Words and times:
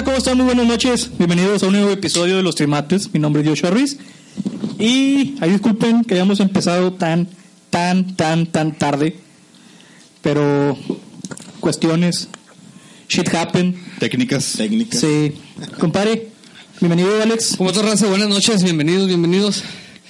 Raza, 0.00 0.04
¿cómo 0.04 0.16
están? 0.16 0.36
Muy 0.38 0.46
buenas 0.46 0.66
noches. 0.66 1.10
Bienvenidos 1.18 1.62
a 1.62 1.66
un 1.66 1.72
nuevo 1.72 1.90
episodio 1.90 2.38
de 2.38 2.42
Los 2.42 2.54
Trimates. 2.54 3.12
Mi 3.12 3.20
nombre 3.20 3.42
es 3.42 3.48
Joshua 3.48 3.68
Ruiz. 3.68 3.98
Y 4.78 5.34
ahí 5.42 5.50
disculpen 5.50 6.04
que 6.04 6.14
hayamos 6.14 6.40
empezado 6.40 6.94
tan, 6.94 7.28
tan, 7.68 8.16
tan, 8.16 8.46
tan 8.46 8.72
tarde. 8.78 9.18
Pero 10.22 10.78
cuestiones. 11.60 12.28
Shit 13.10 13.28
happen. 13.34 13.78
Técnicas. 13.98 14.54
técnicas. 14.56 15.00
Sí. 15.00 15.34
Compadre, 15.78 16.28
bienvenido, 16.80 17.22
Alex. 17.22 17.56
¿Cómo 17.58 17.68
estás, 17.68 17.84
raza? 17.84 18.06
Buenas 18.06 18.30
noches, 18.30 18.62
bienvenidos, 18.62 19.06
bienvenidos. 19.06 19.64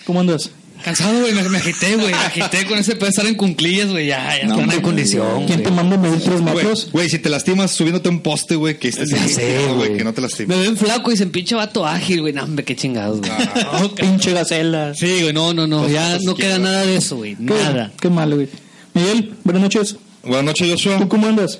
¿Cómo 0.04 0.20
andas? 0.20 0.50
Cansado, 0.84 1.20
güey, 1.20 1.32
me, 1.34 1.42
me 1.48 1.58
agité, 1.58 1.94
güey, 1.96 2.10
me 2.10 2.16
agité 2.16 2.66
con 2.66 2.78
ese 2.78 2.92
pedo 2.94 3.06
de 3.06 3.10
estar 3.10 3.26
en 3.26 3.34
cunclillas, 3.34 3.88
güey, 3.90 4.06
ya, 4.06 4.38
ya, 4.38 4.46
No, 4.46 4.56
no, 4.56 4.66
no, 4.66 4.72
hay 4.72 4.80
condición. 4.80 5.46
¿Quién 5.46 5.62
te 5.62 5.70
manda 5.70 5.96
a 5.96 5.98
medir 5.98 6.20
tres 6.22 6.40
metros? 6.40 6.88
güey, 6.92 7.08
si 7.08 7.18
te 7.18 7.28
lastimas 7.28 7.70
subiéndote 7.72 8.08
a 8.08 8.12
un 8.12 8.20
poste, 8.20 8.56
güey, 8.56 8.78
que 8.78 8.88
estés 8.88 9.10
Ya 9.10 9.22
ahí, 9.22 9.28
sé, 9.28 9.66
no, 9.68 9.74
güey. 9.76 9.96
que 9.96 10.04
no 10.04 10.12
te 10.14 10.20
Me 10.20 10.26
lastimes. 10.28 10.58
ven 10.58 10.76
flaco 10.76 11.10
y 11.10 11.14
dicen, 11.14 11.30
pinche 11.30 11.54
vato 11.54 11.86
ágil, 11.86 12.20
güey, 12.22 12.32
no, 12.32 12.44
hombre, 12.44 12.64
qué 12.64 12.74
chingados, 12.76 13.20
güey. 13.20 13.30
Oh, 13.82 13.94
pinche 13.94 14.32
gacela. 14.32 14.94
Sí, 14.94 15.20
güey, 15.22 15.32
no, 15.32 15.52
no, 15.54 15.66
no, 15.66 15.88
ya 15.88 16.18
no 16.22 16.34
queda 16.34 16.58
nada 16.58 16.84
de 16.86 16.96
eso, 16.96 17.16
güey, 17.16 17.36
nada. 17.38 17.92
qué 18.00 18.08
malo, 18.10 18.36
güey. 18.36 18.48
Miguel, 18.94 19.34
buenas 19.44 19.62
noches. 19.62 19.96
Buenas 20.22 20.44
noches, 20.44 20.66
¿Tú 20.68 20.90
Joshua. 20.90 21.08
cómo 21.08 21.26
andas? 21.28 21.58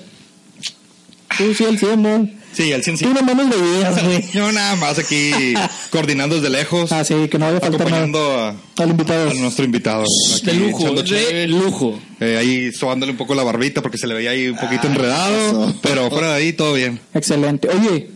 Tú 1.37 1.53
sí, 1.53 1.63
al 1.63 1.77
100, 1.79 2.01
¿no? 2.01 2.29
Sí, 2.53 2.73
al 2.73 2.83
100 2.83 2.97
sí. 2.97 3.05
Tú 3.05 3.13
no 3.13 3.21
mames 3.21 3.47
veías, 3.49 4.03
güey. 4.05 4.23
Yo 4.33 4.51
nada 4.51 4.75
más 4.75 4.97
aquí 4.99 5.31
coordinando 5.89 6.35
desde 6.35 6.49
lejos, 6.49 6.91
Ah, 6.91 7.03
sí, 7.05 7.15
que 7.29 7.37
no 7.39 7.45
vaya 7.45 7.57
a 7.57 7.61
faltar 7.61 7.79
nada. 7.79 8.03
acompañando 8.03 8.39
a, 8.39 8.55
Al 8.83 8.89
invitado. 8.89 9.29
a 9.29 9.33
nuestro 9.35 9.65
invitado. 9.65 10.03
De 10.43 10.51
Aquí 10.51 10.59
lujo, 10.59 10.81
echando 10.83 11.01
de 11.03 11.07
chévere, 11.09 11.47
lujo. 11.47 11.99
eh, 12.19 12.37
ahí 12.37 12.71
sobándole 12.73 13.11
un 13.13 13.17
poco 13.17 13.35
la 13.35 13.43
barbita 13.43 13.81
porque 13.81 13.97
se 13.97 14.07
le 14.07 14.13
veía 14.15 14.31
ahí 14.31 14.47
un 14.49 14.57
poquito 14.57 14.87
enredado, 14.87 15.69
eso. 15.69 15.79
pero 15.81 16.09
fuera 16.09 16.29
de 16.29 16.33
ahí 16.35 16.53
todo 16.53 16.73
bien. 16.73 16.99
Excelente. 17.13 17.69
Oye, 17.69 18.09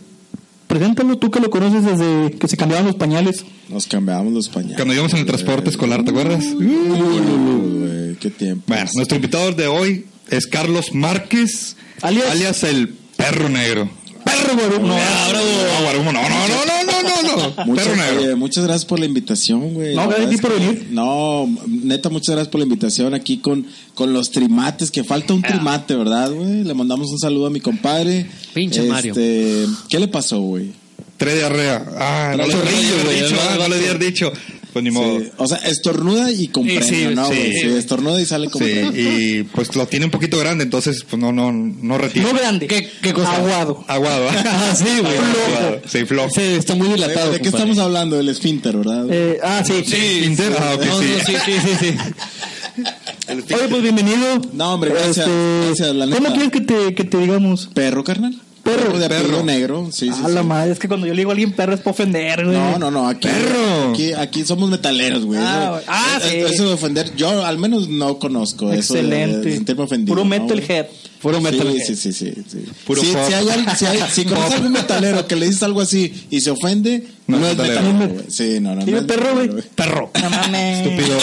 preséntalo 0.66 1.16
tú 1.18 1.30
que 1.30 1.40
lo 1.40 1.48
conoces 1.50 1.84
desde 1.84 2.32
que 2.38 2.48
se 2.48 2.56
cambiaban 2.56 2.86
los 2.86 2.96
pañales. 2.96 3.44
Nos 3.68 3.86
cambiamos 3.86 4.32
los 4.32 4.48
pañales. 4.48 4.76
Cuando 4.76 4.92
íbamos 4.94 5.12
en 5.14 5.20
el 5.20 5.26
transporte 5.26 5.70
escolar, 5.70 6.04
¿te 6.04 6.10
acuerdas? 6.10 6.44
Uy, 6.44 6.66
güey, 6.66 8.16
qué 8.16 8.30
tiempo. 8.30 8.64
Bueno, 8.66 8.90
nuestro 8.94 9.16
invitado 9.16 9.52
de 9.52 9.66
hoy 9.66 10.04
es 10.30 10.46
Carlos 10.46 10.92
Márquez, 10.94 11.76
Alias- 12.02 12.62
el 12.64 12.88
perro 13.16 13.48
negro. 13.48 13.88
Perro, 14.26 14.54
güey. 14.54 14.80
No, 14.80 14.96
No, 14.96 15.82
Guarumo, 15.82 16.12
no, 16.12 16.20
no, 16.22 16.28
no, 16.28 16.64
no, 16.66 16.84
no, 16.84 17.02
no, 17.02 17.54
no. 17.56 17.64
Muchas, 17.66 17.86
Perro 17.86 17.96
negro. 17.96 18.20
oye, 18.20 18.34
muchas 18.34 18.64
gracias 18.64 18.84
por 18.84 18.98
la 18.98 19.06
invitación, 19.06 19.72
güey. 19.74 19.94
No, 19.94 20.08
gracias 20.08 20.26
a 20.26 20.30
ti 20.30 20.36
por 20.38 20.58
venir. 20.58 20.88
No, 20.90 21.48
neta, 21.66 22.08
muchas 22.10 22.34
gracias 22.34 22.48
por 22.48 22.58
la 22.58 22.64
invitación 22.64 23.14
aquí 23.14 23.38
con, 23.38 23.66
con 23.94 24.12
los 24.12 24.30
trimates, 24.32 24.90
que 24.90 25.04
falta 25.04 25.32
un 25.32 25.42
trimate, 25.42 25.94
¿verdad, 25.94 26.32
güey? 26.32 26.64
Le 26.64 26.74
mandamos 26.74 27.10
un 27.10 27.18
saludo 27.18 27.46
a 27.46 27.50
mi 27.50 27.60
compadre. 27.60 28.26
Pinche 28.52 28.82
Mario. 28.82 29.12
Este, 29.12 29.66
¿Qué 29.88 30.00
le 30.00 30.08
pasó, 30.08 30.40
güey? 30.40 30.72
Tres 31.16 31.34
diarrea. 31.36 31.84
Ah, 31.98 32.34
no 32.36 32.46
le 32.46 32.54
dicho, 32.54 33.34
no, 33.34 33.40
ah, 33.40 33.56
no 33.58 33.68
le 33.68 33.76
haber 33.76 33.98
dicho. 33.98 34.32
Pues 34.76 34.84
ni 34.84 34.90
modo. 34.90 35.20
Sí, 35.20 35.30
O 35.38 35.46
sea, 35.46 35.56
estornuda 35.58 36.30
y 36.30 36.48
con 36.48 36.64
Sí, 36.64 36.78
sí, 36.82 37.06
¿no, 37.14 37.30
sí? 37.30 37.34
Sí, 37.34 37.60
sí. 37.62 37.66
estornuda 37.78 38.20
y 38.20 38.26
sale 38.26 38.48
Sí, 38.52 38.58
premio. 38.58 38.92
y 38.94 39.42
pues 39.44 39.74
lo 39.74 39.86
tiene 39.86 40.04
un 40.04 40.10
poquito 40.10 40.38
grande, 40.38 40.64
entonces 40.64 41.02
pues 41.08 41.18
no, 41.18 41.32
no, 41.32 41.50
no 41.50 41.96
retira. 41.96 42.30
no 42.30 42.38
grande. 42.38 42.66
¿Qué- 42.66 42.86
qué 43.00 43.14
cosa? 43.14 43.36
Aguado. 43.36 43.82
Aguado. 43.88 44.28
Ah, 44.44 44.74
sí, 44.76 44.84
güey. 45.00 45.16
Aguado. 45.16 45.80
Sí, 45.86 46.04
flojo. 46.04 46.28
Sí, 46.34 46.42
está 46.42 46.74
muy 46.74 46.88
¿De, 46.88 46.94
dilatado. 46.96 47.32
de 47.32 47.38
qué 47.38 47.44
compadre. 47.44 47.70
estamos 47.70 47.78
hablando? 47.86 48.16
Del 48.18 48.28
esfínter, 48.28 48.76
¿verdad? 48.76 49.06
Eh, 49.10 49.38
ah, 49.42 49.62
sí. 49.64 49.82
Inter- 50.26 50.52
ah, 50.60 50.74
ok, 50.74 50.84
No, 50.84 51.00
sí. 51.00 51.06
no, 51.16 51.24
sí, 51.24 51.32
sí, 51.46 51.52
sí, 51.62 51.76
sí. 51.80 53.54
Oye, 53.54 53.68
pues 53.70 53.80
bienvenido. 53.82 54.42
No, 54.52 54.74
hombre, 54.74 54.90
gracias, 54.90 55.26
gracias, 55.64 55.94
la 55.96 56.06
¿Cómo 56.14 56.28
quieres 56.34 56.50
que 56.52 56.60
te, 56.60 56.94
que 56.94 57.04
te 57.04 57.16
digamos? 57.16 57.70
¿Perro, 57.72 58.04
carnal? 58.04 58.38
Perro. 58.66 58.98
de 58.98 59.08
Perro. 59.08 59.42
negro. 59.42 59.88
Sí, 59.92 60.10
sí, 60.12 60.22
a 60.24 60.28
la 60.28 60.42
sí. 60.42 60.46
madre, 60.46 60.72
es 60.72 60.78
que 60.78 60.88
cuando 60.88 61.06
yo 61.06 61.14
le 61.14 61.18
digo 61.20 61.30
a 61.30 61.32
alguien 61.32 61.52
perro 61.52 61.72
es 61.74 61.80
para 61.80 61.92
ofender, 61.92 62.44
güey. 62.44 62.56
No, 62.56 62.78
no, 62.78 62.90
no, 62.90 63.08
aquí, 63.08 63.28
Perro. 63.28 63.90
aquí, 63.92 64.12
aquí 64.12 64.44
somos 64.44 64.68
metaleros, 64.70 65.24
güey. 65.24 65.40
Ah, 65.42 65.60
Eso- 65.62 65.70
güey. 65.72 65.84
Ah, 65.88 66.18
eh, 66.24 66.44
sí. 66.48 66.54
Eso 66.54 66.66
de 66.68 66.74
ofender, 66.74 67.14
yo 67.16 67.44
al 67.44 67.58
menos 67.58 67.88
no 67.88 68.18
conozco 68.18 68.72
eso 68.72 68.94
Excelente. 68.94 69.52
sentirme 69.54 69.84
ofendido. 69.84 70.14
Puro 70.14 70.24
¿no, 70.24 70.30
metalhead. 70.30 70.86
Puro 71.26 71.40
metal. 71.40 71.72
Sí, 71.84 71.96
sí, 71.96 72.12
sí, 72.12 72.32
sí. 72.48 72.64
Puro 72.86 73.02
si, 73.02 73.08
pop. 73.12 73.20
si 73.26 73.32
hay, 73.34 73.48
al- 73.48 73.76
si 73.76 73.84
hay- 73.86 74.00
si 74.12 74.24
conoces 74.26 74.54
algún 74.54 74.72
metalero 74.72 75.26
que 75.26 75.34
le 75.36 75.46
dices 75.46 75.62
algo 75.64 75.80
así 75.80 76.26
y 76.30 76.40
se 76.40 76.50
ofende, 76.50 77.06
No 77.26 77.38
no, 77.38 77.48
es 77.48 77.56
metalero. 77.56 78.22
Sí, 78.28 78.58
no, 78.60 78.74
no. 78.76 78.84
Dime 78.84 79.02
perro, 79.02 79.34
güey. 79.34 79.50
Perro. 79.74 80.10
No 80.22 80.30
mames. 80.30 80.86
Estúpido. 80.86 81.18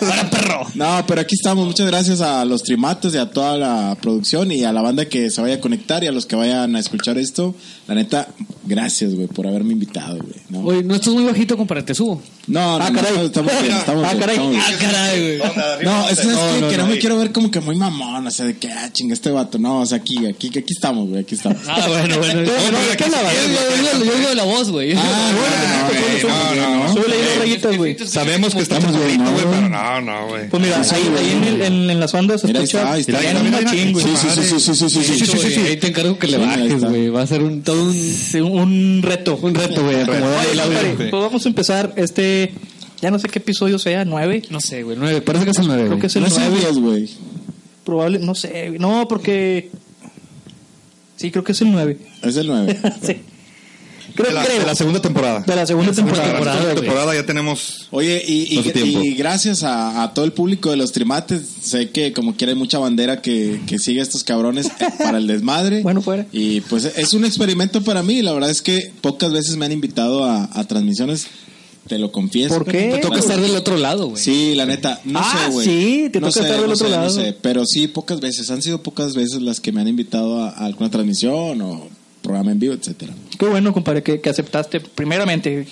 Para 0.00 0.30
perro. 0.30 0.66
No, 0.74 1.04
pero 1.06 1.20
aquí 1.20 1.36
estamos. 1.36 1.66
Muchas 1.66 1.86
gracias 1.86 2.20
a 2.20 2.44
los 2.44 2.62
trimates 2.64 3.14
y 3.14 3.18
a 3.18 3.30
toda 3.30 3.56
la 3.56 3.96
producción 4.02 4.50
y 4.50 4.64
a 4.64 4.72
la 4.72 4.82
banda 4.82 5.04
que 5.04 5.30
se 5.30 5.40
vaya 5.40 5.54
a 5.54 5.60
conectar 5.60 6.02
y 6.02 6.08
a 6.08 6.12
los 6.12 6.26
que 6.26 6.34
vayan 6.34 6.74
a 6.74 6.80
escuchar 6.80 7.16
esto. 7.18 7.54
La 7.86 7.94
neta, 7.94 8.28
Gracias, 8.68 9.14
güey, 9.14 9.28
por 9.28 9.46
haberme 9.46 9.72
invitado, 9.72 10.18
güey. 10.18 10.62
Oye, 10.62 10.82
no 10.82 10.94
estás 10.94 11.14
muy 11.14 11.24
bajito, 11.24 11.56
compadre, 11.56 11.84
te 11.84 11.94
subo. 11.94 12.20
No, 12.48 12.78
no, 12.78 12.84
ah, 12.84 12.92
caray. 12.94 13.12
no, 13.14 14.04
ah, 14.04 14.14
caray. 14.18 14.38
Ah, 14.38 14.72
caray, 14.78 15.38
güey. 15.38 15.50
No, 15.84 16.08
es, 16.10 16.18
es 16.18 16.26
no, 16.26 16.68
que, 16.68 16.76
no, 16.76 16.86
me 16.86 16.98
quiero 16.98 17.16
ver 17.16 17.32
como 17.32 17.50
que 17.50 17.60
muy 17.60 17.76
mamón, 17.76 18.26
o 18.26 18.30
sea, 18.30 18.44
de 18.44 18.58
que, 18.58 18.70
ah, 18.70 18.90
chinga, 18.92 19.14
este 19.14 19.30
vato. 19.30 19.58
No, 19.58 19.80
o 19.80 19.86
sea, 19.86 19.96
aquí, 19.96 20.26
aquí, 20.26 20.48
aquí 20.48 20.66
estamos, 20.68 21.08
güey, 21.08 21.22
aquí 21.22 21.34
estamos. 21.34 21.62
Ah, 21.66 21.82
bueno, 21.88 22.18
bueno. 22.18 22.42
yo, 22.42 24.04
yo, 24.04 24.14
digo 24.16 24.28
de 24.28 24.34
la 24.34 24.44
voz, 24.44 24.70
güey. 24.70 24.92
Ah, 24.94 25.32
bueno, 26.22 26.54
no, 26.54 26.84
no. 26.84 26.92
Súbele 26.92 27.14
ahí 27.14 27.38
rayitas, 27.38 27.76
güey. 27.78 27.96
Sabemos 28.06 28.54
que 28.54 28.60
estamos 28.60 28.92
bien, 29.06 29.24
güey, 29.24 29.46
pero 29.50 29.68
no, 29.70 30.00
no, 30.02 30.28
güey. 30.28 30.50
Pues 30.50 30.62
mira, 30.62 30.82
ahí 30.82 31.62
en 31.64 32.00
las 32.00 32.12
bandas 32.12 32.42
se 32.42 32.50
escucha. 32.50 32.92
Ahí 32.92 33.00
está, 33.00 33.18
ahí 33.18 33.26
está. 33.26 33.70
Sí, 33.70 33.94
sí, 33.94 34.60
sí, 34.60 34.60
sí, 34.60 34.90
sí, 34.90 35.26
sí, 35.26 35.50
sí. 35.54 35.60
Ahí 35.60 35.76
te 35.78 35.86
encargo 35.86 36.18
que 36.18 36.26
le 36.26 36.36
bajes, 36.36 36.84
güey. 36.84 37.08
Va 37.08 37.22
a 37.22 37.26
ser 37.26 37.42
un 37.42 37.62
todo 37.62 37.84
un 37.84 38.57
un 38.62 39.00
reto. 39.02 39.38
Un 39.40 39.54
reto, 39.54 39.82
güey. 39.82 40.04
pues 40.96 41.10
vamos 41.10 41.44
a 41.44 41.48
empezar 41.48 41.92
este. 41.96 42.52
Ya 43.00 43.10
no 43.10 43.18
sé 43.18 43.28
qué 43.28 43.38
episodio 43.38 43.78
sea, 43.78 44.04
nueve. 44.04 44.42
No 44.50 44.60
sé, 44.60 44.82
güey. 44.82 44.96
Nueve. 44.96 45.20
Parece 45.20 45.44
que 45.44 45.52
es 45.52 45.58
el 45.58 45.68
nueve, 45.68 45.86
Creo 45.86 45.98
que 46.00 46.06
es 46.08 46.16
el 46.16 46.22
No 46.22 46.28
nueve. 46.30 46.56
10, 46.58 46.78
güey. 46.78 47.10
Probable, 47.84 48.18
no 48.18 48.34
sé. 48.34 48.68
güey. 48.68 48.78
No, 48.78 49.06
porque. 49.06 49.70
Sí, 51.16 51.30
creo 51.30 51.44
que 51.44 51.52
es 51.52 51.60
el 51.62 51.70
nueve. 51.72 51.98
Es 52.22 52.36
el 52.36 52.46
9. 52.46 52.78
sí. 53.02 53.20
Creo, 54.18 54.28
De 54.30 54.34
la, 54.34 54.44
creo. 54.44 54.60
de 54.60 54.66
la 54.66 54.74
segunda 54.74 55.00
temporada. 55.00 55.40
De 55.46 55.56
la 55.56 55.66
segunda 55.66 55.92
De 55.92 55.96
la 55.96 56.02
temporada. 56.04 56.28
segunda 56.34 56.62
güey. 56.72 56.74
temporada 56.74 57.14
ya 57.14 57.24
tenemos 57.24 57.86
Oye, 57.90 58.22
y, 58.26 59.14
gracias 59.14 59.62
a, 59.62 60.02
a 60.02 60.12
todo 60.12 60.24
el 60.24 60.32
público 60.32 60.70
de 60.70 60.76
los 60.76 60.92
trimates, 60.92 61.42
sé 61.62 61.90
que 61.90 62.12
como 62.12 62.34
quiera 62.36 62.52
hay 62.52 62.58
mucha 62.58 62.78
bandera 62.78 63.22
que, 63.22 63.60
que 63.66 63.78
sigue 63.78 64.00
a 64.00 64.02
estos 64.02 64.24
cabrones 64.24 64.68
para 64.98 65.18
el 65.18 65.26
desmadre. 65.26 65.82
Bueno, 65.82 66.02
fuera. 66.02 66.26
Y 66.32 66.60
pues 66.62 66.84
es 66.84 67.12
un 67.14 67.24
experimento 67.24 67.82
para 67.82 68.02
mí, 68.02 68.20
la 68.22 68.32
verdad 68.32 68.50
es 68.50 68.60
que 68.60 68.92
pocas 69.00 69.32
veces 69.32 69.56
me 69.56 69.64
han 69.66 69.72
invitado 69.72 70.24
a, 70.24 70.50
a 70.52 70.64
transmisiones, 70.66 71.26
te 71.86 71.98
lo 71.98 72.12
confieso. 72.12 72.52
¿Por 72.54 72.66
qué? 72.66 72.90
Te 72.94 72.98
toca 72.98 73.18
estar 73.18 73.40
del 73.40 73.56
otro 73.56 73.76
lado, 73.78 74.08
güey. 74.08 74.22
Sí, 74.22 74.54
la 74.54 74.66
neta, 74.66 75.00
no 75.04 75.20
Ah, 75.20 75.44
sé, 75.46 75.52
güey. 75.52 75.66
sí, 75.66 76.08
te 76.12 76.20
no 76.20 76.26
toca 76.28 76.40
sé, 76.40 76.46
estar 76.46 76.60
del 76.60 76.68
no 76.68 76.74
otro 76.74 76.86
sé, 76.86 76.90
lado. 76.92 77.04
No 77.04 77.10
sé, 77.10 77.36
pero 77.40 77.64
sí, 77.64 77.88
pocas 77.88 78.20
veces, 78.20 78.50
han 78.50 78.60
sido 78.62 78.82
pocas 78.82 79.14
veces 79.14 79.40
las 79.40 79.60
que 79.60 79.72
me 79.72 79.80
han 79.80 79.88
invitado 79.88 80.42
a, 80.42 80.50
a 80.50 80.66
alguna 80.66 80.90
transmisión 80.90 81.60
o 81.62 81.88
programa 82.20 82.50
en 82.50 82.58
vivo, 82.58 82.74
etcétera. 82.74 83.14
Qué 83.38 83.46
bueno, 83.46 83.72
compadre, 83.72 84.02
que, 84.02 84.20
que 84.20 84.30
aceptaste 84.30 84.80
primeramente. 84.80 85.66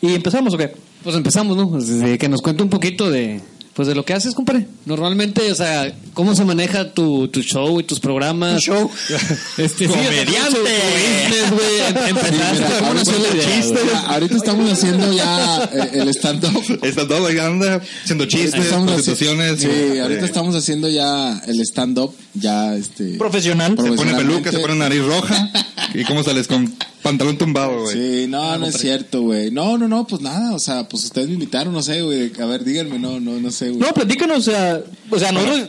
¿Y 0.00 0.14
empezamos 0.14 0.52
o 0.54 0.58
qué? 0.58 0.72
Pues 1.02 1.16
empezamos, 1.16 1.56
¿no? 1.56 1.70
Pues 1.70 1.86
que 2.18 2.28
nos 2.28 2.42
cuente 2.42 2.62
un 2.62 2.70
poquito 2.70 3.10
de, 3.10 3.40
Pues 3.74 3.88
de 3.88 3.94
lo 3.94 4.04
que 4.04 4.12
haces, 4.12 4.34
compadre. 4.34 4.66
Normalmente, 4.84 5.50
o 5.50 5.54
sea, 5.54 5.90
¿cómo 6.12 6.34
se 6.34 6.44
maneja 6.44 6.92
tu, 6.92 7.28
tu 7.28 7.40
show 7.40 7.80
y 7.80 7.84
tus 7.84 8.00
programas? 8.00 8.60
show. 8.60 8.90
Este, 9.56 9.86
sí, 9.86 9.92
¡Comediante! 9.92 10.58
tu 10.58 11.54
güey. 11.54 11.80
Em- 11.80 12.08
Empezaste 12.08 12.64
Mira, 12.64 12.86
ahorita, 12.88 13.04
sola 13.04 13.28
idea, 13.34 13.56
chistes, 13.56 13.94
ahorita 14.06 14.36
estamos 14.36 14.72
haciendo 14.72 15.12
ya 15.12 15.70
eh, 15.72 15.90
el 15.94 16.08
stand-up. 16.08 16.78
Está 16.82 17.08
todo, 17.08 17.26
ahí 17.26 17.38
anda 17.38 17.80
haciendo 18.02 18.26
chistes, 18.26 18.64
Estamos 18.64 18.92
presentaciones. 18.92 19.60
Sí, 19.60 19.98
ahorita 19.98 20.24
estamos 20.24 20.54
haciendo 20.54 20.88
ya 20.88 21.38
el 21.46 21.60
stand-up, 21.60 22.14
ya 22.34 22.74
este... 22.74 23.16
Profesional. 23.16 23.76
Se 23.80 23.92
pone 23.92 24.14
peluca, 24.14 24.50
se 24.50 24.58
pone 24.58 24.74
nariz 24.76 25.02
roja. 25.02 25.50
¿Y 25.94 26.04
cómo 26.04 26.22
sales 26.22 26.46
con 26.46 26.74
pantalón 27.02 27.36
tumbado, 27.38 27.82
güey? 27.82 27.96
Sí, 27.96 28.26
no, 28.28 28.56
no 28.58 28.66
es 28.66 28.76
cierto, 28.76 29.22
güey. 29.22 29.50
No, 29.50 29.76
no, 29.78 29.88
no, 29.88 30.06
pues 30.06 30.22
nada, 30.22 30.54
o 30.54 30.58
sea, 30.58 30.88
pues 30.88 31.04
ustedes 31.04 31.28
me 31.28 31.34
invitaron, 31.34 31.72
no 31.72 31.82
sé, 31.82 32.02
güey. 32.02 32.32
A 32.40 32.46
ver, 32.46 32.64
díganme, 32.64 32.98
no, 32.98 33.18
no, 33.20 33.38
no 33.40 33.50
sé, 33.50 33.68
güey. 33.70 33.80
No, 33.80 33.92
platícanos, 33.92 34.46
o 34.48 34.50
sea, 34.50 34.80
o 35.10 35.18
sea, 35.18 35.32
nosotros, 35.32 35.68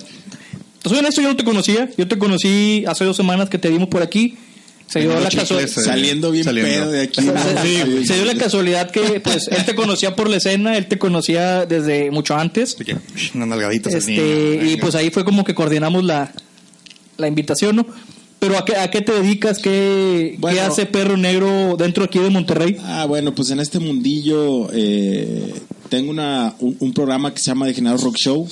te 0.81 0.89
soy 0.89 0.99
honesto, 0.99 1.21
yo 1.21 1.29
no 1.29 1.35
te 1.35 1.43
conocía. 1.43 1.89
Yo 1.97 2.07
te 2.07 2.17
conocí 2.17 2.83
hace 2.87 3.05
dos 3.05 3.15
semanas 3.17 3.49
que 3.49 3.57
te 3.57 3.69
vimos 3.69 3.87
por 3.89 4.01
aquí. 4.01 4.37
Se 4.85 4.99
dio 4.99 5.17
la 5.19 5.29
casualidad. 5.29 5.69
eh, 5.69 5.81
Saliendo 5.83 6.29
bien 6.29 6.43
saliendo. 6.43 6.71
pedo 6.71 6.91
de 6.91 7.01
aquí. 7.01 7.21
¿no? 7.21 7.33
Sí, 7.63 8.05
se 8.05 8.15
dio 8.15 8.25
la 8.25 8.35
casualidad 8.35 8.91
que 8.91 9.19
pues 9.21 9.47
él 9.47 9.65
te 9.65 9.73
conocía 9.75 10.15
por 10.15 10.29
la 10.29 10.37
escena, 10.37 10.77
él 10.77 10.87
te 10.87 10.99
conocía 10.99 11.65
desde 11.65 12.11
mucho 12.11 12.35
antes. 12.35 12.77
Nalgaditas 13.33 13.93
al 13.93 13.99
Este, 13.99 14.11
niño. 14.11 14.71
y 14.71 14.77
pues 14.77 14.93
ahí 14.95 15.09
fue 15.09 15.23
como 15.23 15.43
que 15.45 15.55
coordinamos 15.55 16.03
la, 16.03 16.31
la 17.17 17.27
invitación, 17.27 17.77
¿no? 17.77 17.87
Pero 18.43 18.57
¿a 18.57 18.65
qué, 18.65 18.75
a 18.75 18.91
qué 18.91 18.99
te 18.99 19.13
dedicas? 19.13 19.59
¿Qué, 19.59 20.35
Bueno. 20.37 20.57
¿Qué 20.57 20.61
hace 20.61 20.85
Perro 20.85 21.15
Negro 21.15 21.77
dentro 21.77 22.03
aquí 22.03 22.19
de 22.19 22.29
Monterrey? 22.29 22.75
Ah, 22.83 23.05
bueno, 23.05 23.33
pues 23.33 23.49
en 23.51 23.61
este 23.61 23.79
mundillo 23.79 24.67
eh, 24.73 25.53
tengo 25.87 26.11
una, 26.11 26.53
un, 26.59 26.75
un 26.81 26.93
programa 26.93 27.33
que 27.33 27.39
se 27.39 27.45
llama 27.45 27.67
Degenerado 27.67 28.03
Rock 28.03 28.17
Show 28.17 28.45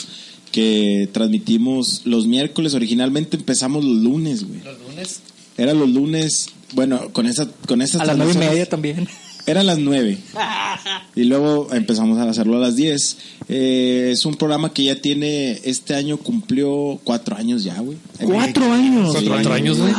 que 0.54 1.10
transmitimos 1.12 2.04
los 2.06 2.26
miércoles. 2.26 2.74
Originalmente 2.74 3.36
empezamos 3.36 3.84
los 3.84 3.98
lunes, 3.98 4.48
güey. 4.48 4.62
Los 4.64 4.80
lunes. 4.80 5.20
Era 5.58 5.74
los 5.74 5.90
lunes, 5.90 6.48
bueno, 6.74 7.10
con 7.12 7.28
esa 7.28 7.50
con 7.68 7.82
estas 7.82 8.00
A 8.00 8.06
las 8.06 8.16
nueve 8.16 8.32
y 8.34 8.38
media 8.38 8.70
también. 8.70 9.10
Era 9.46 9.62
a 9.62 9.64
las 9.64 9.80
9. 9.80 10.18
Y 11.16 11.24
luego 11.26 11.68
empezamos 11.74 12.18
a 12.20 12.30
hacerlo 12.30 12.56
a 12.58 12.60
las 12.60 12.76
10. 12.78 13.18
Eh, 13.50 14.10
es 14.14 14.26
un 14.26 14.36
programa 14.36 14.74
que 14.74 14.86
ya 14.86 14.96
tiene, 14.96 15.60
este 15.66 15.94
año 15.94 16.16
cumplió 16.18 17.00
cuatro 17.04 17.36
años 17.36 17.64
ya, 17.66 17.78
güey. 17.80 17.98
Cuatro 18.24 18.72
años. 18.72 19.12
Cuatro 19.12 19.32
Cuatro 19.34 19.54
años, 19.54 19.78
güey. 19.78 19.94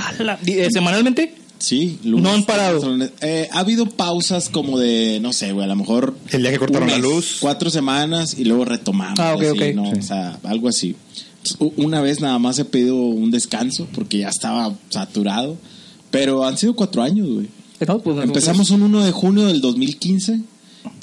Eh, 0.47 0.69
¿Semanalmente? 0.73 1.35
Sí, 1.59 1.99
No 2.03 2.31
han 2.33 2.44
parado. 2.44 2.81
Eh, 3.21 3.49
ha 3.53 3.59
habido 3.61 3.87
pausas 3.87 4.49
como 4.49 4.79
de, 4.79 5.21
no 5.21 5.33
sé, 5.33 5.53
güey, 5.53 5.65
a 5.65 5.69
lo 5.69 5.77
mejor. 5.77 6.17
El 6.31 6.43
día 6.43 6.50
que 6.50 6.59
cortaron 6.59 6.88
la 6.91 6.99
luz. 6.99 7.37
Cuatro 7.41 7.69
semanas 7.71 8.35
y 8.38 8.45
luego 8.45 8.65
retomamos. 8.65 9.21
Ah, 9.21 9.35
ok, 9.35 9.43
así, 9.43 9.50
ok. 9.50 9.75
¿no? 9.75 9.91
O 9.91 10.03
sea, 10.03 10.38
algo 10.45 10.69
así. 10.69 10.97
U- 11.59 11.73
Una 11.77 12.00
vez 12.00 12.21
nada 12.21 12.38
más 12.38 12.59
he 12.59 12.65
pedido 12.65 12.97
un 12.97 13.31
descanso 13.31 13.87
porque 13.95 14.19
ya 14.19 14.29
estaba 14.31 14.75
saturado. 14.88 15.56
Pero 16.11 16.45
han 16.45 16.56
sido 16.59 16.75
cuatro 16.75 17.03
años, 17.03 17.29
güey. 17.29 17.49
No, 17.87 17.99
pues, 18.00 18.25
Empezamos 18.25 18.70
un 18.70 18.82
1 18.82 19.05
de 19.05 19.12
junio 19.12 19.46
del 19.46 19.61
2015 19.61 20.40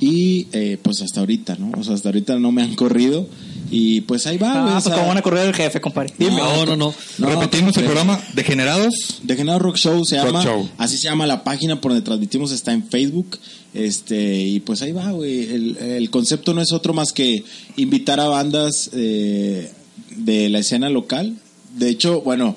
y 0.02 0.48
eh, 0.52 0.78
pues 0.82 1.02
hasta 1.02 1.22
ahorita, 1.22 1.56
¿no? 1.58 1.72
O 1.80 1.84
sea, 1.84 1.94
hasta 1.94 2.10
ahorita 2.10 2.38
no 2.40 2.52
me 2.52 2.62
han 2.64 2.76
corrido 2.76 3.28
y 3.72 4.02
pues 4.02 4.28
ahí 4.28 4.38
va, 4.38 4.52
Ah, 4.52 4.62
güey. 4.64 4.70
o 4.70 4.74
pues 4.74 4.84
sea, 4.86 4.94
como 4.96 5.08
van 5.08 5.18
a 5.18 5.22
correr 5.22 5.48
el 5.48 5.54
jefe, 5.56 5.80
compadre. 5.80 6.14
Dime. 6.18 6.38
No, 6.38 6.66
no, 6.66 6.76
no. 6.76 6.94
no, 7.18 7.30
Repetimos 7.30 7.76
el 7.78 7.84
eh, 7.84 7.86
programa 7.86 8.20
Degenerados. 8.34 9.20
Degenerado 9.24 9.60
Rock 9.60 9.78
Show 9.78 10.04
se 10.06 10.18
Rock 10.18 10.26
llama, 10.28 10.44
Show. 10.44 10.70
así 10.78 10.98
se 10.98 11.04
llama 11.06 11.28
la 11.28 11.44
página 11.44 11.80
por 11.80 11.92
donde 11.92 12.04
transmitimos, 12.04 12.52
está 12.52 12.74
en 12.74 12.84
Facebook, 12.90 13.38
este, 13.74 14.40
y 14.42 14.60
pues 14.60 14.82
ahí 14.82 14.92
va, 14.92 15.12
güey, 15.12 15.44
el, 15.54 15.78
el 15.78 16.10
concepto 16.10 16.54
no 16.54 16.62
es 16.62 16.72
otro 16.74 16.94
más 16.94 17.14
que 17.14 17.44
invitar 17.78 18.20
a 18.20 18.28
bandas 18.28 18.90
eh, 18.94 19.72
de 20.18 20.50
la 20.50 20.60
escena 20.60 20.90
local, 20.90 21.36
de 21.78 21.90
hecho, 21.90 22.22
bueno, 22.22 22.56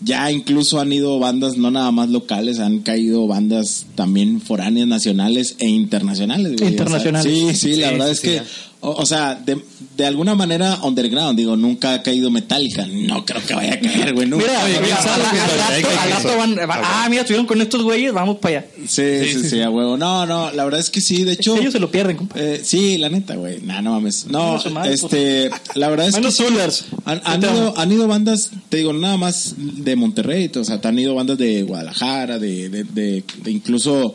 ya 0.00 0.30
incluso 0.30 0.78
han 0.80 0.92
ido 0.92 1.18
bandas 1.18 1.56
no 1.56 1.70
nada 1.70 1.90
más 1.90 2.08
locales, 2.10 2.58
han 2.58 2.80
caído 2.80 3.26
bandas 3.26 3.86
también 3.94 4.40
foráneas, 4.40 4.86
nacionales 4.88 5.56
e 5.58 5.66
internacionales. 5.68 6.56
güey. 6.58 6.70
Internacionales. 6.70 7.32
sí, 7.32 7.54
sí, 7.54 7.76
la 7.76 7.88
Sí, 7.88 7.92
verdad 7.94 8.06
sí, 8.06 8.12
es 8.12 8.20
que. 8.20 8.42
O, 8.86 8.90
o 9.02 9.04
sea, 9.06 9.34
de, 9.34 9.60
de 9.96 10.06
alguna 10.06 10.34
manera 10.36 10.78
underground, 10.82 11.36
digo, 11.36 11.56
nunca 11.56 11.94
ha 11.94 12.02
caído 12.02 12.30
Metallica, 12.30 12.86
no 12.86 13.24
creo 13.24 13.42
que 13.44 13.54
vaya 13.54 13.74
a 13.74 13.80
caer, 13.80 14.14
güey, 14.14 14.28
nunca. 14.28 14.46
Mira, 14.46 14.64
Oye, 14.64 14.80
mira, 14.80 14.96
¿quién 14.96 14.96
sabe 14.96 15.24
al- 15.24 15.32
rato- 15.40 15.66
traiga 15.66 16.02
al 16.02 16.08
y 16.08 16.12
rato 16.12 16.28
eso? 16.28 16.38
van- 16.38 16.54
van- 16.68 16.80
ah, 16.84 17.06
mira, 17.10 17.22
estuvieron 17.22 17.46
con 17.46 17.60
estos 17.60 17.82
güeyes, 17.82 18.12
vamos 18.12 18.36
para 18.38 18.58
allá. 18.58 18.66
Sí, 18.86 19.02
sí, 19.32 19.48
sí, 19.50 19.60
a 19.60 19.70
huevo. 19.70 19.96
No, 19.96 20.24
no, 20.24 20.52
la 20.52 20.64
verdad 20.64 20.78
es 20.80 20.90
que 20.90 21.00
sí, 21.00 21.24
de 21.24 21.32
hecho. 21.32 21.56
Ellos 21.56 21.72
se 21.72 21.80
lo 21.80 21.90
pierden, 21.90 22.16
compadre. 22.16 22.56
eh, 22.56 22.60
sí, 22.62 22.96
la 22.98 23.08
neta, 23.08 23.34
güey. 23.34 23.60
Nah, 23.62 23.82
no 23.82 23.92
mames. 23.92 24.26
No, 24.28 24.62
madre, 24.70 24.94
este, 24.94 25.50
la 25.74 25.88
verdad 25.88 26.06
es 26.08 26.14
que 26.14 26.20
Menos 26.20 26.84
han, 27.04 27.20
han 27.24 27.42
ido, 27.42 27.74
han 27.76 27.90
ido 27.92 28.06
bandas, 28.06 28.50
te 28.68 28.76
digo, 28.78 28.92
nada 28.92 29.16
más 29.16 29.54
de 29.56 29.96
Monterrey, 29.96 30.50
o 30.54 30.64
sea, 30.64 30.80
te 30.80 30.86
han 30.88 30.98
ido 30.98 31.14
bandas 31.14 31.38
de 31.38 31.62
Guadalajara, 31.64 32.38
de, 32.38 32.68
de, 32.68 32.84
de, 32.84 33.24
de 33.42 33.50
incluso 33.50 34.14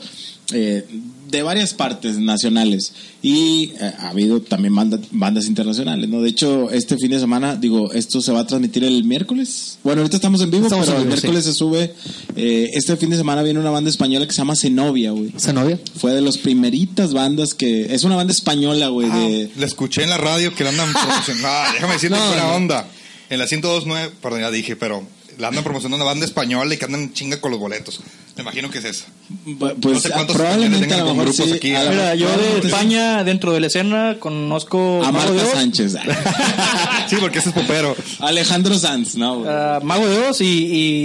eh, 0.53 0.85
de 1.31 1.41
varias 1.43 1.73
partes 1.73 2.17
nacionales 2.17 2.91
y 3.21 3.71
eh, 3.79 3.93
ha 3.99 4.09
habido 4.09 4.41
también 4.41 4.75
banda- 4.75 4.99
bandas 5.11 5.47
internacionales, 5.47 6.09
¿no? 6.09 6.21
De 6.21 6.29
hecho, 6.29 6.69
este 6.71 6.97
fin 6.97 7.11
de 7.11 7.19
semana, 7.19 7.55
digo, 7.55 7.91
esto 7.93 8.21
se 8.21 8.31
va 8.31 8.41
a 8.41 8.47
transmitir 8.47 8.83
el 8.83 9.03
miércoles. 9.05 9.77
Bueno, 9.83 10.01
ahorita 10.01 10.17
estamos 10.17 10.41
en 10.41 10.51
vivo, 10.51 10.65
Estamos 10.65 10.85
pero 10.87 10.97
en 10.97 11.03
el 11.03 11.07
vivo, 11.09 11.21
miércoles 11.21 11.45
se 11.45 11.53
sube. 11.53 11.93
eh, 12.35 12.69
este 12.73 12.97
fin 12.97 13.09
de 13.09 13.17
semana 13.17 13.41
viene 13.43 13.59
una 13.59 13.69
banda 13.69 13.89
española 13.89 14.25
que 14.27 14.33
se 14.33 14.39
llama 14.39 14.55
Zenobia, 14.55 15.11
güey. 15.11 15.31
¿Esa 15.35 15.53
novia? 15.53 15.79
Fue 15.95 16.11
de 16.13 16.21
las 16.21 16.37
primeritas 16.37 17.13
bandas 17.13 17.53
que. 17.53 17.93
Es 17.93 18.03
una 18.03 18.15
banda 18.15 18.33
española, 18.33 18.89
güey. 18.89 19.09
de... 19.09 19.51
La 19.57 19.65
escuché 19.65 20.03
en 20.03 20.09
la 20.09 20.17
radio 20.17 20.53
que 20.53 20.63
la 20.63 20.71
andan 20.71 20.91
promocionando. 20.91 21.47
Ah, 21.47 21.69
déjame 21.73 21.93
decirte 21.93 22.15
No, 22.19 22.27
buena 22.27 22.43
no. 22.43 22.55
onda. 22.55 22.87
En 23.29 23.39
la 23.39 23.45
102.9, 23.47 24.09
perdón, 24.21 24.41
ya 24.41 24.51
dije, 24.51 24.75
pero 24.75 25.07
la 25.37 25.47
andan 25.49 25.63
promocionando 25.63 25.97
una 25.97 26.05
banda 26.11 26.25
española 26.25 26.73
y 26.73 26.77
que 26.77 26.85
andan 26.85 27.13
chinga 27.13 27.39
con 27.41 27.51
los 27.51 27.59
boletos. 27.59 27.99
Me 28.35 28.43
imagino 28.43 28.69
que 28.69 28.77
es. 28.79 29.05
Bu- 29.45 29.75
Pues 29.81 29.95
No 29.95 29.99
sé 29.99 30.09
cuántos 30.11 30.35
probablemente 30.37 30.77
a 30.77 30.79
lo 30.79 30.87
tengan 30.87 30.99
mejor 30.99 31.15
con 31.15 31.25
grupos 31.25 31.45
sí. 31.45 31.53
aquí. 31.53 31.67
Mira, 31.69 32.15
yo 32.15 32.27
de 32.29 32.61
sí. 32.61 32.67
España, 32.67 33.23
dentro 33.23 33.51
de 33.53 33.59
la 33.59 33.67
escena, 33.67 34.17
conozco 34.19 35.01
A 35.03 35.07
de 35.07 35.11
Marta 35.13 35.45
Sánchez. 35.53 35.95
Sí, 37.09 37.15
porque 37.19 37.39
ese 37.39 37.49
es 37.49 37.55
popero. 37.55 37.95
Alejandro 38.19 38.77
Sanz, 38.77 39.15
ah, 39.21 39.79
Mago 39.83 40.07
de 40.07 40.17
Oz 40.29 40.39
y, 40.41 40.45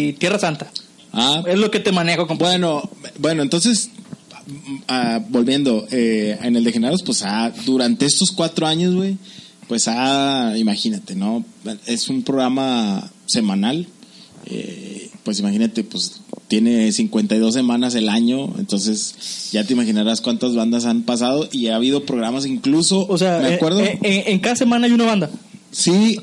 y 0.08 0.12
Tierra 0.14 0.38
Santa. 0.38 0.70
Ah, 1.12 1.43
Es 1.46 1.58
lo 1.58 1.70
que 1.70 1.81
te 1.81 1.90
manejo, 1.93 2.26
compadre. 2.26 2.58
Bueno, 2.58 2.90
bueno, 3.19 3.43
entonces, 3.43 3.90
ah, 4.88 5.20
volviendo, 5.28 5.87
eh, 5.90 6.38
en 6.43 6.56
el 6.56 6.64
Degenerados, 6.64 7.02
pues 7.02 7.23
ah, 7.25 7.52
durante 7.64 8.06
estos 8.06 8.31
cuatro 8.31 8.67
años, 8.67 8.94
güey, 8.94 9.17
pues 9.69 9.88
ah, 9.88 10.52
imagínate, 10.56 11.17
¿no? 11.17 11.44
Es 11.87 12.08
un 12.08 12.23
programa 12.23 13.11
semanal, 13.26 13.88
eh, 14.46 15.10
pues 15.25 15.38
imagínate, 15.40 15.82
pues 15.84 16.20
tiene 16.48 16.93
52 16.93 17.52
semanas 17.54 17.94
el 17.94 18.08
año, 18.08 18.52
entonces 18.58 19.50
ya 19.52 19.64
te 19.64 19.72
imaginarás 19.72 20.20
cuántas 20.20 20.54
bandas 20.54 20.84
han 20.84 21.02
pasado 21.02 21.48
y 21.50 21.66
ha 21.69 21.76
habido 21.76 22.04
programas 22.04 22.46
incluso, 22.46 23.06
O 23.08 23.19
sea, 23.19 23.40
me 23.40 23.50
eh, 23.50 23.54
acuerdo, 23.54 23.81
eh, 23.82 23.98
en, 24.02 24.32
en 24.34 24.38
cada 24.38 24.56
semana 24.56 24.87
hay 24.87 24.93
una 24.93 25.04
banda. 25.06 25.31
Sí, 25.72 26.19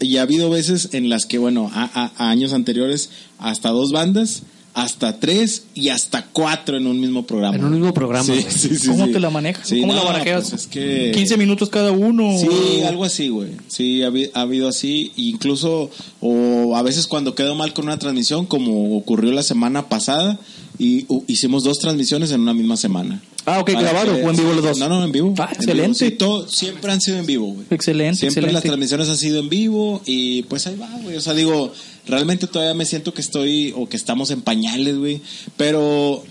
y 0.00 0.16
ha 0.16 0.22
habido 0.22 0.48
veces 0.48 0.90
en 0.92 1.08
las 1.10 1.26
que, 1.26 1.38
bueno, 1.38 1.70
a, 1.74 1.84
a- 1.84 2.12
a 2.16 2.30
años 2.30 2.52
anteriores, 2.52 3.10
hasta 3.38 3.70
dos 3.70 3.90
bandas, 3.92 4.42
hasta 4.76 5.18
tres 5.18 5.64
y 5.74 5.88
hasta 5.88 6.26
cuatro 6.26 6.76
en 6.76 6.86
un 6.86 7.00
mismo 7.00 7.26
programa. 7.26 7.56
En 7.56 7.64
un 7.64 7.72
mismo 7.72 7.94
programa, 7.94 8.24
Sí, 8.26 8.32
güey. 8.42 8.44
sí, 8.50 8.76
sí, 8.76 8.88
¿Cómo 8.88 9.06
sí. 9.06 9.12
te 9.12 9.20
la 9.20 9.30
manejas? 9.30 9.66
Sí, 9.66 9.80
¿Cómo 9.80 9.94
la 9.94 10.00
no, 10.00 10.06
barajeas? 10.06 10.50
pues 10.50 10.62
es 10.64 10.66
que... 10.68 11.12
15 11.14 11.38
minutos 11.38 11.70
cada 11.70 11.92
uno. 11.92 12.30
Sí, 12.38 12.82
algo 12.82 13.02
así, 13.04 13.28
güey. 13.30 13.52
Sí, 13.68 14.02
ha, 14.02 14.12
ha 14.34 14.40
habido 14.42 14.68
así. 14.68 15.12
Incluso, 15.16 15.90
o 16.20 16.76
a 16.76 16.82
veces 16.82 17.06
cuando 17.06 17.34
quedo 17.34 17.54
mal 17.54 17.72
con 17.72 17.86
una 17.86 17.98
transmisión, 17.98 18.44
como 18.44 18.98
ocurrió 18.98 19.32
la 19.32 19.42
semana 19.42 19.88
pasada, 19.88 20.38
y 20.78 21.04
u- 21.08 21.24
hicimos 21.26 21.64
dos 21.64 21.78
transmisiones 21.78 22.30
en 22.32 22.40
una 22.40 22.54
misma 22.54 22.76
semana. 22.76 23.22
Ah, 23.44 23.60
ok, 23.60 23.66
que- 23.66 23.76
o 23.76 24.30
en 24.30 24.36
vivo 24.36 24.52
los 24.52 24.62
dos. 24.64 24.78
No, 24.78 24.88
no, 24.88 25.04
en 25.04 25.12
vivo. 25.12 25.34
Ah, 25.38 25.48
En 25.50 25.56
excelente. 25.56 25.82
vivo, 25.82 25.94
sí, 25.94 26.10
todo- 26.18 26.48
siempre 26.48 26.90
han 26.92 27.00
sido 27.00 27.18
en 27.18 27.26
vivo, 27.26 27.46
güey. 27.52 27.66
Excelente, 27.70 28.18
Siempre 28.30 28.50
las 28.52 28.62
transmisiones 28.62 29.08
han 29.08 29.16
sido 29.16 29.38
en 29.38 29.48
vivo 29.48 30.02
y 30.04 30.42
pues 30.44 30.66
ahí 30.66 30.76
va, 30.76 30.90
güey. 31.02 31.16
O 31.16 31.20
sea, 31.20 31.32
digo, 31.34 31.72
realmente 32.06 32.46
todavía 32.46 32.74
me 32.74 32.84
siento 32.86 33.14
que 33.14 33.20
estoy 33.20 33.72
o 33.76 33.88
que 33.88 33.96
estamos 33.96 34.30
en 34.30 34.42
pañales, 34.42 34.96
güey. 34.98 35.20
Pero 35.56 36.24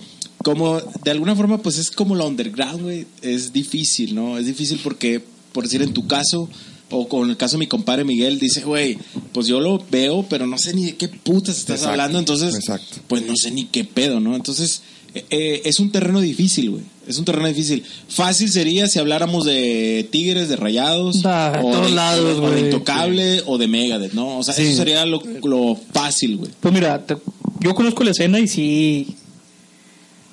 como 0.44 0.80
de 1.04 1.12
alguna 1.12 1.36
forma, 1.36 1.58
pues 1.62 1.78
es 1.78 1.90
como 1.90 2.16
la 2.16 2.26
underground, 2.26 2.82
güey. 2.82 3.08
Es 3.22 3.54
difícil, 3.54 4.14
¿no? 4.14 4.38
Es 4.38 4.46
difícil 4.46 4.80
porque, 4.84 5.24
por 5.54 5.64
decir 5.64 5.82
en 5.82 5.94
tu 5.94 6.06
caso, 6.08 6.50
o 6.92 7.08
con 7.08 7.30
el 7.30 7.38
caso 7.38 7.54
de 7.54 7.60
mi 7.60 7.68
compadre 7.68 8.04
Miguel, 8.04 8.40
dice, 8.40 8.62
güey, 8.62 8.98
pues 9.34 9.48
yo 9.48 9.60
lo 9.60 9.84
veo, 9.92 10.26
pero 10.30 10.46
no 10.48 10.58
sé 10.58 10.74
ni 10.74 10.86
de 10.86 10.96
qué 10.96 11.08
putas 11.08 11.58
estás 11.58 11.78
Exacto, 11.78 11.92
hablando. 11.92 12.20
Entonces, 12.20 12.56
exacto. 12.56 12.98
pues 13.08 13.26
no 13.26 13.34
sé 13.36 13.52
ni 13.52 13.66
qué 13.66 13.84
pedo, 13.84 14.20
¿no? 14.20 14.36
Entonces, 14.36 14.82
eh, 15.14 15.26
eh, 15.30 15.62
es 15.66 15.80
un 15.80 15.92
terreno 15.92 16.22
difícil, 16.22 16.70
güey. 16.72 16.84
Es 17.08 17.18
un 17.20 17.26
terreno 17.26 17.48
difícil. 17.48 17.84
Fácil 18.08 18.50
sería 18.52 18.88
si 18.88 19.00
habláramos 19.00 19.46
de 19.46 20.08
Tigres, 20.12 20.50
de 20.50 20.56
Rayados, 20.56 21.22
Ah, 21.26 21.60
o, 21.64 21.72
todos 21.72 21.88
de, 21.90 21.96
lados, 21.96 22.40
o 22.40 22.50
de. 22.52 22.62
Intocable, 22.62 23.44
o 23.46 23.58
de 23.58 23.68
Megadeth, 23.68 24.14
¿no? 24.14 24.40
O 24.40 24.44
sea, 24.44 24.54
Sí. 24.56 24.64
eso 24.64 24.78
sería 24.78 25.06
lo, 25.06 25.22
lo 25.44 25.78
fácil, 25.94 26.38
güey. 26.38 26.52
Pues 26.60 26.74
mira, 26.74 27.06
te- 27.06 27.18
yo 27.62 27.76
conozco 27.76 28.04
la 28.04 28.12
escena 28.12 28.40
y 28.40 28.48
sí. 28.48 29.08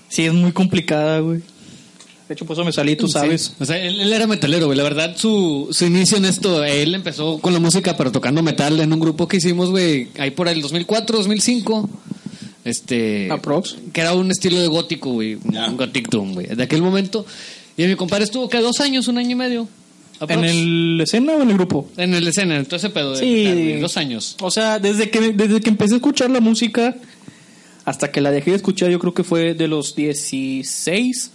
Sí, 0.09 0.25
es 0.25 0.33
muy 0.33 0.53
complicada, 0.53 1.21
güey. 1.21 1.41
De 2.33 2.35
hecho, 2.35 2.47
por 2.47 2.55
eso 2.55 2.65
me 2.65 2.73
salí, 2.73 2.97
tú 2.97 3.09
sabes. 3.09 3.43
Sí. 3.43 3.53
O 3.61 3.67
sea, 3.67 3.77
él, 3.77 4.01
él 4.01 4.11
era 4.11 4.27
metalero, 4.27 4.65
güey. 4.65 4.79
La 4.79 4.85
verdad, 4.85 5.15
su, 5.19 5.69
su 5.71 5.85
inicio 5.85 6.17
en 6.17 6.25
esto, 6.25 6.65
él 6.65 6.95
empezó 6.95 7.37
con 7.41 7.53
la 7.53 7.59
música, 7.59 7.95
pero 7.95 8.11
tocando 8.11 8.43
metal 8.43 8.81
en 8.81 8.91
un 8.91 9.01
grupo 9.01 9.29
que 9.29 9.37
hicimos, 9.37 9.71
güey, 9.71 10.09
ahí 10.19 10.31
por 10.31 10.49
el 10.49 10.63
2004, 10.63 11.19
2005. 11.19 11.91
Este. 12.65 13.31
Aprox. 13.31 13.77
Que 13.93 14.01
era 14.01 14.15
un 14.15 14.31
estilo 14.31 14.59
de 14.61 14.67
gótico, 14.67 15.11
güey. 15.13 15.37
Ya. 15.45 15.67
Un 15.69 15.77
gothic 15.77 16.09
doom, 16.09 16.33
güey. 16.33 16.47
De 16.47 16.63
aquel 16.63 16.81
momento. 16.81 17.27
Y 17.77 17.85
mi 17.85 17.97
compadre 17.97 18.25
estuvo, 18.25 18.49
que 18.49 18.61
¿Dos 18.61 18.81
años? 18.81 19.09
¿Un 19.09 19.19
año 19.19 19.33
y 19.33 19.35
medio? 19.35 19.69
Aprox. 20.21 20.43
¿En 20.43 20.45
el 20.49 21.01
escena 21.03 21.35
o 21.35 21.43
en 21.43 21.51
el 21.51 21.55
grupo? 21.59 21.91
En 21.99 22.15
el 22.15 22.27
escena, 22.27 22.57
en 22.57 22.65
todo 22.65 22.77
ese 22.77 22.89
pedo. 22.89 23.13
de 23.13 23.19
Sí. 23.19 23.27
metal, 23.27 23.55
güey, 23.55 23.81
Dos 23.81 23.97
años. 23.99 24.37
O 24.41 24.51
sea, 24.51 24.79
desde 24.79 25.11
que, 25.11 25.35
desde 25.35 25.61
que 25.61 25.69
empecé 25.69 25.93
a 25.93 25.97
escuchar 25.97 26.31
la 26.31 26.41
música 26.41 26.97
hasta 27.85 28.11
que 28.11 28.23
la 28.23 28.31
dejé 28.31 28.53
de 28.53 28.57
escuchar, 28.57 28.89
yo 28.89 28.99
creo 28.99 29.13
que 29.13 29.23
fue 29.23 29.53
de 29.53 29.69
los 29.69 29.95
16 29.95 31.31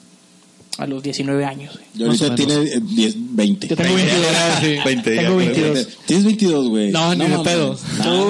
a 0.78 0.86
los 0.86 1.02
19 1.02 1.44
años. 1.46 1.80
Yo 1.96 2.06
ahorita 2.06 2.24
menos. 2.26 2.36
tiene 2.38 2.54
eh, 2.72 2.80
10, 2.82 3.16
20. 3.18 3.68
Yo 3.68 3.76
tengo 3.76 3.96
22. 3.96 4.26
Sí. 4.62 4.78
20 4.86 5.16
ya, 5.16 5.22
Tengo 5.22 5.34
güey. 5.34 5.48
22. 5.48 5.88
Tienes 6.06 6.26
22, 6.26 6.70
güey. 6.70 6.92
No, 6.92 7.16
ni 7.16 7.26
de 7.26 7.40
pedo. 7.40 7.80
No, 8.04 8.26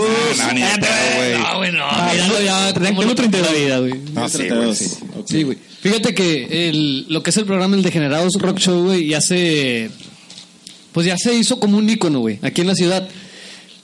ni 0.53 0.61
de 0.61 0.67
pedo, 0.79 1.15
güey. 1.17 1.37
No, 1.37 1.57
güey, 1.57 1.71
no. 1.73 1.83
Ah, 1.83 2.13
ya. 2.43 2.73
tengo 2.73 2.87
cómo 2.95 3.01
lo 3.03 3.15
trató 3.15 3.37
32. 3.37 3.51
la 3.51 3.59
vida, 3.59 3.79
güey. 3.79 3.93
No, 4.13 4.29
sí, 4.29 4.37
güey, 4.37 4.49
32. 4.49 4.77
sí. 4.77 4.85
Ok. 5.17 5.27
Sí, 5.27 5.43
güey. 5.43 5.57
Fíjate 5.81 6.13
que 6.13 6.69
el, 6.69 7.05
lo 7.09 7.21
que 7.21 7.29
es 7.31 7.37
el 7.37 7.45
programa 7.45 7.75
El 7.75 7.83
Degenerados 7.83 8.33
Rock 8.39 8.59
Show, 8.59 8.85
güey, 8.85 9.07
ya 9.07 9.21
se. 9.21 9.89
Pues 10.93 11.05
ya 11.05 11.17
se 11.17 11.35
hizo 11.35 11.59
como 11.59 11.77
un 11.77 11.89
ícono, 11.89 12.19
güey, 12.19 12.39
aquí 12.41 12.61
en 12.61 12.67
la 12.67 12.75
ciudad. 12.75 13.07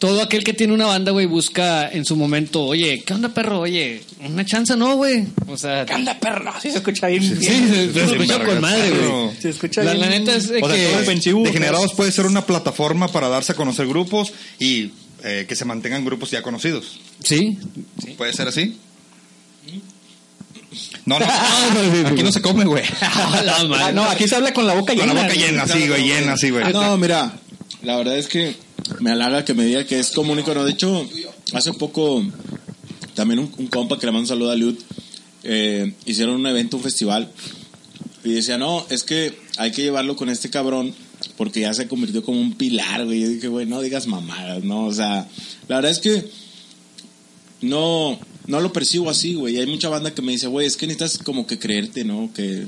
Todo 0.03 0.21
aquel 0.21 0.43
que 0.43 0.51
tiene 0.51 0.73
una 0.73 0.87
banda, 0.87 1.13
güey, 1.13 1.27
busca 1.27 1.89
en 1.89 2.03
su 2.03 2.17
momento, 2.17 2.65
oye, 2.65 3.01
¿qué 3.05 3.13
onda, 3.13 3.29
perro? 3.29 3.61
Oye, 3.61 4.03
una 4.19 4.43
chance, 4.43 4.75
¿no, 4.75 4.97
güey? 4.97 5.25
O 5.47 5.55
sea. 5.57 5.85
¿Qué 5.85 5.93
onda, 5.93 6.19
perro? 6.19 6.51
Sí, 6.61 6.71
se 6.71 6.79
escucha 6.79 7.07
bien. 7.07 7.23
Sí, 7.23 7.35
bien. 7.35 7.69
se, 7.69 7.93
se 7.93 8.03
escucha 8.03 8.43
con 8.43 8.59
madre, 8.59 8.89
güey. 8.89 9.31
Se 9.39 9.49
escucha 9.51 9.81
La, 9.81 9.93
bien. 9.93 10.01
la 10.01 10.09
neta 10.09 10.35
es 10.35 10.49
de 10.49 10.61
O 10.61 10.67
sea, 10.67 10.75
que. 10.75 10.95
ofensivo, 10.97 11.43
Degenerados 11.45 11.93
puede 11.93 12.11
ser 12.11 12.25
una 12.25 12.45
plataforma 12.45 13.07
para 13.07 13.29
darse 13.29 13.53
a 13.53 13.55
conocer 13.55 13.87
grupos 13.87 14.33
y 14.59 14.91
eh, 15.23 15.45
que 15.47 15.55
se 15.55 15.63
mantengan 15.63 16.03
grupos 16.03 16.31
ya 16.31 16.41
conocidos. 16.41 16.99
Sí. 17.23 17.57
¿Puede 18.17 18.33
ser 18.33 18.49
así? 18.49 18.77
No, 21.05 21.17
no. 21.17 21.25
sí, 21.93 22.03
Aquí 22.07 22.23
no 22.23 22.31
se 22.33 22.41
come, 22.41 22.65
güey. 22.65 22.83
Ah, 23.01 23.91
no, 23.93 24.03
aquí 24.03 24.27
se 24.27 24.35
habla 24.35 24.53
con 24.53 24.67
la 24.67 24.73
boca 24.73 24.93
Con 24.93 25.07
llena. 25.07 25.13
la 25.13 25.21
boca 25.23 25.33
llena, 25.33 25.65
sí, 25.65 25.87
güey, 25.87 26.03
llena, 26.03 26.35
sí, 26.35 26.49
güey. 26.49 26.73
No, 26.73 26.97
mira, 26.97 27.31
la 27.83 27.95
verdad 27.95 28.17
es 28.17 28.27
que 28.27 28.53
me 28.99 29.11
halaga 29.11 29.45
que 29.45 29.53
me 29.53 29.65
diga 29.65 29.85
que 29.85 29.99
es 29.99 30.11
como 30.11 30.33
un 30.33 30.39
icono. 30.39 30.63
De 30.63 30.71
hecho, 30.71 31.07
hace 31.53 31.73
poco, 31.73 32.23
también 33.15 33.39
un, 33.39 33.67
compa 33.67 33.99
que 33.99 34.05
le 34.05 34.11
mando 34.11 34.23
un 34.23 34.27
saludo 34.27 34.51
a 34.51 34.55
Liut, 34.55 34.79
eh, 35.43 35.93
hicieron 36.05 36.35
un 36.35 36.47
evento, 36.47 36.77
un 36.77 36.83
festival, 36.83 37.31
y 38.23 38.31
decía, 38.31 38.57
no, 38.57 38.85
es 38.89 39.03
que 39.03 39.37
hay 39.57 39.71
que 39.71 39.81
llevarlo 39.81 40.15
con 40.15 40.29
este 40.29 40.49
cabrón 40.49 40.93
porque 41.37 41.61
ya 41.61 41.73
se 41.73 41.87
convirtió 41.87 42.23
como 42.23 42.39
un 42.39 42.53
pilar, 42.53 43.05
güey. 43.05 43.21
Yo 43.21 43.29
dije, 43.29 43.47
güey, 43.47 43.65
no 43.65 43.81
digas 43.81 44.07
mamadas, 44.07 44.63
¿no? 44.63 44.85
O 44.85 44.93
sea, 44.93 45.27
la 45.67 45.75
verdad 45.77 45.91
es 45.91 45.99
que 45.99 46.29
no, 47.61 48.19
no 48.47 48.61
lo 48.61 48.73
percibo 48.73 49.09
así, 49.09 49.33
güey. 49.33 49.57
Hay 49.57 49.67
mucha 49.67 49.89
banda 49.89 50.13
que 50.13 50.21
me 50.21 50.33
dice, 50.33 50.47
güey, 50.47 50.67
es 50.67 50.77
que 50.77 50.87
necesitas 50.87 51.17
como 51.17 51.47
que 51.47 51.59
creerte, 51.59 52.03
¿no? 52.03 52.31
Que, 52.33 52.67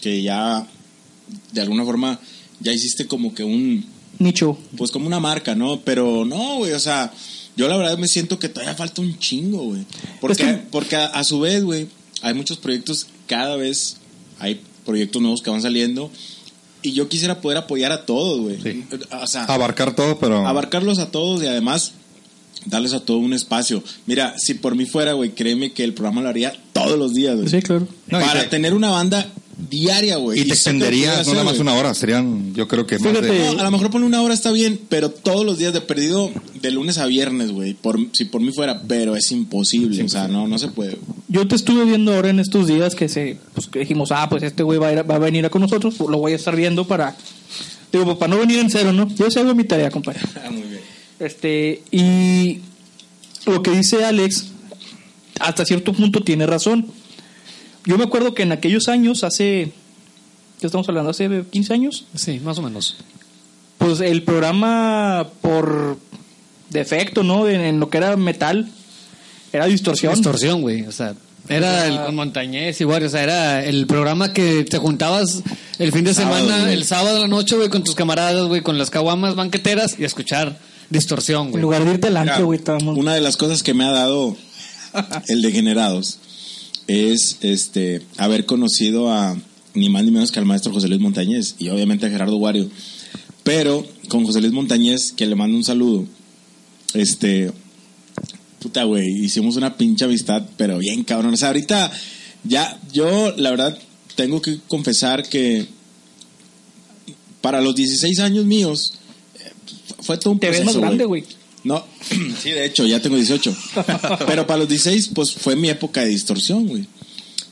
que 0.00 0.22
ya, 0.22 0.66
de 1.52 1.60
alguna 1.60 1.84
forma, 1.84 2.20
ya 2.60 2.72
hiciste 2.72 3.06
como 3.06 3.34
que 3.34 3.44
un, 3.44 3.84
Nicho. 4.22 4.58
pues 4.76 4.90
como 4.90 5.06
una 5.06 5.20
marca, 5.20 5.54
¿no? 5.54 5.80
Pero 5.80 6.24
no, 6.24 6.56
güey, 6.58 6.72
o 6.72 6.80
sea, 6.80 7.12
yo 7.56 7.68
la 7.68 7.76
verdad 7.76 7.98
me 7.98 8.08
siento 8.08 8.38
que 8.38 8.48
todavía 8.48 8.74
falta 8.74 9.00
un 9.02 9.18
chingo, 9.18 9.62
güey. 9.64 9.84
Porque, 10.20 10.44
que- 10.44 10.52
porque 10.70 10.96
a, 10.96 11.06
a 11.06 11.24
su 11.24 11.40
vez, 11.40 11.62
güey, 11.64 11.88
hay 12.22 12.34
muchos 12.34 12.58
proyectos, 12.58 13.06
cada 13.26 13.56
vez 13.56 13.96
hay 14.38 14.60
proyectos 14.84 15.20
nuevos 15.22 15.42
que 15.42 15.50
van 15.50 15.62
saliendo. 15.62 16.10
Y 16.84 16.92
yo 16.92 17.08
quisiera 17.08 17.40
poder 17.40 17.58
apoyar 17.58 17.92
a 17.92 18.04
todos, 18.06 18.40
güey. 18.40 18.60
Sí. 18.60 18.84
O 19.20 19.26
sea, 19.26 19.44
Abarcar 19.44 19.94
todo, 19.94 20.18
pero. 20.18 20.46
abarcarlos 20.46 20.98
a 20.98 21.10
todos 21.12 21.42
y 21.42 21.46
además 21.46 21.92
darles 22.66 22.92
a 22.92 23.00
todo 23.00 23.18
un 23.18 23.32
espacio. 23.32 23.82
Mira, 24.06 24.34
si 24.38 24.54
por 24.54 24.74
mí 24.74 24.84
fuera, 24.86 25.12
güey, 25.12 25.30
créeme 25.30 25.72
que 25.72 25.84
el 25.84 25.94
programa 25.94 26.22
lo 26.22 26.28
haría 26.28 26.52
todos 26.72 26.98
los 26.98 27.14
días, 27.14 27.36
güey. 27.36 27.48
Sí, 27.48 27.60
claro. 27.62 27.86
No, 28.08 28.18
Para 28.20 28.42
te- 28.42 28.48
tener 28.48 28.74
una 28.74 28.90
banda 28.90 29.30
diaria, 29.70 30.16
güey. 30.16 30.40
Y 30.40 30.44
te 30.44 30.54
extenderías 30.54 31.26
no 31.26 31.32
nada 31.34 31.44
más 31.44 31.58
una 31.58 31.74
hora, 31.74 31.94
serían, 31.94 32.54
yo 32.54 32.68
creo 32.68 32.86
que 32.86 32.98
más 32.98 33.08
Fíjate, 33.12 33.26
de. 33.26 33.54
No, 33.54 33.60
a 33.60 33.64
lo 33.64 33.70
mejor 33.70 33.90
por 33.90 34.02
una 34.02 34.20
hora 34.22 34.34
está 34.34 34.50
bien, 34.52 34.80
pero 34.88 35.10
todos 35.10 35.44
los 35.46 35.58
días 35.58 35.72
de 35.72 35.80
perdido, 35.80 36.30
de 36.60 36.70
lunes 36.70 36.98
a 36.98 37.06
viernes, 37.06 37.52
güey. 37.52 37.74
Por, 37.74 37.98
si 38.12 38.24
por 38.24 38.40
mí 38.40 38.52
fuera, 38.52 38.82
pero 38.88 39.16
es 39.16 39.30
imposible. 39.32 40.02
o 40.02 40.08
sea, 40.08 40.28
no, 40.28 40.48
no 40.48 40.58
se 40.58 40.68
puede. 40.68 40.98
Yo 41.28 41.46
te 41.48 41.54
estuve 41.54 41.84
viendo 41.84 42.14
ahora 42.14 42.30
en 42.30 42.40
estos 42.40 42.66
días 42.66 42.94
que 42.94 43.08
se 43.08 43.38
pues, 43.54 43.66
que 43.68 43.80
dijimos, 43.80 44.10
ah, 44.12 44.28
pues 44.28 44.42
este 44.42 44.62
güey 44.62 44.78
va, 44.78 44.88
a 44.88 44.92
ir- 44.94 45.10
va 45.10 45.14
a 45.16 45.18
venir 45.18 45.44
a 45.46 45.50
con 45.50 45.62
nosotros, 45.62 45.94
pues, 45.96 46.10
lo 46.10 46.18
voy 46.18 46.32
a 46.32 46.36
estar 46.36 46.54
viendo 46.56 46.86
para 46.86 47.16
digo, 47.92 48.04
pues, 48.04 48.16
para 48.16 48.34
no 48.34 48.40
venir 48.40 48.58
en 48.58 48.70
cero, 48.70 48.92
¿no? 48.92 49.08
Yo 49.14 49.30
sí 49.30 49.38
hago 49.38 49.54
mi 49.54 49.64
tarea, 49.64 49.90
compadre. 49.90 50.20
muy 50.50 50.62
bien. 50.62 50.80
Este, 51.20 51.82
y 51.90 52.58
lo 53.46 53.62
que 53.62 53.70
dice 53.70 54.04
Alex 54.04 54.46
hasta 55.40 55.64
cierto 55.64 55.92
punto 55.92 56.22
tiene 56.22 56.46
razón. 56.46 56.86
Yo 57.84 57.98
me 57.98 58.04
acuerdo 58.04 58.34
que 58.34 58.42
en 58.42 58.52
aquellos 58.52 58.88
años, 58.88 59.24
hace 59.24 59.72
¿qué 60.60 60.66
estamos 60.66 60.88
hablando? 60.88 61.10
Hace 61.10 61.44
15 61.50 61.74
años, 61.74 62.04
Sí, 62.14 62.40
más 62.40 62.58
o 62.58 62.62
menos. 62.62 62.96
pues 63.78 64.00
el 64.00 64.22
programa 64.22 65.28
por 65.40 65.98
defecto, 66.70 67.22
¿no? 67.22 67.48
En, 67.48 67.60
en 67.60 67.80
lo 67.80 67.90
que 67.90 67.98
era 67.98 68.16
metal 68.16 68.68
era 69.52 69.66
distorsión. 69.66 70.14
Distorsión, 70.14 70.60
güey. 70.62 70.82
O 70.82 70.92
sea, 70.92 71.14
era 71.48 71.86
el 71.88 72.00
con 72.06 72.14
Montañés 72.14 72.80
igual. 72.80 73.02
O 73.04 73.08
sea, 73.08 73.22
era 73.24 73.64
el 73.64 73.86
programa 73.86 74.32
que 74.32 74.64
te 74.64 74.78
juntabas 74.78 75.42
el 75.78 75.92
fin 75.92 76.04
de 76.04 76.14
semana, 76.14 76.60
güey. 76.60 76.72
el 76.74 76.84
sábado 76.84 77.16
a 77.16 77.20
la 77.20 77.28
noche, 77.28 77.56
güey, 77.56 77.68
con 77.68 77.82
tus 77.82 77.94
camaradas, 77.96 78.46
güey, 78.46 78.60
con 78.62 78.78
las 78.78 78.88
caguamas 78.90 79.34
banqueteras 79.34 79.96
y 79.98 80.04
a 80.04 80.06
escuchar 80.06 80.56
distorsión, 80.88 81.46
En 81.46 81.50
güey. 81.52 81.62
lugar 81.62 81.84
de 81.84 81.90
irte 81.94 82.08
Mira, 82.10 82.38
güey, 82.40 82.58
estábamos- 82.60 82.96
Una 82.96 83.14
de 83.14 83.20
las 83.20 83.36
cosas 83.36 83.62
que 83.62 83.74
me 83.74 83.84
ha 83.84 83.90
dado 83.90 84.36
el 85.28 85.42
Degenerados 85.42 86.18
es 86.86 87.38
este 87.40 88.02
haber 88.16 88.46
conocido 88.46 89.12
a 89.12 89.36
ni 89.74 89.88
más 89.88 90.04
ni 90.04 90.10
menos 90.10 90.30
que 90.30 90.38
al 90.38 90.44
maestro 90.46 90.72
José 90.72 90.88
Luis 90.88 91.00
Montañez 91.00 91.54
y 91.58 91.68
obviamente 91.68 92.06
a 92.06 92.10
Gerardo 92.10 92.36
Wario. 92.36 92.68
Pero 93.42 93.86
con 94.08 94.24
José 94.24 94.40
Luis 94.40 94.52
Montañez, 94.52 95.12
que 95.12 95.26
le 95.26 95.34
mando 95.34 95.56
un 95.56 95.64
saludo, 95.64 96.06
este, 96.94 97.50
puta, 98.60 98.84
güey, 98.84 99.08
hicimos 99.24 99.56
una 99.56 99.76
pinche 99.76 100.04
amistad, 100.04 100.44
pero 100.56 100.78
bien 100.78 101.04
cabrón. 101.04 101.34
O 101.34 101.36
sea, 101.36 101.48
ahorita 101.48 101.90
ya, 102.44 102.78
yo 102.92 103.34
la 103.36 103.50
verdad 103.50 103.78
tengo 104.14 104.40
que 104.40 104.58
confesar 104.68 105.28
que 105.28 105.66
para 107.40 107.60
los 107.60 107.74
16 107.74 108.20
años 108.20 108.44
míos 108.44 108.94
eh, 109.34 109.52
fue 110.00 110.18
todo 110.18 110.32
un 110.32 110.38
Te 110.38 110.48
ves 110.48 110.60
proceso, 110.60 110.80
más 110.80 110.88
grande, 110.88 111.04
güey. 111.04 111.24
No, 111.64 111.84
sí, 112.42 112.50
de 112.50 112.64
hecho, 112.64 112.86
ya 112.86 113.00
tengo 113.00 113.16
18. 113.16 113.56
Pero 114.26 114.46
para 114.46 114.60
los 114.60 114.68
16, 114.68 115.10
pues 115.14 115.32
fue 115.32 115.56
mi 115.56 115.68
época 115.68 116.02
de 116.02 116.08
distorsión, 116.08 116.66
güey. 116.66 116.86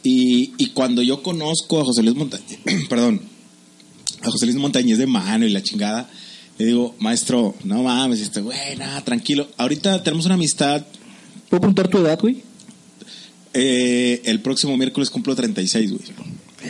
Y, 0.03 0.53
y 0.57 0.69
cuando 0.69 1.03
yo 1.03 1.23
conozco 1.23 1.81
a 1.81 1.85
José 1.85 2.03
Luis 2.03 2.17
Montañez, 2.17 2.59
perdón, 2.89 3.21
a 4.23 4.31
José 4.31 4.47
Luis 4.47 4.59
Montañez 4.59 4.99
de 4.99 5.07
mano 5.07 5.47
y 5.47 5.51
la 5.51 5.63
chingada, 5.63 6.09
le 6.59 6.67
digo, 6.67 6.95
maestro, 6.99 7.55
no 7.65 7.83
mames, 7.83 8.21
este, 8.21 8.41
güey, 8.41 8.77
nada, 8.77 9.03
tranquilo. 9.03 9.49
Ahorita 9.57 10.03
tenemos 10.03 10.27
una 10.27 10.35
amistad. 10.35 10.85
¿Puedo 11.49 11.61
preguntar 11.61 11.89
tu 11.89 11.99
edad, 11.99 12.19
güey? 12.21 12.43
eh, 13.55 14.23
el 14.25 14.41
próximo 14.41 14.77
miércoles 14.77 15.11
cumplo 15.11 15.35
36, 15.35 15.91
güey. 15.91 16.03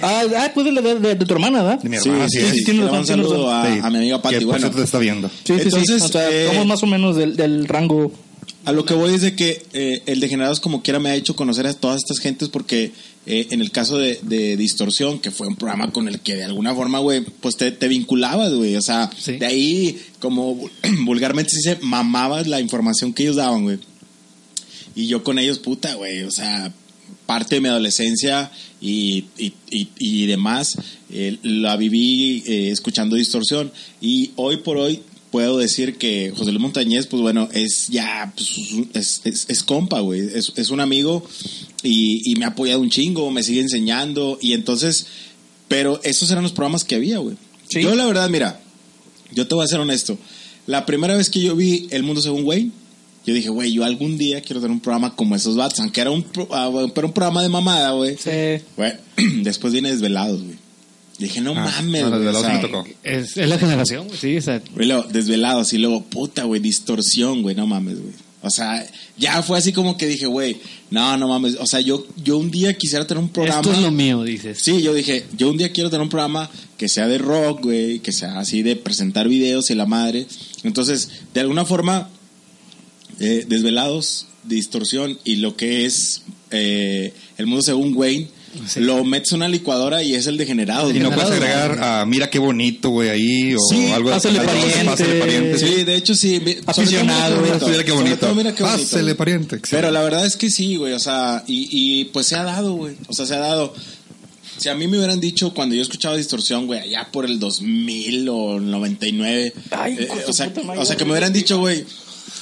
Ah, 0.02 0.22
ah, 0.38 0.50
pues 0.54 0.66
de, 0.66 0.72
la 0.72 0.80
de, 0.82 1.14
de 1.14 1.26
tu 1.26 1.34
hermana, 1.34 1.62
¿verdad? 1.62 1.82
De 1.82 1.88
mi 1.88 1.96
hermana, 1.96 2.28
sí, 2.28 2.38
sí, 2.40 2.58
sí. 2.58 2.64
tiene 2.64 2.80
Le 2.80 2.86
razón, 2.86 2.98
mando 3.00 3.14
un 3.14 3.28
saludo 3.30 3.50
a, 3.52 3.66
Sí, 3.66 3.80
a 3.82 3.90
mi 3.90 3.96
amiga 3.98 4.22
Pati. 4.22 4.38
que 4.38 4.44
Bueno, 4.44 4.70
te 4.70 4.82
está 4.82 4.98
viendo. 4.98 5.28
Sí, 5.28 5.34
sí, 5.46 5.52
Entonces, 5.62 6.02
sí. 6.02 6.04
O 6.04 6.08
sea, 6.12 6.30
eh, 6.30 6.46
somos 6.48 6.66
más 6.66 6.82
o 6.82 6.86
menos 6.86 7.16
del, 7.16 7.36
del 7.36 7.66
rango. 7.66 8.12
A 8.66 8.72
lo 8.72 8.84
que 8.84 8.92
voy 8.94 9.14
es 9.14 9.22
de 9.22 9.34
que 9.34 9.62
eh, 9.72 10.02
el 10.06 10.20
Degenerados 10.20 10.60
como 10.60 10.82
quiera 10.82 10.98
me 11.00 11.08
ha 11.10 11.14
hecho 11.14 11.34
conocer 11.34 11.66
a 11.66 11.72
todas 11.72 11.96
estas 11.96 12.18
gentes 12.18 12.50
porque 12.50 12.92
eh, 13.26 13.46
en 13.50 13.60
el 13.62 13.70
caso 13.70 13.96
de, 13.96 14.18
de 14.22 14.56
Distorsión, 14.58 15.18
que 15.18 15.30
fue 15.30 15.46
un 15.48 15.56
programa 15.56 15.90
con 15.92 16.08
el 16.08 16.20
que 16.20 16.36
de 16.36 16.44
alguna 16.44 16.74
forma, 16.74 16.98
güey, 16.98 17.22
pues 17.22 17.56
te, 17.56 17.70
te 17.72 17.88
vinculabas, 17.88 18.52
güey. 18.52 18.76
O 18.76 18.82
sea, 18.82 19.10
Sí. 19.18 19.38
de 19.38 19.46
ahí, 19.46 20.02
como 20.20 20.56
vul- 20.56 20.70
vulgarmente 21.04 21.50
se 21.50 21.56
dice, 21.56 21.78
mamabas 21.82 22.46
la 22.46 22.60
información 22.60 23.12
que 23.14 23.22
ellos 23.24 23.36
daban, 23.36 23.62
güey. 23.64 23.78
Y 24.94 25.06
yo 25.06 25.22
con 25.24 25.38
ellos, 25.38 25.58
puta, 25.58 25.94
güey, 25.94 26.22
o 26.24 26.30
sea, 26.30 26.72
parte 27.30 27.54
de 27.54 27.60
mi 27.60 27.68
adolescencia 27.68 28.50
y, 28.80 29.26
y, 29.38 29.52
y, 29.70 29.88
y 30.00 30.26
demás, 30.26 30.76
eh, 31.12 31.38
la 31.44 31.76
viví 31.76 32.42
eh, 32.44 32.70
escuchando 32.72 33.14
distorsión. 33.14 33.70
Y 34.00 34.32
hoy 34.34 34.56
por 34.56 34.78
hoy 34.78 35.02
puedo 35.30 35.56
decir 35.56 35.94
que 35.94 36.32
José 36.36 36.50
Luis 36.50 36.60
Montañez, 36.60 37.06
pues 37.06 37.22
bueno, 37.22 37.48
es 37.52 37.86
ya, 37.86 38.32
pues, 38.34 38.50
es, 38.94 39.20
es, 39.22 39.46
es 39.48 39.62
compa, 39.62 40.00
güey, 40.00 40.22
es, 40.22 40.52
es 40.56 40.70
un 40.70 40.80
amigo 40.80 41.24
y, 41.84 42.28
y 42.28 42.34
me 42.34 42.46
ha 42.46 42.48
apoyado 42.48 42.80
un 42.80 42.90
chingo, 42.90 43.30
me 43.30 43.44
sigue 43.44 43.60
enseñando 43.60 44.36
y 44.42 44.54
entonces, 44.54 45.06
pero 45.68 46.00
esos 46.02 46.32
eran 46.32 46.42
los 46.42 46.50
programas 46.50 46.82
que 46.82 46.96
había, 46.96 47.18
güey. 47.18 47.36
Sí. 47.68 47.80
Yo 47.80 47.94
la 47.94 48.06
verdad, 48.06 48.28
mira, 48.28 48.60
yo 49.30 49.46
te 49.46 49.54
voy 49.54 49.62
a 49.62 49.68
ser 49.68 49.78
honesto, 49.78 50.18
la 50.66 50.84
primera 50.84 51.16
vez 51.16 51.30
que 51.30 51.40
yo 51.40 51.54
vi 51.54 51.86
El 51.92 52.02
Mundo 52.02 52.22
Según 52.22 52.44
Wayne, 52.44 52.72
yo 53.26 53.34
dije, 53.34 53.48
güey, 53.50 53.72
yo 53.72 53.84
algún 53.84 54.16
día 54.18 54.40
quiero 54.40 54.60
tener 54.60 54.72
un 54.72 54.80
programa 54.80 55.14
como 55.14 55.36
esos 55.36 55.56
vatos, 55.56 55.80
aunque 55.80 56.00
era 56.00 56.10
un, 56.10 56.22
pro- 56.22 56.48
ah, 56.52 56.70
pero 56.94 57.06
un 57.08 57.12
programa 57.12 57.42
de 57.42 57.48
mamada, 57.48 57.90
güey. 57.92 58.16
Sí. 58.16 58.62
Güey, 58.76 58.92
después 59.42 59.72
viene 59.72 59.90
Desvelados, 59.90 60.42
güey. 60.42 60.56
Dije, 61.18 61.40
no 61.42 61.50
Ah, 61.52 61.64
mames, 61.76 62.02
no, 62.02 62.08
güey. 62.10 62.20
Desvelados 62.22 62.42
o 62.42 62.48
sea, 62.48 62.56
sí 62.60 62.62
me 62.62 62.68
tocó. 62.68 62.88
Es, 63.02 63.36
es 63.36 63.48
la 63.48 63.58
generación, 63.58 64.06
güey, 64.06 64.18
sí, 64.18 64.36
o 64.38 64.42
sea, 64.42 64.62
luego, 64.74 65.02
desvelados 65.04 65.72
y 65.74 65.78
luego, 65.78 66.02
puta, 66.04 66.44
güey, 66.44 66.60
distorsión, 66.62 67.42
güey, 67.42 67.54
no 67.54 67.66
mames, 67.66 68.00
güey. 68.00 68.14
O 68.42 68.48
sea, 68.48 68.86
ya 69.18 69.42
fue 69.42 69.58
así 69.58 69.70
como 69.70 69.98
que 69.98 70.06
dije, 70.06 70.24
güey, 70.24 70.56
no, 70.90 71.14
no 71.18 71.28
mames. 71.28 71.56
O 71.60 71.66
sea, 71.66 71.80
yo, 71.80 72.06
yo 72.24 72.38
un 72.38 72.50
día 72.50 72.72
quisiera 72.72 73.06
tener 73.06 73.22
un 73.22 73.28
programa. 73.28 73.60
esto 73.60 73.70
es 73.74 73.80
lo 73.82 73.90
mío, 73.90 74.22
dices. 74.24 74.58
Sí, 74.62 74.80
yo 74.80 74.94
dije, 74.94 75.26
yo 75.36 75.50
un 75.50 75.58
día 75.58 75.70
quiero 75.72 75.90
tener 75.90 76.00
un 76.02 76.08
programa 76.08 76.48
que 76.78 76.88
sea 76.88 77.06
de 77.06 77.18
rock, 77.18 77.64
güey, 77.64 77.98
que 77.98 78.12
sea 78.12 78.38
así 78.38 78.62
de 78.62 78.76
presentar 78.76 79.28
videos 79.28 79.70
y 79.70 79.74
la 79.74 79.84
madre. 79.84 80.26
Entonces, 80.62 81.10
de 81.34 81.40
alguna 81.40 81.66
forma, 81.66 82.08
eh, 83.20 83.44
desvelados, 83.48 84.26
distorsión 84.44 85.18
y 85.24 85.36
lo 85.36 85.56
que 85.56 85.84
es 85.86 86.22
eh, 86.50 87.12
el 87.38 87.46
mundo 87.46 87.62
según 87.62 87.94
Wayne, 87.96 88.28
Sí. 88.66 88.80
lo 88.80 89.04
metes 89.04 89.30
en 89.30 89.36
una 89.36 89.48
licuadora 89.48 90.02
y 90.02 90.16
es 90.16 90.26
el 90.26 90.36
degenerado. 90.36 90.90
Y 90.90 90.98
no 90.98 91.12
puedes 91.12 91.30
agregar 91.30 91.80
a 91.80 92.04
mira 92.04 92.28
qué 92.30 92.40
bonito, 92.40 92.90
güey, 92.90 93.08
ahí 93.08 93.54
o 93.54 93.58
Sí, 93.70 93.92
algo 93.92 94.10
pásale 94.10 94.40
pariente. 94.40 94.84
Pásale 94.84 95.20
pariente. 95.20 95.58
Sí, 95.60 95.84
de 95.84 95.94
hecho 95.94 96.16
sí. 96.16 96.42
Aficionado, 96.66 97.40
Mira 97.42 97.52
qué 97.54 97.60
Sobre 97.60 97.92
bonito. 97.92 98.16
todo, 98.16 98.34
mira 98.34 98.52
qué 98.52 98.64
bonito. 98.64 98.82
Pásale 98.82 99.14
pariente. 99.14 99.46
Pero 99.50 99.58
excelente. 99.60 99.92
la 99.92 100.02
verdad 100.02 100.26
es 100.26 100.36
que 100.36 100.50
sí, 100.50 100.74
güey. 100.74 100.94
O 100.94 100.98
sea, 100.98 101.44
y, 101.46 101.68
y 101.70 102.06
pues 102.06 102.26
se 102.26 102.34
ha 102.34 102.42
dado, 102.42 102.74
güey. 102.74 102.96
O 103.06 103.12
sea, 103.12 103.24
se 103.24 103.34
ha 103.36 103.38
dado. 103.38 103.72
Si 104.58 104.68
a 104.68 104.74
mí 104.74 104.88
me 104.88 104.98
hubieran 104.98 105.20
dicho 105.20 105.54
cuando 105.54 105.76
yo 105.76 105.82
escuchaba 105.82 106.16
distorsión, 106.16 106.66
güey, 106.66 106.80
allá 106.80 107.08
por 107.12 107.26
el 107.26 107.38
2000 107.38 108.28
o 108.30 108.58
99. 108.58 109.52
Ay, 109.70 109.96
eh, 110.00 110.08
o, 110.26 110.32
sea, 110.32 110.52
o 110.76 110.84
sea, 110.84 110.96
que 110.96 111.04
me 111.04 111.12
hubieran 111.12 111.32
dicho, 111.32 111.60
güey, 111.60 111.84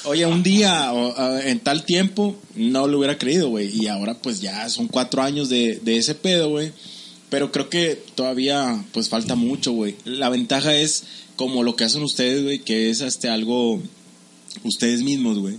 oye, 0.05 0.27
un 0.27 0.43
día 0.43 0.93
o, 0.93 1.39
en 1.39 1.61
tal 1.61 1.85
tiempo, 1.85 2.37
no 2.55 2.87
lo 2.87 2.99
hubiera 2.99 3.19
creído, 3.19 3.49
güey. 3.49 3.69
Y 3.75 3.87
ahora, 3.89 4.15
pues 4.15 4.41
ya 4.41 4.69
son 4.69 4.89
cuatro 4.89 5.23
años 5.23 5.49
de, 5.49 5.81
de 5.83 5.97
ese 5.97 6.15
pedo, 6.15 6.51
güey. 6.51 6.73
Pero 7.31 7.53
creo 7.53 7.69
que 7.69 8.03
todavía, 8.15 8.85
pues 8.93 9.09
falta 9.09 9.35
mucho, 9.35 9.73
güey. 9.73 9.97
La 10.05 10.29
ventaja 10.31 10.75
es 10.75 11.05
como 11.37 11.63
lo 11.63 11.77
que 11.77 11.85
hacen 11.85 12.03
ustedes, 12.03 12.43
güey, 12.43 12.61
que 12.61 12.91
es 12.91 13.01
este 13.01 13.29
algo 13.29 13.81
ustedes 14.65 15.03
mismos, 15.03 15.39
güey. 15.39 15.57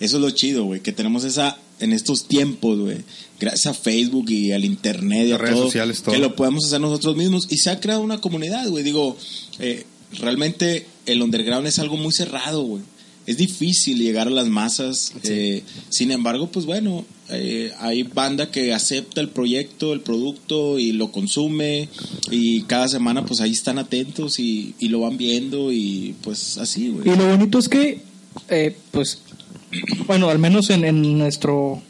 Eso 0.00 0.16
es 0.16 0.22
lo 0.22 0.30
chido, 0.30 0.64
güey, 0.64 0.80
que 0.80 0.92
tenemos 0.92 1.24
esa 1.24 1.58
en 1.78 1.92
estos 1.92 2.26
tiempos, 2.26 2.78
güey. 2.78 2.98
Gracias 3.38 3.66
a 3.66 3.74
Facebook 3.74 4.30
y 4.30 4.52
al 4.52 4.64
internet 4.64 5.28
y 5.28 5.32
a 5.32 5.38
redes 5.38 5.54
todo, 5.54 5.64
sociales, 5.64 6.02
todo. 6.02 6.14
que 6.14 6.20
lo 6.20 6.36
podemos 6.36 6.64
hacer 6.64 6.80
nosotros 6.80 7.16
mismos 7.16 7.46
y 7.50 7.58
se 7.58 7.70
ha 7.70 7.80
creado 7.80 8.02
una 8.02 8.20
comunidad, 8.20 8.68
güey. 8.68 8.84
Digo, 8.84 9.16
eh, 9.58 9.84
realmente 10.12 10.86
el 11.06 11.22
underground 11.22 11.66
es 11.66 11.78
algo 11.78 11.96
muy 11.96 12.12
cerrado, 12.12 12.62
güey. 12.62 12.82
Es 13.30 13.36
difícil 13.36 13.98
llegar 13.98 14.26
a 14.26 14.30
las 14.30 14.48
masas. 14.48 15.12
eh, 15.22 15.62
sin 15.88 16.10
embargo, 16.10 16.48
pues 16.50 16.66
bueno, 16.66 17.04
eh, 17.28 17.70
hay 17.78 18.02
banda 18.02 18.50
que 18.50 18.74
acepta 18.74 19.20
el 19.20 19.28
proyecto, 19.28 19.92
el 19.92 20.00
producto 20.00 20.80
y 20.80 20.90
lo 20.90 21.12
consume 21.12 21.88
y 22.30 22.62
cada 22.62 22.88
semana 22.88 23.24
pues 23.24 23.40
ahí 23.40 23.52
están 23.52 23.78
atentos 23.78 24.40
y, 24.40 24.74
y 24.80 24.88
lo 24.88 25.00
van 25.00 25.16
viendo 25.16 25.70
y 25.70 26.16
pues 26.22 26.58
así, 26.58 26.88
güey. 26.88 27.08
Y 27.08 27.16
lo 27.16 27.28
bonito 27.28 27.58
es 27.60 27.68
que, 27.68 28.00
eh, 28.48 28.76
pues, 28.90 29.20
bueno, 30.08 30.28
al 30.28 30.40
menos 30.40 30.70
en, 30.70 30.84
en 30.84 31.16
nuestro, 31.18 31.80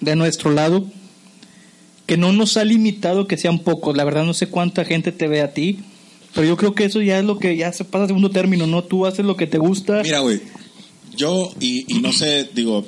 de 0.00 0.16
nuestro 0.16 0.50
lado, 0.50 0.86
que 2.06 2.16
no 2.16 2.32
nos 2.32 2.56
ha 2.56 2.64
limitado 2.64 3.26
que 3.26 3.36
sean 3.36 3.58
pocos. 3.58 3.96
La 3.96 4.04
verdad 4.04 4.24
no 4.24 4.32
sé 4.32 4.46
cuánta 4.46 4.86
gente 4.86 5.12
te 5.12 5.28
ve 5.28 5.42
a 5.42 5.52
ti, 5.52 5.80
pero 6.34 6.46
yo 6.46 6.56
creo 6.56 6.74
que 6.74 6.84
eso 6.84 7.02
ya 7.02 7.18
es 7.18 7.24
lo 7.24 7.38
que 7.38 7.56
ya 7.56 7.72
se 7.72 7.84
pasa 7.84 8.04
a 8.04 8.06
segundo 8.06 8.30
término, 8.30 8.66
¿no? 8.66 8.84
Tú 8.84 9.06
haces 9.06 9.26
lo 9.26 9.36
que 9.36 9.46
te 9.46 9.58
gusta. 9.58 10.02
Mira, 10.02 10.20
güey, 10.20 10.40
yo, 11.16 11.52
y, 11.60 11.92
y 11.92 12.00
no 12.00 12.12
sé, 12.12 12.48
digo, 12.54 12.84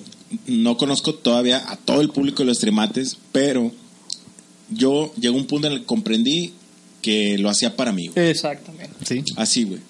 no 0.47 0.77
conozco 0.77 1.15
todavía 1.15 1.71
a 1.71 1.77
todo 1.77 2.01
el 2.01 2.11
público 2.11 2.43
de 2.43 2.47
los 2.47 2.59
trimates, 2.59 3.17
pero 3.33 3.73
yo 4.71 5.13
llegó 5.19 5.37
un 5.37 5.47
punto 5.47 5.67
en 5.67 5.75
el 5.75 5.81
que 5.81 5.87
comprendí 5.87 6.53
que 7.03 7.39
lo 7.39 7.49
hacía 7.49 7.77
para 7.77 7.93
mí, 7.93 8.09
güey. 8.09 8.29
Exactamente. 8.29 8.95
Sí. 9.07 9.23
Así, 9.37 9.65
güey. 9.65 9.81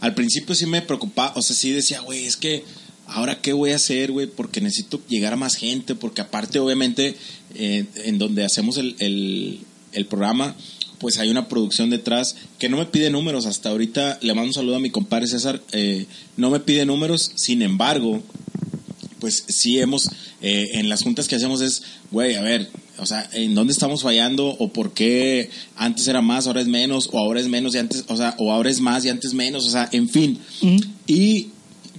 Al 0.00 0.14
principio 0.14 0.54
sí 0.54 0.66
me 0.66 0.82
preocupaba, 0.82 1.32
o 1.36 1.42
sea, 1.42 1.54
sí 1.54 1.70
decía, 1.70 2.00
güey, 2.00 2.26
es 2.26 2.36
que 2.36 2.64
ahora 3.06 3.40
qué 3.40 3.52
voy 3.52 3.70
a 3.70 3.76
hacer, 3.76 4.12
güey, 4.12 4.26
porque 4.26 4.60
necesito 4.60 5.00
llegar 5.08 5.32
a 5.32 5.36
más 5.36 5.54
gente, 5.54 5.94
porque 5.94 6.20
aparte, 6.20 6.58
obviamente, 6.58 7.16
eh, 7.54 7.86
en 7.96 8.18
donde 8.18 8.44
hacemos 8.44 8.76
el, 8.76 8.96
el, 8.98 9.60
el 9.92 10.06
programa, 10.06 10.56
pues 11.04 11.18
hay 11.18 11.28
una 11.28 11.48
producción 11.48 11.90
detrás 11.90 12.34
que 12.58 12.70
no 12.70 12.78
me 12.78 12.86
pide 12.86 13.10
números. 13.10 13.44
Hasta 13.44 13.68
ahorita 13.68 14.20
le 14.22 14.32
mando 14.32 14.48
un 14.48 14.54
saludo 14.54 14.76
a 14.76 14.80
mi 14.80 14.88
compadre 14.88 15.26
César, 15.26 15.60
eh, 15.72 16.06
no 16.38 16.48
me 16.48 16.60
pide 16.60 16.86
números, 16.86 17.32
sin 17.34 17.60
embargo, 17.60 18.22
pues 19.18 19.44
sí 19.46 19.78
hemos, 19.80 20.08
eh, 20.40 20.70
en 20.72 20.88
las 20.88 21.02
juntas 21.02 21.28
que 21.28 21.36
hacemos 21.36 21.60
es, 21.60 21.82
güey, 22.10 22.36
a 22.36 22.40
ver, 22.40 22.70
o 22.96 23.04
sea, 23.04 23.28
¿en 23.34 23.54
dónde 23.54 23.74
estamos 23.74 24.00
fallando? 24.00 24.46
¿O 24.46 24.72
por 24.72 24.94
qué 24.94 25.50
antes 25.76 26.08
era 26.08 26.22
más, 26.22 26.46
ahora 26.46 26.62
es 26.62 26.68
menos? 26.68 27.10
¿O 27.12 27.18
ahora 27.18 27.38
es 27.38 27.48
menos 27.48 27.74
y 27.74 27.78
antes, 27.80 28.04
o 28.08 28.16
sea, 28.16 28.34
o 28.38 28.50
ahora 28.50 28.70
es 28.70 28.80
más 28.80 29.04
y 29.04 29.10
antes 29.10 29.34
menos? 29.34 29.66
O 29.66 29.70
sea, 29.70 29.90
en 29.92 30.08
fin. 30.08 30.38
Y 31.06 31.48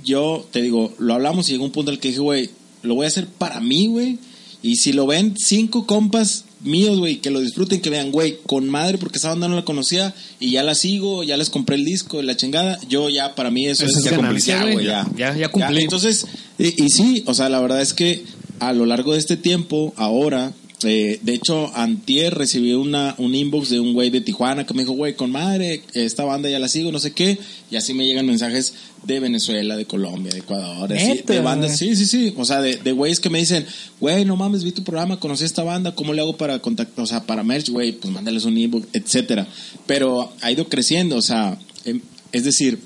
yo 0.04 0.48
te 0.50 0.64
digo, 0.64 0.96
lo 0.98 1.14
hablamos 1.14 1.48
y 1.48 1.52
llegó 1.52 1.66
un 1.66 1.72
punto 1.72 1.92
en 1.92 1.98
el 1.98 2.02
que 2.02 2.08
dije, 2.08 2.22
güey, 2.22 2.50
lo 2.82 2.96
voy 2.96 3.06
a 3.06 3.10
hacer 3.10 3.28
para 3.28 3.60
mí, 3.60 3.86
güey. 3.86 4.18
Y 4.64 4.78
si 4.78 4.94
lo 4.94 5.06
ven 5.06 5.36
cinco 5.38 5.86
compas 5.86 6.45
míos, 6.66 6.98
güey, 7.00 7.18
que 7.18 7.30
lo 7.30 7.40
disfruten, 7.40 7.80
que 7.82 7.90
vean, 7.90 8.12
güey, 8.12 8.38
con 8.46 8.68
madre, 8.70 8.98
porque 8.98 9.18
esa 9.20 9.30
banda 9.30 9.48
no 9.48 9.56
la 9.56 9.64
conocía 9.66 10.14
y 10.40 10.52
ya 10.52 10.64
la 10.64 10.76
sigo, 10.76 11.24
ya 11.24 11.38
les 11.38 11.50
compré 11.50 11.76
el 11.78 11.86
disco, 11.86 12.22
la 12.22 12.36
chingada, 12.36 12.80
yo 12.90 13.10
ya, 13.10 13.36
para 13.36 13.52
mí 13.52 13.68
eso, 13.68 13.86
Eso 13.86 14.00
es, 14.00 14.06
es 14.06 14.12
ya 14.12 14.18
ganancia, 14.18 14.56
cumplí, 14.58 14.74
güey. 14.74 14.86
ya, 14.86 15.08
Ya- 15.18 15.38
ya 15.38 15.50
cumplí. 15.50 15.82
Entonces, 15.84 16.26
y, 16.60 16.84
y 16.84 16.90
sí, 16.90 17.24
o 17.28 17.34
sea, 17.34 17.48
la 17.50 17.60
verdad 17.62 17.82
es 17.82 17.94
que 17.94 18.24
a 18.60 18.74
lo 18.74 18.86
largo 18.86 19.14
de 19.14 19.20
este 19.20 19.38
tiempo, 19.38 19.94
ahora, 19.96 20.54
eh, 20.84 21.20
de 21.24 21.34
hecho, 21.34 21.72
antier 21.76 22.34
recibí 22.36 22.74
una, 22.74 23.16
un 23.18 23.34
inbox 23.34 23.70
de 23.70 23.80
un 23.80 23.94
güey 23.94 24.10
de 24.10 24.22
Tijuana 24.22 24.66
que 24.66 24.74
me 24.74 24.82
dijo, 24.84 24.94
güey, 24.94 25.16
con 25.16 25.32
madre, 25.32 25.82
esta 25.94 26.26
banda 26.26 26.50
ya 26.50 26.60
la 26.60 26.68
sigo, 26.68 26.92
no 26.92 27.00
sé 27.00 27.12
qué, 27.14 27.38
y 27.72 27.76
así 27.76 27.94
me 27.94 28.06
llegan 28.06 28.26
mensajes 28.26 28.74
de 29.06 29.20
Venezuela, 29.20 29.76
de 29.76 29.86
Colombia, 29.86 30.32
de 30.32 30.40
Ecuador, 30.40 30.92
así, 30.92 31.24
de 31.26 31.40
bandas, 31.42 31.78
sí, 31.78 31.96
sí, 31.96 32.06
sí, 32.06 32.34
o 32.38 32.46
sea, 32.46 32.62
de, 32.62 32.78
de 32.78 32.92
güeyes 32.92 33.20
que 33.20 33.30
me 33.30 33.40
dicen, 33.40 33.66
güey, 34.00 34.26
no 34.26 34.36
mames, 34.36 34.64
vi 34.64 34.72
tu 34.72 34.84
programa, 34.84 35.20
conocí 35.20 35.44
esta 35.44 35.64
banda, 35.64 35.94
¿cómo 35.94 36.14
le 36.14 36.22
hago 36.22 36.38
para 36.38 36.60
contactar, 36.60 37.04
o 37.04 37.08
sea, 37.08 37.24
para 37.24 37.44
merch, 37.44 37.70
güey, 37.70 37.94
pues 37.94 38.14
mándales 38.14 38.46
un 38.46 38.58
inbox, 38.58 38.88
etcétera, 38.94 39.48
pero 39.86 40.34
ha 40.42 40.52
ido 40.52 40.68
creciendo, 40.68 41.18
o 41.18 41.22
sea, 41.22 41.58
em, 41.86 42.02
es 42.32 42.44
decir, 42.44 42.80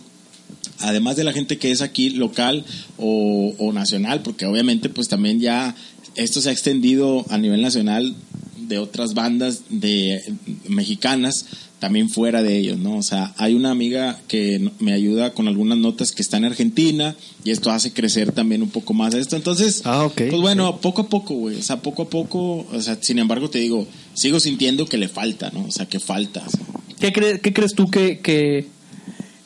además 0.80 1.16
de 1.16 1.24
la 1.24 1.34
gente 1.34 1.58
que 1.58 1.72
es 1.72 1.82
aquí 1.82 2.10
local 2.10 2.66
o, 2.98 3.54
o 3.58 3.74
nacional, 3.74 4.22
porque 4.22 4.46
obviamente 4.46 4.90
pues 4.90 5.08
también 5.08 5.40
ya 5.40 5.76
esto 6.16 6.42
se 6.42 6.50
ha 6.50 6.52
extendido 6.52 7.26
a 7.30 7.38
nivel 7.38 7.62
nacional 7.62 8.16
de 8.58 8.78
otras 8.78 9.14
bandas 9.14 9.64
de 9.70 10.22
mexicanas 10.68 11.46
también 11.80 12.10
fuera 12.10 12.44
de 12.44 12.58
ellos, 12.58 12.78
¿no? 12.78 12.98
O 12.98 13.02
sea, 13.04 13.34
hay 13.38 13.54
una 13.56 13.72
amiga 13.72 14.20
que 14.28 14.70
me 14.80 14.92
ayuda 14.94 15.34
con 15.34 15.48
algunas 15.48 15.78
notas 15.78 16.12
que 16.12 16.22
está 16.22 16.38
en 16.38 16.46
Argentina 16.46 17.16
y 17.44 17.52
esto 17.52 17.72
hace 17.72 17.94
crecer 17.94 18.32
también 18.34 18.62
un 18.62 18.70
poco 18.70 18.94
más 18.94 19.14
esto. 19.14 19.36
Entonces, 19.38 19.82
Ah, 19.86 20.04
ok. 20.06 20.22
pues 20.30 20.42
bueno, 20.42 20.78
poco 20.82 21.04
a 21.04 21.08
poco, 21.10 21.34
güey, 21.36 21.56
o 21.58 21.62
sea, 21.64 21.82
poco 21.82 22.04
a 22.04 22.10
poco, 22.10 22.68
o 22.72 22.82
sea, 22.82 22.98
sin 23.02 23.18
embargo 23.20 23.50
te 23.50 23.60
digo, 23.60 23.88
sigo 24.14 24.40
sintiendo 24.40 24.86
que 24.88 24.98
le 24.98 25.08
falta, 25.08 25.52
¿no? 25.54 25.66
O 25.66 25.72
sea, 25.72 25.86
que 25.86 26.00
falta. 26.00 26.44
o 26.46 26.50
sea. 26.50 26.60
¿Qué, 27.00 27.14
cre- 27.14 27.40
qué 27.40 27.54
crees 27.54 27.74
tú 27.74 27.90
que, 27.90 28.20
que, 28.20 28.68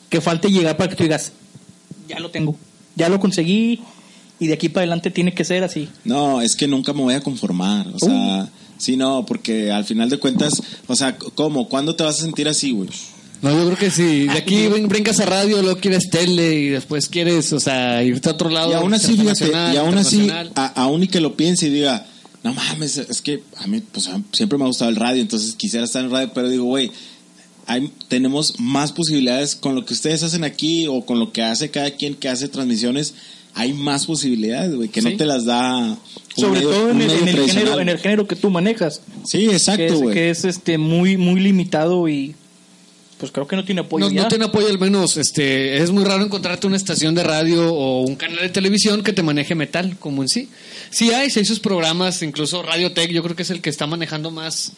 que 0.08 0.20
falte 0.20 0.50
llegar 0.50 0.76
para 0.76 0.90
que 0.90 0.96
tú 0.96 1.04
digas, 1.04 1.32
ya 2.08 2.18
lo 2.18 2.30
tengo, 2.30 2.56
ya 2.96 3.08
lo 3.08 3.20
conseguí 3.20 3.78
y 4.40 4.48
de 4.48 4.54
aquí 4.54 4.68
para 4.68 4.82
adelante 4.82 5.12
tiene 5.12 5.32
que 5.34 5.44
ser 5.44 5.62
así? 5.62 5.88
No, 6.04 6.40
es 6.42 6.56
que 6.56 6.66
nunca 6.66 6.92
me 6.92 7.02
voy 7.02 7.14
a 7.14 7.20
conformar. 7.20 7.86
O 7.94 7.98
sea, 8.00 8.48
sí, 8.78 8.96
no, 8.96 9.24
porque 9.26 9.70
al 9.70 9.84
final 9.84 10.08
de 10.10 10.18
cuentas, 10.18 10.62
o 10.86 10.96
sea, 10.96 11.16
¿cómo? 11.16 11.68
¿Cuándo 11.68 11.94
te 11.96 12.02
vas 12.04 12.18
a 12.18 12.22
sentir 12.22 12.48
así, 12.48 12.72
güey? 12.72 12.88
No, 13.42 13.50
yo 13.50 13.66
creo 13.66 13.76
que 13.78 13.90
sí. 13.90 14.24
De 14.26 14.32
aquí 14.38 14.66
brin- 14.68 14.88
brincas 14.88 15.20
a 15.20 15.26
radio, 15.26 15.60
luego 15.60 15.78
quieres 15.78 16.08
tele 16.08 16.54
y 16.54 16.68
después 16.68 17.08
quieres, 17.08 17.52
o 17.52 17.60
sea, 17.60 18.02
irte 18.02 18.28
a 18.30 18.32
otro 18.32 18.48
lado. 18.48 18.70
Y 18.70 18.74
aún 18.74 18.94
así, 18.94 19.16
fíjate, 19.16 19.50
y 19.74 19.76
aún 19.76 19.98
así, 19.98 20.28
a- 20.54 20.66
aún 20.76 21.02
y 21.02 21.08
que 21.08 21.20
lo 21.20 21.36
piense 21.36 21.66
y 21.66 21.70
diga, 21.70 22.06
no 22.42 22.54
mames, 22.54 22.96
es 22.96 23.20
que 23.20 23.42
a 23.58 23.66
mí 23.66 23.80
pues, 23.92 24.08
siempre 24.32 24.56
me 24.58 24.64
ha 24.64 24.68
gustado 24.68 24.90
el 24.90 24.96
radio, 24.96 25.20
entonces 25.20 25.54
quisiera 25.54 25.84
estar 25.84 26.02
en 26.04 26.10
radio, 26.10 26.30
pero 26.34 26.48
digo, 26.48 26.64
güey, 26.64 26.90
hay, 27.66 27.90
tenemos 28.08 28.60
más 28.60 28.92
posibilidades 28.92 29.54
con 29.56 29.74
lo 29.74 29.84
que 29.84 29.94
ustedes 29.94 30.22
hacen 30.22 30.44
aquí 30.44 30.86
o 30.86 31.04
con 31.06 31.18
lo 31.18 31.32
que 31.32 31.42
hace 31.42 31.70
cada 31.70 31.90
quien 31.90 32.14
que 32.14 32.28
hace 32.28 32.48
transmisiones. 32.48 33.14
Hay 33.56 33.72
más 33.72 34.06
posibilidades, 34.06 34.74
güey, 34.74 34.88
que 34.88 35.00
Sí. 35.00 35.10
no 35.10 35.16
te 35.16 35.24
las 35.24 35.44
da. 35.44 35.76
un 35.76 35.98
Sobre 36.36 36.60
medio- 36.60 36.70
todo 36.70 36.90
en 36.90 36.96
un 36.96 37.02
el, 37.02 37.06
medio 37.08 37.20
en 37.22 37.28
el 37.28 37.34
tradicional. 37.36 37.64
género, 37.64 37.80
en 37.80 37.88
el 37.88 37.98
género 37.98 38.26
que 38.26 38.34
tú 38.36 38.50
manejas, 38.50 39.00
Sí, 39.24 39.46
que 39.46 39.52
exacto, 39.52 39.82
es, 39.84 39.92
güey. 39.94 40.14
que 40.14 40.30
es 40.30 40.44
este 40.44 40.78
muy 40.78 41.16
muy 41.16 41.38
limitado 41.40 42.08
y 42.08 42.34
pues 43.18 43.30
creo 43.30 43.46
que 43.46 43.54
no 43.54 43.64
tiene 43.64 43.82
apoyo 43.82 44.06
No, 44.06 44.10
ya. 44.10 44.22
no 44.22 44.28
tiene 44.28 44.46
apoyo 44.46 44.66
al 44.66 44.78
menos, 44.80 45.16
este, 45.16 45.76
es 45.80 45.92
muy 45.92 46.02
raro 46.04 46.24
encontrarte 46.24 46.66
una 46.66 46.76
estación 46.76 47.14
de 47.14 47.22
radio 47.22 47.72
o 47.72 48.02
un 48.02 48.16
canal 48.16 48.40
de 48.40 48.48
televisión 48.48 49.04
que 49.04 49.12
te 49.12 49.22
maneje 49.22 49.54
metal, 49.54 49.96
como 50.00 50.22
en 50.22 50.28
sí. 50.28 50.48
Sí 50.90 51.12
hay, 51.12 51.30
sí 51.30 51.38
hay 51.38 51.44
sus 51.44 51.60
programas, 51.60 52.20
incluso 52.22 52.60
Radio 52.64 52.92
Tech, 52.92 53.10
yo 53.12 53.22
creo 53.22 53.36
que 53.36 53.42
es 53.44 53.50
el 53.50 53.60
que 53.60 53.70
está 53.70 53.86
manejando 53.86 54.32
más, 54.32 54.72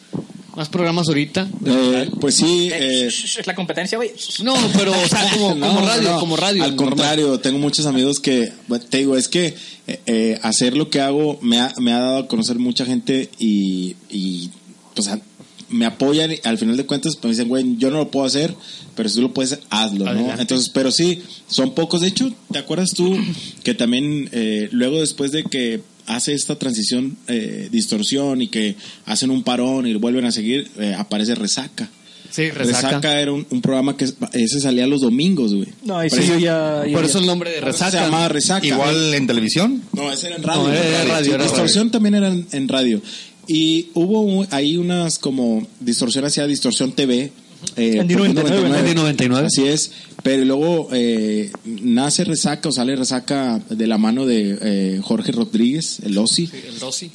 más 0.57 0.67
programas 0.69 1.07
ahorita. 1.07 1.47
Eh, 1.65 2.09
pues 2.19 2.35
sí, 2.35 2.69
eh, 2.73 3.05
es 3.07 3.45
la 3.47 3.55
competencia, 3.55 3.97
güey. 3.97 4.11
No, 4.43 4.55
pero, 4.75 4.91
o 4.91 5.07
sea, 5.07 5.29
como, 5.31 5.55
No, 5.55 5.67
como 5.67 5.81
radio, 5.87 6.11
no, 6.11 6.19
como 6.19 6.35
radio. 6.35 6.63
Al 6.63 6.75
normal. 6.75 6.89
contrario, 6.95 7.39
tengo 7.39 7.59
muchos 7.59 7.85
amigos 7.85 8.19
que, 8.19 8.51
te 8.89 8.97
digo, 8.97 9.15
es 9.15 9.27
que 9.27 9.53
eh, 9.87 9.99
eh, 10.07 10.39
hacer 10.41 10.75
lo 10.75 10.89
que 10.89 10.99
hago 10.99 11.37
me 11.41 11.59
ha, 11.59 11.73
me 11.79 11.93
ha 11.93 11.99
dado 11.99 12.17
a 12.17 12.27
conocer 12.27 12.57
mucha 12.59 12.85
gente 12.85 13.29
y, 13.39 13.95
y 14.09 14.49
pues, 14.95 15.07
a- 15.07 15.21
me 15.69 15.85
apoyan 15.85 16.31
y 16.31 16.39
al 16.45 16.57
final 16.57 16.75
de 16.77 16.85
cuentas 16.85 17.15
pues, 17.17 17.25
me 17.25 17.29
dicen, 17.31 17.49
güey, 17.49 17.75
yo 17.77 17.91
no 17.91 17.97
lo 17.97 18.09
puedo 18.09 18.25
hacer, 18.25 18.55
pero 18.95 19.09
si 19.09 19.15
tú 19.15 19.21
lo 19.21 19.33
puedes, 19.33 19.59
hazlo, 19.69 20.05
¿no? 20.05 20.11
Adelante. 20.11 20.41
Entonces, 20.41 20.69
pero 20.69 20.91
sí, 20.91 21.21
son 21.47 21.75
pocos. 21.75 22.01
De 22.01 22.07
hecho, 22.07 22.31
¿te 22.51 22.57
acuerdas 22.57 22.91
tú 22.95 23.15
que 23.63 23.73
también 23.73 24.29
eh, 24.31 24.69
luego 24.71 24.99
después 25.01 25.31
de 25.31 25.43
que 25.43 25.81
hace 26.07 26.33
esta 26.33 26.57
transición 26.57 27.15
eh, 27.27 27.67
distorsión 27.71 28.41
y 28.41 28.47
que 28.47 28.75
hacen 29.05 29.29
un 29.29 29.43
parón 29.43 29.85
y 29.87 29.93
vuelven 29.95 30.25
a 30.25 30.31
seguir, 30.31 30.69
eh, 30.79 30.95
aparece 30.97 31.35
Resaca. 31.35 31.89
Sí, 32.29 32.49
Resaca, 32.51 32.87
resaca. 32.89 33.21
era 33.21 33.31
un, 33.31 33.47
un 33.49 33.61
programa 33.61 33.95
que 33.95 34.05
ese 34.33 34.59
salía 34.59 34.85
los 34.85 34.99
domingos, 35.01 35.53
güey. 35.53 35.69
No, 35.83 35.97
ahí 35.97 36.09
sí 36.09 36.17
Pero 36.19 36.33
yo 36.33 36.39
ya. 36.39 36.81
Por 36.91 37.01
ya- 37.03 37.07
eso 37.09 37.19
el 37.19 37.25
nombre 37.25 37.49
de 37.51 37.59
Se 37.59 37.65
resaca. 37.65 38.01
llamaba 38.05 38.27
Resaca. 38.27 38.67
Igual 38.67 39.13
en 39.13 39.27
televisión. 39.27 39.81
No, 39.93 40.11
ese 40.11 40.27
era 40.27 40.35
en 40.35 40.43
radio. 40.43 40.63
No, 40.63 40.73
era 40.73 41.01
En 41.03 41.07
radio, 41.09 41.35
era 41.35 41.43
distorsión 41.45 41.89
también 41.89 42.15
era 42.15 42.27
en, 42.27 42.45
en 42.51 42.67
radio. 42.67 43.01
Y 43.47 43.87
hubo 43.93 44.21
un- 44.21 44.47
ahí 44.51 44.75
unas 44.75 45.19
como 45.19 45.65
distorsión 45.79 46.25
hacia 46.25 46.45
distorsión 46.47 46.91
TV. 46.91 47.31
Eh, 47.75 47.97
En 47.99 48.07
por 48.07 48.17
D99, 48.17 48.87
En 48.87 48.97
D99. 48.97 49.45
Así 49.45 49.67
es. 49.67 49.91
Pero 50.23 50.43
luego 50.45 50.89
eh, 50.91 51.51
nace 51.65 52.23
Resaca 52.23 52.69
o 52.69 52.71
sale 52.71 52.95
Resaca 52.95 53.59
de 53.69 53.87
la 53.87 53.97
mano 53.97 54.25
de 54.25 54.57
eh, 54.61 54.99
Jorge 55.01 55.31
Rodríguez, 55.31 55.99
el 56.03 56.15
Rossi. 56.15 56.49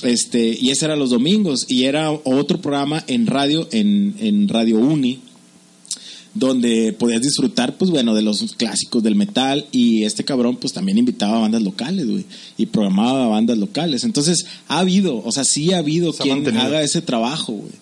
Este, 0.02 0.56
y 0.60 0.70
ese 0.70 0.84
era 0.86 0.96
los 0.96 1.10
domingos. 1.10 1.66
Y 1.68 1.84
era 1.84 2.10
otro 2.10 2.60
programa 2.60 3.04
en 3.06 3.26
radio, 3.26 3.68
en, 3.72 4.14
en 4.20 4.48
Radio 4.48 4.78
Uni, 4.78 5.20
donde 6.34 6.94
podías 6.94 7.20
disfrutar, 7.20 7.76
pues 7.76 7.90
bueno, 7.90 8.14
de 8.14 8.22
los 8.22 8.54
clásicos 8.56 9.02
del 9.02 9.14
metal. 9.16 9.66
Y 9.72 10.04
este 10.04 10.24
cabrón, 10.24 10.56
pues 10.56 10.72
también 10.72 10.96
invitaba 10.98 11.36
a 11.36 11.40
bandas 11.40 11.62
locales, 11.62 12.08
güey. 12.08 12.24
Y 12.56 12.66
programaba 12.66 13.26
bandas 13.28 13.58
locales. 13.58 14.04
Entonces, 14.04 14.46
ha 14.68 14.78
habido, 14.78 15.22
o 15.22 15.32
sea, 15.32 15.44
sí 15.44 15.72
ha 15.72 15.78
habido 15.78 16.12
Se 16.12 16.22
quien 16.22 16.36
mantenido. 16.36 16.64
haga 16.64 16.82
ese 16.82 17.02
trabajo, 17.02 17.52
güey. 17.52 17.72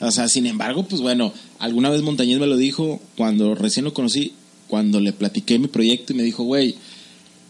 O 0.00 0.10
sea, 0.10 0.28
sin 0.28 0.46
embargo, 0.46 0.84
pues 0.84 1.02
bueno, 1.02 1.32
alguna 1.58 1.90
vez 1.90 2.02
Montañez 2.02 2.38
me 2.38 2.46
lo 2.46 2.56
dijo 2.56 3.00
cuando 3.16 3.54
recién 3.54 3.84
lo 3.84 3.92
conocí, 3.92 4.32
cuando 4.66 5.00
le 5.00 5.12
platiqué 5.12 5.58
mi 5.58 5.66
proyecto 5.66 6.12
y 6.12 6.16
me 6.16 6.22
dijo, 6.22 6.42
güey, 6.42 6.76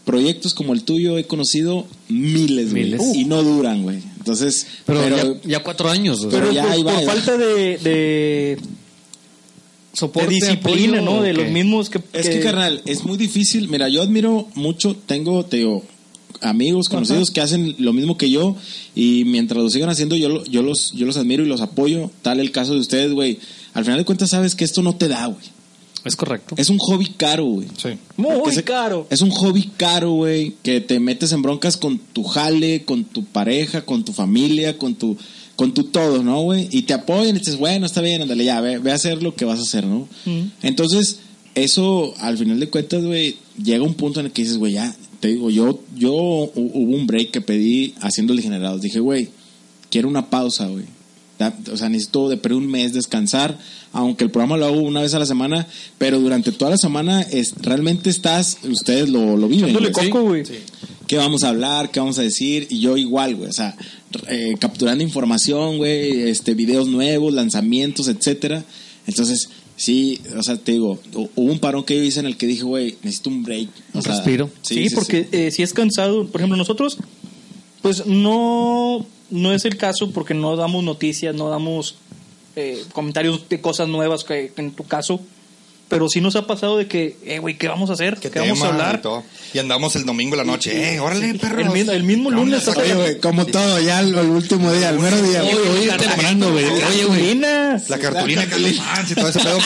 proyectos 0.05 0.53
como 0.53 0.73
el 0.73 0.83
tuyo 0.83 1.17
he 1.17 1.25
conocido 1.25 1.85
miles, 2.09 2.71
güey. 2.71 2.83
Miles. 2.83 3.01
Y 3.15 3.25
no 3.25 3.41
duran, 3.43 3.83
güey. 3.83 3.99
Entonces, 4.17 4.67
Pero, 4.85 5.01
pero, 5.01 5.41
ya, 5.41 5.49
ya 5.49 5.63
cuatro 5.63 5.89
años. 5.89 6.19
o 6.25 6.29
sea, 6.29 6.39
pero 6.39 6.51
ya 6.51 6.63
por, 6.63 6.71
ahí 6.71 6.83
va, 6.83 6.91
por 6.91 6.99
ahí 6.99 7.05
va. 7.05 7.13
falta 7.13 7.37
de, 7.37 7.55
de, 7.55 7.77
de 7.77 8.57
soporte, 9.93 10.33
disciplina, 10.33 10.99
apoyo, 10.99 11.11
¿no? 11.17 11.21
De 11.21 11.31
¿o 11.31 11.33
los 11.33 11.49
mismos 11.51 11.89
que. 11.89 12.01
Es 12.13 12.29
que, 12.29 12.39
carnal, 12.41 12.81
es 12.85 13.05
muy 13.05 13.17
difícil. 13.17 13.69
Mira, 13.69 13.87
yo 13.87 14.01
admiro 14.01 14.47
mucho, 14.55 14.95
tengo, 15.05 15.45
te 15.45 15.57
digo, 15.57 15.83
amigos, 16.41 16.89
conocidos 16.89 17.31
que 17.31 17.41
hacen 17.41 17.75
lo 17.77 17.93
mismo 17.93 18.17
que 18.17 18.29
yo 18.29 18.55
y 18.95 19.23
mientras 19.25 19.61
lo 19.61 19.69
sigan 19.69 19.89
haciendo 19.89 20.15
yo, 20.15 20.43
yo, 20.45 20.63
los, 20.63 20.91
yo 20.93 21.05
los 21.05 21.17
admiro 21.17 21.43
y 21.43 21.47
los 21.47 21.61
apoyo. 21.61 22.09
Tal 22.21 22.39
el 22.39 22.51
caso 22.51 22.73
de 22.73 22.79
ustedes, 22.79 23.11
güey. 23.11 23.39
Al 23.73 23.83
final 23.83 23.99
de 23.99 24.05
cuentas 24.05 24.29
sabes 24.29 24.55
que 24.55 24.63
esto 24.63 24.81
no 24.81 24.95
te 24.95 25.07
da, 25.07 25.25
güey. 25.27 25.45
Es 26.03 26.15
correcto. 26.15 26.55
Es 26.57 26.69
un 26.69 26.79
hobby 26.79 27.07
caro, 27.15 27.45
güey. 27.45 27.67
Sí. 27.77 27.89
Muy 28.17 28.35
Porque 28.43 28.63
caro. 28.63 29.05
Es 29.09 29.21
un 29.21 29.29
hobby 29.29 29.69
caro, 29.77 30.13
güey, 30.13 30.55
que 30.63 30.81
te 30.81 30.99
metes 30.99 31.31
en 31.31 31.43
broncas 31.43 31.77
con 31.77 31.99
tu 31.99 32.23
jale, 32.23 32.83
con 32.83 33.03
tu 33.03 33.23
pareja, 33.25 33.85
con 33.85 34.03
tu 34.03 34.13
familia, 34.13 34.77
con 34.77 34.95
tu 34.95 35.17
con 35.55 35.75
tu 35.75 35.83
todo, 35.83 36.23
¿no, 36.23 36.41
güey? 36.41 36.67
Y 36.71 36.83
te 36.83 36.93
apoyan 36.93 37.35
y 37.35 37.39
dices, 37.39 37.57
bueno, 37.57 37.85
está 37.85 38.01
bien, 38.01 38.23
ándale, 38.23 38.43
ya, 38.43 38.59
ve, 38.61 38.79
ve 38.79 38.91
a 38.91 38.95
hacer 38.95 39.21
lo 39.21 39.35
que 39.35 39.45
vas 39.45 39.59
a 39.59 39.61
hacer, 39.61 39.85
¿no? 39.85 40.07
Entonces, 40.63 41.19
eso, 41.53 42.15
al 42.17 42.39
final 42.39 42.59
de 42.59 42.69
cuentas, 42.69 43.03
güey, 43.03 43.37
llega 43.61 43.83
un 43.83 43.93
punto 43.93 44.19
en 44.19 44.25
el 44.25 44.31
que 44.31 44.41
dices, 44.41 44.57
güey, 44.57 44.73
ya, 44.73 44.95
te 45.21 45.29
digo, 45.29 45.49
yo, 45.49 45.79
yo 45.95 46.11
hu- 46.11 46.51
hubo 46.55 46.95
un 46.95 47.07
break 47.07 47.31
que 47.31 47.39
pedí 47.41 47.95
haciendo 48.01 48.35
degenerados. 48.35 48.81
Dije, 48.81 48.99
güey, 48.99 49.29
quiero 49.89 50.09
una 50.09 50.29
pausa, 50.29 50.67
güey. 50.67 50.83
O 51.71 51.77
sea, 51.77 51.89
necesito 51.89 52.29
de 52.29 52.37
perder 52.37 52.59
un 52.59 52.67
mes 52.67 52.93
descansar, 52.93 53.57
aunque 53.93 54.23
el 54.25 54.29
programa 54.29 54.57
lo 54.57 54.65
hago 54.65 54.79
una 54.81 55.01
vez 55.01 55.13
a 55.15 55.19
la 55.19 55.25
semana, 55.25 55.65
pero 55.97 56.19
durante 56.19 56.51
toda 56.51 56.69
la 56.71 56.77
semana 56.77 57.21
es, 57.23 57.55
realmente 57.59 58.11
estás, 58.11 58.57
ustedes 58.69 59.09
lo, 59.09 59.35
lo 59.37 59.47
viven. 59.47 59.65
Dándole 59.73 59.89
güey. 59.91 60.09
coco, 60.11 60.23
güey. 60.25 60.43
¿Qué 61.07 61.17
vamos 61.17 61.43
a 61.43 61.49
hablar? 61.49 61.89
¿Qué 61.89 61.99
vamos 61.99 62.19
a 62.19 62.21
decir? 62.21 62.67
Y 62.69 62.79
yo 62.79 62.95
igual, 62.95 63.35
güey, 63.35 63.49
o 63.49 63.53
sea, 63.53 63.75
eh, 64.27 64.53
capturando 64.59 65.03
información, 65.03 65.77
güey, 65.77 66.29
este, 66.29 66.53
videos 66.53 66.87
nuevos, 66.87 67.33
lanzamientos, 67.33 68.07
etcétera. 68.07 68.63
Entonces, 69.07 69.49
sí, 69.81 70.21
o 70.37 70.43
sea, 70.43 70.57
te 70.57 70.73
digo, 70.73 70.99
hu- 71.13 71.29
hubo 71.35 71.51
un 71.51 71.59
parón 71.59 71.83
que 71.83 71.95
yo 71.97 72.03
hice 72.03 72.19
en 72.19 72.25
el 72.27 72.37
que 72.37 72.45
dije, 72.47 72.63
güey, 72.63 72.97
necesito 73.03 73.29
un 73.29 73.43
break. 73.43 73.69
O 73.93 73.97
Un 73.97 74.01
sea, 74.03 74.13
respiro. 74.13 74.49
Sí, 74.61 74.87
porque 74.93 75.27
eh, 75.31 75.49
si 75.51 75.63
es 75.63 75.73
cansado, 75.73 76.27
por 76.27 76.41
ejemplo, 76.41 76.57
nosotros, 76.57 76.97
pues 77.81 78.05
no, 78.05 79.05
no 79.31 79.53
es 79.53 79.65
el 79.65 79.77
caso 79.77 80.11
porque 80.11 80.33
no 80.33 80.55
damos 80.55 80.83
noticias, 80.83 81.33
no 81.35 81.49
damos 81.49 81.95
eh, 82.55 82.83
comentarios 82.93 83.47
de 83.49 83.59
cosas 83.61 83.87
nuevas 83.87 84.23
que, 84.23 84.51
que 84.55 84.61
en 84.61 84.71
tu 84.71 84.83
caso, 84.83 85.19
pero 85.91 86.07
sí 86.07 86.21
nos 86.21 86.37
ha 86.37 86.47
pasado 86.47 86.77
de 86.77 86.87
que, 86.87 87.17
eh, 87.25 87.39
güey, 87.39 87.57
¿qué 87.57 87.67
vamos 87.67 87.89
a 87.89 87.93
hacer? 87.93 88.17
¿Qué, 88.17 88.29
vamos 88.29 88.61
a 88.61 88.67
hablar? 88.69 89.01
Y, 89.53 89.59
andamos 89.59 89.93
el 89.97 90.05
domingo 90.05 90.35
en 90.35 90.37
la 90.37 90.45
noche. 90.45 90.93
Eh, 90.95 91.01
órale, 91.01 91.33
perro. 91.33 91.59
El, 91.59 91.69
mismo- 91.69 91.91
el 91.91 92.03
mismo 92.03 92.31
lunes 92.31 92.65
Oye, 92.69 92.95
güey, 92.95 93.19
como 93.19 93.45
todo, 93.45 93.77
ya 93.81 93.99
el, 93.99 94.17
el 94.17 94.29
último 94.29 94.71
día, 94.71 94.91
el 94.91 94.99
mero 94.99 95.21
día. 95.21 95.43
Oye, 95.43 95.53
oye, 95.53 95.91
temprano, 95.97 96.49
güey. 96.53 96.63
Oye, 96.63 97.03
güey. 97.03 97.35
La 97.35 97.97
cartulina 97.99 98.47
Calimán 98.47 99.05
y 99.09 99.15
todo 99.15 99.27
ese 99.27 99.39
pedo. 99.39 99.57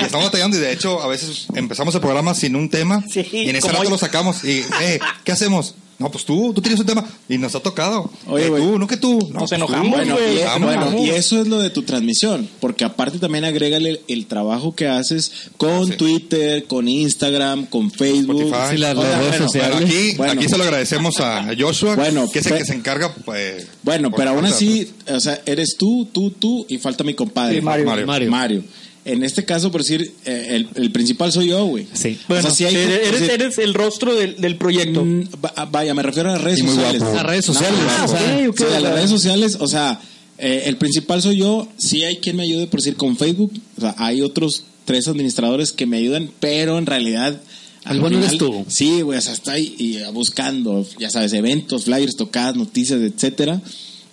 Y 0.00 0.04
estamos 0.04 0.26
batallando 0.26 0.58
y 0.58 0.60
de 0.60 0.70
hecho 0.70 1.00
a 1.00 1.08
veces 1.08 1.46
empezamos 1.54 1.94
el 1.94 2.02
programa 2.02 2.34
sin 2.34 2.56
un 2.56 2.68
tema 2.68 3.02
Sí, 3.10 3.26
y 3.32 3.48
en 3.48 3.56
ese 3.56 3.68
rato 3.68 3.80
hoy. 3.84 3.88
lo 3.88 3.96
sacamos 3.96 4.44
y, 4.44 4.62
eh, 4.82 5.00
¿qué 5.24 5.32
hacemos? 5.32 5.76
No, 6.00 6.10
pues 6.10 6.24
tú, 6.24 6.52
tú 6.54 6.60
tienes 6.62 6.80
un 6.80 6.86
tema 6.86 7.04
y 7.28 7.38
nos 7.38 7.54
ha 7.54 7.60
tocado. 7.60 8.10
Oye, 8.26 8.46
Eh, 8.46 8.48
güey. 8.48 8.62
tú, 8.62 8.78
no 8.78 8.86
que 8.88 8.96
tú. 8.96 9.12
No, 9.12 9.18
Nos 9.18 9.32
pues 9.34 9.50
tú. 9.50 9.54
enojamos, 9.54 9.90
Bueno, 9.90 10.16
y, 10.18 10.40
Ah, 10.40 10.56
bueno, 10.58 10.86
vamos. 10.86 11.00
y 11.06 11.10
eso 11.10 11.40
es 11.40 11.46
lo 11.46 11.58
de 11.60 11.68
tu 11.70 11.82
transmisión, 11.82 12.48
porque 12.58 12.84
aparte 12.84 13.18
también 13.18 13.44
agrégale 13.44 13.90
el, 13.90 14.00
el 14.08 14.26
trabajo 14.26 14.74
que 14.74 14.88
haces 14.88 15.30
con 15.58 15.86
sí. 15.88 15.92
Twitter, 15.98 16.64
con 16.64 16.88
Instagram, 16.88 17.66
con 17.66 17.90
Facebook. 17.90 18.40
Spotify. 18.42 18.70
Sí, 18.72 18.76
las 18.78 18.96
redes 18.96 19.18
bueno, 19.28 19.44
sociales. 19.46 19.70
Bueno, 19.78 19.86
aquí, 19.86 20.16
Bueno. 20.16 20.32
aquí 20.32 20.48
se 20.48 20.56
lo 20.58 20.64
agradecemos 20.64 21.20
a 21.20 21.48
Joshua, 21.58 21.94
Bueno, 21.96 22.30
que 22.30 22.38
es 22.38 22.46
el 22.46 22.56
que 22.58 22.64
se 22.64 22.74
encarga. 22.74 23.14
Pues, 23.24 23.66
Bueno, 23.82 24.10
pero 24.10 24.30
aún 24.30 24.46
así, 24.46 24.90
o 25.06 25.20
sea, 25.20 25.40
eres 25.44 25.76
tú, 25.78 26.08
tú, 26.10 26.30
tú 26.30 26.64
y 26.68 26.78
falta 26.78 27.04
mi 27.04 27.12
compadre. 27.12 27.56
Sí, 27.56 27.60
Mario. 27.60 27.84
Mario. 27.84 28.06
Mario. 28.06 28.30
Mario. 28.30 28.64
En 29.04 29.24
este 29.24 29.44
caso, 29.46 29.72
por 29.72 29.80
decir, 29.80 30.12
eh, 30.26 30.48
el, 30.50 30.68
el 30.74 30.92
principal 30.92 31.32
soy 31.32 31.48
yo, 31.48 31.64
güey. 31.64 31.86
Sí. 31.94 32.18
Bueno, 32.28 32.48
o 32.48 32.50
sea, 32.52 32.54
sí 32.54 32.64
hay- 32.66 32.82
eres, 32.82 32.98
por 32.98 33.08
eres, 33.08 33.20
decir, 33.20 33.30
eres 33.40 33.58
el 33.58 33.72
rostro 33.74 34.14
del, 34.14 34.36
del 34.36 34.56
proyecto. 34.56 35.04
mm, 35.04 35.22
va- 35.44 35.64
vaya, 35.70 35.94
me 35.94 36.02
refiero 36.02 36.28
a 36.28 36.32
las 36.34 36.42
redes 36.42 36.58
Y 36.60 36.62
muy 36.64 36.74
sociales. 36.74 37.00
guapo. 37.02 37.18
A 37.18 37.22
redes 37.22 37.44
sociales. 37.46 37.78
Ah, 37.88 38.04
o 38.04 38.08
sea, 38.08 38.20
ok, 38.20 38.48
ok. 38.50 38.58
Sí, 38.58 38.64
a 38.74 38.80
las 38.80 38.92
redes 38.94 39.10
sociales, 39.10 39.56
o 39.58 39.66
sea, 39.68 40.00
eh, 40.38 40.64
el 40.66 40.76
principal 40.76 41.22
soy 41.22 41.38
yo. 41.38 41.66
Sí 41.78 42.04
hay 42.04 42.16
quien 42.18 42.36
me 42.36 42.42
ayude, 42.42 42.66
por 42.66 42.80
decir, 42.80 42.96
con 42.96 43.16
Facebook. 43.16 43.52
O 43.78 43.80
sea, 43.80 43.94
hay 43.96 44.20
otros 44.20 44.64
tres 44.84 45.08
administradores 45.08 45.72
que 45.72 45.86
me 45.86 45.96
ayudan, 45.96 46.30
pero 46.40 46.76
en 46.78 46.86
realidad... 46.86 47.40
Al 47.84 47.98
bueno 48.00 48.18
eres 48.18 48.36
tú. 48.36 48.66
Sí, 48.68 49.00
güey, 49.00 49.18
o 49.18 49.22
sea, 49.22 49.32
estoy 49.32 49.74
y, 49.78 49.96
eh, 49.96 50.04
buscando, 50.12 50.86
ya 50.98 51.08
sabes, 51.08 51.32
eventos, 51.32 51.84
flyers, 51.84 52.14
tocadas, 52.16 52.54
noticias, 52.54 53.00
etcétera. 53.00 53.62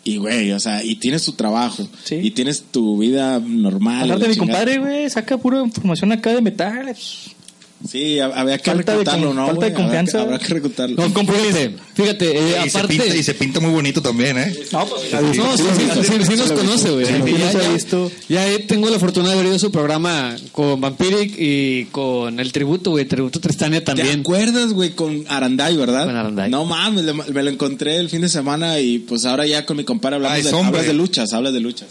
Y, 0.07 0.15
güey, 0.19 0.53
o 0.53 0.59
sea, 0.61 0.81
y 0.85 0.95
tienes 0.95 1.25
tu 1.25 1.33
trabajo. 1.33 1.85
Sí. 2.05 2.15
Y 2.15 2.31
tienes 2.31 2.63
tu 2.71 2.97
vida 2.97 3.41
normal. 3.41 4.03
Hablar 4.03 4.19
de 4.19 4.27
la 4.27 4.29
mi 4.29 4.37
compadre, 4.37 4.77
güey, 4.77 5.09
saca 5.09 5.37
pura 5.37 5.59
información 5.61 6.13
acá 6.13 6.33
de 6.33 6.41
metal. 6.41 6.95
Sí, 7.87 8.15
hab- 8.17 8.33
había 8.35 8.57
que 8.57 8.71
Falta 8.71 8.91
de 8.93 8.97
reclutarlo, 8.99 9.27
con- 9.27 9.35
¿no? 9.35 9.45
falta 9.47 9.65
de 9.65 9.71
güey? 9.71 9.71
Habrá 9.71 9.75
que- 9.75 9.83
confianza. 9.83 10.21
Habrá 10.21 10.39
que 10.39 10.47
reclutarlo. 10.53 10.95
No, 10.97 11.09
fíjate, 11.13 11.75
fíjate, 11.93 12.37
eh, 12.37 12.41
Y, 12.65 12.69
se 12.69 12.77
aparte. 12.77 12.87
pinta, 12.97 13.15
y 13.15 13.23
se 13.23 13.33
pinta 13.35 13.59
muy 13.59 13.69
bonito 13.71 14.01
también, 14.01 14.37
¿eh? 14.39 14.53
No, 14.71 14.85
pues, 14.87 15.11
No, 15.37 15.55
sí, 15.57 15.63
sí, 15.77 15.83
sí, 15.93 16.01
sí, 16.07 16.25
sí 16.25 16.35
nos 16.35 16.51
conoce, 16.51 16.89
güey. 16.89 17.05
Sí, 17.05 17.13
Y 17.13 17.29
sí, 17.31 17.35
ya, 17.37 17.51
ya- 17.53 17.71
visto. 17.73 18.11
ya, 18.27 18.47
eh, 18.51 18.59
tengo 18.59 18.89
la 18.89 18.97
fortuna 18.99 19.27
de 19.27 19.33
haber 19.35 19.45
ido 19.45 19.55
a 19.55 19.59
su 19.59 19.71
programa 19.71 20.35
con 20.51 20.81
Vampiric 20.81 21.35
y 21.37 21.85
con 21.91 22.39
el 22.39 22.51
tributo, 22.51 22.91
güey. 22.91 23.05
Tributo 23.05 23.39
Tristania 23.39 23.79
¿Te 23.79 23.85
también. 23.85 24.21
acuerdas, 24.21 24.73
güey, 24.73 24.91
con 24.95 25.23
Aranday, 25.27 25.77
verdad? 25.77 26.05
Con 26.05 26.15
Aranday. 26.15 26.49
No 26.49 26.65
mames, 26.65 27.05
le- 27.05 27.13
me 27.13 27.43
lo 27.43 27.49
encontré 27.51 27.97
el 27.97 28.09
fin 28.09 28.21
de 28.21 28.29
semana 28.29 28.79
y 28.79 28.97
pues 28.99 29.23
ahora 29.25 29.45
ya 29.45 29.65
con 29.67 29.77
mi 29.77 29.83
compadre 29.83 30.15
hablamos 30.15 30.37
Ay, 30.37 30.43
de, 30.43 30.49
hombre. 30.53 30.67
hablas 30.79 30.87
de 30.87 30.93
luchas, 30.93 31.31
hablas 31.33 31.53
de 31.53 31.59
luchas. 31.59 31.89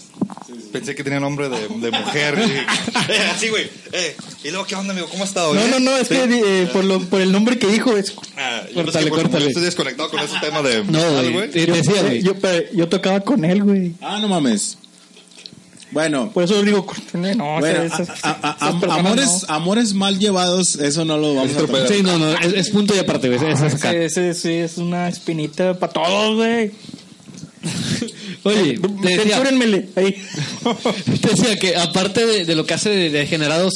Pensé 0.79 0.95
que 0.95 1.05
tenía 1.05 1.21
nombre 1.21 1.49
de, 1.49 1.69
de 1.69 1.91
mujer. 1.91 2.39
Eh, 3.09 3.21
Así, 3.33 3.49
güey. 3.51 3.69
Eh, 3.93 4.17
y 4.43 4.51
luego, 4.51 4.67
¿qué 4.67 4.75
onda, 4.75 4.93
amigo? 4.93 5.09
¿Cómo 5.09 5.23
has 5.23 5.29
estado? 5.29 5.55
no, 5.55 5.69
no, 5.69 5.79
no, 5.79 5.97
es 5.97 6.09
que 6.09 6.25
eh, 6.25 6.67
por, 6.73 6.85
lo, 6.85 6.99
por 7.01 7.21
el 7.21 7.31
nombre 7.31 7.57
que 7.57 7.69
dijo, 7.69 7.97
es, 7.97 8.15
Ah, 8.37 8.63
yo 8.69 8.83
Córtale, 8.83 9.11
por- 9.11 9.23
córtale. 9.23 9.47
Estoy 9.47 9.63
desconectado 9.63 10.11
con 10.11 10.19
ese 10.21 10.35
tema 10.41 10.61
de. 10.63 10.83
No, 10.85 10.99
¿Sabes, 11.01 11.33
güey. 11.33 12.23
Yo, 12.23 12.35
pero 12.39 12.67
yo 12.73 12.89
tocaba 12.89 13.21
con 13.21 13.45
él, 13.45 13.63
güey. 13.63 13.93
Ah, 14.01 14.19
no 14.21 14.27
mames. 14.29 14.79
Bueno, 15.93 16.31
Por 16.33 16.43
eso 16.43 16.61
digo, 16.63 16.85
no, 17.15 17.59
bueno, 17.61 17.83
esas- 17.85 18.09
a- 18.25 18.57
a- 18.61 18.97
amores, 18.99 19.45
no. 19.49 19.55
amores 19.55 19.95
mal 19.95 20.19
llevados, 20.19 20.75
eso 20.75 21.05
no 21.05 21.17
lo 21.17 21.35
vamos 21.37 21.55
a 21.57 21.59
tocar. 21.61 21.87
Sí, 21.87 22.03
no, 22.03 22.19
no, 22.19 22.37
es, 22.39 22.53
es 22.55 22.71
punto 22.71 22.95
y 22.95 22.99
aparte, 22.99 23.29
güey. 23.35 23.53
Es 23.53 23.61
acá. 23.63 23.93
Ese, 23.93 24.31
ese 24.31 24.35
sí 24.35 24.53
es 24.55 24.79
una 24.79 25.09
espinita 25.09 25.79
para 25.79 25.93
todos, 25.93 26.35
güey. 26.37 26.73
Oye, 28.45 28.79
te 29.03 29.17
decía, 29.17 29.43
ahí. 29.97 30.15
te 31.21 31.29
decía 31.29 31.59
que 31.59 31.77
aparte 31.77 32.27
de, 32.27 32.45
de 32.45 32.55
lo 32.55 32.65
que 32.67 32.75
hace 32.75 32.91
de, 32.91 33.11
de 33.11 33.27
generados, 33.27 33.75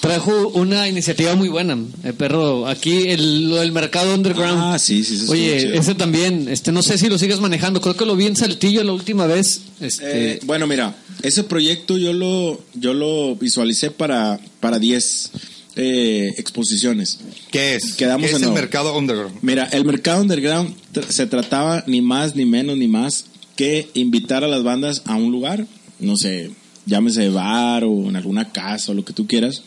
trajo 0.00 0.48
una 0.48 0.88
iniciativa 0.88 1.34
muy 1.34 1.48
buena. 1.48 1.78
El 2.04 2.14
perro, 2.14 2.66
aquí 2.66 3.08
el, 3.08 3.50
lo 3.50 3.56
del 3.56 3.72
mercado 3.72 4.14
underground. 4.14 4.60
Ah, 4.62 4.78
sí, 4.78 5.04
sí, 5.04 5.18
sí, 5.18 5.26
Oye, 5.28 5.76
ese 5.76 5.94
también, 5.94 6.48
este, 6.48 6.72
no 6.72 6.82
sé 6.82 6.98
si 6.98 7.08
lo 7.08 7.18
sigues 7.18 7.40
manejando. 7.40 7.80
Creo 7.80 7.96
que 7.96 8.06
lo 8.06 8.16
vi 8.16 8.26
en 8.26 8.36
Saltillo 8.36 8.82
la 8.84 8.92
última 8.92 9.26
vez. 9.26 9.60
Este, 9.80 10.32
Eh, 10.32 10.40
bueno, 10.44 10.66
mira, 10.66 10.96
ese 11.22 11.44
proyecto 11.44 11.96
yo 11.98 12.12
lo, 12.12 12.60
yo 12.74 12.94
lo 12.94 13.36
visualicé 13.36 13.90
para, 13.90 14.38
para 14.60 14.78
10 14.78 15.30
eh, 15.76 16.34
exposiciones. 16.38 17.20
¿Qué 17.50 17.74
es? 17.74 17.94
Quedamos 17.94 18.30
¿Qué 18.30 18.36
es 18.36 18.42
en 18.42 18.48
el 18.48 18.54
mercado 18.54 18.96
underground? 18.96 19.38
Mira, 19.42 19.64
el 19.66 19.84
mercado 19.84 20.22
underground 20.22 20.74
se 21.08 21.26
trataba 21.26 21.84
ni 21.86 22.00
más, 22.00 22.34
ni 22.34 22.46
menos, 22.46 22.76
ni 22.76 22.88
más 22.88 23.26
que 23.56 23.88
invitar 23.94 24.42
a 24.42 24.48
las 24.48 24.62
bandas 24.62 25.02
a 25.04 25.16
un 25.16 25.32
lugar, 25.32 25.66
no 25.98 26.16
sé, 26.16 26.50
llámese 26.84 27.28
bar 27.28 27.84
o 27.84 28.08
en 28.08 28.16
alguna 28.16 28.52
casa 28.52 28.92
o 28.92 28.94
lo 28.94 29.04
que 29.04 29.12
tú 29.12 29.26
quieras. 29.26 29.62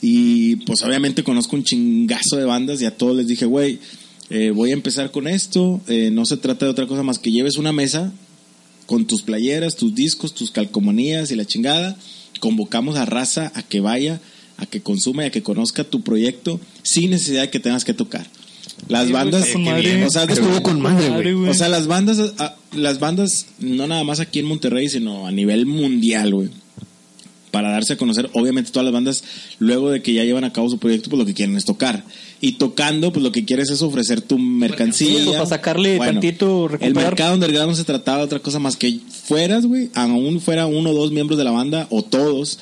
Y 0.00 0.56
pues 0.56 0.82
obviamente 0.82 1.24
conozco 1.24 1.56
un 1.56 1.64
chingazo 1.64 2.36
de 2.36 2.44
bandas 2.44 2.80
y 2.82 2.84
a 2.84 2.96
todos 2.96 3.16
les 3.16 3.26
dije, 3.26 3.46
güey, 3.46 3.78
eh, 4.28 4.50
voy 4.50 4.70
a 4.70 4.74
empezar 4.74 5.10
con 5.10 5.26
esto, 5.28 5.80
eh, 5.86 6.10
no 6.12 6.26
se 6.26 6.36
trata 6.36 6.66
de 6.66 6.72
otra 6.72 6.86
cosa 6.86 7.02
más 7.02 7.18
que 7.18 7.30
lleves 7.30 7.56
una 7.56 7.72
mesa 7.72 8.12
con 8.86 9.06
tus 9.06 9.22
playeras, 9.22 9.76
tus 9.76 9.94
discos, 9.94 10.34
tus 10.34 10.50
calcomanías 10.50 11.30
y 11.30 11.36
la 11.36 11.44
chingada. 11.44 11.96
Convocamos 12.40 12.96
a 12.96 13.06
raza 13.06 13.52
a 13.54 13.62
que 13.62 13.80
vaya, 13.80 14.20
a 14.58 14.66
que 14.66 14.80
consuma 14.80 15.24
y 15.24 15.26
a 15.26 15.30
que 15.30 15.42
conozca 15.42 15.84
tu 15.84 16.02
proyecto 16.02 16.60
sin 16.82 17.10
necesidad 17.10 17.42
de 17.42 17.50
que 17.50 17.60
tengas 17.60 17.84
que 17.84 17.94
tocar. 17.94 18.26
Las 18.88 19.06
Sí, 19.06 19.12
bandas, 19.12 19.46
madre. 19.58 20.04
o 20.04 20.10
sea, 20.10 20.24
Estuvo 20.24 20.62
con 20.62 20.80
madre, 20.80 21.08
güey. 21.34 21.48
o 21.50 21.54
sea, 21.54 21.68
las 21.68 21.86
bandas, 21.86 22.32
las 22.72 22.98
bandas, 22.98 23.46
no 23.58 23.86
nada 23.86 24.04
más 24.04 24.20
aquí 24.20 24.38
en 24.40 24.46
Monterrey, 24.46 24.88
sino 24.88 25.26
a 25.26 25.32
nivel 25.32 25.64
mundial, 25.66 26.34
güey. 26.34 26.48
Para 27.50 27.70
darse 27.70 27.94
a 27.94 27.96
conocer, 27.96 28.28
obviamente 28.34 28.70
todas 28.70 28.84
las 28.84 28.92
bandas, 28.92 29.24
luego 29.60 29.90
de 29.90 30.02
que 30.02 30.12
ya 30.12 30.24
llevan 30.24 30.44
a 30.44 30.52
cabo 30.52 30.68
su 30.68 30.78
proyecto, 30.78 31.08
pues 31.08 31.18
lo 31.18 31.24
que 31.26 31.32
quieren 31.32 31.56
es 31.56 31.64
tocar. 31.64 32.04
Y 32.40 32.52
tocando, 32.52 33.12
pues 33.12 33.22
lo 33.22 33.32
que 33.32 33.44
quieres 33.44 33.70
es 33.70 33.80
ofrecer 33.80 34.20
tu 34.20 34.38
mercancía. 34.38 35.24
Pues, 35.24 35.36
para 35.36 35.46
sacarle 35.46 35.98
tantito, 35.98 36.64
El 36.66 36.72
recuperar. 36.72 37.04
mercado 37.04 37.34
underground 37.34 37.70
no 37.70 37.76
se 37.76 37.84
trataba 37.84 38.18
de 38.18 38.24
otra 38.24 38.40
cosa 38.40 38.58
más 38.58 38.76
que 38.76 39.00
fueras, 39.24 39.64
güey, 39.64 39.90
aún 39.94 40.40
fuera 40.40 40.66
uno 40.66 40.90
o 40.90 40.94
dos 40.94 41.12
miembros 41.12 41.38
de 41.38 41.44
la 41.44 41.50
banda, 41.50 41.86
o 41.90 42.02
todos, 42.02 42.58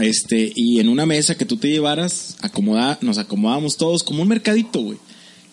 este, 0.00 0.52
y 0.54 0.80
en 0.80 0.88
una 0.88 1.06
mesa 1.06 1.36
que 1.36 1.44
tú 1.44 1.56
te 1.56 1.68
llevaras, 1.68 2.36
acomoda, 2.42 2.98
nos 3.02 3.18
acomodábamos 3.18 3.76
todos 3.76 4.02
como 4.02 4.22
un 4.22 4.28
mercadito, 4.28 4.80
güey. 4.80 4.98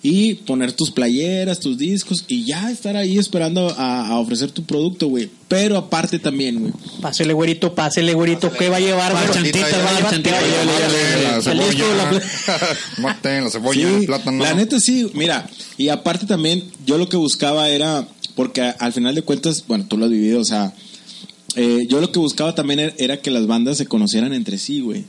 Y 0.03 0.33
poner 0.33 0.71
tus 0.71 0.89
playeras, 0.89 1.59
tus 1.59 1.77
discos, 1.77 2.25
y 2.27 2.43
ya 2.43 2.71
estar 2.71 2.97
ahí 2.97 3.19
esperando 3.19 3.69
a, 3.77 4.07
a 4.07 4.17
ofrecer 4.17 4.49
tu 4.51 4.63
producto, 4.63 5.07
güey. 5.07 5.29
Pero 5.47 5.77
aparte 5.77 6.17
también, 6.17 6.59
güey. 6.59 6.73
Pásele, 7.01 7.33
güerito, 7.33 7.75
pásele, 7.75 8.15
güerito. 8.15 8.51
¿Qué 8.51 8.69
va 8.69 8.77
a 8.77 8.79
llevar, 8.79 9.11
güey? 9.11 9.25
Chantita, 9.31 9.67
¿Qué 9.67 9.77
va 9.77 9.77
a 9.77 9.83
va, 9.83 9.97
llevar? 9.97 10.11
chantita, 10.11 10.39
¿Qué 10.39 10.45
va 10.45 10.61
a 10.61 10.65
ya, 10.65 10.87
llevar? 10.87 11.35
La 11.35 11.41
cebolla. 11.41 12.21
Maten 12.97 13.43
la 13.43 13.49
cebolla, 13.51 13.87
Sí, 13.87 13.95
el 13.95 14.05
plátano. 14.05 14.43
La 14.43 14.53
neta 14.55 14.79
sí, 14.79 15.11
mira, 15.13 15.47
y 15.77 15.89
aparte 15.89 16.25
también 16.25 16.63
yo 16.85 16.97
lo 16.97 17.07
que 17.07 17.17
buscaba 17.17 17.69
era, 17.69 18.07
porque 18.35 18.61
al 18.61 18.93
final 18.93 19.13
de 19.13 19.21
cuentas, 19.21 19.63
bueno, 19.67 19.85
tú 19.87 19.97
lo 19.97 20.05
has 20.05 20.11
vivido, 20.11 20.39
o 20.41 20.45
sea, 20.45 20.73
eh, 21.55 21.85
yo 21.87 22.01
lo 22.01 22.11
que 22.11 22.17
buscaba 22.19 22.55
también 22.55 22.79
era, 22.79 22.93
era 22.97 23.17
que 23.21 23.29
las 23.29 23.45
bandas 23.45 23.77
se 23.77 23.85
conocieran 23.85 24.33
entre 24.33 24.57
sí, 24.57 24.79
güey. 24.81 25.05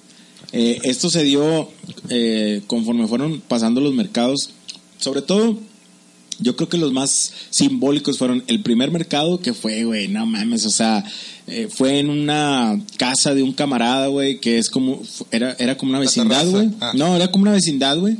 Eh, 0.52 0.80
esto 0.84 1.08
se 1.08 1.22
dio 1.24 1.70
eh, 2.10 2.60
conforme 2.66 3.06
fueron 3.06 3.40
pasando 3.40 3.80
los 3.80 3.94
mercados, 3.94 4.50
sobre 5.02 5.22
todo, 5.22 5.58
yo 6.38 6.56
creo 6.56 6.68
que 6.68 6.78
los 6.78 6.92
más 6.92 7.32
simbólicos 7.50 8.18
fueron 8.18 8.42
el 8.46 8.62
primer 8.62 8.90
mercado 8.90 9.40
que 9.40 9.52
fue, 9.52 9.84
güey, 9.84 10.08
no 10.08 10.26
mames, 10.26 10.64
o 10.66 10.70
sea, 10.70 11.04
eh, 11.46 11.68
fue 11.70 11.98
en 11.98 12.08
una 12.08 12.80
casa 12.98 13.34
de 13.34 13.42
un 13.42 13.52
camarada, 13.52 14.06
güey, 14.06 14.40
que 14.40 14.58
es 14.58 14.70
como, 14.70 15.02
era, 15.30 15.56
era 15.58 15.76
como 15.76 15.90
una 15.90 15.98
vecindad, 15.98 16.46
güey. 16.48 16.70
Ah. 16.80 16.92
No, 16.94 17.16
era 17.16 17.30
como 17.30 17.42
una 17.42 17.52
vecindad, 17.52 17.98
güey, 17.98 18.16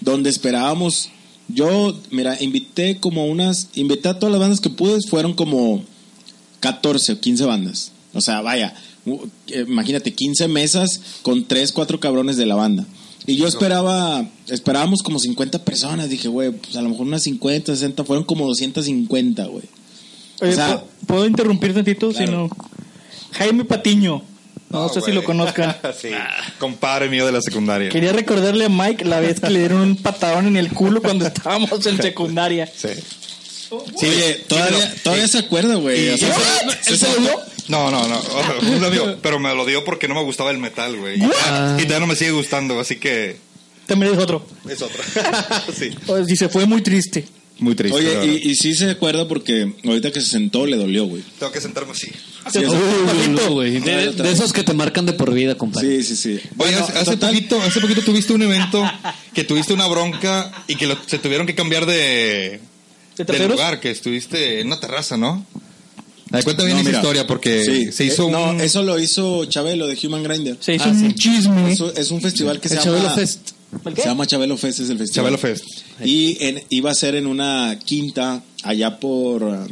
donde 0.00 0.30
esperábamos. 0.30 1.10
Yo, 1.48 1.98
mira, 2.10 2.40
invité 2.40 2.98
como 2.98 3.26
unas, 3.26 3.68
invité 3.74 4.08
a 4.08 4.18
todas 4.18 4.32
las 4.32 4.40
bandas 4.40 4.60
que 4.60 4.70
pude, 4.70 4.98
fueron 5.08 5.34
como 5.34 5.84
14 6.60 7.12
o 7.12 7.20
15 7.20 7.44
bandas. 7.44 7.92
O 8.12 8.20
sea, 8.20 8.40
vaya, 8.40 8.74
eh, 9.48 9.64
imagínate, 9.66 10.14
15 10.14 10.48
mesas 10.48 11.00
con 11.22 11.44
3, 11.44 11.72
4 11.72 11.98
cabrones 11.98 12.36
de 12.36 12.46
la 12.46 12.54
banda. 12.54 12.86
Y 13.30 13.36
yo 13.36 13.46
esperaba, 13.46 14.24
esperábamos 14.48 15.02
como 15.02 15.18
50 15.18 15.64
personas. 15.64 16.08
Dije, 16.08 16.28
güey, 16.28 16.50
pues 16.50 16.76
a 16.76 16.82
lo 16.82 16.88
mejor 16.90 17.06
unas 17.06 17.22
50, 17.22 17.74
60, 17.74 18.04
fueron 18.04 18.24
como 18.24 18.46
250, 18.46 19.44
güey. 19.46 19.64
Oye, 20.42 20.52
O 20.52 20.54
sea- 20.54 20.66
¿puedo- 20.68 20.86
¿Puedo 21.06 21.26
interrumpir 21.26 21.74
tantito? 21.74 22.12
Si 22.12 22.24
no. 22.24 22.48
Jaime 23.32 23.64
Patiño. 23.64 24.22
No, 24.70 24.88
sé 24.88 25.00
si 25.00 25.10
lo 25.12 25.24
conozcan. 25.24 25.76
sí, 26.00 26.10
compadre 26.58 27.08
mío 27.08 27.26
de 27.26 27.32
la 27.32 27.40
secundaria. 27.42 27.88
Quería 27.88 28.12
recordarle 28.12 28.66
a 28.66 28.68
Mike 28.68 29.04
la 29.04 29.18
vez 29.20 29.40
que 29.40 29.50
le 29.50 29.58
dieron 29.58 29.80
un 29.80 29.96
patadón 29.96 30.46
en 30.46 30.56
el 30.56 30.72
culo 30.72 31.02
cuando 31.02 31.26
estábamos 31.26 31.84
en 31.86 31.96
secundaria. 32.02 32.66
Sí. 32.72 32.88
Sí, 33.96 34.06
Oye, 34.06 34.44
todavía, 34.48 34.94
todavía 35.02 35.28
se 35.28 35.38
acuerda, 35.38 35.74
güey. 35.76 36.10
O 36.10 36.18
sea, 36.18 36.34
¿Él 36.88 36.98
se 36.98 37.06
lo 37.08 37.16
dio? 37.20 37.40
No, 37.70 37.90
no, 37.90 38.06
no. 38.08 38.20
Un 38.76 38.84
amigo, 38.84 39.16
pero 39.22 39.38
me 39.38 39.54
lo 39.54 39.64
dio 39.64 39.84
porque 39.84 40.08
no 40.08 40.14
me 40.14 40.22
gustaba 40.22 40.50
el 40.50 40.58
metal, 40.58 40.96
güey. 40.96 41.18
Y, 41.20 41.22
Ah. 41.46 41.76
y 41.78 41.82
todavía 41.84 42.00
no 42.00 42.06
me 42.08 42.16
sigue 42.16 42.32
gustando, 42.32 42.78
así 42.80 42.96
que 42.96 43.36
También 43.86 44.12
es 44.12 44.18
otro. 44.18 44.44
es 44.68 44.82
otra. 44.82 45.02
sí. 45.76 45.90
Pues, 46.06 46.26
Dice, 46.26 46.48
fue 46.48 46.66
muy 46.66 46.82
triste. 46.82 47.26
Muy 47.58 47.74
triste. 47.74 47.98
Oye, 47.98 48.40
y, 48.42 48.50
y 48.50 48.54
sí 48.54 48.74
se 48.74 48.88
acuerda 48.90 49.28
porque 49.28 49.70
ahorita 49.84 50.10
que 50.10 50.20
se 50.22 50.28
sentó 50.28 50.64
le 50.64 50.78
dolió, 50.78 51.04
güey. 51.04 51.22
Tengo 51.38 51.52
que 51.52 51.60
sentarme 51.60 51.92
así. 51.92 52.10
Sí, 52.50 52.58
no, 53.28 53.50
güey. 53.52 53.80
De, 53.80 54.12
de 54.12 54.32
esos 54.32 54.54
que 54.54 54.62
te 54.62 54.72
marcan 54.72 55.04
de 55.04 55.12
por 55.12 55.30
vida, 55.34 55.54
compadre. 55.56 56.02
sí, 56.02 56.16
sí, 56.16 56.16
sí. 56.16 56.30
Oye, 56.30 56.50
Bueno, 56.56 56.78
hace, 56.84 56.92
hace 56.98 57.10
total- 57.12 57.34
poquito, 57.34 57.60
hace 57.60 57.80
poquito 57.82 58.00
tuviste 58.02 58.32
un 58.32 58.42
evento 58.42 58.82
que 59.34 59.44
tuviste 59.44 59.74
una 59.74 59.86
bronca 59.88 60.50
y 60.68 60.76
que 60.76 60.86
lo- 60.86 60.96
se 61.06 61.18
tuvieron 61.18 61.46
que 61.46 61.54
cambiar 61.54 61.84
de, 61.84 62.60
¿De 63.18 63.46
lugar, 63.48 63.78
que 63.78 63.90
estuviste 63.90 64.60
en 64.60 64.68
una 64.68 64.80
terraza, 64.80 65.18
¿no? 65.18 65.44
A 66.32 66.42
cuenta 66.42 66.62
bien 66.64 66.76
No, 66.76 66.80
esa 66.82 66.88
mira, 66.88 66.98
historia 67.00 67.26
porque 67.26 67.64
sí, 67.64 67.92
se 67.92 68.04
hizo 68.04 68.28
eh, 68.28 68.32
No, 68.32 68.50
un... 68.50 68.60
eso 68.60 68.82
lo 68.82 68.98
hizo 68.98 69.44
Chabelo 69.46 69.86
de 69.86 69.98
Human 70.06 70.22
Grinder. 70.22 70.56
Se 70.60 70.74
hizo 70.74 70.84
Ah, 70.84 70.88
un 70.90 71.00
sí. 71.00 71.14
chisme. 71.14 71.72
Eso 71.72 71.92
es 71.94 72.10
un 72.10 72.20
festival 72.20 72.60
que 72.60 72.68
se 72.68 72.76
El 72.76 72.80
llama 72.84 72.96
Chabelo 72.98 73.14
Fest. 73.14 73.50
¿El 73.84 73.94
qué? 73.94 74.02
Se 74.02 74.08
llama 74.08 74.26
Chabelo 74.26 74.56
Fest, 74.56 74.80
es 74.80 74.90
el 74.90 74.98
festival. 74.98 75.24
Chabelo 75.34 75.38
Fest. 75.38 75.64
Y 76.04 76.36
en- 76.40 76.62
iba 76.70 76.90
a 76.90 76.94
ser 76.94 77.14
en 77.16 77.26
una 77.26 77.78
quinta 77.84 78.42
allá 78.62 78.98
por. 79.00 79.42
um, 79.42 79.66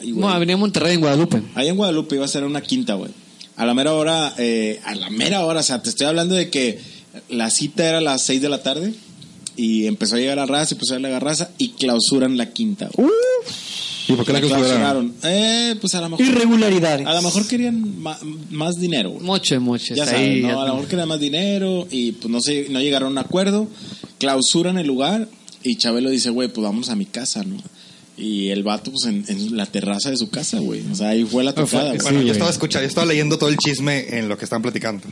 ay. 0.00 0.12
No, 0.12 0.28
Avenida 0.28 0.56
Monterrey 0.56 0.94
en 0.94 1.00
Guadalupe. 1.00 1.42
Allá 1.54 1.70
en 1.70 1.76
Guadalupe 1.76 2.14
iba 2.16 2.24
a 2.24 2.28
ser 2.28 2.44
una 2.44 2.60
quinta, 2.60 2.94
güey. 2.94 3.10
A 3.56 3.66
la 3.66 3.74
mera 3.74 3.92
hora, 3.94 4.34
eh, 4.38 4.80
a 4.84 4.94
la 4.94 5.10
mera 5.10 5.44
hora, 5.44 5.60
o 5.60 5.62
sea, 5.62 5.82
te 5.82 5.90
estoy 5.90 6.06
hablando 6.06 6.34
de 6.34 6.48
que 6.48 6.78
la 7.28 7.50
cita 7.50 7.86
era 7.88 7.98
a 7.98 8.00
las 8.00 8.22
6 8.22 8.40
de 8.40 8.48
la 8.48 8.62
tarde 8.62 8.94
y 9.56 9.86
empezó 9.86 10.16
a 10.16 10.18
llegar 10.18 10.36
la 10.38 10.46
raza, 10.46 10.74
empezó 10.74 10.94
a 10.94 10.96
llegar 10.96 11.12
la 11.12 11.20
raza 11.20 11.50
y 11.58 11.70
clausuran 11.70 12.36
la 12.38 12.50
quinta, 12.52 12.88
güey. 12.94 13.08
¿Y 14.08 14.12
por 14.14 14.24
qué 14.26 14.32
la 14.32 14.40
clausuraron? 14.40 15.12
clausuraron? 15.12 15.14
Eh, 15.24 15.76
pues 15.80 15.94
a 15.94 16.00
lo 16.00 16.08
mejor. 16.10 16.26
Irregularidades. 16.26 17.06
A 17.06 17.14
lo 17.14 17.22
mejor 17.22 17.46
querían 17.46 18.00
ma- 18.02 18.18
más 18.50 18.76
dinero, 18.80 19.10
güey. 19.10 19.24
Moche, 19.24 19.58
moche. 19.58 19.94
Ya 19.94 20.04
ahí 20.04 20.10
sabes, 20.40 20.42
¿no? 20.42 20.60
A 20.62 20.66
lo 20.66 20.74
mejor 20.74 20.88
querían 20.88 21.08
más 21.08 21.20
dinero 21.20 21.86
y 21.90 22.12
pues 22.12 22.30
no 22.30 22.40
sé, 22.40 22.66
no 22.70 22.80
llegaron 22.80 23.08
a 23.08 23.10
un 23.12 23.18
acuerdo, 23.18 23.68
clausuran 24.18 24.78
el 24.78 24.86
lugar 24.86 25.28
y 25.62 25.76
Chabelo 25.76 26.10
dice, 26.10 26.30
güey, 26.30 26.48
pues 26.48 26.64
vamos 26.64 26.88
a 26.88 26.96
mi 26.96 27.06
casa, 27.06 27.44
¿no? 27.44 27.56
Y 28.16 28.50
el 28.50 28.62
vato, 28.62 28.90
pues 28.92 29.04
en, 29.06 29.24
en 29.28 29.56
la 29.56 29.66
terraza 29.66 30.10
de 30.10 30.16
su 30.16 30.28
casa, 30.28 30.58
güey. 30.58 30.82
O 30.90 30.94
sea, 30.94 31.10
ahí 31.10 31.24
fue 31.24 31.44
la 31.44 31.54
tocada. 31.54 31.94
Bueno, 32.02 32.22
yo 32.22 32.32
estaba 32.32 32.50
escuchando, 32.50 32.82
yo 32.84 32.88
estaba 32.88 33.06
leyendo 33.06 33.38
todo 33.38 33.48
el 33.48 33.56
chisme 33.56 34.18
en 34.18 34.28
lo 34.28 34.36
que 34.36 34.44
estaban 34.44 34.62
platicando. 34.62 35.08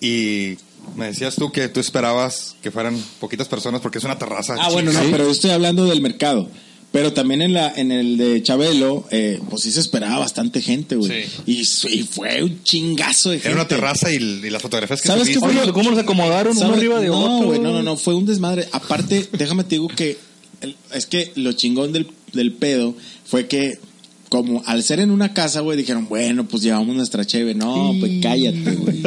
Y 0.00 0.56
me 0.96 1.06
decías 1.06 1.34
tú 1.36 1.50
que 1.50 1.68
tú 1.68 1.80
esperabas 1.80 2.56
que 2.62 2.70
fueran 2.70 3.02
poquitas 3.20 3.48
personas 3.48 3.80
porque 3.80 3.98
es 3.98 4.04
una 4.04 4.18
terraza. 4.18 4.54
Ah, 4.60 4.70
bueno, 4.70 4.92
no, 4.92 5.00
pero 5.10 5.24
yo 5.24 5.30
estoy 5.30 5.50
hablando 5.50 5.86
del 5.86 6.00
mercado. 6.02 6.48
Pero 6.94 7.12
también 7.12 7.42
en 7.42 7.52
la 7.54 7.74
en 7.74 7.90
el 7.90 8.16
de 8.16 8.40
Chabelo, 8.40 9.04
eh, 9.10 9.40
pues 9.50 9.64
sí 9.64 9.72
se 9.72 9.80
esperaba 9.80 10.20
bastante 10.20 10.62
gente, 10.62 10.94
güey. 10.94 11.24
Sí. 11.44 11.68
Y, 11.88 11.98
y 11.98 12.02
fue 12.04 12.40
un 12.44 12.62
chingazo 12.62 13.30
de 13.30 13.38
gente. 13.38 13.48
Era 13.48 13.56
una 13.56 13.66
terraza 13.66 14.12
y, 14.12 14.14
y 14.14 14.48
las 14.48 14.62
fotografías 14.62 15.02
que 15.02 15.08
¿Sabes 15.08 15.26
qué 15.28 15.40
fue? 15.40 15.48
Oye, 15.60 15.72
¿cómo 15.72 15.90
los 15.90 15.98
acomodaron 15.98 16.56
uno 16.56 16.72
arriba 16.72 17.00
de 17.00 17.08
no, 17.08 17.38
otro? 17.38 17.48
güey, 17.48 17.58
no, 17.58 17.72
no, 17.72 17.82
no, 17.82 17.96
fue 17.96 18.14
un 18.14 18.26
desmadre. 18.26 18.68
Aparte, 18.70 19.28
déjame 19.36 19.64
te 19.64 19.70
digo 19.74 19.88
que 19.88 20.18
el- 20.60 20.76
es 20.92 21.06
que 21.06 21.32
lo 21.34 21.52
chingón 21.54 21.92
del, 21.92 22.06
del 22.32 22.52
pedo 22.52 22.94
fue 23.24 23.48
que 23.48 23.80
como 24.28 24.62
al 24.64 24.84
ser 24.84 25.00
en 25.00 25.10
una 25.10 25.32
casa, 25.34 25.60
güey, 25.62 25.76
dijeron, 25.76 26.06
bueno, 26.08 26.46
pues 26.46 26.62
llevamos 26.62 26.94
nuestra 26.94 27.24
cheve. 27.24 27.56
No, 27.56 27.92
pues 27.98 28.12
cállate, 28.22 28.70
güey. 28.76 29.02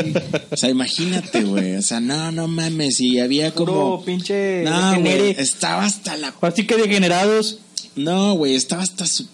O 0.52 0.58
sea, 0.58 0.70
imagínate, 0.70 1.44
güey. 1.46 1.76
O 1.76 1.82
sea, 1.82 2.02
no, 2.02 2.34
no 2.34 2.50
mames. 2.50 3.00
Y 3.00 3.20
había 3.20 3.54
Puro 3.54 3.74
como... 3.74 4.06
pinche 4.06 4.64
No, 4.64 5.00
güey. 5.00 5.32
Estaba 5.38 5.86
hasta 5.86 6.18
la... 6.18 6.34
Así 6.42 6.66
que 6.66 6.76
degenerados. 6.76 7.60
No, 7.98 8.34
güey. 8.36 8.56
Estaba 8.56 8.84
hasta 8.84 9.06
su 9.06 9.28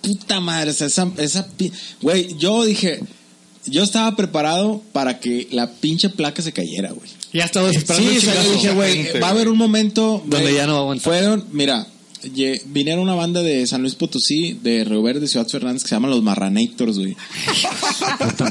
puta 0.00 0.40
madre. 0.40 0.70
O 0.70 0.74
sea, 0.74 0.88
esa... 0.88 1.10
esa 1.18 1.48
Güey, 2.00 2.36
yo 2.38 2.64
dije... 2.64 3.00
Yo 3.64 3.84
estaba 3.84 4.16
preparado 4.16 4.82
para 4.92 5.20
que 5.20 5.46
la 5.52 5.70
pinche 5.70 6.08
placa 6.08 6.42
se 6.42 6.52
cayera, 6.52 6.90
güey. 6.90 7.08
Ya 7.32 7.44
estaba 7.44 7.70
esperando 7.70 8.10
Sí, 8.10 8.18
o 8.18 8.20
sea, 8.20 8.42
yo 8.42 8.52
dije, 8.54 8.72
güey, 8.72 9.20
va 9.20 9.28
a 9.28 9.30
haber 9.30 9.48
un 9.48 9.56
momento 9.56 10.20
Donde 10.26 10.52
ya 10.52 10.66
no 10.66 10.72
va 10.72 10.78
a 10.78 10.82
aguantar. 10.82 11.04
Fueron, 11.04 11.44
mira, 11.52 11.86
vinieron 12.66 13.02
una 13.02 13.14
banda 13.14 13.42
de 13.42 13.66
San 13.66 13.82
Luis 13.82 13.94
Potosí, 13.94 14.58
de 14.62 14.84
Río 14.84 15.02
Verde, 15.02 15.26
Ciudad 15.26 15.46
Fernández, 15.46 15.82
que 15.82 15.88
se 15.88 15.94
llaman 15.94 16.10
los 16.10 16.22
Marranators, 16.22 16.98
güey. 16.98 17.16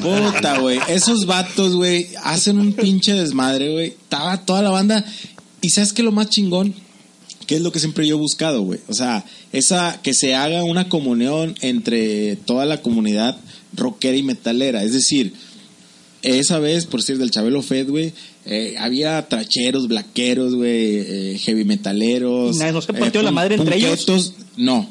Puta, 0.01 0.59
güey. 0.59 0.79
Esos 0.87 1.25
vatos, 1.25 1.75
güey, 1.75 2.07
hacen 2.23 2.59
un 2.59 2.73
pinche 2.73 3.13
desmadre, 3.13 3.71
güey. 3.71 3.87
Estaba 3.89 4.45
toda 4.45 4.61
la 4.61 4.69
banda. 4.69 5.05
Y 5.61 5.69
¿sabes 5.69 5.93
qué 5.93 6.03
lo 6.03 6.11
más 6.11 6.29
chingón? 6.29 6.73
¿Qué 7.51 7.57
es 7.57 7.63
lo 7.63 7.73
que 7.73 7.79
siempre 7.79 8.07
yo 8.07 8.15
he 8.15 8.17
buscado, 8.17 8.61
güey? 8.61 8.79
O 8.87 8.93
sea, 8.93 9.25
esa 9.51 9.99
que 10.01 10.13
se 10.13 10.35
haga 10.35 10.63
una 10.63 10.87
comunión 10.87 11.53
entre 11.59 12.37
toda 12.37 12.65
la 12.65 12.81
comunidad 12.81 13.35
rockera 13.75 14.15
y 14.15 14.23
metalera. 14.23 14.85
Es 14.85 14.93
decir, 14.93 15.33
esa 16.21 16.59
vez, 16.59 16.85
por 16.85 17.01
decir, 17.01 17.17
del 17.17 17.29
Chabelo 17.29 17.61
Fed, 17.61 17.89
güey, 17.89 18.13
eh, 18.45 18.75
había 18.79 19.27
tracheros, 19.27 19.89
blaqueros, 19.89 20.55
güey, 20.55 20.99
eh, 20.99 21.39
heavy 21.43 21.65
metaleros. 21.65 22.55
¿Y 22.55 22.59
nadie 22.59 22.71
no 22.71 22.81
se 22.81 22.93
partió 22.93 23.21
la 23.21 23.31
madre 23.31 23.55
entre 23.55 23.75
ellos? 23.75 24.33
No. 24.55 24.87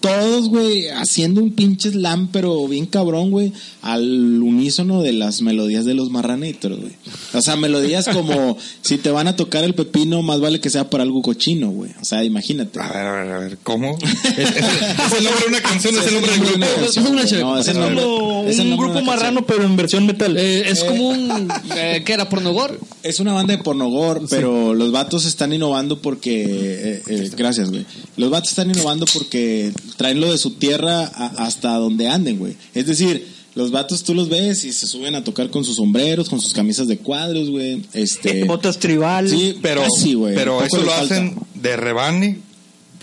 Todos, 0.00 0.48
güey, 0.48 0.88
haciendo 0.88 1.42
un 1.42 1.50
pinche 1.52 1.90
slam, 1.90 2.28
pero 2.32 2.66
bien 2.66 2.86
cabrón, 2.86 3.30
güey, 3.30 3.52
al 3.82 4.42
unísono 4.42 5.02
de 5.02 5.12
las 5.12 5.42
melodías 5.42 5.84
de 5.84 5.92
los 5.92 6.08
marranitos, 6.10 6.78
güey. 6.80 6.92
O 7.34 7.42
sea, 7.42 7.56
melodías 7.56 8.08
como, 8.08 8.56
si 8.80 8.96
te 8.96 9.10
van 9.10 9.28
a 9.28 9.36
tocar 9.36 9.62
el 9.62 9.74
pepino, 9.74 10.22
más 10.22 10.40
vale 10.40 10.58
que 10.58 10.70
sea 10.70 10.88
para 10.88 11.02
algo 11.02 11.20
cochino, 11.20 11.68
güey. 11.70 11.90
O 12.00 12.04
sea, 12.06 12.24
imagínate. 12.24 12.80
A 12.80 12.88
ver, 12.88 12.96
a 13.06 13.12
ver, 13.24 13.32
a 13.32 13.38
ver, 13.40 13.58
¿cómo? 13.62 13.98
¿Es, 14.38 14.38
es- 14.38 14.56
es 14.56 15.12
el 15.18 15.24
nombre 15.24 15.42
de 15.44 15.48
una 15.48 15.60
canción? 15.60 15.94
¿Es 15.94 16.06
el 16.06 16.14
nombre 16.14 16.32
del 16.32 16.40
grupo? 16.40 16.66
Es 16.82 16.96
una 16.96 17.24
chévere. 17.26 17.44
No, 17.44 17.58
es 17.58 17.68
el 17.68 17.78
nombre- 17.78 18.02
como 18.40 18.50
es 18.50 18.58
un 18.58 18.76
grupo 18.76 19.00
marrano, 19.02 19.44
pero 19.46 19.64
en 19.64 19.76
versión 19.76 20.06
metal. 20.06 20.36
Eh, 20.36 20.68
es 20.68 20.82
como 20.84 21.08
un. 21.08 21.48
Eh, 21.76 22.02
¿Qué 22.04 22.12
era? 22.12 22.28
¿Pornogor? 22.28 22.78
Es 23.02 23.20
una 23.20 23.32
banda 23.32 23.56
de 23.56 23.62
pornogor, 23.62 24.22
pero 24.28 24.74
los 24.74 24.90
vatos 24.92 25.24
están 25.24 25.52
innovando 25.52 26.00
porque... 26.02 26.44
eh, 26.44 27.02
eh, 27.06 27.30
gracias, 27.36 27.70
güey. 27.70 27.84
Los 28.16 28.30
vatos 28.30 28.50
están 28.50 28.70
innovando 28.70 29.06
porque 29.12 29.72
traen 29.96 30.20
lo 30.20 30.30
de 30.30 30.38
su 30.38 30.50
tierra 30.52 31.04
a- 31.06 31.44
hasta 31.44 31.74
donde 31.76 32.08
anden, 32.08 32.38
güey. 32.38 32.56
Es 32.74 32.86
decir, 32.86 33.26
los 33.54 33.70
vatos 33.70 34.02
tú 34.04 34.14
los 34.14 34.28
ves 34.28 34.64
y 34.64 34.72
se 34.72 34.86
suben 34.86 35.14
a 35.14 35.24
tocar 35.24 35.50
con 35.50 35.64
sus 35.64 35.76
sombreros, 35.76 36.28
con 36.28 36.40
sus 36.40 36.52
camisas 36.52 36.88
de 36.88 36.98
cuadros, 36.98 37.50
güey. 37.50 37.82
Este... 37.92 38.44
Botas 38.46 38.78
tribal. 38.78 39.28
Sí, 39.28 39.56
Pero, 39.62 39.82
casi, 39.82 40.14
güey. 40.14 40.34
pero 40.34 40.62
eso 40.62 40.78
lo 40.78 40.86
falta. 40.90 41.14
hacen 41.14 41.36
de 41.54 41.76
rebane, 41.76 42.38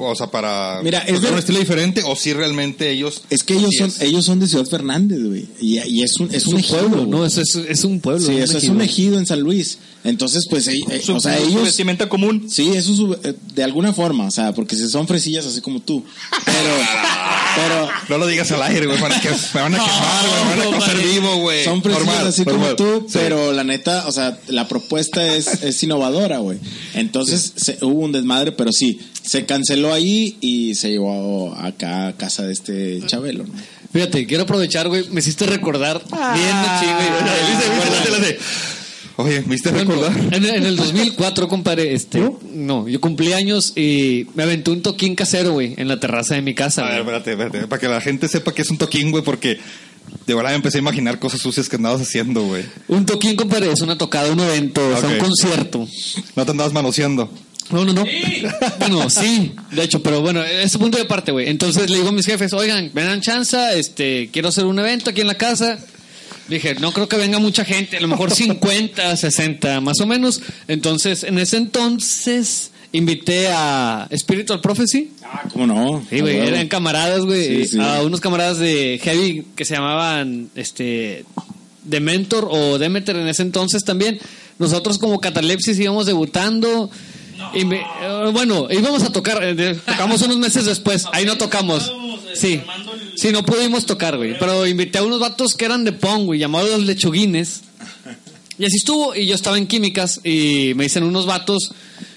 o 0.06 0.16
sea, 0.16 0.28
para 0.28 0.80
Mira, 0.84 1.00
es 1.00 1.22
de- 1.22 1.30
un 1.32 1.38
estilo 1.38 1.60
diferente, 1.60 2.04
o 2.06 2.16
si 2.16 2.34
realmente 2.34 2.90
ellos... 2.92 3.22
Es 3.30 3.44
que 3.44 3.54
ellos 3.56 3.70
sí 3.72 3.78
son, 3.78 3.90
es. 3.90 4.02
ellos 4.02 4.26
son 4.26 4.40
de 4.40 4.48
Ciudad 4.48 4.66
Fernández, 4.66 5.20
güey. 5.24 5.46
Y, 5.60 5.80
y 5.80 6.04
es 6.04 6.14
un, 6.20 6.34
es 6.34 6.46
un, 6.48 6.60
ejido, 6.60 6.80
pueblo, 6.80 6.98
güey. 7.06 7.10
no, 7.10 7.26
es, 7.26 7.38
es, 7.38 7.56
es 7.56 7.84
un 7.84 8.00
pueblo. 8.00 8.26
Sí, 8.26 8.34
un 8.36 8.42
eso 8.42 8.54
es 8.58 8.64
ejido. 8.64 8.74
un 8.76 8.82
ejido 8.82 9.20
en 9.20 9.26
San 9.26 9.40
Luis. 9.42 9.78
Entonces, 10.04 10.46
pues, 10.50 10.68
eh, 10.68 10.80
eh, 10.90 11.02
Su, 11.04 11.16
o 11.16 11.20
sea, 11.20 11.38
su 11.38 11.44
ellos... 11.48 11.64
vestimenta 11.64 12.08
común. 12.08 12.48
Sí, 12.50 12.70
eso 12.76 12.92
es 12.92 12.98
su- 12.98 13.14
eh, 13.24 13.34
de 13.56 13.64
alguna 13.64 13.92
forma, 13.94 14.26
o 14.26 14.32
sea, 14.32 14.54
porque 14.54 14.76
si 14.76 14.88
son 14.90 15.08
fresillas 15.08 15.46
así 15.46 15.60
como 15.62 15.82
tú. 15.82 16.04
Pero, 16.46 16.56
pero 17.56 17.90
No 18.10 18.18
lo 18.18 18.28
digas 18.28 18.52
al 18.52 18.62
aire, 18.64 18.86
güey, 18.86 19.00
para 19.00 19.20
que 19.20 19.30
me 19.30 19.62
van 19.62 19.76
a 19.76 19.78
quemar, 19.78 20.26
güey, 20.28 20.46
me 20.46 20.66
van 20.66 20.74
a 20.74 20.78
coser 20.78 20.98
vivo, 21.06 21.36
güey. 21.38 21.64
son 21.66 21.82
fresillas 21.82 22.06
Normal, 22.06 22.28
así 22.28 22.46
normal. 22.46 22.76
como 22.78 23.00
tú, 23.00 23.06
Sí. 23.10 23.20
pero 23.22 23.52
la 23.52 23.64
neta, 23.64 24.06
o 24.08 24.12
sea, 24.12 24.40
la 24.48 24.68
propuesta 24.68 25.36
es, 25.36 25.64
es 25.64 25.82
innovadora, 25.84 26.38
güey. 26.38 26.60
Entonces 26.94 27.52
se- 27.56 27.78
hubo 27.82 28.02
un 28.06 28.12
desmadre, 28.12 28.52
pero 28.54 28.72
sí, 28.72 29.00
se 29.28 29.46
canceló 29.46 29.94
ahí 29.94 30.38
y 30.42 30.76
se 30.76 30.90
llevó 30.92 31.54
acá 31.56 32.08
a 32.08 32.14
casa 32.18 32.44
de 32.44 32.54
este 32.54 33.02
Chabelo, 33.06 33.44
¿no? 33.46 33.54
Fíjate, 33.94 34.26
quiero 34.26 34.44
aprovechar, 34.44 34.88
güey. 34.90 35.06
Me 35.12 35.20
hiciste 35.20 35.46
recordar 35.46 36.02
Ah. 36.12 36.34
bien 36.36 38.22
de- 38.22 38.40
Oye, 39.20 39.42
¿me 39.48 39.56
hiciste 39.56 39.72
Bueno, 39.72 39.96
recordar? 39.96 40.34
en, 40.36 40.46
en 40.46 40.64
el 40.66 40.76
2004, 40.76 41.48
compadre, 41.48 41.94
este, 41.96 42.20
¿No? 42.20 42.40
¿No? 42.54 42.88
yo 42.88 43.02
cumplí 43.02 43.34
años 43.34 43.74
y 43.76 44.28
me 44.36 44.44
aventé 44.44 44.70
un 44.70 44.82
toquín 44.84 45.16
casero, 45.16 45.54
güey, 45.54 45.74
en 45.78 45.88
la 45.88 46.00
terraza 46.00 46.36
de 46.36 46.44
mi 46.44 46.54
casa. 46.54 46.84
A 46.86 46.90
ver, 46.92 47.04
güey. 47.04 47.16
espérate, 47.18 47.32
espérate, 47.44 47.68
para 47.68 47.80
que 47.80 47.88
la 47.88 48.00
gente 48.02 48.28
sepa 48.28 48.54
que 48.54 48.62
es 48.62 48.70
un 48.70 48.78
toquín, 48.78 49.10
güey, 49.10 49.24
porque 49.24 49.58
de 50.28 50.36
verdad 50.36 50.52
me 50.52 50.58
empecé 50.58 50.78
a 50.78 50.82
imaginar 50.82 51.18
cosas 51.18 51.42
sucias 51.42 51.68
que 51.68 51.78
andabas 51.78 52.00
haciendo, 52.02 52.44
güey. 52.44 52.64
Un 52.88 53.08
toquín, 53.08 53.36
compadre, 53.36 53.72
es 53.72 53.82
una 53.82 53.98
tocada, 53.98 54.32
un 54.32 54.40
evento, 54.40 54.88
o 54.88 55.00
sea, 55.00 55.10
un 55.10 55.18
concierto. 55.18 55.88
No 56.36 56.46
te 56.46 56.52
andabas 56.52 56.74
manoseando. 56.74 57.32
No, 57.72 57.84
no, 57.84 57.94
no. 57.94 58.06
Bueno, 58.80 59.10
sí, 59.10 59.54
de 59.72 59.84
hecho, 59.84 60.02
pero 60.02 60.22
bueno, 60.22 60.44
ese 60.44 60.80
punto 60.80 60.98
de 60.98 61.06
parte, 61.06 61.32
güey. 61.32 61.50
Entonces 61.50 61.90
le 61.90 61.98
digo 61.98 62.10
a 62.10 62.12
mis 62.14 62.26
jefes, 62.26 62.54
oigan, 62.54 62.92
me 62.94 63.04
dan 63.04 63.22
chance, 63.22 63.58
este, 63.78 64.30
quiero 64.32 64.50
hacer 64.50 64.66
un 64.66 64.80
evento 64.80 65.10
aquí 65.10 65.22
en 65.22 65.28
la 65.28 65.36
casa. 65.36 65.78
Dije, 66.48 66.76
no 66.76 66.94
creo 66.94 67.10
que 67.10 67.18
venga 67.18 67.40
mucha 67.40 67.66
gente, 67.66 67.98
a 67.98 68.00
lo 68.00 68.08
mejor 68.08 68.32
50, 68.32 69.18
60, 69.18 69.82
más 69.82 70.00
o 70.00 70.08
menos. 70.08 70.42
Entonces, 70.70 71.24
en 71.24 71.38
ese 71.40 71.58
entonces, 71.58 72.72
invité 72.94 73.50
a 73.50 74.08
Spiritual 74.18 74.62
Prophecy. 74.62 75.12
Ah, 75.24 75.44
¿cómo 75.52 75.68
no? 75.68 76.06
Sí, 76.10 76.22
güey, 76.22 76.38
A 76.38 76.44
huevo. 76.44 76.56
eran 76.56 76.68
camaradas, 76.70 77.26
güey. 77.26 77.66
Sí, 77.66 77.68
sí. 77.74 77.80
A 77.82 78.02
unos 78.02 78.22
camaradas 78.22 78.60
de 78.60 78.98
Heavy 79.04 79.46
que 79.58 79.66
se 79.66 79.74
llamaban, 79.76 80.50
este, 80.56 81.26
Dementor 81.84 82.48
o 82.50 82.78
Demeter 82.78 83.18
en 83.18 83.28
ese 83.28 83.42
entonces 83.42 83.84
también. 83.84 84.18
Nosotros 84.58 85.00
como 85.00 85.20
Catalepsis 85.20 85.78
íbamos 85.80 86.06
debutando. 86.06 86.90
Y 87.54 87.66
me- 87.66 87.82
eh, 87.82 88.30
bueno, 88.32 88.68
íbamos 88.70 89.04
a 89.04 89.12
tocar, 89.12 89.40
eh, 89.44 89.80
tocamos 89.86 90.22
unos 90.22 90.38
meses 90.38 90.66
después. 90.66 91.06
Ahí 91.12 91.26
no 91.26 91.38
tocamos. 91.38 91.92
Sí, 92.34 92.62
sí, 93.16 93.32
no 93.32 93.44
pudimos 93.44 93.86
tocar, 93.86 94.18
güey. 94.18 94.38
Pero 94.38 94.66
invité 94.68 94.98
a 95.00 95.04
unos 95.04 95.20
vatos 95.20 95.56
que 95.56 95.66
eran 95.66 95.84
de 95.84 95.92
Pong, 95.94 96.26
güey, 96.26 96.40
llamados 96.40 96.70
los 96.70 96.84
lechuguines. 96.84 97.62
Y 98.60 98.66
así 98.66 98.78
estuvo, 98.78 99.16
y 99.16 99.28
yo 99.28 99.36
estaba 99.36 99.58
en 99.58 99.68
químicas, 99.68 100.20
y 100.24 100.74
me 100.76 100.84
dicen 100.86 101.04
unos 101.04 101.28
vatos, 101.28 101.74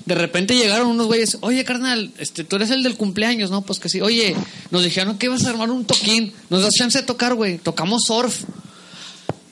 de 0.06 0.14
repente 0.14 0.54
llegaron 0.56 0.88
unos 0.88 1.06
güeyes, 1.06 1.36
oye 1.42 1.64
carnal, 1.64 2.10
este, 2.18 2.44
tú 2.44 2.56
eres 2.56 2.70
el 2.70 2.82
del 2.82 2.96
cumpleaños, 2.96 3.50
¿no? 3.50 3.60
Pues 3.60 3.78
que 3.78 3.90
sí, 3.90 4.00
oye, 4.00 4.34
nos 4.70 4.82
dijeron 4.82 5.18
que 5.18 5.26
ibas 5.26 5.44
a 5.44 5.50
armar 5.50 5.70
un 5.70 5.84
toquín, 5.84 6.32
nos 6.48 6.62
das 6.62 6.72
chance 6.72 6.98
de 6.98 7.04
tocar, 7.04 7.34
güey, 7.34 7.58
tocamos 7.58 8.04
surf. 8.06 8.44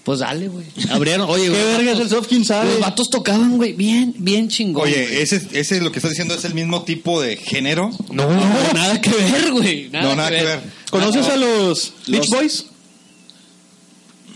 Pues 0.09 0.21
dale, 0.21 0.49
güey. 0.49 0.65
Abrieron, 0.89 1.29
oye, 1.29 1.43
¿Qué 1.43 1.51
güey, 1.51 1.65
verga 1.65 1.93
es 1.93 2.01
el 2.01 2.09
soft? 2.09 2.29
¿Quién 2.29 2.43
sabe? 2.43 2.71
Los 2.71 2.81
vatos 2.81 3.11
tocaban, 3.11 3.59
güey, 3.59 3.75
bien, 3.75 4.15
bien 4.17 4.49
chingón. 4.49 4.85
Oye, 4.85 5.21
ese, 5.21 5.47
ese 5.53 5.83
lo 5.83 5.93
que 5.93 5.99
estás 5.99 6.13
diciendo 6.13 6.35
es 6.35 6.47
el 6.47 6.55
mismo 6.55 6.83
tipo 6.85 7.21
de 7.21 7.37
género. 7.37 7.91
no, 8.11 8.27
no, 8.33 8.73
nada 8.73 8.99
que 9.03 9.11
ver, 9.11 9.53
güey. 9.53 9.91
Nada, 9.91 10.09
No, 10.09 10.17
nada 10.17 10.31
que 10.31 10.43
ver. 10.43 10.61
¿Conoces 10.91 11.27
a 11.29 11.37
los 11.37 11.93
Beach 12.07 12.27
Boys? 12.31 12.65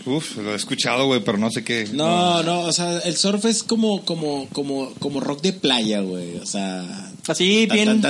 Uf, 0.05 0.37
lo 0.37 0.51
he 0.51 0.55
escuchado, 0.55 1.05
güey, 1.05 1.21
pero 1.23 1.37
no 1.37 1.49
sé 1.49 1.63
qué. 1.63 1.87
No, 1.93 2.43
no, 2.43 2.61
o 2.61 2.73
sea, 2.73 2.99
el 2.99 3.15
surf 3.15 3.45
es 3.45 3.63
como, 3.63 4.03
como, 4.03 4.47
como, 4.49 4.93
como 4.99 5.19
rock 5.21 5.41
de 5.41 5.53
playa, 5.53 6.01
güey. 6.01 6.37
O 6.37 6.45
sea. 6.45 7.11
Así, 7.25 7.67
bien 7.67 8.01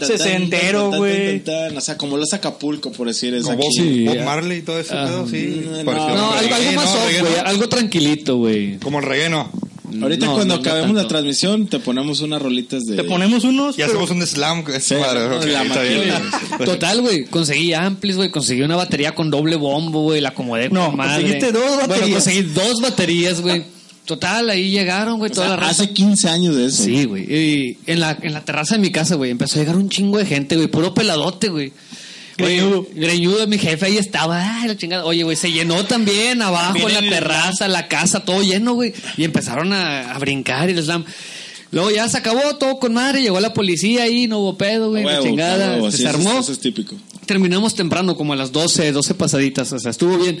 sesentero, 0.00 0.90
güey. 0.90 1.42
O 1.76 1.80
sea, 1.80 1.96
como 1.96 2.16
los 2.16 2.32
Acapulco, 2.32 2.90
por 2.90 3.06
decir 3.06 3.34
es 3.34 3.44
Como 3.44 3.58
Bob, 3.58 3.66
aquí. 3.66 3.82
Sí, 3.82 4.04
Bob. 4.04 4.24
Marley 4.24 4.58
y 4.58 4.62
todo 4.62 4.80
eso, 4.80 4.94
Ah, 4.96 5.06
pedo, 5.06 5.28
sí. 5.28 5.64
no, 5.84 6.32
algo, 6.32 6.72
más 6.74 6.90
soft, 6.90 7.20
güey, 7.20 7.34
algo 7.44 7.68
tranquilito, 7.68 8.36
güey. 8.38 8.78
Como 8.78 8.98
el 8.98 9.04
relleno. 9.04 9.50
Ahorita 10.00 10.26
No, 10.26 10.34
cuando 10.34 10.56
no, 10.56 10.62
no 10.62 10.68
acabemos 10.68 10.96
la 10.96 11.08
transmisión 11.08 11.66
te 11.66 11.78
ponemos 11.80 12.20
unas 12.20 12.40
rolitas 12.40 12.84
de... 12.84 12.96
Te 12.96 13.04
ponemos 13.04 13.44
unos. 13.44 13.74
Y 13.74 13.78
pero- 13.82 13.88
hacemos 13.90 14.10
un 14.10 14.26
slam. 14.26 14.64
Sí, 14.80 14.94
madre, 14.94 15.28
no, 15.28 15.36
ok, 15.38 15.44
la 15.46 15.62
está 15.64 15.82
bien. 15.82 16.12
Total, 16.64 17.00
güey, 17.00 17.24
conseguí 17.26 17.72
amplis, 17.72 18.16
güey, 18.16 18.30
conseguí 18.30 18.62
una 18.62 18.76
batería 18.76 19.14
con 19.14 19.30
doble 19.30 19.56
bombo, 19.56 20.02
güey, 20.02 20.20
la 20.20 20.30
acomodé 20.30 20.68
No, 20.70 20.92
madre. 20.92 21.22
conseguiste 21.22 21.52
dos 21.52 21.62
Bueno, 21.64 21.88
baterías. 21.88 22.10
conseguí 22.14 22.42
dos 22.42 22.80
baterías, 22.80 23.40
güey. 23.40 23.64
Total, 24.04 24.50
ahí 24.50 24.70
llegaron, 24.72 25.18
güey, 25.18 25.30
toda 25.30 25.46
sea, 25.46 25.56
la 25.56 25.62
raza. 25.62 25.84
hace 25.84 25.92
15 25.92 26.28
años 26.28 26.56
de 26.56 26.66
eso. 26.66 26.82
Sí, 26.82 27.04
güey. 27.04 27.22
Y 27.32 27.78
en 27.86 28.00
la, 28.00 28.18
en 28.20 28.32
la 28.32 28.44
terraza 28.44 28.74
de 28.74 28.80
mi 28.80 28.90
casa, 28.90 29.14
güey, 29.14 29.30
empezó 29.30 29.56
a 29.58 29.62
llegar 29.62 29.76
un 29.76 29.88
chingo 29.88 30.18
de 30.18 30.26
gente, 30.26 30.56
güey, 30.56 30.66
puro 30.66 30.92
peladote, 30.92 31.48
güey. 31.50 31.72
Greñudo. 32.46 32.86
Greñudo, 32.94 33.46
mi 33.46 33.58
jefe 33.58 33.86
ahí 33.86 33.98
estaba, 33.98 34.60
ay, 34.60 34.68
la 34.68 34.76
chingada. 34.76 35.04
Oye, 35.04 35.22
güey, 35.22 35.36
se 35.36 35.50
llenó 35.50 35.84
también 35.84 36.42
abajo, 36.42 36.88
en 36.88 36.94
la 36.94 37.00
terraza, 37.00 37.68
la 37.68 37.88
casa, 37.88 38.24
todo 38.24 38.42
lleno, 38.42 38.74
güey. 38.74 38.92
Y 39.16 39.24
empezaron 39.24 39.72
a, 39.72 40.12
a 40.12 40.18
brincar 40.18 40.68
y 40.68 40.72
el 40.72 40.82
slam. 40.82 41.04
Luego 41.72 41.90
ya 41.90 42.06
se 42.06 42.18
acabó 42.18 42.56
todo 42.56 42.78
con 42.78 42.92
madre, 42.92 43.22
llegó 43.22 43.40
la 43.40 43.54
policía 43.54 44.02
ahí, 44.02 44.28
no 44.28 44.40
hubo 44.40 44.58
pedo, 44.58 44.90
güey, 44.90 45.04
la 45.04 45.20
chingada, 45.20 45.72
huevo, 45.72 45.90
se 45.90 45.96
sí, 45.96 46.02
eso 46.04 46.14
armó. 46.14 46.38
Eso 46.38 46.52
es 46.52 46.58
típico. 46.60 46.94
Terminamos 47.24 47.74
temprano, 47.74 48.14
como 48.14 48.34
a 48.34 48.36
las 48.36 48.52
12, 48.52 48.92
12 48.92 49.14
pasaditas, 49.14 49.72
o 49.72 49.78
sea, 49.78 49.90
estuvo 49.90 50.18
bien. 50.18 50.38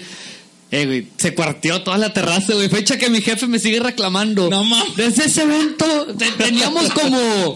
Eh, 0.72 0.86
güey, 0.86 1.06
se 1.18 1.34
cuarteó 1.34 1.82
toda 1.82 1.98
la 1.98 2.14
terraza, 2.14 2.54
güey. 2.54 2.68
Fecha 2.70 2.96
que 2.96 3.10
mi 3.10 3.20
jefe 3.20 3.46
me 3.46 3.58
sigue 3.58 3.78
reclamando. 3.78 4.48
No 4.48 4.64
mames. 4.64 4.96
Desde 4.96 5.26
ese 5.26 5.42
evento 5.42 5.84
te- 6.18 6.30
teníamos 6.32 6.88
como 6.90 7.54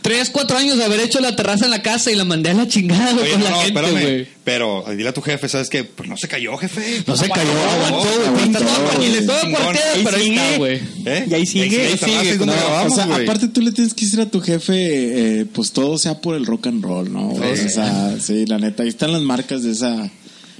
3, 0.00 0.30
4 0.30 0.56
años 0.56 0.78
de 0.78 0.84
haber 0.84 1.00
hecho 1.00 1.20
la 1.20 1.36
terraza 1.36 1.66
en 1.66 1.70
la 1.70 1.82
casa 1.82 2.10
y 2.10 2.14
la 2.14 2.24
mandé 2.24 2.50
a 2.50 2.54
la 2.54 2.66
chingada 2.66 3.12
güey, 3.12 3.24
Oye, 3.24 3.32
con 3.32 3.40
no, 3.40 3.44
la 3.44 3.50
no, 3.50 3.56
gente, 3.62 3.80
espérame. 3.80 4.02
güey. 4.02 4.28
Pero 4.44 4.84
dile 4.96 5.08
a 5.10 5.12
tu 5.12 5.20
jefe, 5.20 5.46
¿sabes 5.48 5.68
qué? 5.68 5.84
Pues 5.84 6.08
no 6.08 6.16
se 6.16 6.26
cayó, 6.26 6.56
jefe. 6.56 7.02
No 7.06 7.16
se 7.16 7.28
cayó, 7.28 7.50
Aguantó, 7.50 8.28
aguantó, 8.28 8.58
Todo 8.60 9.50
cuarteado, 9.50 10.00
pero 10.04 10.16
ahí 10.16 10.22
sigue. 10.24 10.34
está, 10.44 10.56
güey. 10.58 10.80
¿Eh? 11.04 11.26
Y 11.30 11.34
ahí 11.34 11.46
sigue, 11.46 11.64
Ahí 11.64 11.76
ahí 11.92 11.98
sigue, 11.98 12.20
sigue, 12.20 12.36
donde 12.38 12.54
No, 12.54 12.60
grabamos, 12.62 12.92
o 12.92 12.96
sea, 12.96 13.06
güey. 13.06 13.22
aparte 13.24 13.48
tú 13.48 13.60
le 13.60 13.72
tienes 13.72 13.92
que 13.94 14.04
decir 14.06 14.20
a 14.20 14.26
tu 14.30 14.40
jefe, 14.40 15.40
eh, 15.40 15.46
pues 15.52 15.72
todo 15.72 15.98
sea 15.98 16.20
por 16.20 16.34
el 16.34 16.46
rock 16.46 16.66
and 16.68 16.82
roll, 16.82 17.12
¿no? 17.12 17.28
O 17.28 17.56
sea, 17.68 18.16
sí, 18.20 18.46
la 18.46 18.58
neta, 18.58 18.82
ahí 18.84 18.88
están 18.88 19.12
las 19.12 19.20
marcas 19.22 19.62
de 19.62 19.72
esa... 19.72 20.10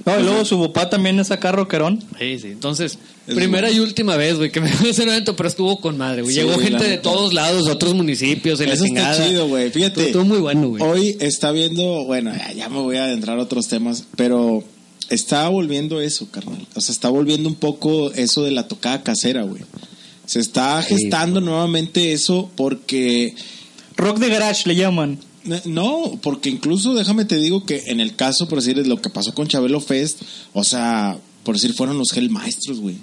No, 0.05 0.19
y 0.19 0.23
luego 0.23 0.45
su 0.45 0.59
papá 0.61 0.89
también 0.89 1.19
es 1.19 1.31
acá 1.31 1.51
rockerón. 1.51 1.99
Sí, 2.19 2.37
sí. 2.39 2.47
Entonces, 2.49 2.99
Es 3.27 3.33
primera 3.35 3.67
bueno. 3.67 3.81
y 3.83 3.85
última 3.85 4.15
vez, 4.17 4.35
güey, 4.37 4.51
que 4.51 4.61
me 4.61 4.69
fui 4.71 4.89
a 4.89 4.91
hacer 4.91 5.07
evento, 5.07 5.35
pero 5.35 5.49
estuvo 5.49 5.79
con 5.81 5.97
madre, 5.97 6.21
güey. 6.21 6.33
Sí, 6.35 6.41
Llegó 6.41 6.57
la 6.57 6.63
gente 6.63 6.87
de 6.87 6.97
todos 6.97 7.33
lados, 7.33 7.65
de 7.65 7.71
otros 7.71 7.95
municipios, 7.95 8.59
de 8.59 8.67
la 8.67 8.73
Eso 8.75 8.85
chingada. 8.85 9.13
está 9.13 9.27
chido, 9.27 9.47
güey. 9.47 9.71
Fíjate. 9.71 10.05
Estuvo 10.05 10.23
muy 10.25 10.37
bueno, 10.37 10.69
güey. 10.69 10.83
Hoy 10.83 11.17
está 11.19 11.51
viendo, 11.51 12.05
bueno, 12.05 12.31
ya, 12.37 12.51
ya 12.53 12.69
me 12.69 12.79
voy 12.81 12.97
a 12.97 13.05
adentrar 13.05 13.39
a 13.39 13.41
otros 13.41 13.67
temas, 13.67 14.05
pero 14.15 14.63
está 15.09 15.47
volviendo 15.49 15.99
eso, 16.01 16.29
carnal. 16.29 16.67
O 16.75 16.81
sea, 16.81 16.93
está 16.93 17.09
volviendo 17.09 17.49
un 17.49 17.55
poco 17.55 18.11
eso 18.11 18.43
de 18.43 18.51
la 18.51 18.67
tocada 18.67 19.01
casera, 19.01 19.41
güey. 19.43 19.63
Se 20.27 20.39
está 20.39 20.81
gestando 20.83 21.41
nuevamente 21.41 22.11
eso 22.13 22.49
porque 22.55 23.33
Rock 23.97 24.19
de 24.19 24.29
garage 24.29 24.67
le 24.67 24.75
llaman. 24.75 25.19
Eh, 25.49 25.61
No, 25.65 26.19
porque 26.21 26.49
incluso 26.49 26.93
déjame 26.93 27.25
te 27.25 27.37
digo 27.37 27.65
que 27.65 27.83
en 27.87 27.99
el 27.99 28.15
caso, 28.15 28.47
por 28.47 28.59
decir, 28.61 28.85
lo 28.87 29.01
que 29.01 29.09
pasó 29.09 29.33
con 29.33 29.47
Chabelo 29.47 29.79
Fest, 29.81 30.21
o 30.53 30.63
sea, 30.63 31.17
por 31.43 31.55
decir, 31.55 31.73
fueron 31.73 31.97
los 31.97 32.15
Hell 32.15 32.29
Maestros, 32.29 32.79
güey. 32.79 32.95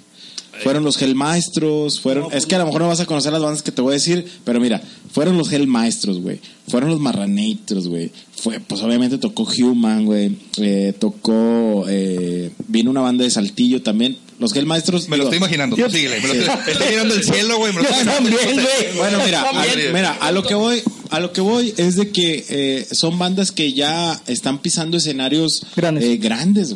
Fueron 0.61 0.83
los 0.83 1.01
Hell 1.01 1.15
Maestros, 1.15 1.99
fueron... 1.99 2.31
es 2.31 2.45
que 2.45 2.53
a 2.53 2.59
lo 2.59 2.65
mejor 2.67 2.81
no 2.83 2.87
vas 2.87 2.99
a 2.99 3.07
conocer 3.07 3.31
las 3.33 3.41
bandas 3.41 3.63
que 3.63 3.71
te 3.71 3.81
voy 3.81 3.91
a 3.91 3.93
decir, 3.95 4.23
pero 4.45 4.59
mira, 4.59 4.83
fueron 5.11 5.35
los 5.35 5.51
Hell 5.51 5.65
Maestros, 5.65 6.19
güey. 6.19 6.39
Fueron 6.67 6.91
los 6.91 6.99
Marranators, 6.99 7.87
güey. 7.87 8.11
Fue, 8.35 8.59
pues 8.59 8.81
obviamente 8.83 9.17
tocó 9.17 9.47
Human, 9.57 10.05
güey. 10.05 10.37
Eh, 10.57 10.93
tocó... 10.99 11.85
eh, 11.89 12.51
vino 12.67 12.91
una 12.91 13.01
banda 13.01 13.23
de 13.23 13.31
Saltillo 13.31 13.81
también. 13.81 14.15
Los 14.37 14.55
Hell 14.55 14.67
Maestros... 14.67 15.09
Me 15.09 15.17
lo 15.17 15.23
estoy 15.23 15.37
imaginando. 15.39 15.75
Yo- 15.75 15.89
síguele. 15.89 16.21
Me 16.21 16.27
lo 16.27 16.33
estoy, 16.35 16.55
estoy 16.73 16.87
mirando 16.89 17.15
el 17.15 17.23
cielo, 17.23 17.57
güey. 17.57 17.73
Me 17.73 17.81
lo 17.81 17.89
estoy 17.89 18.05
también, 18.13 18.35
güey. 18.53 18.97
Bueno, 18.97 19.19
mira, 19.25 19.49
a, 19.49 19.53
mira, 19.91 20.11
a 20.21 20.31
lo 20.31 20.43
que 20.43 20.53
voy, 20.53 20.83
a 21.13 21.19
lo 21.19 21.31
que 21.31 21.41
voy 21.41 21.75
es 21.77 21.95
de 21.95 22.09
que 22.09 22.43
eh, 22.49 22.87
son 22.91 23.19
bandas 23.19 23.51
que 23.51 23.71
ya 23.71 24.19
están 24.25 24.63
pisando 24.63 24.97
escenarios 24.97 25.63
Grandes. 25.75 26.03
eh, 26.03 26.17
grandes, 26.17 26.75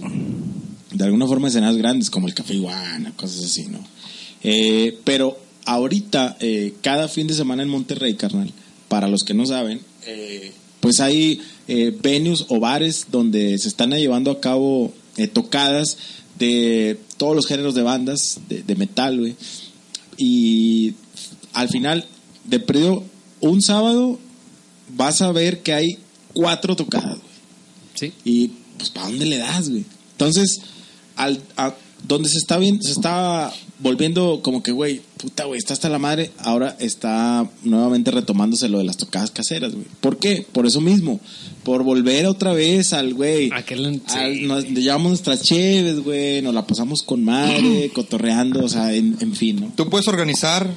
de 0.91 1.03
alguna 1.03 1.25
forma 1.25 1.47
escenarios 1.47 1.79
grandes 1.79 2.11
como 2.11 2.27
el 2.27 2.35
Café 2.35 2.53
Iguana, 2.53 3.13
cosas 3.15 3.45
así, 3.45 3.65
¿no? 3.65 3.79
Eh, 4.43 4.95
pero 5.03 5.39
ahorita, 5.65 6.37
eh, 6.39 6.75
cada 6.81 7.07
fin 7.07 7.25
de 7.25 7.33
semana 7.33 7.63
en 7.63 7.69
Monterrey, 7.69 8.13
carnal, 8.13 8.53
para 8.89 9.07
los 9.07 9.23
que 9.23 9.33
no 9.33 9.43
saben, 9.47 9.81
eh, 10.05 10.51
pues 10.81 10.99
hay 10.99 11.41
eh, 11.67 11.97
venues 11.99 12.45
o 12.49 12.59
bares 12.59 13.07
donde 13.11 13.57
se 13.57 13.67
están 13.67 13.89
llevando 13.89 14.29
a 14.29 14.39
cabo 14.39 14.93
tocadas 15.33 15.97
de 16.37 16.99
todos 17.17 17.35
los 17.35 17.47
géneros 17.47 17.73
de 17.73 17.81
bandas, 17.81 18.39
de, 18.47 18.61
de 18.61 18.75
metal, 18.75 19.17
güey. 19.19 19.35
Y 20.15 20.93
al 21.53 21.69
final, 21.69 22.05
de 22.43 22.59
periodo, 22.59 23.03
un 23.41 23.63
sábado 23.63 24.19
vas 24.89 25.21
a 25.21 25.31
ver 25.31 25.61
que 25.63 25.73
hay 25.73 25.97
cuatro 26.33 26.75
tocadas, 26.75 27.17
güey. 27.17 27.27
Sí. 27.95 28.13
Y 28.23 28.51
pues 28.77 28.89
¿para 28.89 29.07
dónde 29.07 29.25
le 29.25 29.37
das, 29.37 29.69
güey? 29.69 29.85
Entonces, 30.11 30.59
al, 31.15 31.41
a- 31.57 31.73
donde 32.07 32.29
se 32.29 32.37
está 32.37 32.57
bien, 32.59 32.81
se 32.81 32.91
está 32.91 33.51
volviendo 33.79 34.41
como 34.43 34.61
que, 34.61 34.71
güey, 34.71 35.01
puta, 35.17 35.45
güey, 35.45 35.57
está 35.57 35.73
hasta 35.73 35.89
la 35.89 35.97
madre, 35.99 36.31
ahora 36.39 36.75
está 36.79 37.47
nuevamente 37.63 38.11
retomándose 38.11 38.69
lo 38.69 38.77
de 38.77 38.83
las 38.83 38.97
tocadas 38.97 39.31
caseras, 39.31 39.73
güey. 39.73 39.85
¿Por 39.99 40.17
qué? 40.17 40.45
Por 40.51 40.67
eso 40.67 40.79
mismo, 40.79 41.19
por 41.63 41.83
volver 41.83 42.27
otra 42.27 42.53
vez 42.53 42.93
al, 42.93 43.13
güey, 43.15 43.49
Aquel- 43.49 44.01
al- 44.07 44.35
sí. 44.35 44.45
nos 44.45 44.63
llevamos 44.65 45.09
nuestras 45.09 45.41
cheves, 45.41 46.03
güey, 46.03 46.41
nos 46.43 46.53
la 46.53 46.67
pasamos 46.67 47.01
con 47.01 47.23
madre, 47.23 47.89
cotorreando, 47.95 48.63
o 48.63 48.69
sea, 48.69 48.93
en, 48.93 49.17
en 49.19 49.35
fin, 49.35 49.59
¿no? 49.59 49.73
Tú 49.75 49.89
puedes 49.89 50.07
organizar 50.07 50.71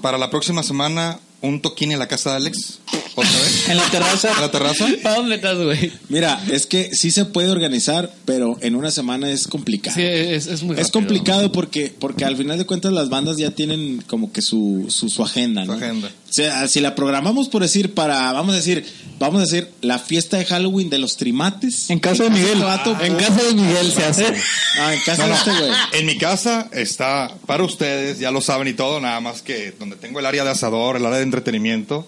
para 0.00 0.16
la 0.16 0.30
próxima 0.30 0.62
semana 0.62 1.20
un 1.42 1.60
toquín 1.60 1.92
en 1.92 1.98
la 1.98 2.08
casa 2.08 2.30
de 2.30 2.36
Alex. 2.36 2.78
¿Otra 3.14 3.30
vez? 3.30 3.64
En 3.68 3.76
la 3.76 3.84
terraza. 3.90 4.32
¿En 4.34 4.40
la 4.40 4.50
terraza? 4.50 4.86
¿Para 5.02 5.16
dónde 5.16 5.34
estás, 5.36 5.58
güey? 5.58 5.92
Mira, 6.08 6.42
es 6.50 6.66
que 6.66 6.94
sí 6.94 7.10
se 7.10 7.24
puede 7.26 7.50
organizar, 7.50 8.10
pero 8.24 8.56
en 8.62 8.74
una 8.74 8.90
semana 8.90 9.30
es 9.30 9.46
complicado. 9.48 9.94
Sí, 9.96 10.02
es, 10.02 10.46
es 10.46 10.62
muy 10.62 10.74
Es 10.76 10.86
rápido. 10.86 10.92
complicado 10.92 11.52
porque, 11.52 11.92
porque 11.98 12.24
al 12.24 12.36
final 12.36 12.56
de 12.58 12.64
cuentas 12.64 12.92
las 12.92 13.08
bandas 13.10 13.36
ya 13.36 13.50
tienen 13.50 14.02
como 14.06 14.32
que 14.32 14.40
su, 14.40 14.86
su, 14.88 15.08
su 15.10 15.22
agenda, 15.22 15.64
¿no? 15.64 15.78
Su 15.78 15.84
agenda. 15.84 16.08
O 16.08 16.32
sea, 16.32 16.66
si 16.68 16.80
la 16.80 16.94
programamos 16.94 17.48
por 17.48 17.60
decir 17.62 17.92
para, 17.92 18.32
vamos 18.32 18.54
a 18.54 18.56
decir, 18.56 18.86
vamos 19.28 19.38
a 19.40 19.44
decir 19.44 19.70
la 19.80 19.98
fiesta 19.98 20.36
de 20.36 20.44
Halloween 20.44 20.90
de 20.90 20.98
los 20.98 21.16
trimates. 21.16 21.90
En 21.90 21.98
casa 21.98 22.24
de 22.24 22.30
Miguel. 22.30 22.58
vato, 22.60 22.96
En 23.00 23.14
pues, 23.14 23.26
casa 23.28 23.42
de 23.42 23.54
Miguel 23.54 23.92
se 23.92 24.04
hace. 24.04 24.32
No, 24.76 24.90
en 24.90 25.00
casa 25.00 25.26
No, 25.26 25.32
de 25.32 25.38
este 25.38 25.50
güey. 25.50 25.70
En 25.92 26.06
mi 26.06 26.18
casa 26.18 26.68
está 26.72 27.34
para 27.46 27.62
ustedes, 27.64 28.18
ya 28.18 28.30
lo 28.30 28.40
saben 28.40 28.68
y 28.68 28.72
todo, 28.72 29.00
nada 29.00 29.20
más 29.20 29.42
que 29.42 29.72
donde 29.72 29.96
tengo 29.96 30.20
el 30.20 30.26
área 30.26 30.44
de 30.44 30.50
asador, 30.50 30.96
el 30.96 31.06
área 31.06 31.18
de 31.18 31.24
entretenimiento, 31.24 32.06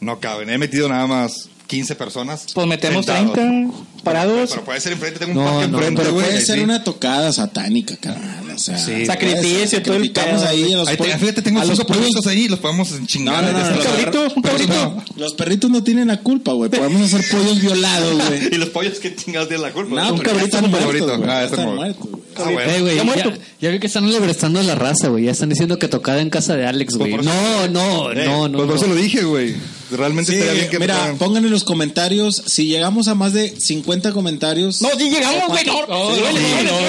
no 0.00 0.20
caben. 0.20 0.50
He 0.50 0.58
metido 0.58 0.88
nada 0.88 1.06
más 1.06 1.48
15 1.72 1.94
personas. 1.94 2.46
Pues 2.52 2.66
metemos 2.66 3.06
sentados. 3.06 3.32
30 3.32 3.74
parados. 4.04 4.50
Pero 4.50 4.64
puede 4.64 4.80
ser 4.80 4.92
enfrente, 4.92 5.20
tengo 5.20 5.32
un 5.40 5.46
No, 5.46 5.50
parque 5.52 5.68
no, 5.68 5.78
enfrente, 5.78 6.02
Pero 6.02 6.14
güey. 6.14 6.26
puede 6.26 6.40
ser 6.44 6.58
sí. 6.58 6.64
una 6.64 6.84
tocada 6.84 7.32
satánica, 7.32 7.96
carnal. 7.96 8.50
O 8.54 8.58
sea, 8.58 8.76
Sí. 8.76 9.06
Sacrificio, 9.06 9.80
todo 9.82 9.94
el 9.96 10.10
pedo, 10.10 10.46
ahí 10.46 10.70
a 10.74 10.76
los 10.76 10.88
Ahí 10.88 10.98
te- 10.98 11.18
fíjate, 11.18 11.40
tengo 11.40 11.60
a 11.60 11.64
los 11.64 11.78
cinco 11.78 11.90
perritos 11.90 12.26
ahí, 12.26 12.46
los 12.48 12.58
podemos 12.58 12.90
No, 12.90 13.06
chingar. 13.06 13.42
no, 13.42 13.52
no, 13.52 13.58
no, 13.58 13.66
Un 13.70 13.76
no, 13.78 13.82
cabrito, 13.84 14.32
un 14.36 14.42
cabrito. 14.42 15.02
Los 15.16 15.32
perritos 15.34 15.70
no 15.70 15.82
tienen 15.82 16.08
la 16.08 16.18
culpa, 16.20 16.52
güey. 16.52 16.68
Podemos 16.68 17.00
hacer 17.10 17.24
pollos 17.30 17.58
violados, 17.60 18.28
güey. 18.28 18.48
Y 18.52 18.56
los 18.58 18.68
pollos 18.68 18.98
que 18.98 19.16
chingados 19.16 19.48
tienen 19.48 19.62
la 19.62 19.72
culpa. 19.72 19.94
No, 19.96 20.12
Un 20.12 20.18
pero 20.20 20.32
ya 20.34 20.36
cabrito, 20.50 20.58
un 20.58 20.72
cabrito. 20.72 21.18
güey. 21.18 21.30
Ah, 21.30 21.46
güey. 21.48 21.94
Ah, 22.36 22.42
bueno. 22.44 22.60
Eh, 22.60 22.80
güey, 22.82 22.96
Ya 22.96 23.02
ya, 23.02 23.04
muerto. 23.04 23.32
ya 23.62 23.70
vi 23.70 23.78
que 23.78 23.86
están 23.86 24.04
alebrestando 24.04 24.60
a 24.60 24.62
la 24.62 24.74
raza, 24.74 25.08
güey. 25.08 25.24
Ya 25.24 25.30
están 25.30 25.48
diciendo 25.48 25.78
que 25.78 25.88
tocada 25.88 26.20
en 26.20 26.28
casa 26.28 26.54
de 26.54 26.66
Alex, 26.66 26.96
güey. 26.96 27.12
Pues 27.14 27.26
por 27.26 27.34
No, 27.34 27.68
no, 27.68 28.12
Eh, 28.12 28.24
no, 28.26 28.48
no. 28.48 28.58
Pues 28.58 28.66
por 28.68 28.74
no. 28.76 28.82
eso 28.82 28.86
lo 28.88 28.94
dije, 28.94 29.22
güey. 29.24 29.54
Realmente 29.96 30.32
Sí, 30.32 30.38
estaría 30.38 30.60
bien 30.60 30.70
que 30.70 30.78
mira, 30.78 30.94
tocaran. 30.94 31.18
pongan 31.18 31.44
en 31.44 31.50
los 31.50 31.64
comentarios 31.64 32.42
si 32.46 32.66
llegamos 32.66 33.08
a 33.08 33.14
más 33.14 33.32
de 33.32 33.54
50 33.58 34.12
comentarios. 34.12 34.80
No, 34.82 34.88
sí 34.98 35.10
llegamos, 35.10 35.48
güey. 35.48 35.64
No, 35.66 35.86
No, 35.86 36.14
Sí, 36.14 36.22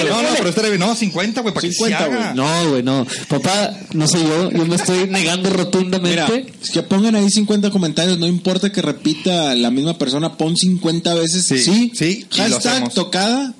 no, 0.08 0.22
no, 0.22 0.28
pero 0.36 0.48
estaría 0.48 0.70
bien. 0.70 0.80
No, 0.80 0.94
50, 0.94 1.40
güey, 1.42 1.54
para 1.54 1.66
que 1.68 1.72
50, 1.72 1.98
se 1.98 2.04
haga. 2.04 2.32
güey. 2.32 2.34
No, 2.36 2.70
güey, 2.70 2.82
no. 2.82 3.06
Papá, 3.28 3.76
no 3.92 4.08
soy 4.08 4.22
yo. 4.22 4.50
Yo 4.50 4.66
me 4.66 4.76
estoy 4.76 5.06
negando 5.08 5.50
Mira, 5.50 5.64
rotundamente. 5.64 6.52
es 6.62 6.70
que 6.70 6.82
pongan 6.82 7.14
ahí 7.14 7.30
50 7.30 7.70
comentarios, 7.70 8.18
no 8.18 8.26
importa 8.26 8.70
que 8.72 8.82
repita 8.82 9.54
la 9.54 9.70
misma 9.70 9.96
persona, 9.98 10.36
pon 10.36 10.56
50 10.56 11.14
veces. 11.14 11.44
Sí, 11.44 11.58
Sí, 11.62 11.92
sí, 11.94 12.26
lo 12.30 12.36
Hashtag 12.36 12.92
tocada 12.94 13.54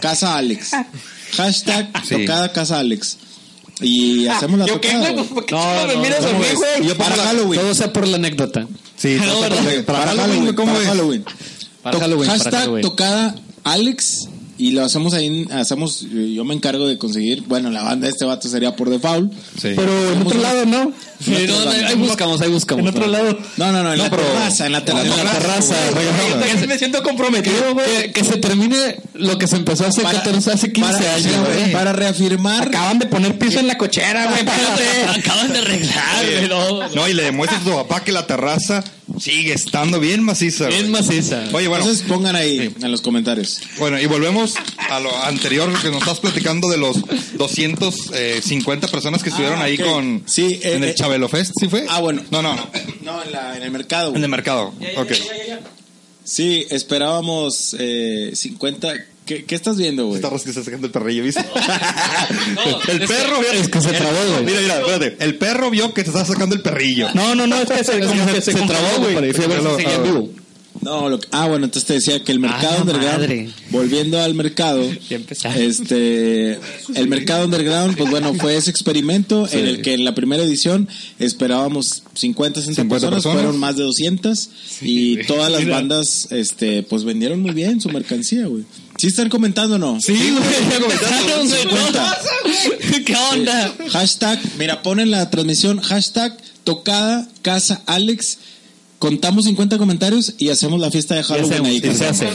casa 0.00 0.36
Alex. 0.36 0.70
Hashtag 1.36 1.90
Sí. 2.06 2.14
tocada 2.16 2.52
casa 2.52 2.78
Alex. 2.78 3.18
Y 3.80 4.26
hacemos 4.28 4.58
la 4.58 4.66
¿Yo 4.66 4.80
qué, 4.80 4.88
tocada. 4.88 5.14
qué 5.46 5.54
No, 5.54 5.86
me 5.88 5.96
miras 5.96 6.24
a 6.24 6.28
¿cómo 6.28 6.38
mí, 6.38 6.44
güey? 6.54 6.86
Yo 6.88 6.96
para 6.96 7.16
Halloween. 7.16 7.60
Todo 7.60 7.74
sea 7.74 7.92
por 7.92 8.06
la 8.06 8.16
anécdota. 8.16 8.66
Sí, 8.96 9.16
No, 9.24 9.40
para, 9.40 9.56
Para 9.84 10.06
Halloween, 10.12 10.54
¿cómo 10.54 10.72
para 10.72 10.82
es? 10.84 10.88
Halloween. 10.88 11.24
Para 11.82 12.00
Halloween, 12.00 12.30
Hashtag 12.30 12.80
tocada 12.80 13.34
Alex. 13.64 14.28
Y 14.56 14.70
lo 14.70 14.84
hacemos 14.84 15.14
ahí, 15.14 15.48
hacemos, 15.50 16.06
yo 16.10 16.44
me 16.44 16.54
encargo 16.54 16.86
de 16.86 16.96
conseguir, 16.96 17.42
bueno, 17.48 17.70
la 17.70 17.82
banda 17.82 18.06
de 18.06 18.12
este 18.12 18.24
vato 18.24 18.48
sería 18.48 18.76
por 18.76 18.88
default. 18.88 19.32
Sí. 19.60 19.72
Pero 19.74 20.12
en 20.12 20.22
otro 20.24 20.40
lado, 20.40 20.64
¿no? 20.64 20.92
Sí, 21.20 21.34
no, 21.48 21.64
no, 21.64 21.70
ahí 21.72 21.94
buscamos, 21.96 22.40
ahí 22.40 22.50
buscamos. 22.50 22.82
En 22.84 22.88
otro 22.90 23.06
lado. 23.08 23.36
No, 23.56 23.72
no, 23.72 23.82
no, 23.82 23.92
en 23.92 23.98
No, 23.98 24.04
la 24.04 24.10
pero- 24.10 24.22
terraza, 24.22 24.66
en 24.66 24.72
la 24.72 24.84
terraza. 24.84 25.06
En 25.06 25.24
la 25.24 25.32
terraza, 25.32 25.74
güey. 25.92 26.58
Sí 26.60 26.66
me 26.68 26.78
siento 26.78 27.02
comprometido, 27.02 27.74
güey. 27.74 27.86
Que, 28.04 28.12
que 28.12 28.24
se 28.24 28.36
termine 28.36 29.00
lo 29.14 29.38
que 29.38 29.48
se 29.48 29.56
empezó 29.56 29.86
hace 29.86 30.02
14, 30.02 30.52
hace 30.52 30.72
15 30.72 30.92
para- 30.92 31.14
años, 31.14 31.32
para- 31.32 31.54
güey. 31.56 31.72
Para 31.72 31.92
reafirmar. 31.92 32.68
Acaban 32.68 33.00
de 33.00 33.06
poner 33.06 33.36
piso 33.36 33.58
en 33.58 33.66
la 33.66 33.76
cochera, 33.76 34.26
güey. 34.26 34.40
Acaban 35.18 35.52
de 35.52 35.58
arreglar, 35.58 36.26
güey. 36.26 36.48
No, 36.48 36.88
No, 36.90 37.08
y 37.08 37.14
le 37.14 37.24
demuestras 37.24 37.62
a 37.62 37.64
tu 37.64 37.70
papá 37.72 38.04
que 38.04 38.12
la 38.12 38.24
terraza 38.26 38.84
sigue 39.20 39.52
estando 39.52 40.00
bien 40.00 40.22
maciza. 40.22 40.66
Bien 40.68 40.90
maciza. 40.90 41.44
Oye, 41.52 41.68
bueno, 41.68 41.84
Entonces 41.84 42.06
pongan 42.08 42.36
ahí 42.36 42.72
en 42.80 42.90
los 42.90 43.00
comentarios. 43.00 43.60
bueno, 43.78 44.00
y 44.00 44.06
volvemos 44.06 44.54
a 44.90 45.00
lo 45.00 45.16
anterior 45.24 45.70
que 45.80 45.88
nos 45.90 45.98
estás 46.00 46.20
platicando 46.20 46.68
de 46.68 46.76
los 46.78 46.96
250 47.36 48.88
personas 48.88 49.22
que 49.22 49.28
estuvieron 49.30 49.60
Ah, 49.60 49.64
ahí 49.64 49.78
con 49.78 50.22
Sí, 50.26 50.60
eh, 50.62 50.74
en 50.74 50.84
el 50.84 50.90
eh, 50.90 50.94
Chabelo 50.94 51.28
Fest, 51.28 51.52
¿sí 51.58 51.68
fue? 51.68 51.84
Ah, 51.88 52.00
bueno. 52.00 52.22
No, 52.30 52.42
no, 52.42 52.54
No, 53.02 53.22
en, 53.22 53.32
la- 53.32 53.56
en 53.56 53.62
el 53.62 53.70
mercado. 53.70 54.14
en 54.14 54.22
el 54.22 54.28
mercado. 54.28 54.72
ok. 54.96 55.12
Sí, 56.24 56.66
esperábamos 56.70 57.76
eh, 57.78 58.32
50. 58.34 58.94
¿Qué, 59.26 59.44
qué 59.44 59.54
estás 59.54 59.76
viendo, 59.78 60.06
güey? 60.06 60.16
Está 60.20 60.28
que 60.30 60.50
está 60.50 60.62
sacando 60.62 60.86
el 60.86 60.92
perrillo, 60.92 61.22
¿viste? 61.24 61.40
el 62.88 63.02
es 63.02 63.08
perro, 63.08 63.40
que- 63.40 63.50
vio- 63.50 63.60
es 63.60 63.68
que 63.68 63.80
se 63.80 63.88
trabó, 63.92 64.18
güey. 64.32 64.44
Mira, 64.44 64.60
mira, 64.60 64.78
espérate. 64.80 65.16
El 65.24 65.36
perro 65.38 65.70
vio 65.70 65.94
que 65.94 66.02
te 66.02 66.10
estaba 66.10 66.24
sacando 66.26 66.54
el 66.54 66.60
perrillo. 66.62 67.08
No, 67.14 67.34
no, 67.34 67.46
no, 67.46 67.56
es 67.60 67.68
que 67.70 67.84
se, 67.84 68.00
como 68.00 68.26
que 68.26 68.40
se, 68.42 68.52
se 68.52 68.60
trabó, 68.66 68.98
güey. 68.98 69.14
güey. 69.14 69.32
Fui 69.32 69.44
a 69.44 69.48
ver 69.48 69.60
si 69.62 69.68
seguía 69.76 69.94
en 69.94 70.02
vivo. 70.02 70.30
No, 70.82 71.08
lo 71.08 71.18
que- 71.20 71.28
ah, 71.30 71.46
bueno, 71.46 71.64
entonces 71.64 71.86
te 71.86 71.94
decía 71.94 72.22
que 72.22 72.32
el 72.32 72.40
mercado 72.40 72.74
Ah, 72.76 72.80
underground, 72.82 73.18
madre. 73.20 73.48
volviendo 73.70 74.20
al 74.20 74.34
mercado, 74.34 74.82
este, 75.56 76.58
el 76.94 77.08
mercado 77.08 77.44
underground, 77.46 77.96
pues 77.96 78.10
bueno, 78.10 78.34
fue 78.34 78.56
ese 78.56 78.70
experimento 78.70 79.48
en 79.50 79.66
el 79.66 79.82
que 79.82 79.94
en 79.94 80.04
la 80.04 80.14
primera 80.14 80.42
edición 80.42 80.88
esperábamos 81.18 82.02
50, 82.14 82.60
60 82.60 82.82
50 82.82 82.88
personas, 82.94 83.14
personas. 83.22 83.42
fueron 83.42 83.58
más 83.60 83.76
de 83.76 83.84
200 83.84 84.50
y 84.82 85.24
todas 85.24 85.50
las 85.50 85.62
Mira. 85.62 85.76
bandas, 85.76 86.28
este, 86.32 86.82
pues 86.82 87.04
vendieron 87.04 87.40
muy 87.40 87.52
bien 87.52 87.80
su 87.80 87.88
mercancía, 87.88 88.46
güey. 88.46 88.64
¿Sí 88.96 89.08
están 89.08 89.28
comentando 89.28 89.74
o 89.76 89.78
no? 89.78 90.00
Sí, 90.00 90.12
güey. 90.14 90.44
empezaron, 90.76 91.48
güey. 91.48 91.64
No. 91.66 93.00
¿Qué 93.04 93.16
onda? 93.32 93.74
Hashtag, 93.90 94.38
mira, 94.58 94.82
ponen 94.82 95.10
la 95.10 95.28
transmisión, 95.30 95.80
hashtag 95.80 96.36
tocada 96.64 97.26
casa 97.42 97.82
Alex. 97.86 98.38
Contamos 98.98 99.44
50 99.44 99.76
comentarios 99.76 100.34
y 100.38 100.48
hacemos 100.48 100.80
la 100.80 100.90
fiesta 100.90 101.14
de 101.16 101.22
Halloween 101.24 101.52
hacemos, 101.52 101.68
ahí. 101.70 101.80
sí, 101.82 101.94
se 101.94 102.06
hace. 102.06 102.28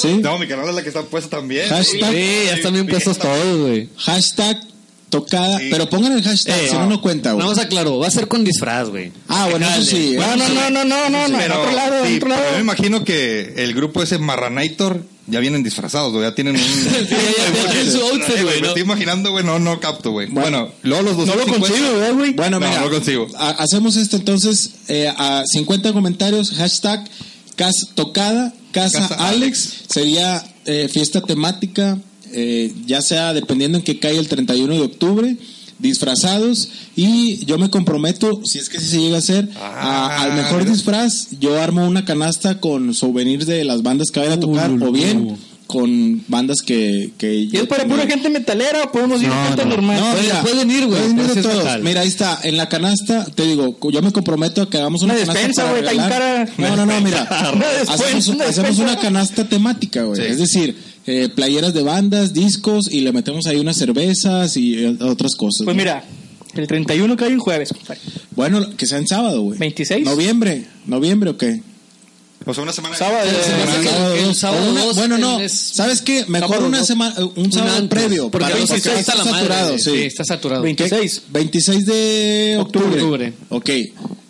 ¿Sí? 0.00 0.18
No, 0.20 0.38
mi 0.38 0.48
canal 0.48 0.68
es 0.68 0.74
la 0.74 0.82
que 0.82 0.88
está 0.88 1.02
puesta 1.02 1.36
también. 1.36 1.68
Hashtag, 1.68 2.10
Sí, 2.12 2.28
ya 2.46 2.54
están 2.54 2.72
bien 2.72 2.86
puestos 2.88 3.18
todos, 3.18 3.60
güey. 3.60 3.88
hashtag 3.96 4.60
tocada. 5.10 5.58
Sí. 5.58 5.68
Pero 5.70 5.88
pongan 5.88 6.12
el 6.12 6.22
hashtag, 6.24 6.58
Eh, 6.58 6.68
si 6.68 6.74
no, 6.74 6.86
no 6.86 7.00
cuenta, 7.00 7.32
güey. 7.32 7.44
Vamos 7.44 7.58
a 7.58 7.68
claro, 7.68 7.98
va 7.98 8.08
a 8.08 8.10
ser 8.10 8.26
con 8.26 8.42
disfraz, 8.42 8.88
güey. 8.88 9.12
Ah, 9.28 9.46
bueno, 9.50 9.68
eso 9.68 9.82
sí. 9.82 10.16
No, 10.18 10.34
no, 10.36 10.48
no, 10.48 10.70
no, 10.70 10.84
no, 10.84 11.10
no, 11.10 11.10
no, 11.10 11.26
en 11.26 11.36
Pero, 11.36 11.60
otro 11.60 11.72
lado, 11.76 12.04
en 12.04 12.08
sí, 12.10 12.16
otro 12.16 12.28
pero 12.30 12.36
yo 12.40 12.44
me 12.44 12.50
lado. 12.50 12.60
imagino 12.60 13.04
que 13.04 13.54
el 13.58 13.74
grupo 13.74 14.02
ese 14.02 14.18
Marranator 14.18 15.04
ya 15.28 15.40
vienen 15.40 15.62
disfrazados, 15.62 16.12
ya 16.22 16.34
tienen 16.34 16.54
un... 16.56 16.60
Sí, 16.62 16.86
ya- 17.10 17.52
ya- 17.54 17.64
ya 17.64 17.70
tienen 17.72 17.92
su 17.92 18.00
outfit, 18.00 18.42
güey, 18.42 18.60
Me 18.60 18.66
estoy 18.68 18.82
imaginando, 18.82 19.30
güey, 19.30 19.44
no, 19.44 19.58
no 19.58 19.80
capto, 19.80 20.10
güey. 20.12 20.28
Bueno, 20.28 20.70
luego 20.82 21.02
los 21.02 21.16
No 21.16 21.34
lo 21.34 21.44
250 21.46 21.68
consigo, 21.68 21.98
¿verdad, 21.98 22.14
güey? 22.14 22.32
Bueno, 22.34 22.60
No, 22.60 22.66
mira, 22.68 22.80
no 22.80 22.90
consigo. 22.90 23.26
ha- 23.36 23.50
hacemos 23.50 23.96
esto 23.96 24.16
entonces, 24.16 24.70
eh, 24.88 25.08
a 25.16 25.42
50 25.46 25.92
comentarios, 25.92 26.50
hashtag 26.52 27.04
casa, 27.56 27.86
tocada, 27.94 28.52
casa, 28.72 29.08
Casa 29.08 29.28
Alex, 29.28 29.72
sería 29.88 30.44
eh, 30.66 30.88
fiesta 30.92 31.20
temática, 31.22 31.98
eh, 32.32 32.72
ya 32.86 33.00
sea 33.02 33.32
dependiendo 33.32 33.78
en 33.78 33.84
que 33.84 33.98
cae 33.98 34.18
el 34.18 34.28
31 34.28 34.74
de 34.74 34.80
octubre, 34.80 35.36
disfrazados, 35.78 36.68
y 36.94 37.44
yo 37.46 37.58
me 37.58 37.70
comprometo, 37.70 38.40
si 38.44 38.58
es 38.58 38.68
que 38.68 38.80
sí 38.80 38.86
se 38.86 38.98
llega 39.00 39.16
a 39.16 39.18
hacer, 39.20 39.48
a- 39.60 40.06
Ah, 40.08 40.22
al 40.22 40.34
mejor 40.34 40.60
mira. 40.60 40.72
disfraz, 40.72 41.28
yo 41.40 41.60
armo 41.60 41.86
una 41.86 42.04
canasta 42.04 42.60
con 42.60 42.94
souvenirs 42.94 43.46
de 43.46 43.64
las 43.64 43.82
bandas 43.82 44.10
que 44.10 44.20
vayan 44.20 44.34
a 44.38 44.40
tocar, 44.40 44.70
o 44.70 44.92
bien 44.92 45.36
con 45.66 46.22
bandas 46.28 46.62
que... 46.62 47.10
que 47.18 47.34
¿Y 47.34 47.56
es 47.56 47.66
para 47.66 47.82
tenga. 47.82 47.96
pura 47.96 48.06
gente 48.08 48.30
metalera 48.30 48.84
o 48.84 48.92
podemos 48.92 49.20
ir 49.20 49.26
No, 49.28 49.44
gente 49.48 49.64
no. 49.64 49.70
normal? 49.70 49.98
No, 49.98 50.10
Pueden- 50.12 50.22
mira, 50.22 50.42
pueden 50.42 50.70
ir, 50.70 50.86
güey. 50.86 51.82
Mira, 51.82 52.00
ahí 52.02 52.08
está, 52.08 52.38
en 52.44 52.56
la 52.56 52.68
canasta, 52.68 53.24
te 53.24 53.42
digo, 53.44 53.76
yo 53.90 54.00
me 54.00 54.12
comprometo 54.12 54.62
a 54.62 54.70
que 54.70 54.78
hagamos 54.78 55.02
una, 55.02 55.14
Una 55.14 55.22
canasta 55.22 55.40
despensa, 55.40 55.64
para 55.64 55.78
está 55.78 55.90
bien 55.90 56.04
regalar. 56.08 56.46
cara. 56.56 56.70
No, 56.70 56.76
no, 56.76 56.86
no, 56.86 57.00
mira. 57.00 57.28
Una 57.54 57.66
hacemos, 57.92 58.28
una 58.28 58.44
hacemos 58.44 58.78
una 58.78 58.96
canasta 58.96 59.48
temática, 59.48 60.04
güey. 60.04 60.20
Sí. 60.22 60.26
Es 60.28 60.38
decir, 60.38 60.76
eh, 61.06 61.28
playeras 61.28 61.72
de 61.74 61.82
bandas, 61.82 62.32
discos 62.32 62.90
y 62.90 63.00
le 63.00 63.12
metemos 63.12 63.46
ahí 63.46 63.56
unas 63.58 63.76
cervezas 63.76 64.56
y 64.56 64.84
eh, 64.84 64.96
otras 65.00 65.34
cosas. 65.36 65.64
Pues 65.64 65.76
¿no? 65.76 65.80
mira, 65.82 66.04
el 66.54 66.66
31 66.66 67.16
cae 67.16 67.30
en 67.30 67.38
jueves, 67.38 67.70
compadre. 67.72 68.00
Bueno, 68.34 68.76
que 68.76 68.86
sea 68.86 68.98
en 68.98 69.06
sábado, 69.06 69.42
güey. 69.42 69.58
26. 69.58 70.04
Noviembre. 70.04 70.66
¿Noviembre 70.86 71.30
o 71.30 71.36
qué? 71.36 71.60
O 72.44 72.54
sea, 72.54 72.62
una 72.62 72.72
semana... 72.72 72.94
Sábado, 72.96 73.28
eh, 73.28 73.42
semana- 73.44 73.72
que 73.72 73.78
el- 73.80 73.84
Sábado 73.88 74.14
el 74.14 74.24
dos. 74.26 74.36
sábado 74.38 74.70
una- 74.70 74.84
dos 74.84 74.96
bueno, 74.96 75.18
no. 75.18 75.40
es- 75.40 75.52
¿Sabes 75.52 76.00
qué? 76.00 76.24
Mejor 76.28 76.48
Sábado 76.50 76.66
una 76.68 76.78
dos. 76.78 76.86
semana, 76.86 77.14
un 77.34 77.52
sábado 77.52 77.76
antes, 77.76 77.88
previo. 77.98 78.30
porque 78.30 78.44
para 78.44 78.54
el 78.54 78.60
los 78.60 78.70
que 78.70 78.74
26 78.76 78.98
está 79.00 79.12
están 79.12 79.18
la 79.18 79.24
madre, 79.32 79.48
saturados, 79.48 79.82
sí, 79.82 79.90
sí. 79.90 79.96
está 80.04 80.24
saturado. 80.24 80.62
26. 80.62 81.22
26 81.30 81.86
de 81.86 82.56
octubre. 82.60 83.02
Octubre. 83.02 83.32
Ok. 83.48 83.70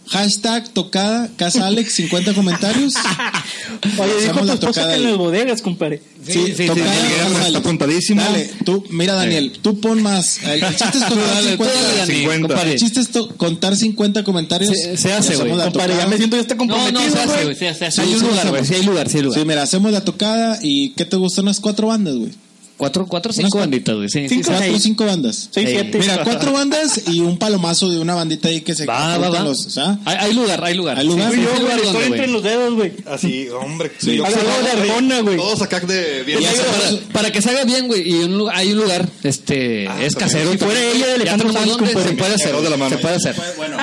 Hashtag 0.09 0.69
tocada, 0.73 1.29
casa 1.37 1.67
Alex, 1.67 1.95
50 1.95 2.33
comentarios. 2.35 2.95
Oye, 3.99 4.13
dijo 4.23 4.45
la 4.45 4.59
tocada 4.59 4.91
que 4.91 4.95
en 4.97 5.05
las 5.05 5.17
bodegas, 5.17 5.63
compadre. 5.63 6.01
Sí, 6.25 6.33
sí, 6.33 6.55
sí, 6.57 6.67
tocada, 6.67 6.93
sí, 6.95 7.45
está 7.47 7.59
apuntadísimo. 7.59 8.23
Dale, 8.23 8.51
tú, 8.65 8.85
mira 8.91 9.15
Daniel, 9.15 9.53
tú 9.63 9.81
pon 9.81 10.01
más. 10.03 10.43
El, 10.45 10.61
chiste 10.77 10.99
es 10.99 11.05
contar 11.05 11.35
Dale, 11.35 11.51
50. 11.51 11.57
tú 11.57 11.65
dale, 11.65 11.99
Dani, 11.99 12.15
50. 12.15 12.49
compadre. 12.49 12.73
El 12.73 12.79
chiste 12.79 13.01
es 13.01 13.09
contar 13.37 13.77
50 13.77 14.25
comentarios. 14.25 14.71
Se- 14.71 14.97
se 14.97 15.13
hace, 15.13 15.37
güey. 15.37 15.51
Compadre, 15.51 15.97
ya 15.97 16.07
me 16.07 16.17
siento 16.17 16.37
ya 16.37 16.43
está 16.43 16.55
No, 16.55 16.59
comprometido, 16.61 17.01
no, 17.03 17.11
se 17.13 17.19
hace, 17.21 17.45
güey. 17.45 17.57
Se 17.57 17.69
hace, 17.69 17.91
se 17.91 17.91
Sí, 17.91 18.01
hace. 18.01 18.03
Hay 18.03 18.15
un 18.15 18.21
sí, 18.21 18.27
lugar, 18.27 18.49
güey. 18.51 18.65
Sí, 18.65 18.75
hay 18.75 18.83
lugar, 18.85 19.09
sí 19.11 19.17
hay 19.19 19.23
lugar. 19.25 19.41
Sí, 19.41 19.47
mira, 19.47 19.63
hacemos 19.63 19.93
la 19.93 20.05
tocada 20.05 20.59
y 20.63 20.91
¿qué 20.91 21.05
te 21.05 21.17
gustan 21.17 21.47
las 21.47 21.59
cuatro 21.61 21.89
bandas, 21.89 22.15
güey? 22.15 22.31
Cuatro, 22.77 23.07
cuatro, 23.07 23.33
cinco 23.33 23.59
banditas, 23.59 23.95
güey. 23.97 24.09
Sí, 24.11 24.29
Cinco, 24.29 24.49
sí. 24.53 24.59
Cuatro 24.59 24.79
cinco 24.79 25.07
bandas. 25.07 25.49
Seis, 25.51 25.69
siete. 25.71 25.99
Mira, 25.99 26.23
cuatro 26.25 26.53
bandas 26.53 27.03
y 27.09 27.21
un 27.21 27.39
palomazo 27.39 27.89
de 27.89 27.99
una 27.99 28.15
bandita 28.15 28.49
ahí 28.49 28.61
que 28.61 28.75
se 28.75 28.85
Va, 28.85 29.17
va, 29.17 29.31
va. 29.31 29.41
los- 29.41 29.65
o 29.67 29.71
sea, 29.71 29.99
Hay, 30.05 30.17
hay 30.21 30.35
lugar, 30.35 30.63
hay 30.63 30.75
lugar. 30.75 30.99
Hay 30.99 31.07
lugar. 31.07 31.33
Sí, 31.33 31.41
yo, 31.41 31.65
güey, 31.65 31.77
estoy 31.81 32.05
entre 32.05 32.27
los 32.27 32.43
dedos, 32.43 32.75
güey. 32.75 32.93
Así, 33.11 33.49
hombre. 33.49 33.93
Sí. 33.99 34.17
yo- 34.17 34.27
Al 34.27 34.33
lado 34.35 34.63
de 34.63 34.71
Arjona, 34.73 35.21
güey. 35.21 35.37
Todos 35.39 35.63
acá 35.63 35.81
de 35.81 36.23
bien. 36.25 36.39
Se- 36.43 36.63
para, 36.63 37.13
para 37.13 37.33
que 37.33 37.41
salga 37.41 37.65
bien, 37.65 37.87
güey, 37.89 38.11
y 38.11 38.15
un 38.25 38.37
lugar- 38.37 38.57
hay 38.57 38.73
un 38.73 38.79
lugar, 38.79 39.09
este, 39.23 39.89
Ah, 39.89 39.97
es 40.03 40.15
casero. 40.15 40.53
Si 40.53 40.59
fuera 40.59 40.79
ella 40.79 41.07
de 41.07 41.15
Alejandro 41.15 41.53
Sanz, 41.53 41.73
se 41.73 41.79
puede 41.79 42.35
hacer, 42.35 42.55
la 42.55 42.89
se 42.91 42.99
puede 42.99 43.15
hacer. 43.15 43.35
bueno. 43.57 43.77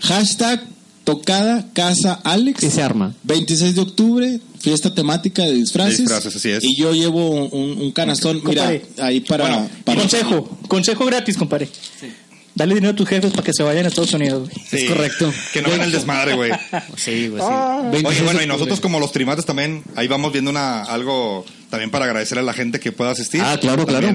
Hashtag 0.00 0.62
tocada 1.04 1.66
casa 1.72 2.14
Alex. 2.24 2.62
Y 2.62 2.70
se 2.70 2.82
arma. 2.82 3.14
26 3.24 3.74
de 3.74 3.80
octubre, 3.80 4.40
fiesta 4.60 4.94
temática 4.94 5.42
de 5.44 5.52
disfraces. 5.54 5.98
Disfraces, 5.98 6.34
así 6.36 6.50
es. 6.50 6.64
Y 6.64 6.76
yo 6.76 6.92
llevo 6.92 7.30
un, 7.30 7.78
un 7.80 7.92
canastón, 7.92 8.40
mira, 8.44 8.72
ahí 8.98 9.20
para... 9.20 9.44
Bueno, 9.48 9.70
para 9.84 10.00
Consejo, 10.00 10.58
consejo 10.68 11.04
gratis, 11.06 11.36
compadre. 11.36 11.68
Dale 12.56 12.74
dinero 12.76 12.92
a 12.92 12.96
tus 12.96 13.08
jefes 13.08 13.32
para 13.32 13.42
que 13.42 13.52
se 13.52 13.64
vayan 13.64 13.84
a 13.84 13.88
Estados 13.88 14.12
Unidos, 14.14 14.48
güey. 14.48 14.66
Sí, 14.70 14.76
Es 14.76 14.90
correcto. 14.90 15.32
Que 15.52 15.60
no 15.60 15.70
ven 15.70 15.80
el 15.82 15.90
desmadre, 15.90 16.34
güey. 16.34 16.52
Sí, 16.96 17.26
güey, 17.28 17.42
Ah. 17.44 17.80
sí. 17.82 17.86
Oye, 17.88 18.02
26 18.02 18.24
bueno, 18.24 18.42
y 18.42 18.46
nosotros 18.46 18.80
como 18.80 19.00
los 19.00 19.10
trimates 19.10 19.44
también, 19.44 19.82
ahí 19.96 20.06
vamos 20.06 20.32
viendo 20.32 20.50
una 20.52 20.84
algo 20.84 21.44
también 21.68 21.90
para 21.90 22.04
agradecer 22.04 22.38
a 22.38 22.42
la 22.42 22.52
gente 22.52 22.78
que 22.78 22.92
pueda 22.92 23.10
asistir. 23.10 23.40
Ah, 23.44 23.58
claro, 23.60 23.84
claro. 23.86 24.14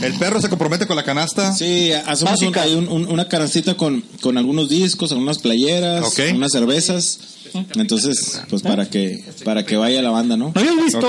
El 0.00 0.14
perro 0.14 0.40
se 0.40 0.48
compromete 0.48 0.86
con 0.86 0.96
la 0.96 1.04
canasta. 1.04 1.54
Sí, 1.54 1.92
hacemos 1.92 2.40
un- 2.40 2.56
un- 2.56 2.88
un- 2.88 3.08
una 3.08 3.28
canastita 3.28 3.74
con, 3.74 4.02
con 4.20 4.38
algunos 4.38 4.68
discos, 4.68 5.12
algunas 5.12 5.38
playeras, 5.38 6.04
Ok. 6.04 6.20
unas 6.34 6.50
cervezas. 6.52 7.18
Entonces, 7.76 8.40
pues 8.48 8.62
para 8.62 8.88
que 8.88 9.22
para 9.44 9.66
que 9.66 9.76
vaya 9.76 10.00
la 10.00 10.08
banda, 10.10 10.36
¿no? 10.38 10.52
¿No 10.54 10.60
habías 10.60 10.76
visto? 10.82 11.06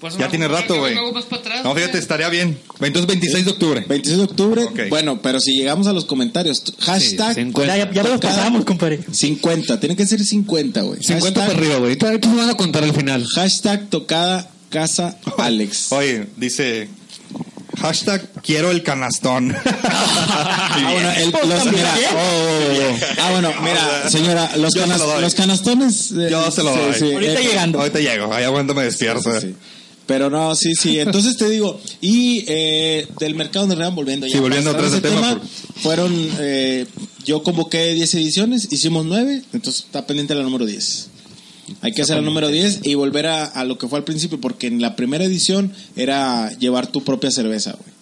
Pues 0.00 0.16
ya 0.18 0.28
tiene 0.28 0.46
rato, 0.46 0.78
güey. 0.78 0.94
No, 0.94 1.74
fíjate, 1.74 1.98
estaría 1.98 2.28
bien. 2.28 2.58
Entonces, 2.80 3.06
26 3.06 3.44
de 3.46 3.50
octubre. 3.52 3.84
26 3.88 4.18
de 4.18 4.24
octubre, 4.24 4.66
bueno, 4.90 5.20
pero 5.22 5.40
si 5.40 5.52
llegamos 5.56 5.86
a 5.86 5.92
los 5.92 6.04
comentarios, 6.04 6.62
hashtag 6.80 7.34
Sí, 7.34 7.40
50. 7.42 7.76
Ya, 7.76 7.90
ya, 7.90 8.02
lo 8.02 8.20
pasamos, 8.20 8.64
compadre. 8.64 9.00
50, 9.10 9.80
tiene 9.80 9.96
que 9.96 10.06
ser 10.06 10.22
50, 10.24 10.82
güey. 10.82 11.02
50 11.02 11.40
Hashtag- 11.40 11.46
para 11.46 11.58
arriba, 11.58 11.76
güey. 11.78 11.96
Nos 11.96 12.36
van 12.36 12.50
a 12.50 12.56
contar 12.56 12.84
al 12.84 12.92
final. 12.94 13.24
Hashtag 13.34 13.88
tocada 13.88 14.50
casa 14.70 15.16
Alex. 15.38 15.90
Oye, 15.92 16.26
dice. 16.36 16.88
Hashtag 17.80 18.28
quiero 18.42 18.70
el 18.70 18.82
canastón. 18.82 19.54
Ah, 20.80 20.90
bueno, 20.92 21.10
el- 21.10 21.48
los- 21.48 21.72
mira, 21.72 21.94
oh, 22.14 22.96
ah, 23.20 23.30
bueno, 23.32 23.52
mira, 23.62 24.08
señora, 24.10 24.56
los, 24.56 24.74
Yo 24.74 24.82
se 24.82 24.86
canas- 24.88 25.00
lo 25.00 25.20
los 25.20 25.34
canastones. 25.34 26.12
eh, 26.12 26.28
Yo 26.30 26.50
se 26.50 26.62
lo 26.62 26.72
sí, 26.74 26.80
doy. 26.80 26.94
sí, 26.94 27.12
Ahorita 27.14 27.40
eh, 27.40 27.42
llegando. 27.42 27.78
Ahorita 27.80 27.98
llego, 28.00 28.32
ahí 28.32 28.44
aguanta 28.44 28.74
me 28.74 28.84
despierto. 28.84 29.40
sí. 29.40 29.54
Pero 30.06 30.30
no, 30.30 30.54
sí, 30.54 30.74
sí. 30.74 30.98
Entonces 31.00 31.36
te 31.36 31.48
digo, 31.50 31.80
y 32.00 32.44
eh, 32.48 33.06
del 33.18 33.34
mercado 33.34 33.60
donde 33.66 33.74
estaban 33.74 33.94
volviendo 33.94 34.26
ya. 34.26 34.32
Sí, 34.34 34.38
volviendo 34.38 34.70
atrás 34.70 34.92
del 34.92 35.04
ese 35.04 35.08
tema, 35.14 35.40
Fueron, 35.82 36.30
eh, 36.38 36.86
yo 37.24 37.42
convoqué 37.42 37.92
10 37.94 38.14
ediciones, 38.14 38.68
hicimos 38.70 39.04
9, 39.04 39.42
entonces 39.52 39.84
está 39.84 40.06
pendiente 40.06 40.34
la 40.34 40.42
número 40.42 40.64
10. 40.64 41.08
Hay 41.80 41.92
que 41.92 42.02
hacer 42.02 42.16
la 42.16 42.22
número 42.22 42.48
10 42.48 42.80
y 42.84 42.94
volver 42.94 43.26
a, 43.26 43.44
a 43.44 43.64
lo 43.64 43.78
que 43.78 43.88
fue 43.88 43.98
al 43.98 44.04
principio, 44.04 44.40
porque 44.40 44.66
en 44.66 44.80
la 44.80 44.96
primera 44.96 45.24
edición 45.24 45.72
era 45.96 46.50
llevar 46.58 46.86
tu 46.86 47.04
propia 47.04 47.30
cerveza, 47.30 47.72
güey. 47.72 47.98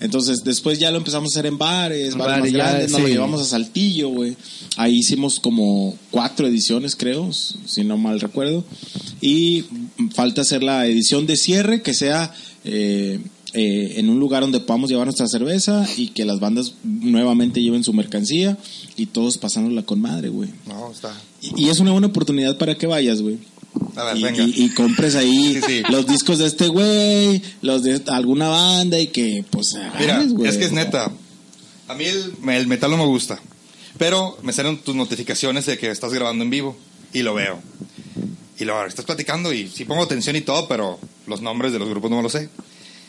Entonces, 0.00 0.44
después 0.44 0.78
ya 0.78 0.90
lo 0.90 0.98
empezamos 0.98 1.32
a 1.32 1.34
hacer 1.34 1.46
en 1.46 1.58
bares, 1.58 2.14
bares 2.14 2.38
Bares, 2.38 2.40
más 2.40 2.52
ya, 2.52 2.70
grandes, 2.70 2.90
nos 2.92 3.00
lo 3.00 3.08
llevamos 3.08 3.40
a 3.40 3.44
Saltillo, 3.44 4.10
güey. 4.10 4.36
Ahí 4.76 4.98
hicimos 4.98 5.40
como 5.40 5.96
cuatro 6.10 6.46
ediciones, 6.46 6.94
creo, 6.94 7.32
si 7.32 7.82
no 7.82 7.96
mal 7.96 8.20
recuerdo. 8.20 8.64
Y 9.20 9.64
falta 10.14 10.42
hacer 10.42 10.62
la 10.62 10.86
edición 10.86 11.26
de 11.26 11.36
cierre, 11.36 11.82
que 11.82 11.94
sea 11.94 12.32
eh, 12.64 13.18
eh, 13.54 13.94
en 13.96 14.10
un 14.10 14.18
lugar 14.20 14.42
donde 14.42 14.60
podamos 14.60 14.90
llevar 14.90 15.06
nuestra 15.06 15.26
cerveza 15.26 15.86
y 15.96 16.08
que 16.08 16.24
las 16.24 16.38
bandas 16.40 16.74
nuevamente 16.84 17.60
lleven 17.62 17.82
su 17.84 17.92
mercancía 17.92 18.58
y 18.96 19.06
todos 19.06 19.38
pasándola 19.38 19.82
con 19.84 20.00
madre, 20.00 20.28
güey. 20.28 20.50
No, 20.66 20.90
está. 20.92 21.14
Y, 21.40 21.64
y 21.66 21.68
es 21.70 21.80
una 21.80 21.92
buena 21.92 22.08
oportunidad 22.08 22.58
para 22.58 22.76
que 22.76 22.86
vayas, 22.86 23.22
güey. 23.22 23.38
A 23.96 24.04
ver, 24.04 24.16
Y, 24.16 24.22
venga. 24.22 24.44
y- 24.44 24.64
y 24.64 24.68
compres 24.70 25.14
ahí 25.14 25.54
Sí, 25.54 25.60
sí. 25.66 25.82
los 25.90 26.06
discos 26.06 26.38
de 26.38 26.46
este 26.46 26.68
güey, 26.68 27.42
los 27.62 27.82
de 27.82 28.00
alguna 28.08 28.48
banda 28.48 28.98
y 28.98 29.08
que 29.08 29.44
pues 29.50 29.74
Mira, 29.98 30.14
agarres, 30.16 30.32
güey. 30.32 30.50
es 30.50 30.56
que 30.56 30.64
es 30.64 30.72
neta. 30.72 31.10
A 31.86 31.94
mí 31.94 32.04
el, 32.04 32.32
el 32.50 32.66
metal 32.66 32.90
no 32.90 32.96
me 32.98 33.06
gusta. 33.06 33.40
Pero 33.98 34.36
me 34.42 34.52
salen 34.52 34.78
tus 34.78 34.94
notificaciones 34.94 35.66
de 35.66 35.76
que 35.78 35.90
estás 35.90 36.12
grabando 36.12 36.44
en 36.44 36.50
vivo. 36.50 36.76
Y 37.12 37.22
lo 37.22 37.34
veo. 37.34 37.58
Y 38.58 38.64
lo 38.64 38.84
estás 38.84 39.04
platicando 39.04 39.52
y 39.52 39.68
sí 39.68 39.84
pongo 39.84 40.02
atención 40.02 40.36
y 40.36 40.40
todo, 40.42 40.68
pero 40.68 40.98
los 41.26 41.40
nombres 41.42 41.72
de 41.72 41.78
los 41.78 41.88
grupos 41.88 42.10
no 42.10 42.16
me 42.18 42.22
los 42.22 42.32
sé. 42.32 42.48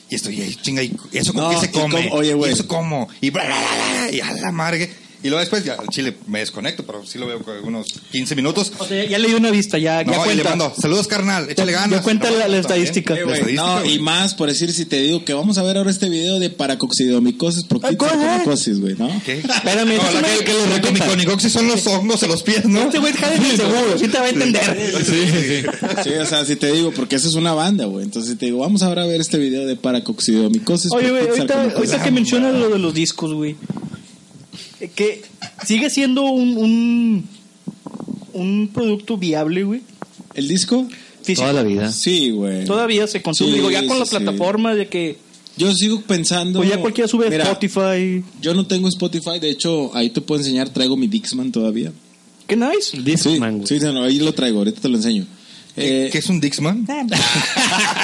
Y 0.10 0.16
estoy 0.16 0.42
ahí, 0.42 0.56
chinga, 0.56 0.82
¿y 0.84 0.92
eso 1.14 1.34
con 1.34 1.44
No, 1.44 1.50
qué 1.52 1.58
se 1.58 1.66
y 1.68 1.70
come? 1.70 2.08
cómo- 2.10 2.16
oye, 2.20 2.34
güey. 2.34 2.52
¿Y 2.52 2.54
eso 2.54 2.68
cómo? 2.68 3.08
Y 3.22 3.30
bla, 3.30 3.46
bla, 3.46 3.56
bla, 3.58 3.68
bla, 4.08 4.12
y 4.12 4.22
a 4.22 4.32
la 4.34 4.52
madre. 4.52 4.90
Y 5.22 5.28
luego 5.28 5.40
después 5.42 5.66
ya 5.66 5.74
al 5.74 5.88
chile 5.90 6.16
me 6.28 6.40
desconecto, 6.40 6.86
pero 6.86 7.06
sí 7.06 7.18
lo 7.20 7.28
veo 7.28 7.40
con 7.44 7.58
unos 7.66 7.88
15 8.12 8.36
minutos. 8.36 8.72
O 8.80 8.86
sea, 8.86 9.04
ya 9.04 9.18
le 9.20 9.28
di 9.28 9.34
una 9.34 9.52
vista, 9.52 9.78
ya, 9.78 10.04
No, 10.06 10.14
ya 10.14 10.18
y 10.32 10.36
le 10.38 10.44
cuenta. 10.44 10.50
mando, 10.56 10.74
saludos 10.80 11.08
carnal, 11.08 11.50
échale 11.50 11.72
Ya- 11.74 11.78
ya 11.80 11.88
ganas. 11.88 12.02
cuenta 12.04 12.30
No, 12.32 12.38
la- 12.38 12.48
la 12.48 12.58
estadística. 12.58 13.14
La 13.16 13.20
Eh, 13.20 13.24
güey, 13.26 13.36
estadística, 13.36 13.66
no, 13.76 13.80
güey. 13.82 13.96
y 13.96 14.00
más 14.00 14.34
por 14.36 14.48
decir 14.48 14.72
si 14.72 14.86
te 14.86 15.02
digo 15.02 15.26
que 15.26 15.34
vamos 15.34 15.58
a 15.58 15.64
ver 15.64 15.78
ahora 15.78 15.92
este 15.92 16.08
video 16.10 16.40
de 16.40 16.50
paracoxidomicosis, 16.50 17.66
micosis, 17.70 18.80
güey, 18.80 18.96
¿no? 18.98 19.10
¿Qué? 19.26 19.40
Espérame, 19.40 19.88
no, 19.98 20.04
eso 20.04 20.22
la 20.22 20.28
que, 20.28 20.34
es- 20.36 20.42
que 20.44 20.54
los 20.54 20.70
recomiconicoxis 20.70 21.52
son 21.52 21.68
los 21.68 21.86
hongos 21.88 22.24
en 22.24 22.30
los 22.30 22.44
pies, 22.44 22.66
¿no? 22.66 22.84
Este 22.84 23.00
güey 23.00 23.12
jale 23.14 23.36
el 23.36 23.58
seguro, 23.58 23.98
sí 24.00 24.08
te 24.08 24.18
va 24.20 24.26
a 24.26 24.30
entender. 24.30 25.04
Sí, 26.04 26.10
o 26.12 26.26
sea, 26.26 26.46
si 26.46 26.56
te 26.56 26.72
digo, 26.72 26.92
porque 26.92 27.18
esa 27.18 27.28
es 27.28 27.34
una 27.36 27.54
banda, 27.54 27.86
güey. 27.86 28.06
Entonces, 28.06 28.32
si 28.32 28.38
te 28.38 28.46
digo, 28.46 28.60
vamos 28.60 28.84
ahora 28.84 29.04
a 29.04 29.06
ver 29.06 29.20
este 29.22 29.38
video 29.38 29.66
de 29.66 29.76
paracoxidomicosis. 29.76 30.92
Oye, 30.94 31.10
güey, 31.10 31.26
proctitis, 31.26 31.52
ahorita, 31.56 31.76
ahorita 31.78 32.04
que 32.04 32.12
mencionas 32.12 32.54
lo 32.54 32.70
de 32.70 32.80
los 32.80 32.94
discos, 32.94 33.34
güey. 33.34 33.56
Que 34.96 35.22
sigue 35.66 35.90
siendo 35.90 36.24
un, 36.24 36.58
un, 36.58 37.26
un 38.34 38.70
producto 38.74 39.18
viable, 39.18 39.64
güey. 39.64 39.82
¿El 40.34 40.48
disco? 40.48 40.88
Físico. 41.24 41.42
Toda 41.48 41.54
la 41.62 41.64
vida. 41.64 41.92
Sí, 41.92 42.32
güey. 42.32 42.66
Todavía 42.66 43.06
se 43.08 43.22
consume. 43.22 43.52
Sí, 43.52 43.56
Digo, 43.58 43.72
ya 43.72 43.86
con 43.86 43.98
sí, 43.98 44.00
la 44.00 44.06
sí. 44.06 44.16
plataforma 44.16 44.76
de 44.76 44.88
que. 44.88 45.18
Yo 45.58 45.74
sigo 45.74 46.02
pensando. 46.02 46.60
Pues 46.60 46.70
ya 46.70 46.80
cualquiera 46.80 47.08
sube 47.08 47.28
a 47.28 47.30
Mira, 47.30 47.44
Spotify. 47.44 48.24
Yo 48.42 48.54
no 48.54 48.66
tengo 48.66 48.88
Spotify, 48.88 49.40
de 49.42 49.50
hecho, 49.50 49.92
ahí 49.96 50.10
te 50.10 50.22
puedo 50.22 50.40
enseñar, 50.40 50.70
traigo 50.70 50.96
mi 50.96 51.08
Dixman 51.08 51.52
todavía. 51.52 51.92
Qué 52.48 52.56
nice. 52.56 52.92
Sí, 52.92 53.00
Discman, 53.04 53.58
güey. 53.58 53.68
sí, 53.68 53.80
no, 53.80 54.04
ahí 54.04 54.20
lo 54.20 54.34
traigo, 54.34 54.60
ahorita 54.60 54.80
te 54.82 54.88
lo 54.88 54.96
enseño. 54.96 55.26
¿Qué, 55.80 56.06
Eh, 56.08 56.10
qué 56.12 56.18
es 56.20 56.30
un 56.30 56.40
Dixman? 56.40 56.86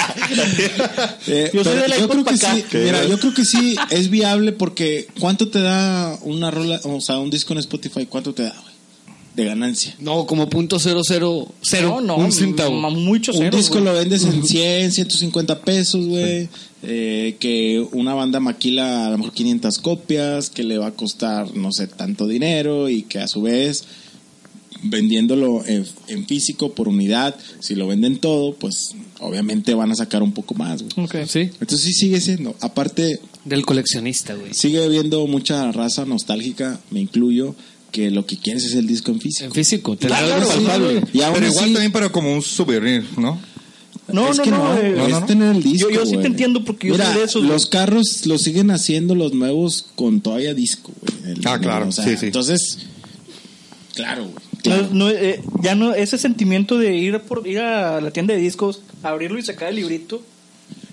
Eh, 1.28 1.50
Yo 1.52 1.64
soy 1.64 1.76
de 1.76 1.88
la 1.88 1.98
yo 1.98 2.08
creo 2.08 2.24
que 2.24 2.36
sí, 2.36 2.64
mira, 2.74 3.04
yo 3.06 3.18
creo 3.18 3.34
que 3.34 3.44
sí 3.44 3.76
es 3.90 4.10
viable 4.10 4.52
porque 4.52 5.08
¿cuánto 5.18 5.48
te 5.48 5.60
da 5.60 6.18
una 6.22 6.50
rola, 6.50 6.80
o 6.84 7.00
sea, 7.00 7.18
un 7.18 7.30
disco 7.30 7.52
en 7.52 7.60
Spotify? 7.60 8.06
¿Cuánto 8.06 8.34
te 8.34 8.44
da, 8.44 8.54
güey? 8.62 8.74
De 9.34 9.44
ganancia. 9.44 9.94
No, 9.98 10.24
como 10.26 10.48
punto 10.48 10.78
cero 10.78 11.02
cero 11.04 11.48
cero. 11.60 11.98
No, 12.00 12.00
no, 12.00 12.16
un 12.16 12.32
centavo. 12.32 12.74
ma- 12.74 12.90
muchos 12.90 13.36
un 13.36 13.50
disco 13.50 13.74
güey. 13.74 13.84
lo 13.84 13.92
vendes 13.94 14.24
en 14.24 14.44
100, 14.44 14.92
150 14.92 15.60
pesos, 15.60 16.06
güey. 16.06 16.48
Eh, 16.82 17.36
que 17.40 17.84
una 17.92 18.14
banda 18.14 18.40
maquila 18.40 19.06
a 19.06 19.10
lo 19.10 19.18
mejor 19.18 19.32
500 19.34 19.78
copias, 19.78 20.50
que 20.50 20.62
le 20.64 20.78
va 20.78 20.88
a 20.88 20.92
costar 20.92 21.54
no 21.54 21.72
sé 21.72 21.86
tanto 21.86 22.26
dinero 22.26 22.88
y 22.88 23.02
que 23.02 23.18
a 23.18 23.28
su 23.28 23.42
vez 23.42 23.84
vendiéndolo 24.82 25.64
en, 25.66 25.86
en 26.08 26.26
físico 26.26 26.72
por 26.72 26.88
unidad, 26.88 27.34
si 27.60 27.74
lo 27.74 27.86
venden 27.86 28.18
todo, 28.18 28.54
pues 28.54 28.94
obviamente 29.20 29.74
van 29.74 29.90
a 29.90 29.94
sacar 29.94 30.22
un 30.22 30.32
poco 30.32 30.54
más, 30.54 30.82
güey. 30.82 31.06
Ok. 31.06 31.26
Sí, 31.28 31.40
Entonces 31.60 31.80
sí 31.82 31.92
sigue 31.92 32.20
siendo. 32.20 32.54
Aparte, 32.60 33.20
del 33.44 33.64
coleccionista, 33.64 34.34
güey. 34.34 34.52
sigue 34.54 34.84
habiendo 34.84 35.26
mucha 35.26 35.70
raza 35.72 36.04
nostálgica, 36.04 36.80
me 36.90 37.00
incluyo, 37.00 37.54
que 37.92 38.10
lo 38.10 38.26
que 38.26 38.36
quieres 38.36 38.64
es 38.64 38.74
el 38.74 38.86
disco 38.86 39.10
en 39.12 39.20
físico. 39.20 39.46
En 39.46 39.52
físico, 39.52 39.96
te 39.96 40.08
Claro, 40.08 40.40
lo 40.40 40.46
sí, 40.46 40.52
palpable. 40.56 41.00
güey. 41.00 41.04
Y 41.14 41.20
aún 41.22 41.34
Pero 41.34 41.46
igual 41.48 41.72
también 41.72 41.92
para 41.92 42.10
como 42.10 42.32
un 42.32 42.42
souvenir, 42.42 43.04
¿no? 43.16 43.40
No, 44.12 44.30
es 44.30 44.36
no, 44.36 44.42
que 44.44 44.50
no, 44.50 44.58
no, 44.74 44.78
eh, 44.78 44.92
no, 44.96 45.04
es 45.06 45.10
no, 45.12 45.24
tener 45.26 45.56
el 45.56 45.62
disco. 45.62 45.88
Yo- 45.90 45.96
yo 46.04 46.06
sí 46.06 46.16
te 46.18 46.26
entiendo 46.28 46.64
porque 46.64 46.88
yo 46.88 46.94
Mira, 46.94 47.06
soy 47.10 47.18
de 47.18 47.24
esos, 47.24 47.42
Los 47.42 47.62
güey. 47.62 47.70
carros 47.70 48.26
los 48.26 48.42
siguen 48.42 48.70
haciendo 48.70 49.14
los 49.16 49.32
nuevos 49.34 49.86
con 49.96 50.20
todavía 50.20 50.54
disco, 50.54 50.92
güey. 51.00 51.32
El- 51.32 51.40
Ah, 51.46 51.58
claro, 51.58 51.88
o 51.88 51.92
sea, 51.92 52.04
sí, 52.04 52.16
sí. 52.16 52.26
Entonces, 52.26 52.78
claro, 53.94 54.24
güey. 54.24 54.45
No, 54.92 55.08
eh, 55.10 55.40
ya 55.62 55.74
no, 55.74 55.94
ese 55.94 56.18
sentimiento 56.18 56.78
de 56.78 56.96
ir 56.96 57.20
por 57.20 57.46
ir 57.46 57.58
a 57.60 58.00
la 58.00 58.10
tienda 58.10 58.34
de 58.34 58.40
discos, 58.40 58.80
abrirlo 59.02 59.38
y 59.38 59.42
sacar 59.42 59.68
el 59.70 59.76
librito. 59.76 60.22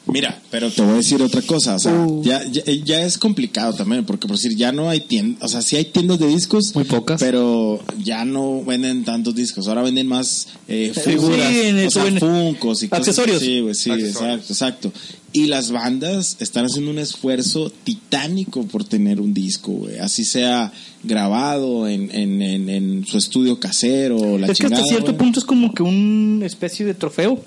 Mira, 0.06 0.40
pero 0.52 0.70
te 0.70 0.82
voy 0.82 0.92
a 0.92 0.96
decir 0.98 1.22
otra 1.24 1.42
cosa. 1.42 1.76
O 1.76 1.80
sea, 1.80 1.94
Uh. 1.94 2.22
ya, 2.24 2.44
ya, 2.46 2.62
ya 2.84 3.04
es 3.06 3.18
complicado 3.18 3.74
también, 3.74 4.06
porque 4.06 4.28
por 4.28 4.36
decir, 4.36 4.56
ya 4.56 4.72
no 4.74 4.90
hay 4.90 5.00
tiendas. 5.00 5.42
O 5.44 5.48
sea, 5.48 5.62
sí 5.62 5.78
hay 5.78 5.86
tiendas 5.86 6.20
de 6.20 6.28
discos. 6.28 6.76
Muy 6.76 6.84
pocas. 6.84 7.20
Pero 7.22 7.80
ya 8.04 8.26
no 8.26 8.64
venden 8.64 9.06
tantos 9.06 9.34
discos. 9.34 9.68
Ahora 9.68 9.82
venden 9.82 10.08
más 10.08 10.50
eh, 10.68 10.92
figuras. 11.04 11.50
Sí, 11.50 11.86
o 11.86 11.90
sea, 11.90 12.20
funcos 12.20 12.84
y 12.84 12.90
cosas 12.90 13.08
accesorios. 13.08 13.40
güey, 13.64 13.74
sí, 13.74 13.90
Accesorios. 13.92 14.12
exacto, 14.52 14.54
exacto. 14.54 14.94
Y 15.36 15.48
las 15.48 15.72
bandas 15.72 16.38
están 16.40 16.66
haciendo 16.66 16.92
un 16.92 17.00
esfuerzo 17.00 17.72
titánico 17.84 18.66
por 18.68 18.84
tener 18.84 19.20
un 19.20 19.34
disco, 19.34 19.72
güey. 19.72 19.98
Así 19.98 20.26
sea 20.26 20.72
grabado 21.02 21.88
en, 21.88 22.12
en, 22.16 22.42
en, 22.44 22.70
en 22.70 23.06
su 23.06 23.18
estudio 23.18 23.60
casero. 23.60 24.18
o 24.18 24.38
La 24.38 24.46
es 24.46 24.60
que 24.60 24.68
hasta 24.68 24.84
cierto 24.84 25.18
punto 25.18 25.40
es 25.40 25.46
como 25.46 25.74
que 25.74 25.82
una 25.82 26.46
especie 26.46 26.86
de 26.86 26.94
trofeo. 26.94 27.44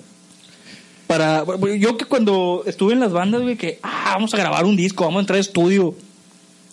Para 1.07 1.45
yo 1.79 1.95
que 1.95 2.03
cuando 2.03 2.63
estuve 2.65 2.91
en 2.91 2.99
las 2.99 3.13
bandas, 3.13 3.41
güey, 3.41 3.55
que 3.55 3.79
ah, 3.81 4.11
vamos 4.15 4.33
a 4.33 4.37
grabar 4.37 4.65
un 4.65 4.75
disco, 4.75 5.05
vamos 5.05 5.19
a 5.19 5.21
entrar 5.21 5.37
a 5.37 5.39
estudio 5.39 5.95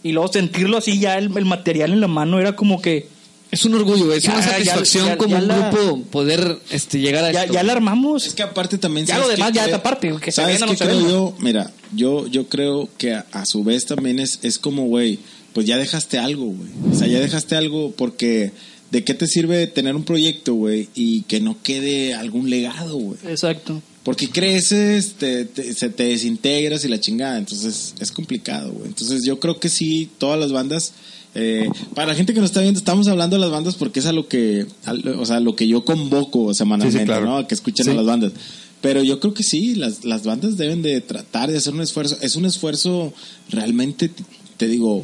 y 0.03 0.11
luego 0.11 0.33
sentirlo 0.33 0.77
así 0.77 0.99
ya 0.99 1.17
el, 1.17 1.37
el 1.37 1.45
material 1.45 1.93
en 1.93 2.01
la 2.01 2.09
mano 2.09 2.41
era 2.41 2.57
como 2.57 2.83
que 2.83 3.09
Es 3.55 3.64
un 3.64 3.74
orgullo, 3.74 4.07
güey. 4.07 4.18
Es 4.18 4.24
Ya, 4.24 4.32
una 4.34 4.42
satisfacción 4.42 5.07
ya, 5.07 5.16
como 5.16 5.36
ya 5.36 5.42
un 5.42 5.48
la- 5.48 5.70
grupo 5.70 6.02
poder 6.11 6.59
este, 6.70 6.98
llegar 7.00 7.24
a 7.24 7.32
ya, 7.32 7.42
esto. 7.42 7.55
ya 7.55 7.62
la 7.62 7.72
armamos. 7.72 8.26
Es 8.26 8.34
que 8.34 8.42
aparte 8.42 8.78
también 8.78 9.07
Ya 9.07 9.14
¿sabes 9.14 9.26
lo 9.28 9.32
demás 9.32 9.52
ya 9.52 9.62
creo? 9.62 9.74
es 9.74 9.80
aparte, 9.80 10.14
que 10.20 10.32
se 10.32 10.42
¿Sabes 10.42 10.61
qué 10.62 10.76
creo 10.76 11.00
yo? 11.09 11.36
Mira, 11.40 11.70
yo, 11.94 12.26
yo 12.26 12.48
creo 12.48 12.88
que 12.98 13.14
a, 13.14 13.26
a 13.32 13.46
su 13.46 13.62
vez 13.64 13.86
también 13.86 14.18
es, 14.18 14.40
es 14.42 14.59
como, 14.59 14.86
güey, 14.86 15.18
pues 15.52 15.66
ya 15.66 15.78
dejaste 15.78 16.18
algo, 16.18 16.46
güey. 16.46 16.70
O 16.92 16.94
sea, 16.98 17.07
ya 17.07 17.20
dejaste 17.20 17.55
algo 17.57 17.92
porque 17.96 18.52
¿de 18.90 19.05
qué 19.05 19.14
te 19.14 19.26
sirve 19.26 19.66
tener 19.66 19.94
un 19.96 20.05
proyecto, 20.05 20.55
güey, 20.55 20.88
y 20.94 21.22
que 21.22 21.40
no 21.40 21.57
quede 21.62 22.14
algún 22.14 22.50
legado, 22.50 22.96
güey? 22.96 23.18
Exacto. 23.28 23.80
Porque 24.05 24.28
creces, 24.28 25.14
te, 25.14 25.46
te- 25.46 25.72
se 25.72 25.88
te 25.88 26.05
desintegras 26.05 26.84
y 26.84 26.88
la 26.88 27.00
chingada, 27.00 27.38
entonces 27.38 27.94
es 28.00 28.12
complicado, 28.12 28.70
güey. 28.72 28.88
Entonces 28.88 29.24
yo 29.24 29.40
creo 29.40 29.59
que 29.59 29.68
sí, 29.70 30.11
todas 30.18 30.38
las 30.38 30.52
bandas, 30.52 30.92
eh, 31.35 31.68
para 31.95 32.09
la 32.09 32.14
gente 32.14 32.32
que 32.35 32.41
nos 32.41 32.51
está 32.51 32.61
viendo, 32.61 32.78
estamos 32.78 33.09
hablando 33.09 33.37
de 33.37 33.41
las 33.41 33.51
bandas 33.51 33.74
porque 33.74 34.01
es 34.01 34.07
a 34.07 34.12
lo 34.12 34.28
que, 34.28 34.66
al- 34.85 35.07
o 35.09 35.26
sea, 35.26 35.41
lo 35.41 35.57
que 35.57 35.66
yo 35.66 35.85
convoco 35.85 36.55
semanalmente, 36.55 36.99
Sí, 36.99 37.03
sí, 37.03 37.07
claro. 37.07 37.26
¿no? 37.26 37.37
A 37.39 37.49
que 37.49 37.55
escuchen 37.55 37.89
a 37.89 37.95
las 37.95 38.07
bandas. 38.07 38.32
Pero 38.80 39.03
yo 39.03 39.18
creo 39.18 39.32
que 39.35 39.43
sí, 39.43 39.74
las, 39.74 40.05
las 40.05 40.24
bandas 40.24 40.57
deben 40.57 40.82
de 40.82 41.01
tratar 41.01 41.51
de 41.51 41.57
hacer 41.59 41.72
un 41.74 41.80
esfuerzo. 41.80 42.16
Es 42.20 42.37
un 42.37 42.45
esfuerzo 42.45 43.12
realmente, 43.51 44.09
te- 44.11 44.24
te 44.59 44.68
digo, 44.68 45.03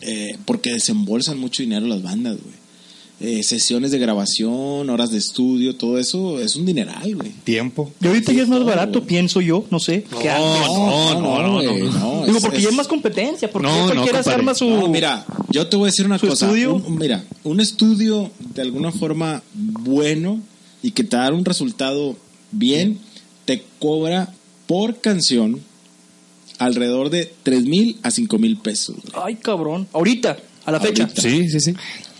eh, 0.00 0.36
porque 0.46 0.72
desembolsan 0.72 1.38
mucho 1.38 1.62
dinero 1.62 1.86
las 1.86 2.02
bandas, 2.02 2.38
güey. 2.42 2.54
Eh, 3.22 3.42
sesiones 3.42 3.90
de 3.90 3.98
grabación, 3.98 4.88
horas 4.88 5.10
de 5.10 5.18
estudio, 5.18 5.76
todo 5.76 5.98
eso 5.98 6.40
es 6.40 6.56
un 6.56 6.64
dineral, 6.64 7.14
güey. 7.16 7.32
Tiempo. 7.44 7.92
Y 8.00 8.06
ahorita 8.06 8.30
Sí, 8.30 8.36
ya 8.38 8.44
es 8.44 8.48
más 8.48 8.64
barato, 8.64 9.00
güey. 9.00 9.08
pienso 9.08 9.42
yo, 9.42 9.66
no 9.70 9.78
sé. 9.78 10.04
no, 10.10 11.20
no, 11.20 11.42
no, 11.42 11.52
güey, 11.70 11.82
no. 11.90 12.22
Digo, 12.24 12.38
es- 12.38 12.42
porque 12.42 12.56
es- 12.56 12.62
ya 12.62 12.70
es 12.70 12.74
más 12.74 12.88
competencia, 12.88 13.50
porque 13.50 13.68
No, 13.68 13.78
no, 13.88 13.92
cualquiera 13.92 14.22
se 14.22 14.30
arma 14.30 14.54
su... 14.54 14.70
No, 14.70 14.88
mira, 14.88 15.26
yo 15.50 15.66
te 15.66 15.76
voy 15.76 15.88
a 15.88 15.90
decir 15.90 16.06
una 16.06 16.18
¿Su 16.18 16.28
cosa. 16.28 16.46
estudio? 16.46 16.76
Un- 16.76 16.96
mira, 16.98 17.22
un 17.44 17.60
estudio 17.60 18.30
de 18.54 18.62
alguna 18.62 18.90
forma 18.90 19.42
bueno 19.52 20.40
y 20.82 20.92
que 20.92 21.04
te 21.04 21.18
da 21.18 21.30
un 21.30 21.44
resultado 21.44 22.16
bien, 22.52 23.00
te 23.44 23.62
cobra 23.80 24.32
por 24.66 24.98
canción 25.00 25.60
alrededor 26.58 27.10
de 27.10 27.32
3 27.42 27.64
mil 27.66 27.98
a 28.02 28.10
5 28.10 28.38
mil 28.38 28.56
pesos. 28.56 28.96
güey. 28.96 29.24
Ay, 29.26 29.34
cabrón. 29.36 29.88
Ahorita, 29.92 30.38
a 30.64 30.72
la 30.72 30.80
fecha. 30.80 31.02
Ahorita. 31.04 31.20
Sí, 31.22 31.48
sí, 31.50 31.60
sí. 31.60 31.74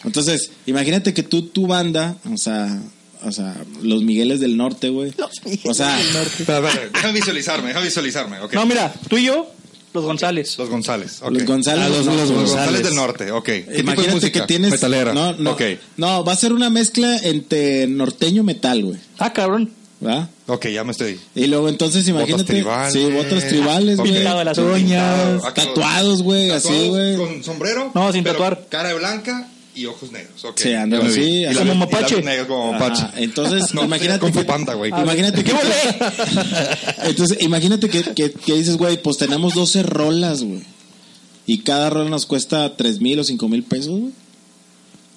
Entonces, 0.05 0.51
imagínate 0.67 1.13
que 1.15 1.23
tú, 1.23 1.43
tu 1.43 1.67
banda, 1.67 2.17
o 2.33 2.37
sea, 2.37 2.81
o 3.25 3.33
sea, 3.33 3.55
los 3.83 4.03
Migueles 4.03 4.41
del 4.41 4.57
Norte, 4.57 4.89
güey. 4.89 5.13
Los 5.19 5.45
Migueles 5.45 5.67
O 5.67 5.75
sea, 5.75 5.97
del 5.97 6.13
Norte. 6.13 6.33
Espera, 6.41 6.69
espera, 6.69 6.89
deja 6.93 7.13
visualizarme, 7.13 7.69
deja 7.69 7.81
visualizarme. 7.81 8.41
ok. 8.41 8.53
No, 8.55 8.65
mira, 8.67 8.93
tú 9.09 9.19
y 9.19 9.25
yo, 9.25 9.51
los 9.93 10.05
González. 10.05 10.57
Los 10.57 10.71
González. 10.71 11.21
ok. 11.23 11.31
los 11.33 11.45
González. 11.45 11.85
Ah, 11.85 11.89
los- 11.89 12.07
no, 12.07 12.13
los 12.15 12.21
Los 12.29 12.31
González 12.31 12.57
González. 12.57 12.83
del 12.85 12.95
Norte, 12.95 13.31
ok. 13.33 13.45
¿Qué 13.45 13.61
tipo 13.61 13.73
de 13.73 13.81
Imagínate 13.81 14.15
música? 14.15 14.41
que 14.41 14.47
tienes. 14.47 14.71
Metalera. 14.71 15.13
No, 15.13 15.33
no. 15.35 15.51
Ok. 15.53 15.63
No, 15.97 16.25
va 16.25 16.33
a 16.33 16.37
ser 16.37 16.53
una 16.53 16.71
mezcla 16.71 17.19
entre 17.19 17.87
norteño 17.89 18.43
metal, 18.43 18.83
güey. 18.85 18.99
Ah, 19.19 19.33
cabrón. 19.33 19.71
¿Va? 20.07 20.31
Ok, 20.47 20.69
ya 20.69 20.83
me 20.83 20.93
estoy. 20.93 21.21
Y 21.35 21.47
luego 21.47 21.69
entonces 21.69 22.09
imagínate. 22.09 22.45
tribales. 22.45 22.95
Sí, 22.95 23.05
botas 23.05 23.47
tribales, 23.49 23.99
güey. 23.99 24.13
De 24.13 24.25
las 24.25 24.57
uñas. 24.57 25.43
Ah. 25.45 25.53
Tatuados, 25.53 26.23
güey, 26.23 26.51
así, 26.53 26.89
güey. 26.89 27.17
Con 27.17 27.45
sombrero. 27.45 27.91
No, 27.95 28.11
sin 28.11 28.23
pero 28.25 28.37
tatuar. 28.37 28.67
Cara 28.71 28.89
de 28.89 28.95
blanca 28.95 29.47
y 29.81 29.87
ojos 29.87 30.13
negros. 30.13 30.45
ok. 30.45 30.59
Sí, 30.59 30.73
anda 30.75 30.99
Ya 30.99 31.05
me 31.05 31.11
vi. 31.11 31.21
así, 31.21 31.31
Y 31.41 31.45
así. 31.47 31.59
Como 31.59 31.75
mapache. 31.75 32.23
negros 32.23 32.47
como 32.47 32.73
mapache. 32.73 33.03
Ajá, 33.03 33.13
Entonces, 33.17 33.75
No, 33.75 33.85
imagínate. 33.85 34.27
Fu 34.33 34.39
que- 34.41 34.45
Panda, 34.45 34.75
güey. 34.75 34.91
Imagínate 34.91 35.43
que. 35.45 35.53
Entonces, 37.05 37.39
imagínate 37.41 37.89
que, 37.89 38.03
que, 38.03 38.31
que 38.33 38.55
dices, 38.55 38.77
güey, 38.77 39.03
pues 39.03 39.17
tenemos 39.19 39.55
12 39.55 39.83
rolas, 39.83 40.43
güey. 40.43 40.61
Y 41.47 41.59
cada 41.59 41.91
rola 41.91 42.11
nos 42.11 42.27
cuesta 42.27 42.77
3 42.77 43.01
mil 43.01 43.19
o 43.19 43.25
5 43.25 43.49
mil 43.49 43.63
pesos, 43.63 43.89
güey. 44.01 44.13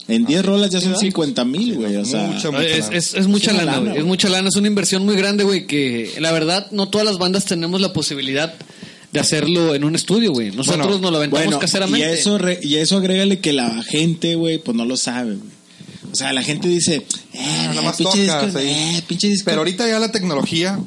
En 0.10 0.26
10 0.26 0.46
rolas 0.46 0.70
ya 0.70 0.82
son 0.82 0.98
50 0.98 1.46
mil, 1.46 1.76
güey. 1.76 1.96
O 1.96 2.04
sea, 2.06 2.24
mucha, 2.24 2.48
No, 2.52 2.58
mucha 2.58 2.66
es, 2.68 2.90
es, 2.92 3.14
es 3.14 3.28
mucha 3.28 3.54
lana, 3.54 3.80
güey. 3.80 3.98
Es 3.98 4.04
mucha 4.04 4.28
lana, 4.30 4.50
es 4.50 4.56
una 4.58 4.68
inversión 4.68 5.06
muy 5.06 5.16
grande, 5.16 5.44
güey, 5.46 5.66
que 5.66 6.12
la 6.20 6.32
verdad 6.34 6.68
no 6.72 6.90
todas 6.90 7.06
las 7.08 7.18
bandas 7.18 7.46
tenemos 7.46 7.80
la 7.80 7.94
posibilidad 7.94 8.54
de 9.14 9.20
hacerlo 9.20 9.76
en 9.76 9.84
un 9.86 9.96
estudio, 9.96 10.32
güey. 10.32 10.48
Nosotros 10.52 10.88
Bueno, 10.88 11.00
nos 11.02 11.12
lo 11.12 11.18
aventamos 11.18 11.46
bueno, 11.46 11.60
caseramente. 11.60 12.00
y 12.10 12.14
eso, 12.14 12.38
re- 12.38 12.60
y 12.62 12.76
eso 12.76 12.98
agrégale 12.98 13.40
que 13.40 13.54
la 13.54 13.82
gente, 13.84 14.36
güey, 14.36 14.58
pues 14.58 14.76
no 14.76 14.84
lo 14.86 14.98
sabe, 14.98 15.36
güey. 15.36 15.54
O 16.12 16.16
sea, 16.16 16.34
la 16.34 16.44
gente 16.44 16.68
dice, 16.68 17.06
eh, 17.34 17.40
Nada 17.68 17.82
eh, 17.82 17.86
más 17.86 17.96
pinche 17.98 18.22
disco, 18.24 18.58
ahí. 18.58 18.68
eh, 18.68 19.04
pinche 19.08 19.28
disco. 19.30 19.46
Pero 19.46 19.60
ahorita 19.60 19.88
ya 19.88 20.00
la 20.00 20.12
tecnología 20.12 20.80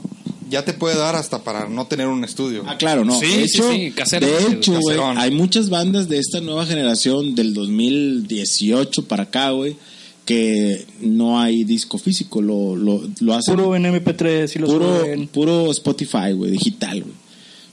ya 0.50 0.64
te 0.64 0.72
puede 0.72 0.96
dar 0.96 1.16
hasta 1.16 1.42
para 1.42 1.68
no 1.68 1.86
tener 1.86 2.06
un 2.06 2.22
estudio. 2.24 2.62
Ah, 2.66 2.76
claro, 2.76 3.04
no. 3.04 3.18
Sí, 3.18 3.26
de 3.26 3.48
sí, 3.48 3.58
hecho, 3.58 3.72
sí, 3.72 3.90
caseramente, 3.92 4.38
de 4.40 4.44
güey, 4.46 4.56
hecho, 4.58 4.78
güey, 4.80 4.98
hay 5.16 5.30
muchas 5.32 5.68
bandas 5.70 6.08
de 6.08 6.18
esta 6.18 6.40
nueva 6.40 6.66
generación 6.66 7.34
del 7.34 7.54
2018 7.54 9.06
para 9.06 9.24
acá, 9.24 9.50
güey, 9.50 9.76
que 10.24 10.86
no 11.00 11.40
hay 11.40 11.64
disco 11.64 11.98
físico, 11.98 12.40
lo, 12.42 12.76
lo, 12.76 13.02
lo 13.20 13.34
hacen 13.34 13.54
Puro 13.56 13.74
en 13.76 13.84
MP3 13.84 14.52
y 14.54 14.58
los 14.60 14.70
puro, 14.70 15.00
suben. 15.00 15.28
puro 15.28 15.70
Spotify, 15.70 16.32
güey, 16.34 16.50
digital, 16.52 17.02
güey. 17.02 17.14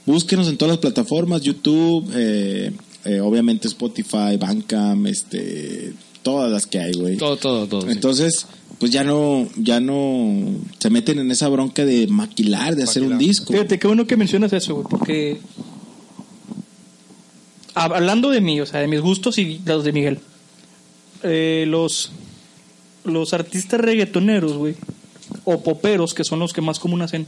Búsquenos 0.06 0.48
en 0.48 0.56
todas 0.58 0.72
las 0.72 0.78
plataformas, 0.78 1.42
YouTube, 1.42 2.10
eh, 2.14 2.72
eh, 3.04 3.20
obviamente 3.20 3.68
Spotify, 3.68 4.36
Bandcamp, 4.38 5.06
este, 5.06 5.94
todas 6.22 6.50
las 6.50 6.66
que 6.66 6.78
hay, 6.78 6.92
güey. 6.92 7.16
Todo, 7.16 7.36
todo, 7.36 7.66
todo. 7.66 7.82
sí. 7.82 7.88
Entonces, 7.90 8.46
pues 8.78 8.90
ya 8.92 9.02
no, 9.04 9.48
ya 9.56 9.80
no 9.80 10.42
se 10.78 10.90
meten 10.90 11.18
en 11.20 11.30
esa 11.30 11.48
bronca 11.48 11.84
de 11.86 12.06
maquilar, 12.06 12.76
de 12.76 12.82
hacer 12.82 13.02
un 13.02 13.16
disco. 13.18 13.52
Fíjate, 13.52 13.78
qué 13.78 13.86
bueno 13.86 14.06
que 14.06 14.16
mencionas 14.16 14.52
eso, 14.52 14.74
güey, 14.74 14.86
porque 14.90 15.38
hab- 17.74 17.94
hablando 17.94 18.30
de 18.30 18.40
mí, 18.40 18.60
o 18.60 18.66
sea, 18.66 18.80
de 18.80 18.88
mis 18.88 19.00
gustos 19.00 19.38
y 19.38 19.60
los 19.64 19.84
de 19.84 19.92
Miguel, 19.92 20.18
eh, 21.22 21.64
los, 21.68 22.12
los 23.04 23.32
artistas 23.32 23.80
reggaetoneros, 23.80 24.54
güey, 24.54 24.74
o 25.44 25.62
poperos, 25.62 26.14
que 26.14 26.24
son 26.24 26.38
los 26.40 26.52
que 26.52 26.60
más 26.60 26.78
común 26.78 27.02
hacen, 27.02 27.26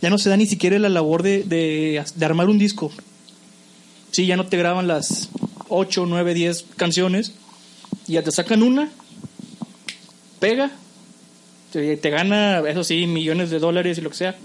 ya 0.00 0.10
no 0.10 0.18
se 0.18 0.28
da 0.28 0.36
ni 0.36 0.46
siquiera 0.46 0.78
la 0.78 0.88
labor 0.88 1.22
de, 1.22 1.42
de, 1.44 2.02
de 2.14 2.24
armar 2.24 2.48
un 2.48 2.58
disco. 2.58 2.90
Sí, 4.10 4.26
ya 4.26 4.36
no 4.36 4.46
te 4.46 4.56
graban 4.56 4.86
las 4.86 5.28
8, 5.68 6.06
9, 6.06 6.34
10 6.34 6.66
canciones, 6.76 7.32
ya 8.06 8.22
te 8.22 8.30
sacan 8.30 8.62
una, 8.62 8.90
pega, 10.38 10.70
te, 11.72 11.96
te 11.96 12.10
gana, 12.10 12.60
eso 12.68 12.84
sí, 12.84 13.06
millones 13.06 13.50
de 13.50 13.58
dólares 13.58 13.98
y 13.98 14.00
lo 14.00 14.10
que 14.10 14.16
sea. 14.16 14.36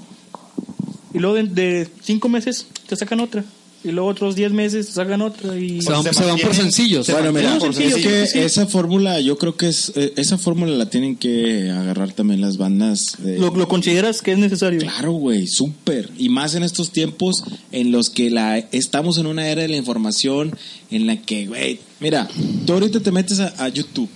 Y 1.14 1.20
luego 1.20 1.36
de, 1.36 1.44
de 1.44 1.88
cinco 2.02 2.30
meses 2.30 2.68
te 2.88 2.96
sacan 2.96 3.20
otra. 3.20 3.44
Y 3.84 3.90
luego 3.92 4.10
otros 4.10 4.36
diez 4.36 4.52
meses 4.52 4.86
te 4.86 4.92
sacan 4.92 5.22
otra. 5.24 5.58
Y 5.58 5.82
Se 5.82 5.92
van, 5.92 6.04
se 6.04 6.14
se 6.14 6.24
van 6.24 6.38
por 6.38 6.54
sencillos. 6.54 7.04
se 7.06 7.14
Bueno, 7.14 7.32
mira, 7.32 7.56
Muy 7.58 7.74
sencillo, 7.74 7.98
es 7.98 8.34
que 8.34 8.46
esa 8.46 8.68
fórmula, 8.68 9.20
yo 9.22 9.40
creo 9.40 9.58
que 9.58 9.70
es 9.70 9.92
eh, 9.96 10.14
esa 10.18 10.38
fórmula 10.38 10.72
la 10.74 10.88
tienen 10.90 11.16
que 11.16 11.72
agarrar 11.72 12.12
también 12.14 12.42
las 12.42 12.58
bandas. 12.58 13.16
de- 13.18 13.40
¿Lo, 13.40 13.50
lo 13.56 13.68
consideras 13.68 14.22
que 14.22 14.34
es 14.34 14.38
necesario? 14.38 14.80
Claro, 14.82 15.14
güey, 15.14 15.48
súper. 15.48 16.12
Y 16.18 16.30
más 16.30 16.54
en 16.54 16.62
estos 16.62 16.92
tiempos 16.92 17.44
en 17.72 17.92
los 17.92 18.12
que 18.12 18.30
la 18.30 18.60
estamos 18.60 19.18
en 19.18 19.26
una 19.26 19.48
era 19.50 19.64
de 19.64 19.68
la 19.70 19.78
información 19.78 20.56
en 20.92 21.08
la 21.08 21.18
que, 21.20 21.48
güey, 21.48 21.80
mira, 22.00 22.28
tú 22.68 22.74
ahorita 22.74 23.00
te 23.00 23.12
metes 23.12 23.40
a, 23.40 23.48
a 23.58 23.68
YouTube 23.70 24.10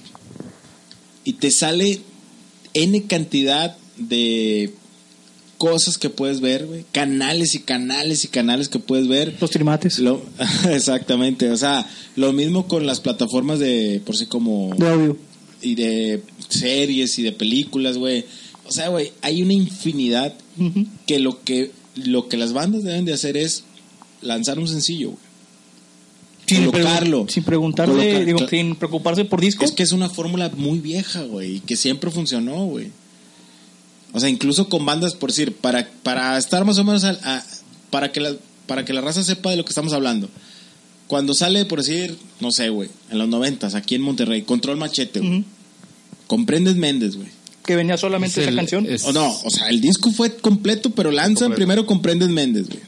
y 1.24 1.34
te 1.34 1.50
sale 1.50 2.02
N 2.76 3.04
cantidad 3.08 3.76
de 3.98 4.74
cosas 5.58 5.98
que 5.98 6.10
puedes 6.10 6.42
ver, 6.42 6.66
güey, 6.66 6.86
canales 6.92 7.56
y 7.56 7.60
canales 7.60 8.24
y 8.26 8.28
canales 8.28 8.68
que 8.70 8.80
puedes 8.80 9.08
ver. 9.08 9.36
Los 9.40 9.52
trimates. 9.52 10.00
Lo- 10.00 10.22
exactamente, 10.70 11.50
o 11.50 11.58
sea, 11.58 11.88
lo 12.16 12.34
mismo 12.34 12.68
con 12.68 12.86
las 12.86 13.00
plataformas 13.00 13.60
de, 13.60 14.02
por 14.06 14.16
sí 14.18 14.26
como 14.26 14.74
De 14.78 14.88
audio. 14.88 15.18
y 15.62 15.76
de 15.76 16.22
series 16.50 17.18
y 17.20 17.24
de 17.24 17.32
películas, 17.32 17.98
güey. 17.98 18.26
O 18.68 18.72
sea, 18.72 18.90
güey, 18.90 19.12
hay 19.22 19.42
una 19.44 19.54
infinidad 19.54 20.34
que 21.06 21.20
lo 21.20 21.44
que 21.44 21.72
lo 21.96 22.28
que 22.28 22.36
las 22.38 22.52
bandas 22.52 22.84
deben 22.84 23.06
de 23.06 23.14
hacer 23.14 23.38
es 23.38 23.64
lanzar 24.22 24.60
un 24.60 24.68
sencillo, 24.68 25.12
güey. 25.12 25.20
Sin, 26.48 26.66
Colocarlo. 26.70 27.26
pregu- 27.26 27.30
sin 27.32 27.44
preguntarle, 27.44 27.94
Colocar- 28.12 28.26
digo, 28.26 28.48
sin 28.50 28.76
preocuparse 28.76 29.26
por 29.26 29.42
disco. 29.42 29.66
Es 29.66 29.72
que 29.72 29.84
es 29.84 29.92
una 29.94 30.10
fórmula 30.10 30.52
muy 30.56 30.80
vieja, 30.80 31.24
güey, 31.24 31.56
y 31.56 31.60
que 31.62 31.76
siempre 31.76 32.12
funcionó, 32.12 32.66
güey. 32.66 32.92
O 34.16 34.20
sea, 34.20 34.30
incluso 34.30 34.68
con 34.70 34.84
bandas, 34.86 35.14
por 35.14 35.30
decir, 35.30 35.54
para, 35.54 35.88
para 36.02 36.38
estar 36.40 36.66
más 36.66 36.78
o 36.80 36.84
menos 36.84 37.04
a- 37.04 37.44
para 37.92 38.12
que 38.12 38.20
la 38.22 38.34
para 38.66 38.84
que 38.84 38.94
la 38.94 39.02
raza 39.02 39.24
sepa 39.24 39.52
de 39.52 39.58
lo 39.58 39.64
que 39.66 39.70
estamos 39.70 39.94
hablando. 39.94 40.28
Cuando 41.06 41.36
sale, 41.36 41.66
por 41.66 41.80
decir, 41.84 42.18
no 42.40 42.52
sé, 42.52 42.70
güey, 42.70 42.90
en 43.12 43.20
los 43.20 43.28
noventas, 43.28 43.76
aquí 43.76 43.94
en 43.94 44.02
Monterrey, 44.02 44.42
Control 44.42 44.76
Machete, 44.78 45.20
güey. 45.20 45.40
Ujú. 45.40 45.44
Comprendes 46.28 46.76
Méndez, 46.76 47.16
güey. 47.16 47.28
Que 47.64 47.76
venía 47.76 47.96
solamente 47.98 48.34
Es 48.42 48.44
esa 48.44 48.50
el- 48.50 48.56
canción. 48.56 48.86
es- 48.90 49.04
O 49.06 49.14
no, 49.14 49.32
o 49.44 49.50
sea, 49.52 49.70
el 49.70 49.82
disco 49.82 50.12
fue 50.12 50.36
completo, 50.38 50.90
pero 50.92 51.12
lanzan 51.12 51.50
Completo. 51.50 51.56
primero 51.56 51.86
Comprendes 51.86 52.30
Méndez, 52.30 52.68
güey. 52.70 52.82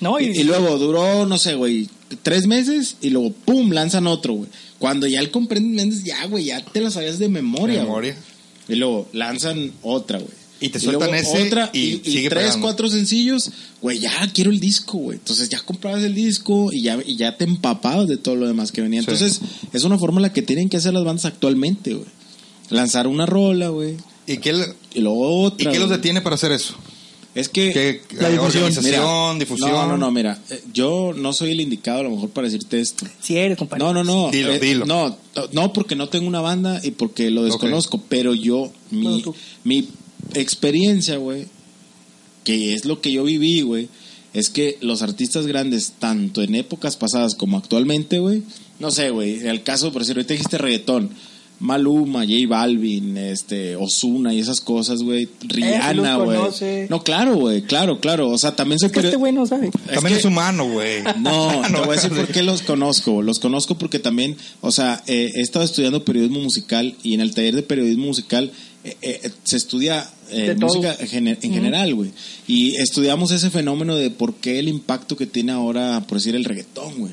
No, 0.00 0.18
y, 0.18 0.24
Y, 0.26 0.40
y 0.40 0.44
luego 0.44 0.76
duró, 0.78 1.26
no 1.26 1.38
sé, 1.38 1.54
güey, 1.54 1.88
tres 2.24 2.46
meses 2.48 2.96
y 3.00 3.10
luego, 3.10 3.32
pum, 3.32 3.70
lanzan 3.70 4.06
otro, 4.08 4.34
güey. 4.34 4.50
Cuando 4.80 5.06
ya 5.06 5.20
el 5.20 5.30
Comprendes 5.30 5.72
Méndez, 5.76 6.02
ya, 6.04 6.24
güey, 6.26 6.46
ya 6.46 6.64
te 6.64 6.80
la 6.80 6.90
sabías 6.90 7.18
de 7.20 7.28
memoria, 7.28 7.76
güey. 7.84 7.86
Memoria. 7.86 8.16
Y 8.68 8.74
luego 8.74 9.08
lanzan 9.12 9.70
otra, 9.82 10.18
güey. 10.18 10.32
Y 10.60 10.68
te 10.70 10.80
sueltan 10.80 11.14
ese 11.14 11.46
otra 11.46 11.68
y 11.72 11.78
y, 11.78 12.00
y 12.04 12.10
sigue 12.12 12.28
tres, 12.30 12.44
pegando. 12.44 12.66
cuatro 12.66 12.88
sencillos, 12.88 13.50
güey, 13.82 13.98
ya 13.98 14.10
quiero 14.32 14.50
el 14.50 14.60
disco, 14.60 14.98
güey. 14.98 15.18
Entonces 15.18 15.48
ya 15.48 15.60
comprabas 15.60 16.02
el 16.04 16.14
disco 16.14 16.70
y 16.72 16.82
ya, 16.82 16.98
y 17.04 17.16
ya 17.16 17.36
te 17.36 17.44
empapabas 17.44 18.08
de 18.08 18.16
todo 18.16 18.36
lo 18.36 18.46
demás 18.46 18.72
que 18.72 18.80
venía. 18.80 19.00
Sí. 19.02 19.06
Entonces 19.10 19.40
es 19.72 19.84
una 19.84 19.98
fórmula 19.98 20.32
que 20.32 20.42
tienen 20.42 20.68
que 20.68 20.76
hacer 20.78 20.94
las 20.94 21.04
bandas 21.04 21.24
actualmente, 21.26 21.94
güey. 21.94 22.06
Lanzar 22.70 23.06
una 23.08 23.26
rola, 23.26 23.68
güey. 23.68 23.96
¿Y 24.26 24.38
qué, 24.38 24.54
Y 24.94 25.00
luego 25.00 25.42
¿Y 25.42 25.46
otra. 25.46 25.72
qué 25.72 25.78
los 25.78 25.90
detiene 25.90 26.22
para 26.22 26.36
hacer 26.36 26.52
eso? 26.52 26.74
Es 27.34 27.48
que... 27.48 27.72
¿Qué, 27.72 28.00
La 28.20 28.28
eh, 28.28 28.32
difusión, 28.32 28.62
organización, 28.64 29.34
Mira, 29.34 29.38
difusión? 29.40 29.70
No, 29.72 29.86
no, 29.88 29.96
no, 29.98 30.10
mira, 30.12 30.38
eh, 30.50 30.62
yo 30.72 31.12
no 31.16 31.32
soy 31.32 31.50
el 31.50 31.60
indicado 31.60 31.98
a 32.00 32.02
lo 32.04 32.10
mejor 32.10 32.30
para 32.30 32.46
decirte 32.46 32.80
esto. 32.80 33.06
si 33.20 33.36
eres, 33.36 33.58
compadre. 33.58 33.84
No, 33.84 33.92
no, 33.92 34.04
no. 34.04 34.30
Dilo, 34.30 34.52
eh, 34.52 34.60
dilo. 34.60 34.86
No, 34.86 35.18
no, 35.52 35.72
porque 35.72 35.96
no 35.96 36.08
tengo 36.08 36.28
una 36.28 36.40
banda 36.40 36.80
y 36.82 36.92
porque 36.92 37.30
lo 37.30 37.42
desconozco, 37.42 38.00
pero 38.08 38.34
yo, 38.34 38.72
mi, 38.90 39.24
mi 39.64 39.88
experiencia, 40.34 41.16
güey, 41.18 41.46
que 42.44 42.74
es 42.74 42.84
lo 42.84 43.00
que 43.00 43.12
yo 43.12 43.24
viví, 43.24 43.60
güey, 43.62 43.88
es 44.32 44.48
que 44.50 44.78
los 44.80 45.02
artistas 45.02 45.46
grandes, 45.46 45.92
tanto 45.98 46.42
en 46.42 46.54
épocas 46.54 46.96
pasadas 46.96 47.34
como 47.34 47.56
actualmente, 47.58 48.18
güey, 48.18 48.42
no 48.80 48.90
sé, 48.90 49.10
güey, 49.10 49.40
en 49.40 49.48
el 49.48 49.62
caso, 49.62 49.92
por 49.92 50.02
decir, 50.02 50.16
ahorita 50.16 50.34
dijiste 50.34 50.58
reggaetón, 50.58 51.10
Maluma, 51.60 52.24
J 52.26 52.48
Balvin, 52.48 53.16
este, 53.16 53.76
Osuna 53.76 54.34
y 54.34 54.40
esas 54.40 54.60
cosas, 54.60 55.02
güey, 55.02 55.28
Rihanna, 55.40 56.14
Eh, 56.14 56.16
güey. 56.16 56.36
conoce. 56.38 56.86
No, 56.90 57.04
claro, 57.04 57.36
güey, 57.36 57.62
claro, 57.62 58.00
claro, 58.00 58.28
o 58.28 58.36
sea, 58.36 58.56
también 58.56 58.80
soy 58.80 58.88
Es 58.88 58.92
que 58.92 59.00
este 59.00 59.16
güey 59.16 59.32
no 59.32 59.46
sabe. 59.46 59.70
También 59.70 60.14
que- 60.14 60.18
es 60.18 60.24
humano, 60.24 60.68
güey. 60.68 61.02
no, 61.20 61.62
te 61.62 61.70
No, 61.70 61.78
voy 61.84 61.90
a 61.96 62.00
decir 62.00 62.10
por 62.10 62.26
qué 62.26 62.42
los 62.42 62.62
conozco. 62.62 63.22
Los 63.22 63.38
conozco 63.38 63.78
porque 63.78 64.00
también, 64.00 64.36
o 64.62 64.72
sea, 64.72 65.04
eh, 65.06 65.30
he 65.36 65.40
estado 65.42 65.64
estudiando 65.64 66.04
periodismo 66.04 66.40
musical 66.40 66.96
y 67.04 67.14
en 67.14 67.20
el 67.20 67.32
taller 67.34 67.54
de 67.54 67.62
periodismo 67.62 68.06
musical 68.06 68.50
eh, 68.84 68.96
eh, 69.02 69.30
se 69.44 69.56
estudia 69.56 70.08
eh, 70.30 70.54
música 70.60 70.96
en 71.00 71.08
gene- 71.08 71.38
en 71.40 71.52
general, 71.52 71.94
güey. 71.94 72.10
Y 72.46 72.76
estudiamos 72.76 73.30
ese 73.32 73.50
fenómeno 73.50 73.96
de 73.96 74.10
por 74.10 74.34
qué 74.34 74.58
el 74.58 74.68
impacto 74.68 75.16
que 75.16 75.26
tiene 75.26 75.52
ahora, 75.52 76.04
por 76.06 76.18
decir, 76.18 76.34
el 76.36 76.44
reggaetón, 76.44 76.98
güey. 76.98 77.12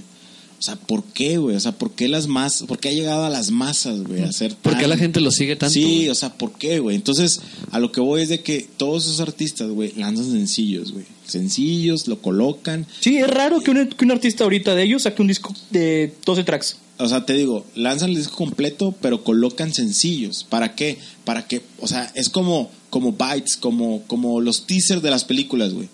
O 0.59 0.63
sea, 0.63 0.75
¿por 0.75 1.03
qué, 1.05 1.37
güey? 1.39 1.55
O 1.55 1.59
sea, 1.59 1.71
¿por 1.71 1.91
qué 1.93 2.07
las 2.07 2.27
masas, 2.27 2.67
por 2.67 2.77
qué 2.77 2.89
ha 2.89 2.91
llegado 2.91 3.25
a 3.25 3.31
las 3.31 3.49
masas, 3.49 4.03
güey, 4.03 4.21
a 4.21 4.31
ser 4.31 4.53
¿Por 4.55 4.73
qué 4.75 4.81
tan- 4.81 4.89
la 4.91 4.97
gente 4.97 5.19
lo 5.19 5.31
sigue 5.31 5.55
tanto? 5.55 5.73
Sí, 5.73 6.07
o 6.07 6.13
sea, 6.13 6.33
¿por 6.33 6.51
qué, 6.53 6.77
güey? 6.77 6.95
Entonces, 6.95 7.41
a 7.71 7.79
lo 7.79 7.91
que 7.91 7.99
voy 7.99 8.21
es 8.21 8.29
de 8.29 8.41
que 8.43 8.67
todos 8.77 9.05
esos 9.05 9.21
artistas, 9.21 9.69
güey, 9.71 9.91
lanzan 9.97 10.29
sencillos, 10.31 10.91
güey. 10.91 11.05
Sencillos, 11.25 12.07
lo 12.07 12.21
colocan, 12.21 12.85
Sí, 12.99 13.17
es 13.17 13.27
raro 13.27 13.61
que 13.61 13.71
un, 13.71 13.87
que 13.87 14.05
un 14.05 14.11
artista 14.11 14.43
ahorita 14.43 14.75
de 14.75 14.83
ellos 14.83 15.01
saque 15.03 15.21
un 15.23 15.27
disco 15.29 15.55
de 15.71 16.13
12 16.25 16.43
tracks. 16.43 16.77
O 17.01 17.09
sea, 17.09 17.25
te 17.25 17.33
digo, 17.33 17.65
lanzan 17.75 18.09
el 18.09 18.15
disco 18.15 18.35
completo, 18.37 18.93
pero 19.01 19.23
colocan 19.23 19.73
sencillos. 19.73 20.43
¿Para 20.43 20.75
qué? 20.75 20.97
Para 21.25 21.47
que, 21.47 21.61
o 21.79 21.87
sea, 21.87 22.11
es 22.15 22.29
como, 22.29 22.69
como 22.89 23.13
bytes, 23.13 23.57
como, 23.57 24.03
como 24.07 24.39
los 24.41 24.67
teasers 24.67 25.01
de 25.01 25.09
las 25.11 25.23
películas, 25.23 25.73
güey. 25.73 25.89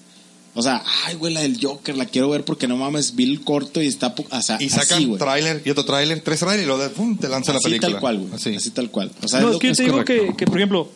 O 0.53 0.63
sea, 0.63 0.83
ay, 1.05 1.15
güey, 1.15 1.33
la 1.33 1.41
del 1.41 1.59
Joker, 1.61 1.95
la 1.95 2.05
quiero 2.05 2.29
ver 2.29 2.43
porque 2.43 2.67
no 2.67 2.77
mames, 2.77 3.15
vi 3.15 3.25
el 3.25 3.41
corto 3.41 3.79
y 3.81 3.85
está, 3.85 4.15
o 4.31 4.41
sea, 4.41 4.57
Y 4.59 4.69
sacan 4.69 4.97
así, 4.97 5.05
güey. 5.05 5.19
tráiler 5.19 5.61
y 5.63 5.69
otro 5.69 5.85
tráiler, 5.85 6.19
tres 6.21 6.39
tráiler 6.39 6.63
y 6.63 6.65
luego 6.65 6.81
de, 6.81 6.89
pum, 6.89 7.15
te 7.15 7.29
lanza 7.29 7.51
la 7.53 7.59
Así 7.59 7.65
película. 7.65 7.91
tal 7.91 8.01
cual, 8.01 8.17
güey. 8.19 8.33
Así. 8.33 8.55
Así. 8.55 8.71
tal 8.71 8.89
cual. 8.89 9.11
O 9.21 9.27
sea, 9.27 9.39
no, 9.41 9.51
es 9.51 9.59
que 9.59 9.67
yo 9.67 9.73
te 9.75 9.83
digo 9.83 10.03
que, 10.03 10.33
que, 10.35 10.45
por 10.47 10.57
ejemplo, 10.57 10.89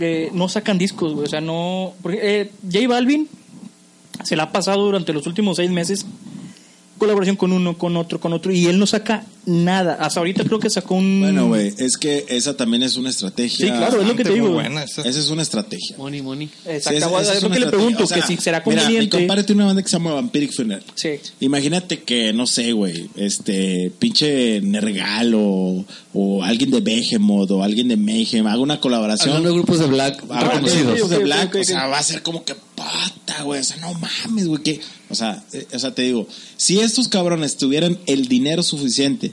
eh, 0.00 0.30
no 0.32 0.48
sacan 0.48 0.78
discos, 0.78 1.12
güey. 1.12 1.26
O 1.26 1.30
sea, 1.30 1.42
no. 1.42 1.92
Porque, 2.02 2.18
eh, 2.22 2.50
J 2.72 2.88
Balvin 2.88 3.28
se 4.24 4.36
la 4.36 4.44
ha 4.44 4.52
pasado 4.52 4.84
durante 4.84 5.12
los 5.12 5.26
últimos 5.26 5.58
seis 5.58 5.70
meses 5.70 6.06
colaboración 6.98 7.36
con 7.36 7.52
uno, 7.52 7.76
con 7.78 7.96
otro, 7.96 8.20
con 8.20 8.32
otro, 8.32 8.52
y 8.52 8.66
él 8.66 8.78
no 8.78 8.86
saca 8.86 9.24
nada. 9.44 9.94
Hasta 10.00 10.20
ahorita 10.20 10.44
creo 10.44 10.58
que 10.58 10.70
sacó 10.70 10.94
un. 10.96 11.20
Bueno, 11.20 11.48
güey, 11.48 11.72
es 11.78 11.96
que 11.96 12.24
esa 12.28 12.56
también 12.56 12.82
es 12.82 12.96
una 12.96 13.10
estrategia. 13.10 13.66
Sí, 13.66 13.72
claro, 13.72 14.00
es 14.02 14.08
lo 14.08 14.16
que 14.16 14.24
te 14.24 14.32
digo. 14.34 14.50
buena 14.50 14.82
esa. 14.84 15.02
Esa 15.02 15.18
es 15.20 15.28
una 15.30 15.42
estrategia. 15.42 15.96
Money, 15.98 16.22
money. 16.22 16.50
Exacto, 16.66 16.90
Sí, 16.90 16.96
esa- 16.96 17.16
es, 17.20 17.22
esa 17.28 17.34
es 17.36 17.42
lo 17.42 17.50
que 17.50 17.60
le 17.60 17.66
pregunto, 17.66 18.04
O 18.04 18.06
sea, 18.06 18.20
que 18.20 18.26
si 18.26 18.36
será 18.36 18.62
Mira, 18.66 18.82
conveniente. 18.82 19.16
compadre 19.18 19.44
tiene 19.44 19.60
una 19.62 19.66
banda 19.66 19.82
que 19.82 19.88
se 19.88 19.96
llama 19.96 20.14
Vampiric 20.14 20.52
Funeral. 20.54 20.82
sí. 20.94 21.10
Imagínate 21.40 22.02
que, 22.02 22.32
no 22.32 22.46
sé, 22.46 22.72
güey, 22.72 23.08
este, 23.16 23.92
pinche 23.98 24.60
Nergal 24.62 25.32
o, 25.34 25.84
o 26.14 26.42
alguien 26.42 26.70
de 26.70 26.80
Behemoth 26.80 27.50
o 27.52 27.62
alguien 27.62 27.88
de 27.88 27.96
Mayhem 27.96 28.46
haga 28.46 28.58
una 28.60 28.80
colaboración. 28.80 29.28
Hablando 29.30 29.50
de 29.50 29.54
grupos 29.54 29.78
de 29.78 29.86
black 29.86 30.24
Ah, 30.30 30.44
reconocidos. 30.44 30.92
grupos 30.94 31.10
de 31.10 31.18
Black, 31.18 31.54
o 31.54 31.64
sea, 31.64 31.86
va 31.86 31.98
a 31.98 32.02
ser 32.02 32.22
como 32.22 32.44
que 32.44 32.54
pata, 32.74 33.42
güey, 33.42 33.60
o 33.60 33.64
sea, 33.64 33.76
no 33.78 33.92
mames, 33.94 34.46
güey, 34.48 34.62
que, 34.62 34.80
o 35.10 35.14
sea, 35.14 35.42
eh, 35.52 35.66
o 35.72 35.78
sea, 35.78 35.94
te 35.94 36.02
digo, 36.02 36.26
si 36.56 36.80
estos 36.80 37.08
cabrones 37.08 37.56
tuvieran 37.56 37.98
el 38.06 38.28
dinero 38.28 38.62
suficiente 38.62 39.32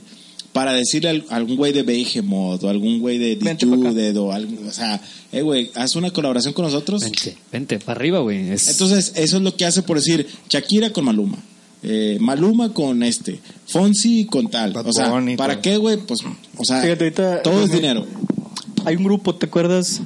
para 0.52 0.72
decirle 0.72 1.08
al- 1.10 1.24
a 1.30 1.36
algún 1.36 1.56
güey 1.56 1.72
de 1.72 1.82
Behemoth 1.82 2.62
o 2.62 2.68
algún 2.68 3.00
güey 3.00 3.18
de. 3.18 3.34
Dijudet 3.36 4.16
o 4.16 4.32
algo, 4.32 4.68
o 4.68 4.72
sea, 4.72 5.00
eh, 5.32 5.42
güey, 5.42 5.70
haz 5.74 5.96
una 5.96 6.12
colaboración 6.12 6.54
con 6.54 6.64
nosotros. 6.64 7.02
Vente, 7.02 7.36
vente, 7.50 7.78
para 7.80 7.98
arriba, 7.98 8.20
güey. 8.20 8.50
Es- 8.50 8.68
Entonces, 8.68 9.12
eso 9.16 9.36
es 9.38 9.42
lo 9.42 9.56
que 9.56 9.64
hace 9.64 9.82
por 9.82 9.96
decir 9.98 10.26
Shakira 10.48 10.90
con 10.92 11.04
Maluma. 11.06 11.38
eh, 11.86 12.16
Maluma 12.20 12.72
con 12.72 13.02
este, 13.02 13.40
Fonsi 13.66 14.24
con 14.26 14.48
tal. 14.48 14.72
Bad 14.72 14.86
o 14.86 14.92
sea, 14.92 15.12
¿para 15.36 15.60
qué, 15.60 15.76
güey? 15.76 15.98
Pues, 15.98 16.20
o 16.56 16.64
sea, 16.64 16.80
Fíjate, 16.80 17.04
ahorita- 17.04 17.42
todo 17.42 17.62
es 17.64 17.72
dinero. 17.72 18.06
Hay 18.86 18.96
un 18.96 19.04
grupo, 19.04 19.34
¿te 19.34 19.46
acuerdas? 19.46 20.00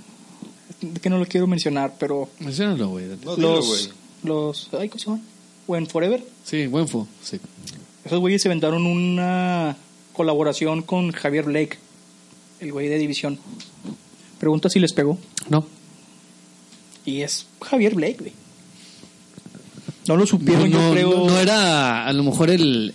Que 1.03 1.11
no 1.11 1.19
lo 1.19 1.27
quiero 1.27 1.47
mencionar, 1.47 1.95
pero 1.99 2.29
Menciónalo, 2.41 2.89
güey. 2.89 3.05
No, 3.25 3.37
dilo, 3.37 3.57
los, 3.57 3.67
güey. 3.67 3.81
los, 4.25 4.69
ay, 4.79 4.89
¿cómo 4.89 4.99
se 4.99 5.07
llaman? 5.07 5.23
When 5.69 5.87
Forever. 5.87 6.25
Sí, 6.45 6.67
buen 6.67 6.89
fo. 6.89 7.07
Sí. 7.23 7.39
Esos 8.05 8.19
güeyes 8.19 8.43
se 8.43 8.49
inventaron 8.49 8.85
una 8.87 9.77
colaboración 10.15 10.83
con 10.83 11.13
Javier 11.13 11.45
Blake, 11.45 11.79
el 12.61 12.73
güey 12.73 12.89
de 12.89 12.99
División. 12.99 13.39
Pregunta 14.41 14.69
si 14.71 14.81
les 14.81 14.93
pegó. 14.93 15.19
No. 15.49 15.65
Y 17.05 17.21
es 17.23 17.47
Javier 17.63 17.95
Blake, 17.95 18.17
güey. 18.19 18.33
No 20.07 20.17
lo 20.17 20.27
supieron, 20.27 20.71
no, 20.71 20.89
yo 20.89 20.93
creo. 20.95 21.11
no- 21.11 21.27
no 21.27 21.39
era 21.39 22.07
a 22.07 22.13
lo 22.15 22.23
mejor 22.23 22.49
el, 22.51 22.95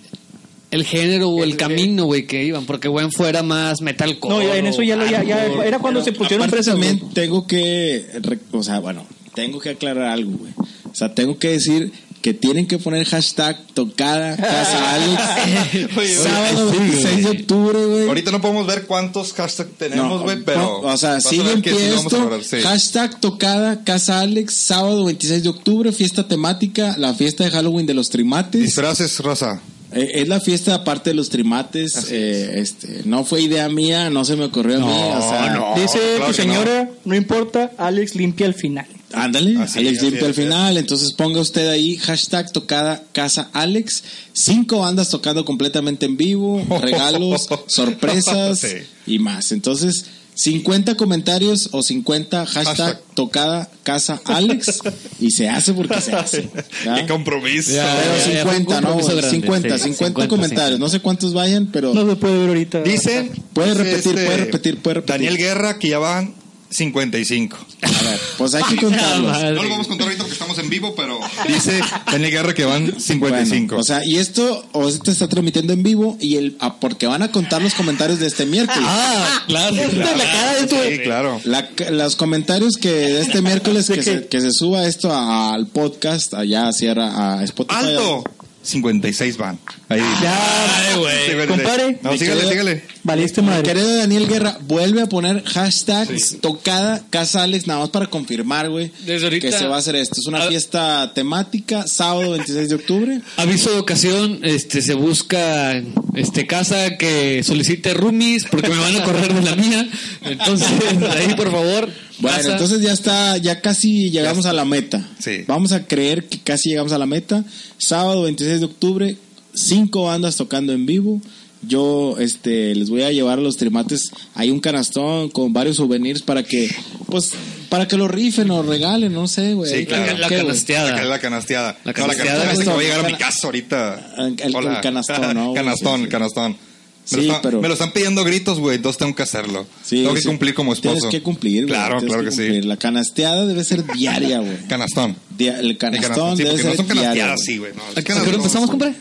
el 0.72 0.84
género 0.84 1.30
o 1.30 1.44
el, 1.44 1.52
El- 1.52 1.58
camino, 1.58 2.06
güey, 2.06 2.26
que 2.26 2.44
iban, 2.44 2.66
porque 2.66 2.88
buen 2.88 3.12
fuera 3.12 3.44
más 3.44 3.82
metalcore. 3.82 4.34
No, 4.34 4.42
ya 4.42 4.58
en 4.58 4.66
eso 4.66 4.82
ya, 4.82 4.96
lo, 4.96 5.06
ya, 5.06 5.24
ya 5.24 5.46
era 5.46 5.78
cuando 5.80 6.04
se 6.04 6.12
pusieron 6.12 6.50
presas. 6.50 6.74
también 6.74 7.00
tengo 7.14 7.46
que, 7.46 8.08
o 8.52 8.64
sea, 8.64 8.80
bueno, 8.80 9.06
tengo 9.36 9.60
que 9.60 9.70
aclarar 9.70 10.06
algo, 10.08 10.32
güey. 10.40 10.54
O 10.92 10.96
sea, 10.96 11.14
tengo 11.14 11.38
que 11.38 11.50
decir 11.50 11.92
que 12.24 12.34
tienen 12.34 12.66
que 12.68 12.80
poner 12.80 13.06
hashtag 13.06 13.58
tocada 13.74 14.38
casa 14.38 14.94
Alex. 14.94 15.92
Oye, 15.98 16.16
sábado 16.16 16.72
sí, 16.72 16.78
26 16.80 17.24
de 17.24 17.30
octubre, 17.30 17.86
güey. 17.86 18.08
Ahorita 18.08 18.32
no 18.32 18.40
podemos 18.40 18.66
ver 18.66 18.86
cuántos 18.88 19.34
hashtags 19.34 19.78
tenemos, 19.78 20.22
güey, 20.22 20.42
pero. 20.42 20.82
no, 20.82 20.94
o 20.94 20.98
sea, 20.98 21.20
sigue 21.20 21.52
en 21.52 21.62
sí 21.62 21.70
esto. 21.70 22.42
sí. 22.42 22.62
Hashtag 22.62 23.20
tocada 23.20 23.84
Casa 23.84 24.22
Alex, 24.22 24.54
sábado 24.54 25.04
26 25.04 25.44
de 25.44 25.50
octubre, 25.50 25.92
fiesta 25.92 26.26
temática, 26.26 26.96
la 26.98 27.14
fiesta 27.14 27.44
de 27.44 27.52
Halloween 27.52 27.86
de 27.86 27.94
los 27.94 28.10
trimates. 28.10 28.62
Disfraces, 28.62 29.20
raza. 29.20 29.62
Eh, 29.92 30.22
es 30.22 30.28
la 30.30 30.40
fiesta 30.40 30.76
aparte 30.76 31.10
de 31.10 31.16
los 31.16 31.30
trimates. 31.30 32.08
eh, 32.10 32.54
este, 32.56 33.02
no 33.04 33.26
fue 33.26 33.42
idea 33.42 33.68
mía, 33.68 34.10
no 34.10 34.24
se 34.24 34.38
me 34.38 34.46
ocurrió 34.46 34.78
a 34.78 34.80
mí. 34.80 34.86
O 34.86 35.30
sea, 35.30 35.50
no. 35.54 35.74
Dice 35.76 36.00
claro 36.16 36.28
tu 36.28 36.34
señora, 36.34 36.90
no. 37.04 37.16
importa, 37.16 37.72
Alex 37.78 38.16
limpia 38.16 38.48
al 38.48 38.54
final. 38.54 38.88
Ándale, 39.14 39.58
Así, 39.62 39.80
Alex 39.80 39.98
así 40.00 40.06
limpia 40.08 40.26
al 40.26 40.32
es, 40.32 40.38
así 40.38 40.42
final. 40.44 40.78
Entonces 40.78 41.14
ponga 41.14 41.40
usted 41.40 41.70
ahí 41.70 41.98
hashtag 41.98 42.52
tocada 42.52 43.04
casa 43.14 43.50
Alex. 43.54 44.04
Cinco 44.34 44.80
bandas 44.80 45.10
tocando 45.10 45.46
completamente 45.46 46.06
en 46.06 46.18
vivo, 46.18 46.66
regalos, 46.82 47.48
sorpresas 47.68 48.60
Sí. 48.60 48.68
y 49.08 49.20
más. 49.20 49.52
Entonces, 49.52 50.06
50 50.36 50.96
comentarios 50.96 51.70
o 51.74 51.84
50 51.84 52.48
hashtag, 52.48 52.66
Hashtag. 52.66 53.02
tocada 53.14 53.70
casa 53.84 54.20
Alex 54.26 54.80
y 55.20 55.30
se 55.30 55.48
hace 55.48 55.74
porque 55.74 56.02
se 56.02 56.12
hace. 56.14 56.50
¿ya? 56.86 56.96
Qué 56.96 57.06
compromiso. 57.06 57.72
Ya, 57.72 57.86
Pero 58.02 58.18
ya, 58.18 58.34
ya, 58.34 58.42
fue 58.44 58.52
un 58.54 58.58
50, 58.62 58.82
¿no? 58.82 58.88
compromiso 58.94 59.16
grande, 59.16 59.30
50, 59.30 59.78
sí, 59.78 59.84
50, 59.84 59.96
50, 59.98 60.28
comentarios. 60.28 60.70
50. 60.80 60.80
No 60.80 60.90
sé 60.90 61.00
cuántos 61.02 61.34
vayan, 61.34 61.68
pero 61.72 61.94
No 61.94 62.10
se 62.10 62.16
puede 62.16 62.38
ver 62.40 62.48
ahorita. 62.48 62.82
Dicen. 62.82 63.32
Puede 63.54 63.72
dice 63.72 63.84
repetir, 63.84 64.14
puede 64.14 64.38
repetir, 64.38 64.78
puede 64.82 64.94
repetir. 64.96 65.14
Daniel 65.14 65.38
Guerra, 65.38 65.78
que 65.78 65.90
ya 65.90 66.00
van 66.00 66.34
55. 66.74 67.58
a 67.82 68.04
ver, 68.04 68.20
pues 68.38 68.54
hay 68.54 68.64
que 68.64 68.76
contarlos. 68.82 69.42
No 69.42 69.64
lo 69.64 69.70
vamos 69.70 69.86
a 69.86 69.90
contar 69.90 70.08
ahorita 70.08 70.24
porque 70.24 70.34
estamos 70.34 70.58
en 70.60 70.70
vivo, 70.70 70.94
pero 70.96 71.20
dice 71.48 71.80
Daniel 72.12 72.32
Guerra 72.32 72.54
que 72.54 72.66
van 72.66 73.00
55. 73.00 73.68
Bueno, 73.68 73.82
o 73.82 73.84
sea, 73.84 74.04
y 74.06 74.18
esto 74.18 74.66
o 74.72 74.90
se 74.90 75.12
está 75.12 75.28
transmitiendo 75.28 75.74
en 75.74 75.84
vivo 75.84 76.18
y 76.20 76.38
el 76.38 76.58
ah, 76.60 76.76
porque 76.80 77.08
van 77.08 77.22
a 77.24 77.32
contar 77.32 77.62
los 77.62 77.74
comentarios 77.74 78.20
de 78.20 78.28
este 78.28 78.46
miércoles. 78.46 78.84
Ah, 78.86 79.44
claro. 79.48 79.76
sí, 79.76 81.00
claro. 81.04 81.40
La- 81.44 81.70
los 81.92 82.16
comentarios 82.16 82.78
que 82.78 82.92
de 82.92 83.22
este 83.22 83.42
miércoles 83.42 83.88
¿De 83.88 83.96
que 83.96 84.04
se, 84.04 84.28
que 84.28 84.42
se 84.42 84.52
suba 84.52 84.86
esto 84.86 85.14
al 85.16 85.68
podcast 85.68 86.34
allá 86.34 86.68
a 86.68 86.74
Sierra 86.74 87.38
a 87.38 87.44
Spotify. 87.44 87.80
Alto. 87.80 88.24
56 88.64 89.38
van. 89.38 89.60
Ahí 89.90 90.00
dice. 90.00 90.24
Ya, 90.24 90.96
güey. 90.98 91.26
56. 91.30 91.48
compadre. 91.48 92.00
No, 92.02 92.18
sígale, 92.18 92.50
sígale. 92.50 92.84
Valiste 93.04 93.42
madre. 93.42 93.64
querido 93.64 93.96
Daniel 93.98 94.28
Guerra, 94.28 94.58
vuelve 94.62 95.02
a 95.02 95.08
poner 95.08 95.44
hashtag 95.44 96.08
tocada 96.42 97.04
Casa 97.10 97.44
Alex, 97.44 97.68
nada 97.68 97.82
más 97.82 97.90
para 97.90 98.08
confirmar, 98.08 98.70
güey, 98.70 98.92
Desde 99.06 99.26
ahorita- 99.26 99.50
que 99.50 99.58
se 99.58 99.68
va 99.68 99.76
a 99.76 99.80
hacer 99.80 99.96
esto. 99.98 100.16
Es 100.20 100.28
una 100.28 100.44
Ah. 100.44 100.48
fiesta 100.48 101.12
temática, 101.14 101.86
sábado 101.88 102.32
26 102.32 102.70
de 102.70 102.76
octubre. 102.76 103.22
Aviso 103.38 103.72
de 103.72 103.80
ocasión, 103.80 104.40
este 104.44 104.82
se 104.82 104.94
busca 104.94 105.82
este 106.16 106.48
casa 106.48 106.98
que 106.98 107.44
solicite 107.44 107.94
roomies 107.94 108.46
porque 108.46 108.70
me 108.70 108.78
van 108.78 108.96
a 108.96 109.04
correr 109.04 109.34
de 109.34 109.42
la 109.42 109.56
mía. 109.56 109.88
Entonces, 110.24 110.70
ahí 111.18 111.34
por 111.36 111.52
favor. 111.52 111.90
Bueno, 112.24 112.50
entonces 112.52 112.82
ya 112.82 112.94
está, 112.94 113.38
ya 113.38 113.62
casi 113.62 114.10
llegamos 114.10 114.46
a 114.46 114.54
la 114.54 114.66
meta. 114.66 115.08
Sí. 115.20 115.44
Vamos 115.48 115.72
a 115.72 115.86
creer 115.86 116.26
que 116.28 116.40
casi 116.40 116.70
llegamos 116.70 116.92
a 116.94 116.98
la 116.98 117.06
meta. 117.06 117.44
Sábado 117.78 118.24
26 118.24 118.60
de 118.62 118.66
octubre, 118.66 119.18
cinco 119.54 120.04
bandas 120.06 120.36
tocando 120.38 120.74
en 120.74 120.86
vivo. 120.86 121.22
Yo 121.66 122.16
este 122.20 122.76
les 122.76 122.90
voy 122.90 123.04
a 123.04 123.12
llevar 123.14 123.40
a 123.40 123.42
los 123.42 123.56
trimates 123.56 124.12
hay 124.36 124.52
un 124.52 124.60
canastón 124.60 125.30
con 125.30 125.54
varios 125.54 125.78
souvenirs 125.78 126.22
para 126.22 126.44
que 126.44 126.70
pues 127.06 127.32
para 127.70 127.88
que 127.88 127.96
lo 127.96 128.10
rifen 128.10 128.52
o 128.52 128.64
regalen, 128.64 129.14
no 129.14 129.30
sé, 129.30 129.54
güey. 129.54 129.72
Sí, 129.74 129.86
claro. 129.86 130.18
la 130.18 130.28
canasteada. 130.28 131.06
La, 131.06 131.20
canasteada. 131.20 131.78
La 131.86 131.94
No, 131.94 132.08
la 132.08 132.14
canasteada, 132.16 132.40
canasteada 132.40 132.52
es 132.52 132.60
que 132.60 132.66
güey. 132.66 132.76
voy 132.76 132.86
a 132.86 132.88
llegar 132.90 133.06
a 133.06 133.10
mi 133.10 133.16
casa 133.18 133.40
ahorita. 133.48 134.14
El- 134.18 134.36
el- 134.42 134.68
el 134.68 134.82
canastón, 134.82 135.34
¿no? 135.36 135.54
Canastón, 135.56 135.92
Sí, 135.94 135.98
sí. 136.00 136.04
el 136.04 136.10
canastón. 136.10 136.58
Me, 137.04 137.10
Sí, 137.10 137.16
lo 137.18 137.22
están, 137.24 137.42
pero- 137.42 137.62
me 137.62 137.68
lo 137.68 137.74
están 137.74 137.92
pidiendo 137.92 138.24
gritos, 138.24 138.60
güey, 138.60 138.78
entonces 138.78 138.98
tengo 138.98 139.14
que 139.14 139.24
hacerlo. 139.24 139.68
Sí, 139.84 139.98
tengo 140.04 140.14
que 140.14 140.22
sí. 140.22 140.28
cumplir 140.28 140.54
como 140.54 140.72
esposo. 140.74 140.94
Tienes 140.96 141.12
que 141.12 141.22
cumplir, 141.22 141.64
güey, 141.64 141.68
Claro, 141.76 141.98
tienes 142.00 142.16
claro 142.16 142.30
que, 142.30 142.36
sí. 142.36 142.62
La 142.62 142.78
canasteada 142.78 143.46
debe 143.46 143.64
ser 143.66 143.86
diaria, 143.94 144.40
güey. 144.40 144.58
Canastón. 144.70 145.16
Dia- 145.38 145.60
el 145.60 145.72
El 145.72 145.78
canastón 145.78 146.38
sí, 146.38 146.44
debe 146.44 146.52
porque 146.56 146.64
no 146.64 146.70
ser 146.70 146.78
son 146.78 146.88
canasteadas, 146.88 147.36
güey. 147.36 147.46
sí, 147.46 147.58
güey. 147.58 147.74
No, 147.74 147.84
¿A 147.84 147.90
es 147.90 147.96
qué 147.96 148.04
canastón. 148.04 148.28
hora 148.30 148.38
empezamos, 148.38 148.70
compadre? 148.70 148.96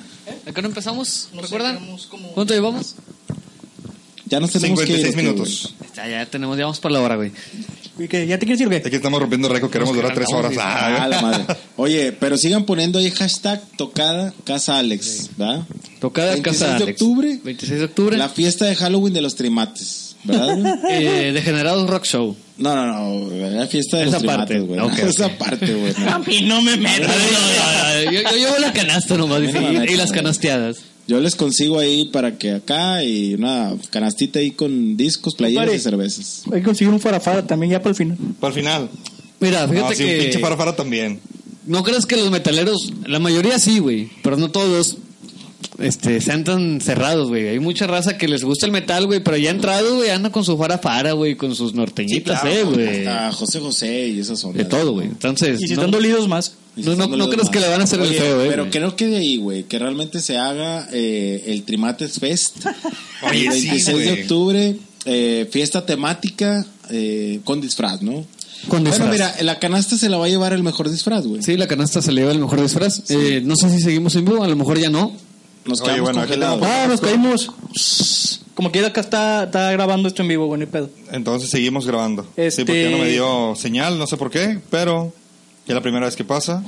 ¿A 0.46 0.52
qué 0.52 0.58
hora 0.60 0.68
empezamos? 0.68 1.28
¿Recuerdan? 1.40 1.78
¿Cuánto 2.34 2.54
llevamos? 2.54 2.94
Ya 4.32 4.40
nos 4.40 4.50
tenemos 4.50 4.80
que 4.80 4.92
ir. 4.92 4.98
56 4.98 5.14
¿o 5.14 5.16
qué, 5.16 5.22
minutos. 5.22 5.74
Ya, 5.94 6.08
ya 6.08 6.26
tenemos, 6.26 6.56
ya 6.56 6.64
vamos 6.64 6.80
para 6.80 6.94
la 6.94 7.00
hora, 7.02 7.16
güey. 7.16 7.30
¿Y 7.98 8.08
qué? 8.08 8.26
¿Ya 8.26 8.38
te 8.38 8.46
quieres 8.46 8.60
ir, 8.62 8.68
güey? 8.68 8.78
Aquí 8.84 8.96
estamos 8.96 9.20
rompiendo 9.20 9.48
récord, 9.50 9.70
queremos 9.70 9.94
durar 9.94 10.14
tres 10.14 10.28
horas. 10.32 10.54
güey? 10.54 10.64
Ah, 10.66 11.02
Ah, 11.02 11.08
la 11.08 11.20
madre. 11.20 11.44
Oye, 11.76 12.12
pero 12.12 12.38
sigan 12.38 12.64
poniendo 12.64 12.98
ahí 12.98 13.10
hashtag 13.10 13.60
tocada 13.76 14.32
casa 14.44 14.78
Alex, 14.78 15.30
¿verdad? 15.36 15.64
Tocada 16.00 16.32
26 16.32 16.58
casa 16.60 16.76
de 16.78 16.82
Alex. 16.84 17.02
octubre. 17.02 17.38
26 17.44 17.78
de 17.80 17.84
octubre. 17.84 18.16
La 18.16 18.30
fiesta 18.30 18.64
de 18.64 18.74
Halloween 18.74 19.12
de 19.12 19.20
los 19.20 19.34
trimates, 19.36 20.16
¿verdad? 20.24 20.56
güey? 20.58 20.72
Eh, 20.90 21.32
Degenerados 21.32 21.88
Rock 21.90 22.04
Show. 22.06 22.34
No, 22.56 22.74
no, 22.74 22.86
no, 22.86 23.50
la 23.50 23.66
fiesta 23.66 23.98
de 23.98 24.04
Esa 24.04 24.12
los 24.18 24.24
parte. 24.24 24.54
trimates, 24.54 24.68
güey. 24.68 24.80
Ok, 24.80 24.92
No, 24.98 25.02
ok. 25.04 25.10
Esa 25.10 25.28
parte, 25.36 25.74
güey. 25.74 25.92
no. 25.98 26.10
A 26.10 26.18
mí 26.20 26.40
no 26.42 26.62
me 26.62 26.76
metas. 26.78 27.14
yo, 28.06 28.10
yo 28.12 28.36
llevo 28.36 28.58
la 28.58 28.72
canasta 28.72 29.16
nomás 29.18 29.42
y, 29.42 29.46
y 29.92 29.96
las 29.96 30.08
güey. 30.08 30.20
canasteadas. 30.20 30.78
Yo 31.08 31.20
les 31.20 31.34
consigo 31.34 31.78
ahí 31.78 32.06
para 32.06 32.38
que 32.38 32.52
acá 32.52 33.02
y 33.02 33.34
una 33.34 33.74
canastita 33.90 34.38
ahí 34.38 34.52
con 34.52 34.96
discos, 34.96 35.34
playeras 35.34 35.74
y 35.74 35.78
cervezas. 35.78 36.42
Hay 36.52 36.60
que 36.60 36.66
conseguir 36.66 36.92
un 36.94 37.00
farafara 37.00 37.46
también 37.46 37.72
ya 37.72 37.78
para 37.80 37.90
el 37.90 37.96
final. 37.96 38.16
Para 38.40 38.54
el 38.54 38.60
final. 38.60 38.88
Mira, 39.40 39.66
fíjate 39.66 39.80
No, 39.80 39.94
sí, 39.94 40.02
un 40.04 40.08
que 40.08 40.18
pinche 40.22 40.38
farafara 40.38 40.76
también. 40.76 41.20
no 41.66 41.82
crees 41.82 42.06
que 42.06 42.16
los 42.16 42.30
metaleros, 42.30 42.92
la 43.06 43.18
mayoría 43.18 43.58
sí, 43.58 43.80
güey, 43.80 44.10
pero 44.22 44.36
no 44.36 44.52
todos, 44.52 44.98
este, 45.78 46.20
sean 46.20 46.44
tan 46.44 46.80
cerrados, 46.80 47.28
güey. 47.28 47.48
Hay 47.48 47.58
mucha 47.58 47.88
raza 47.88 48.16
que 48.16 48.28
les 48.28 48.44
gusta 48.44 48.66
el 48.66 48.72
metal, 48.72 49.06
güey, 49.06 49.22
pero 49.22 49.36
ya 49.36 49.50
entrado, 49.50 49.96
güey, 49.96 50.10
anda 50.10 50.30
con 50.30 50.44
su 50.44 50.56
farafara, 50.56 51.12
güey, 51.12 51.34
con 51.36 51.56
sus 51.56 51.74
norteñitas, 51.74 52.44
eh, 52.44 52.62
güey. 52.62 53.06
Hasta 53.06 53.32
José 53.32 53.58
José 53.58 54.08
y 54.08 54.20
esas 54.20 54.38
son 54.38 54.54
De 54.54 54.64
todo, 54.64 54.92
güey. 54.92 55.08
Entonces, 55.08 55.60
Y 55.60 55.66
si 55.66 55.74
no, 55.74 55.80
están 55.80 55.90
dolidos 55.90 56.28
más. 56.28 56.54
No, 56.76 56.94
no, 56.96 57.06
no 57.16 57.28
crees 57.28 57.48
que 57.50 57.60
le 57.60 57.68
van 57.68 57.80
a 57.80 57.84
hacer 57.84 58.00
el 58.00 58.08
Oye, 58.08 58.18
feo, 58.18 58.42
eh. 58.42 58.46
Pero 58.48 58.62
güey. 58.64 58.70
que 58.70 58.80
no 58.80 58.96
quede 58.96 59.16
ahí, 59.18 59.36
güey. 59.36 59.64
Que 59.64 59.78
realmente 59.78 60.20
se 60.20 60.38
haga 60.38 60.88
eh, 60.92 61.44
el 61.48 61.64
Trimates 61.64 62.18
Fest. 62.18 62.64
Oye, 63.30 63.46
el 63.48 63.52
sí, 63.54 63.68
26 63.68 63.86
de 63.86 63.92
güey. 64.10 64.22
octubre. 64.22 64.76
eh, 65.04 65.48
fiesta 65.50 65.84
temática 65.84 66.64
eh, 66.90 67.40
con 67.44 67.60
disfraz, 67.60 68.00
¿no? 68.02 68.24
Con 68.68 68.84
disfraz. 68.84 69.08
Bueno, 69.08 69.12
mira, 69.12 69.34
la 69.42 69.58
canasta 69.58 69.98
se 69.98 70.08
la 70.08 70.16
va 70.18 70.26
a 70.26 70.28
llevar 70.28 70.52
el 70.52 70.62
mejor 70.62 70.88
disfraz, 70.88 71.26
güey. 71.26 71.42
Sí, 71.42 71.56
la 71.56 71.66
canasta 71.66 72.00
se 72.00 72.12
le 72.12 72.20
lleva 72.20 72.32
el 72.32 72.38
mejor 72.38 72.62
disfraz. 72.62 73.02
Eh, 73.10 73.42
no 73.44 73.56
sé 73.56 73.68
si 73.70 73.80
seguimos 73.80 74.14
en 74.16 74.24
vivo, 74.24 74.42
a 74.44 74.48
lo 74.48 74.54
mejor 74.56 74.78
ya 74.78 74.88
no. 74.90 75.12
Nos 75.64 75.80
Oye, 75.80 75.90
quedamos 75.92 76.04
bueno, 76.12 76.20
congelados. 76.20 76.62
Ah, 76.64 76.86
nos 76.88 77.00
caímos. 77.00 77.50
Como 78.54 78.70
quiera 78.70 78.88
acá 78.88 79.00
está, 79.00 79.44
está 79.44 79.72
grabando 79.72 80.08
esto 80.08 80.22
en 80.22 80.28
vivo, 80.28 80.46
güey, 80.46 80.60
ni 80.60 80.66
pedo. 80.66 80.90
Entonces 81.10 81.50
seguimos 81.50 81.86
grabando. 81.86 82.22
Sí, 82.36 82.42
Este- 82.42 82.64
porque 82.64 82.84
ya 82.84 82.90
no 82.90 82.98
me 82.98 83.08
dio 83.10 83.54
señal, 83.56 83.98
no 83.98 84.06
sé 84.06 84.16
por 84.16 84.30
qué, 84.30 84.58
pero 84.70 85.12
ya 85.66 85.72
es 85.72 85.74
la 85.74 85.82
primera 85.82 86.06
vez 86.06 86.16
que 86.16 86.24
pasa. 86.24 86.62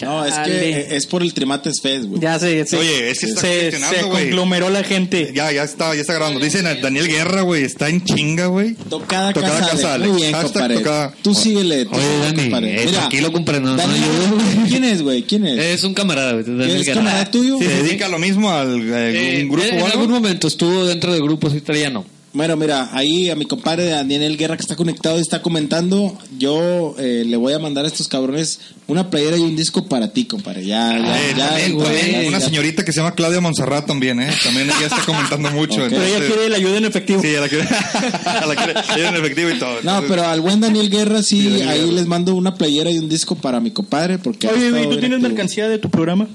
No, 0.00 0.24
es 0.24 0.34
que 0.38 0.70
eh, 0.70 0.96
es 0.96 1.06
por 1.06 1.22
el 1.22 1.34
Trimates 1.34 1.80
Fest, 1.82 2.06
güey. 2.06 2.18
Ya 2.20 2.38
se, 2.38 2.64
se, 2.66 2.78
Oye, 2.78 3.10
es 3.10 3.20
que 3.20 3.26
está 3.26 3.40
se, 3.42 3.70
se 3.72 4.02
güey. 4.04 4.24
conglomeró 4.24 4.70
la 4.70 4.82
gente. 4.82 5.32
Ya, 5.34 5.52
ya 5.52 5.62
está, 5.64 5.94
ya 5.94 6.00
está 6.00 6.14
grabando. 6.14 6.40
Dicen 6.40 6.66
a 6.66 6.74
Daniel 6.76 7.06
Guerra, 7.08 7.42
güey, 7.42 7.62
está 7.62 7.90
en 7.90 8.02
chinga, 8.02 8.46
güey. 8.46 8.72
Tocada, 8.74 9.34
Tocada 9.34 9.58
casa, 9.60 9.70
casa, 9.72 9.94
Alex. 9.94 10.10
Alex. 10.10 10.12
Muy 10.12 10.22
bien, 10.22 10.32
compadre. 10.42 10.74
tocada- 10.76 11.14
Tú 11.22 11.34
síguele. 11.34 11.86
Oye, 11.92 12.18
Dani, 12.22 12.42
compadre. 12.44 12.82
eh, 12.82 12.86
tranquilo, 12.86 13.32
compadre, 13.32 13.60
no, 13.60 13.70
no 13.72 13.76
Daniel, 13.76 14.02
ayudes. 14.02 14.68
¿Quién 14.70 14.84
es, 14.84 15.02
güey? 15.02 15.22
¿Quién 15.24 15.46
es? 15.46 15.58
Es 15.58 15.84
un 15.84 15.92
camarada, 15.92 16.32
güey. 16.40 16.70
¿Es 16.72 16.86
Guerra. 16.86 16.94
camarada 17.00 17.30
tuyo? 17.30 17.58
¿Se 17.58 17.68
dedica 17.68 18.06
a 18.06 18.08
lo 18.08 18.18
mismo 18.18 18.50
al 18.50 18.80
eh, 18.90 19.40
Eh, 19.40 19.42
un 19.42 19.50
grupo 19.50 19.66
en 19.68 19.74
o 19.74 19.84
algo? 19.84 19.86
algún 20.00 20.10
momento 20.10 20.48
estuvo 20.48 20.86
dentro 20.86 21.12
de 21.12 21.20
grupos, 21.20 21.52
no. 21.92 22.06
Bueno, 22.34 22.56
mira, 22.56 22.88
ahí 22.92 23.28
a 23.28 23.36
mi 23.36 23.44
compadre 23.44 23.84
Daniel 23.90 24.38
Guerra 24.38 24.56
que 24.56 24.62
está 24.62 24.74
conectado 24.74 25.18
y 25.18 25.20
está 25.20 25.42
comentando, 25.42 26.16
yo 26.38 26.94
eh, 26.98 27.24
le 27.26 27.36
voy 27.36 27.52
a 27.52 27.58
mandar 27.58 27.84
a 27.84 27.88
estos 27.88 28.08
cabrones 28.08 28.58
una 28.86 29.10
playera 29.10 29.36
y 29.36 29.40
un 29.40 29.54
disco 29.54 29.86
para 29.86 30.14
ti, 30.14 30.24
compadre. 30.24 30.64
Ya, 30.64 30.98
ya, 30.98 31.20
Eh, 31.28 31.34
ya, 31.36 31.48
también, 31.50 32.22
ya, 32.22 32.28
una 32.28 32.38
ya. 32.38 32.46
señorita 32.46 32.86
que 32.86 32.92
se 32.92 33.00
llama 33.00 33.14
Claudia 33.14 33.42
Monserrat 33.42 33.86
también, 33.86 34.18
¿eh? 34.20 34.30
También 34.42 34.66
ella 34.70 34.86
está 34.86 35.04
comentando 35.04 35.50
mucho. 35.50 35.76
Pero 35.90 36.02
ella 36.02 36.18
quiere 36.26 36.48
la 36.48 36.56
ayuda 36.56 36.78
en 36.78 36.84
efectivo. 36.86 37.20
Sí, 37.20 37.28
ella 37.28 37.40
la 37.42 37.48
quiere, 37.50 37.64
la 38.48 38.56
quiere, 38.56 38.74
ella 38.96 39.08
en 39.10 39.16
efectivo 39.16 39.50
y 39.50 39.58
todo. 39.58 39.72
No, 39.74 39.78
entonces- 39.78 40.08
pero 40.08 40.26
al 40.26 40.40
buen 40.40 40.58
Daniel 40.60 40.88
Guerra 40.88 41.22
sí, 41.22 41.38
Sí, 41.42 41.48
Daniel 41.50 41.68
ahí 41.68 41.80
Guerra. 41.80 41.92
les 41.92 42.06
mando 42.06 42.34
una 42.34 42.54
playera 42.54 42.90
y 42.90 42.96
un 42.98 43.10
disco 43.10 43.34
para 43.34 43.60
mi 43.60 43.72
compadre 43.72 44.18
porque 44.18 44.48
Oye, 44.48 44.70
güey, 44.70 44.88
¿tú 44.88 44.98
tienes 44.98 45.20
mercancía 45.20 45.68
de 45.68 45.78
tu 45.78 45.90
programa? 45.90 46.28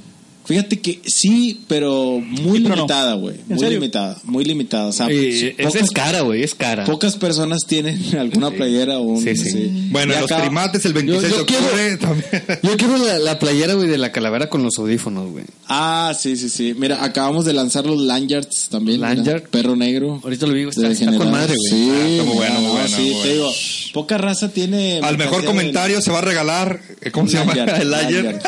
Fíjate 0.48 0.80
que 0.80 1.02
sí, 1.06 1.60
pero 1.68 2.20
muy 2.22 2.60
Sí, 2.60 2.64
pero 2.64 2.70
no. 2.70 2.76
limitada, 2.76 3.14
güey. 3.16 3.36
¿En 3.36 3.48
Muy 3.50 3.60
serio? 3.60 3.80
limitada, 3.80 4.18
muy 4.24 4.46
limitada. 4.46 4.86
O 4.88 4.92
sea, 4.94 5.08
pocas, 5.08 5.76
es 5.82 5.92
cara, 5.92 6.22
güey, 6.22 6.42
es 6.44 6.56
cara. 6.56 6.86
pocas 6.86 7.18
personas 7.18 7.60
tienen 7.68 8.00
alguna 8.18 8.50
playera 8.52 9.00
o 9.00 9.02
un... 9.04 9.22
Sí, 9.22 9.36
sí. 9.36 9.90
Bueno, 9.92 10.14
Y 10.14 10.16
en 10.16 10.22
los 10.22 10.32
acá- 10.32 10.42
primates 10.44 10.86
el 10.86 10.94
26 10.94 11.24
Yo- 11.24 11.30
yo 11.30 11.36
de 11.36 11.42
octubre 11.42 11.98
también. 11.98 12.60
Yo 12.64 12.78
quiero 12.78 12.98
la, 12.98 13.20
la 13.20 13.40
playera, 13.40 13.74
güey, 13.74 13.90
de 13.90 13.98
la 13.98 14.12
calavera 14.14 14.48
con 14.50 14.64
los 14.64 14.78
audífonos, 14.80 15.32
güey. 15.32 15.44
Ah, 15.68 16.14
sí, 16.18 16.38
sí, 16.38 16.48
sí. 16.50 16.74
Mira, 16.78 17.04
acabamos 17.04 17.44
de 17.46 17.52
lanzar 17.54 17.86
los 17.86 18.00
Lanyards 18.02 18.70
también. 18.70 19.00
mira. 19.02 19.14
Lanyard. 19.16 19.44
Perro 19.50 19.76
negro. 19.76 20.22
Ahorita 20.24 20.48
lo 20.48 20.54
digo, 20.54 20.70
está, 20.70 20.88
está 20.88 21.06
con 21.18 21.30
madre, 21.30 21.54
güey. 21.58 21.72
Sí, 21.72 21.90
Ah, 21.92 22.08
está 22.10 22.24
muy 22.24 22.36
bueno, 22.36 22.54
no, 22.56 22.62
muy 22.62 22.72
bueno, 22.72 22.88
sí, 22.88 22.94
muy 23.02 23.10
te 23.10 23.16
bueno. 23.16 23.34
digo, 23.34 23.52
poca 23.94 24.18
raza 24.18 24.50
tiene... 24.50 25.02
Al 25.04 25.18
mejor 25.18 25.44
comentario 25.44 26.02
se 26.02 26.10
va 26.12 26.20
a 26.20 26.22
regalar, 26.22 26.80
eh, 27.02 27.12
¿cómo 27.12 27.28
se 27.28 27.38
llama? 27.38 27.52
El 27.80 27.94
ayer. 27.94 28.24
Lanyard. 28.24 28.42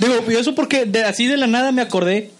Digo, 0.00 0.24
y 0.30 0.34
eso 0.34 0.54
porque 0.54 0.84
de, 0.86 1.04
así 1.04 1.26
de 1.28 1.36
la 1.36 1.46
nada 1.46 1.72
me 1.72 1.82
acordé. 1.82 2.30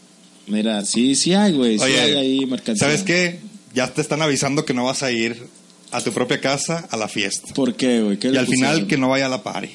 Mira, 0.47 0.85
sí, 0.85 1.15
sí 1.15 1.35
hay, 1.35 1.53
güey. 1.53 1.79
Sí 1.79 1.85
Oye, 1.85 2.01
hay 2.01 2.13
ahí 2.17 2.47
mercancía. 2.47 2.87
¿sabes 2.87 3.03
qué? 3.03 3.39
Ya 3.75 3.93
te 3.93 4.01
están 4.01 4.23
avisando 4.23 4.65
que 4.65 4.73
no 4.75 4.85
vas 4.85 5.03
a 5.03 5.13
ir 5.13 5.47
a 5.91 6.01
tu 6.01 6.13
propia 6.13 6.41
casa 6.41 6.87
a 6.91 6.97
la 6.97 7.09
fiesta. 7.09 7.53
¿Por 7.55 7.75
qué, 7.75 8.01
güey? 8.03 8.19
¿Qué 8.19 8.29
Y 8.29 8.37
al 8.37 8.47
final 8.47 8.87
que 8.87 8.97
no 8.97 9.09
vaya 9.09 9.27
a 9.27 9.29
la 9.29 9.43
party. 9.43 9.71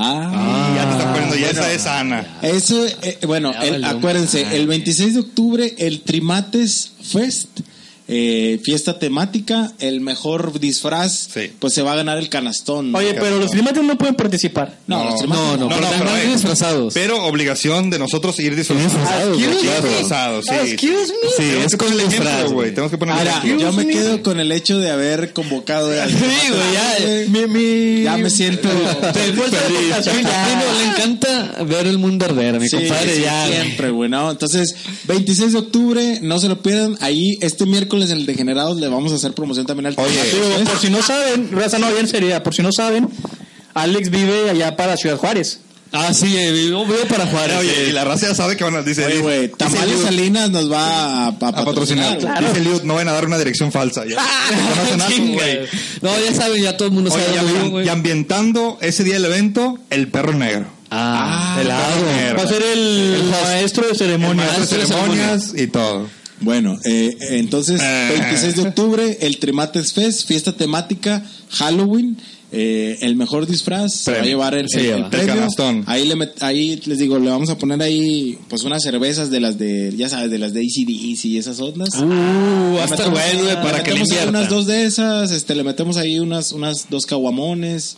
Ah, 0.00 0.72
ya 0.76 0.84
te 0.88 0.96
están 0.96 1.12
poniendo, 1.12 1.34
ya 1.36 1.46
bueno. 1.46 1.60
esa 1.60 1.72
es 1.72 1.86
Ana. 1.86 2.38
Eso, 2.42 2.86
eh, 3.02 3.18
bueno, 3.26 3.52
el- 3.60 3.82
acuérdense, 3.84 4.56
el 4.56 4.66
26 4.68 5.14
de 5.14 5.20
octubre, 5.20 5.74
el 5.78 6.02
Trimates 6.02 6.92
Fest, 7.02 7.48
eh, 8.08 8.58
fiesta 8.64 8.98
temática, 8.98 9.72
el 9.80 10.00
mejor 10.00 10.58
disfraz, 10.58 11.28
Sí. 11.32 11.52
pues 11.58 11.74
se 11.74 11.82
va 11.82 11.92
a 11.92 11.96
ganar 11.96 12.16
el 12.18 12.28
canastón. 12.30 12.94
Oye, 12.94 13.12
¿no? 13.12 13.20
pero 13.20 13.38
los 13.38 13.50
primates 13.50 13.82
no 13.82 13.98
pueden 13.98 14.14
participar. 14.14 14.78
No, 14.86 15.04
los 15.04 15.28
No, 15.28 15.56
no, 15.56 15.68
No, 15.68 15.68
pero 15.68 15.80
no, 15.82 15.88
pero, 15.98 16.10
a 16.10 16.22
ir 16.22 16.28
eh, 16.30 16.32
disfrazados. 16.32 16.94
Pero 16.94 17.24
obligación 17.26 17.90
de 17.90 17.98
nosotros 17.98 18.38
ir 18.40 18.56
disfrazados. 18.56 19.36
Disfrazados. 19.36 19.84
Disfrazados, 19.84 20.44
sí. 20.46 20.54
Excuse 20.72 21.12
me. 21.12 21.30
Sí, 21.36 21.50
es 21.66 21.76
con 21.76 21.92
el 21.92 22.08
disfraz, 22.08 22.50
güey. 22.50 22.70
Tenemos 22.70 22.90
que 22.90 22.98
poner 22.98 23.14
Ahora, 23.16 23.42
yo 23.44 23.72
me 23.72 23.84
me. 23.84 23.92
quedo 23.92 24.22
con 24.22 24.40
el 24.40 24.52
hecho 24.52 24.78
de 24.78 24.90
haber 24.90 25.32
convocado 25.34 25.90
al 26.00 26.08
Sí, 26.10 26.16
güey, 26.16 26.72
ya. 26.72 27.30
Mi, 27.30 27.46
mi- 27.46 28.02
Ya 28.04 28.16
me 28.16 28.30
siento 28.30 28.68
A. 28.70 29.12
Pino 29.12 29.42
le 30.78 30.84
encanta 30.90 31.56
ver 31.64 31.86
el 31.86 31.98
mundo 31.98 32.24
arder, 32.24 32.54
a 32.56 32.58
mi 32.58 32.68
compadre, 32.68 33.20
ya. 33.20 33.46
siempre, 33.48 33.90
güey, 33.90 34.08
¿no? 34.08 34.30
Entonces, 34.30 34.74
26 35.06 35.52
de 35.52 35.58
octubre, 35.58 36.18
no 36.22 36.38
se 36.38 36.48
lo 36.48 36.62
pierdan. 36.62 36.96
Ahí, 37.00 37.36
este 37.40 37.66
miércoles 37.66 37.97
en 38.02 38.10
el 38.18 38.26
Degenerados 38.26 38.78
le 38.80 38.88
vamos 38.88 39.12
a 39.12 39.16
hacer 39.16 39.32
promoción 39.32 39.66
también 39.66 39.86
al 39.86 39.94
Oye, 39.96 40.14
Fest. 40.18 40.68
por 40.68 40.78
si 40.80 40.90
no 40.90 41.02
saben, 41.02 41.50
raza 41.52 41.78
no 41.78 41.90
bien 41.92 42.06
sería, 42.08 42.42
por 42.42 42.54
si 42.54 42.62
no 42.62 42.70
saben, 42.72 43.08
Alex 43.74 44.10
vive 44.10 44.50
allá 44.50 44.76
para 44.76 44.96
Ciudad 44.96 45.16
Juárez. 45.16 45.60
Ah, 45.90 46.12
sí, 46.12 46.36
eh, 46.36 46.52
vivo, 46.52 46.84
vivo 46.84 46.98
para 47.08 47.26
Juárez. 47.26 47.56
Oye, 47.60 47.84
eh. 47.84 47.88
y 47.88 47.92
la 47.92 48.04
raza 48.04 48.28
ya 48.28 48.34
sabe 48.34 48.58
que 48.58 48.64
van 48.64 48.76
a 48.76 48.82
decir. 48.82 49.04
Oye, 49.06 49.20
güey, 49.20 49.48
Tamales 49.48 50.00
Salinas 50.02 50.50
nos 50.50 50.70
va 50.70 50.84
a, 50.84 51.24
a 51.24 51.28
a 51.28 51.38
patrocinar. 51.38 51.64
patrocinar. 51.64 52.18
Claro. 52.18 52.48
Dice 52.48 52.60
Liud, 52.60 52.82
no 52.82 52.94
van 52.96 53.08
a 53.08 53.12
dar 53.12 53.24
una 53.24 53.38
dirección 53.38 53.72
falsa. 53.72 54.04
Ya. 54.04 54.16
No, 56.02 56.10
ya 56.20 56.34
saben, 56.34 56.62
ya 56.62 56.76
todo 56.76 56.88
el 56.88 56.94
mundo 56.94 57.10
Oye, 57.12 57.24
sabe 57.24 57.36
y, 57.36 57.38
ambi- 57.40 57.70
güey. 57.70 57.86
y 57.86 57.88
ambientando 57.88 58.78
ese 58.80 59.02
día 59.04 59.14
del 59.14 59.24
evento, 59.26 59.78
el 59.90 60.08
perro 60.08 60.32
negro. 60.34 60.66
Ah, 60.90 61.56
el 61.60 61.66
helado. 61.66 62.36
Va 62.38 62.42
a 62.42 62.46
ser 62.46 62.62
el, 62.62 63.22
maestro 63.44 63.86
de 63.88 63.94
ceremonias. 63.94 64.56
Maestro 64.56 64.78
de 64.78 64.86
ceremonias 64.86 65.52
y 65.56 65.66
todo. 65.66 66.06
Bueno, 66.40 66.78
eh, 66.84 67.16
entonces, 67.30 67.80
Eh. 67.82 68.08
26 68.18 68.56
de 68.56 68.62
octubre, 68.62 69.18
el 69.22 69.38
Trimates 69.38 69.92
Fest, 69.92 70.26
fiesta 70.26 70.52
temática, 70.52 71.24
Halloween. 71.50 72.16
eh, 72.50 72.96
el 73.02 73.14
mejor 73.14 73.46
disfraz 73.46 73.92
se 73.92 74.10
va 74.10 74.20
a 74.20 74.22
llevar 74.24 74.54
el, 74.54 74.70
Se 74.70 74.90
el- 74.92 75.04
premio. 75.10 75.34
Ahí, 75.86 76.06
le 76.08 76.16
met- 76.16 76.40
ahí 76.40 76.80
les 76.86 76.96
digo, 76.96 77.18
le 77.18 77.28
vamos 77.28 77.50
a 77.50 77.58
poner 77.58 77.82
ahí 77.82 78.38
pues 78.48 78.62
unas 78.62 78.82
cervezas 78.82 79.28
de 79.30 79.38
las 79.38 79.58
de, 79.58 79.92
ya 79.94 80.08
sabes, 80.08 80.30
de 80.30 80.38
las 80.38 80.54
de 80.54 80.60
ACDC 80.60 81.24
y 81.28 81.36
esas 81.36 81.60
ondas. 81.60 81.90
Uh, 81.96 82.06
va 82.08 82.72
Le 82.72 82.80
a 82.80 82.84
estar 82.84 82.90
metemos 83.10 83.20
bueno, 83.20 83.38
güey, 83.40 83.50
ahí- 83.50 83.56
para 83.62 83.78
le 83.78 83.84
que 83.84 83.92
le 83.92 84.00
metemos 84.00 84.28
unas 84.30 84.48
dos 84.48 84.66
de 84.66 84.84
esas, 84.86 85.30
este, 85.30 85.54
le 85.56 85.62
metemos 85.62 85.98
ahí 85.98 86.20
unas, 86.20 86.52
unas 86.52 86.88
dos 86.88 87.04
caguamones, 87.04 87.96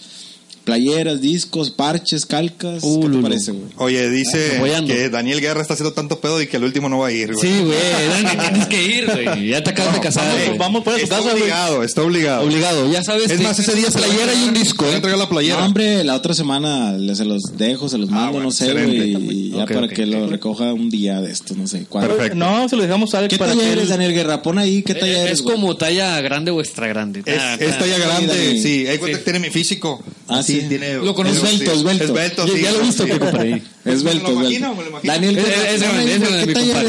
playeras, 0.70 1.20
discos, 1.20 1.70
parches, 1.70 2.24
calcas. 2.26 2.78
Uh, 2.82 3.00
¿Qué 3.00 3.06
te 3.06 3.08
Lulu. 3.12 3.22
parece, 3.22 3.50
güey? 3.52 3.64
Oye, 3.76 4.08
dice 4.10 4.56
Apoyando. 4.56 4.92
que 4.94 5.10
Daniel 5.10 5.40
Guerra 5.40 5.62
está 5.62 5.74
haciendo 5.74 5.92
tanto 5.92 6.20
pedo 6.20 6.40
y 6.40 6.46
que 6.46 6.58
el 6.58 6.64
último 6.64 6.88
no 6.88 6.98
va 7.00 7.08
a 7.08 7.12
ir, 7.12 7.32
güey. 7.34 7.40
Sí, 7.48 7.58
güey, 7.64 8.36
tienes 8.40 8.66
que 8.68 8.82
ir, 8.84 9.06
güey. 9.06 9.48
Ya 9.48 9.62
te 9.64 9.70
acabas 9.70 9.94
de 9.94 10.00
casar, 10.00 10.24
vamos, 10.44 10.58
vamos 10.58 10.84
por 10.84 10.94
su 10.94 11.00
Está 11.00 11.18
güey. 11.18 11.34
obligado, 11.34 11.82
está 11.82 12.02
obligado. 12.02 12.44
Obligado, 12.44 12.90
ya 12.92 13.02
sabes. 13.02 13.30
Es 13.30 13.38
que 13.38 13.42
más, 13.42 13.58
ese 13.58 13.74
día 13.74 13.90
se 13.90 13.98
la 14.00 14.06
playera 14.06 14.32
y 14.34 14.44
un 14.48 14.54
disco, 14.54 14.84
Voy 14.84 14.90
a 14.90 14.92
¿eh? 14.92 14.96
entregar 14.96 15.18
la 15.18 15.28
playera. 15.28 15.58
No, 15.60 15.66
hombre, 15.66 16.04
la 16.04 16.14
otra 16.14 16.34
semana 16.34 16.96
se 17.14 17.24
los 17.24 17.42
dejo, 17.56 17.88
se 17.88 17.98
los 17.98 18.10
mando, 18.10 18.32
bueno, 18.32 18.46
no 18.46 18.52
sé, 18.52 18.72
güey, 18.72 19.14
y 19.14 19.50
ya 19.50 19.66
para 19.66 19.88
que 19.88 20.06
lo 20.06 20.26
recoja 20.28 20.72
un 20.72 20.88
día 20.88 21.20
de 21.20 21.32
estos, 21.32 21.56
no 21.56 21.66
sé. 21.66 21.86
¿cuándo? 21.88 22.14
Perfecto. 22.14 22.36
No, 22.38 22.68
se 22.68 22.76
lo 22.76 22.82
dejamos 22.82 23.12
a 23.14 23.18
Alex 23.18 23.32
¿Qué 23.34 23.38
para 23.38 23.52
talla 23.52 23.64
que 23.64 23.72
eres, 23.72 23.84
él- 23.84 23.88
Daniel 23.90 24.12
Guerra? 24.12 24.42
Pon 24.42 24.58
ahí, 24.58 24.82
¿qué 24.82 24.94
talla 24.94 25.12
Eh, 25.12 25.20
eres? 25.22 25.32
Es 25.32 25.42
güey? 25.42 25.56
como 25.56 25.76
talla 25.76 26.20
grande 26.20 26.50
o 26.52 26.60
extra 26.60 26.86
grande. 26.86 27.22
Es, 27.26 27.36
Ah, 27.40 27.56
es 27.58 27.72
ah. 27.72 27.78
talla 27.78 27.98
grande, 27.98 28.60
sí. 28.62 28.86
Hay 28.86 28.98
cuenta 28.98 29.18
que 29.18 29.24
tiene 29.24 29.38
mi 29.40 29.50
físico. 29.50 30.02
Ah, 30.28 30.42
sí. 30.42 30.59
Tiene. 30.68 30.94
Lo 30.94 31.14
conozco. 31.14 31.46
sí. 31.46 31.54
Esbelto, 31.54 31.72
esbelto. 31.72 32.04
Esbelto, 32.04 32.46
Ya- 32.46 32.52
sí. 32.54 32.62
ya 32.62 32.72
lo 32.72 32.78
he 32.78 32.82
visto, 32.82 33.04
Sí. 33.04 33.10
que 33.10 33.18
compré. 33.18 33.62
Esbelto, 33.84 33.84
¿Me 33.84 33.92
lo 33.92 34.48
esbelto. 34.48 34.74
¿Me 34.74 34.82
lo 34.82 34.88
imagino? 34.90 35.12
Daniel, 35.12 35.38
Es- 35.38 35.82
ahí, 35.82 36.06
grande, 36.18 36.46
¿qué 36.46 36.52
talla? 36.52 36.82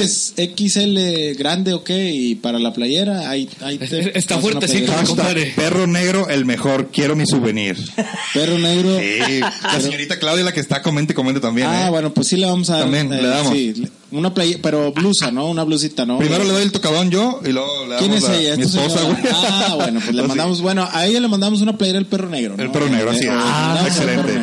¿XL 0.57 1.33
grande 1.37 1.73
o 1.73 1.83
qué? 1.83 2.11
Y 2.11 2.35
para 2.35 2.59
la 2.59 2.73
playera, 2.73 3.29
ahí, 3.29 3.49
ahí 3.61 3.77
te- 3.77 4.17
Está 4.17 4.39
fuertecito, 4.39 4.93
compadre. 5.05 5.53
Perro 5.55 5.87
negro, 5.87 6.27
el 6.29 6.45
mejor. 6.45 6.89
Quiero 6.91 7.15
mi 7.15 7.25
souvenir. 7.25 7.77
Perro 8.33 8.57
negro. 8.59 8.99
Sí. 8.99 9.39
La 9.39 9.79
señorita 9.81 10.19
Claudia, 10.19 10.43
la 10.43 10.53
que 10.53 10.59
está, 10.59 10.81
comente, 10.81 11.13
comente 11.13 11.39
también. 11.39 11.67
Ah, 11.67 11.87
¿eh? 11.87 11.89
bueno, 11.89 12.13
pues 12.13 12.27
sí 12.27 12.37
le 12.37 12.45
vamos 12.45 12.69
a 12.69 12.73
dar. 12.73 12.81
También, 12.83 13.09
le 13.09 13.27
damos. 13.27 13.53
Sí, 13.53 13.73
una 14.11 14.33
playa, 14.33 14.57
pero 14.61 14.91
blusa, 14.91 15.31
¿no? 15.31 15.47
Una 15.49 15.63
blusita, 15.63 16.05
¿no? 16.05 16.17
Primero 16.19 16.43
le 16.43 16.49
doy 16.51 16.63
el 16.63 16.71
tocadón 16.71 17.09
yo 17.11 17.39
y 17.45 17.49
luego 17.51 17.85
le 17.85 17.95
damos 17.95 17.99
¿Quién 17.99 18.13
es 18.13 18.23
la- 18.23 18.37
ella? 18.37 18.57
mi 18.57 18.63
¿Es 18.63 18.71
tu 18.71 18.79
esposa, 18.79 19.03
güey. 19.03 19.17
Ah, 19.33 19.73
bueno, 19.75 19.99
pues 20.03 20.15
le 20.15 20.23
mandamos, 20.27 20.61
bueno, 20.61 20.87
a 20.91 21.05
ella 21.05 21.19
le 21.19 21.27
mandamos 21.27 21.61
una 21.61 21.77
playera 21.77 21.99
del 21.99 22.07
perro 22.07 22.29
negro. 22.29 22.55
¿no? 22.57 22.63
El 22.63 22.71
perro 22.71 22.89
negro, 22.89 23.11
así 23.11 23.25
Ah, 23.29 23.77
el 23.81 23.87
excelente. 23.87 24.33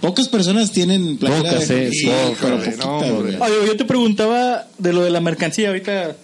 Pocas 0.00 0.28
personas 0.28 0.70
tienen 0.70 1.18
playera 1.18 1.50
Pocas, 1.50 1.68
de 1.68 1.90
sí, 1.90 2.06
híjole, 2.06 2.34
pero 2.64 2.76
no, 2.76 2.98
poquita. 3.00 3.44
Oye, 3.44 3.54
yo 3.66 3.76
te 3.76 3.84
preguntaba 3.84 4.66
de 4.78 4.92
lo 4.92 5.02
de 5.02 5.10
la 5.10 5.20
mercancía 5.20 5.68
ahorita, 5.68 6.14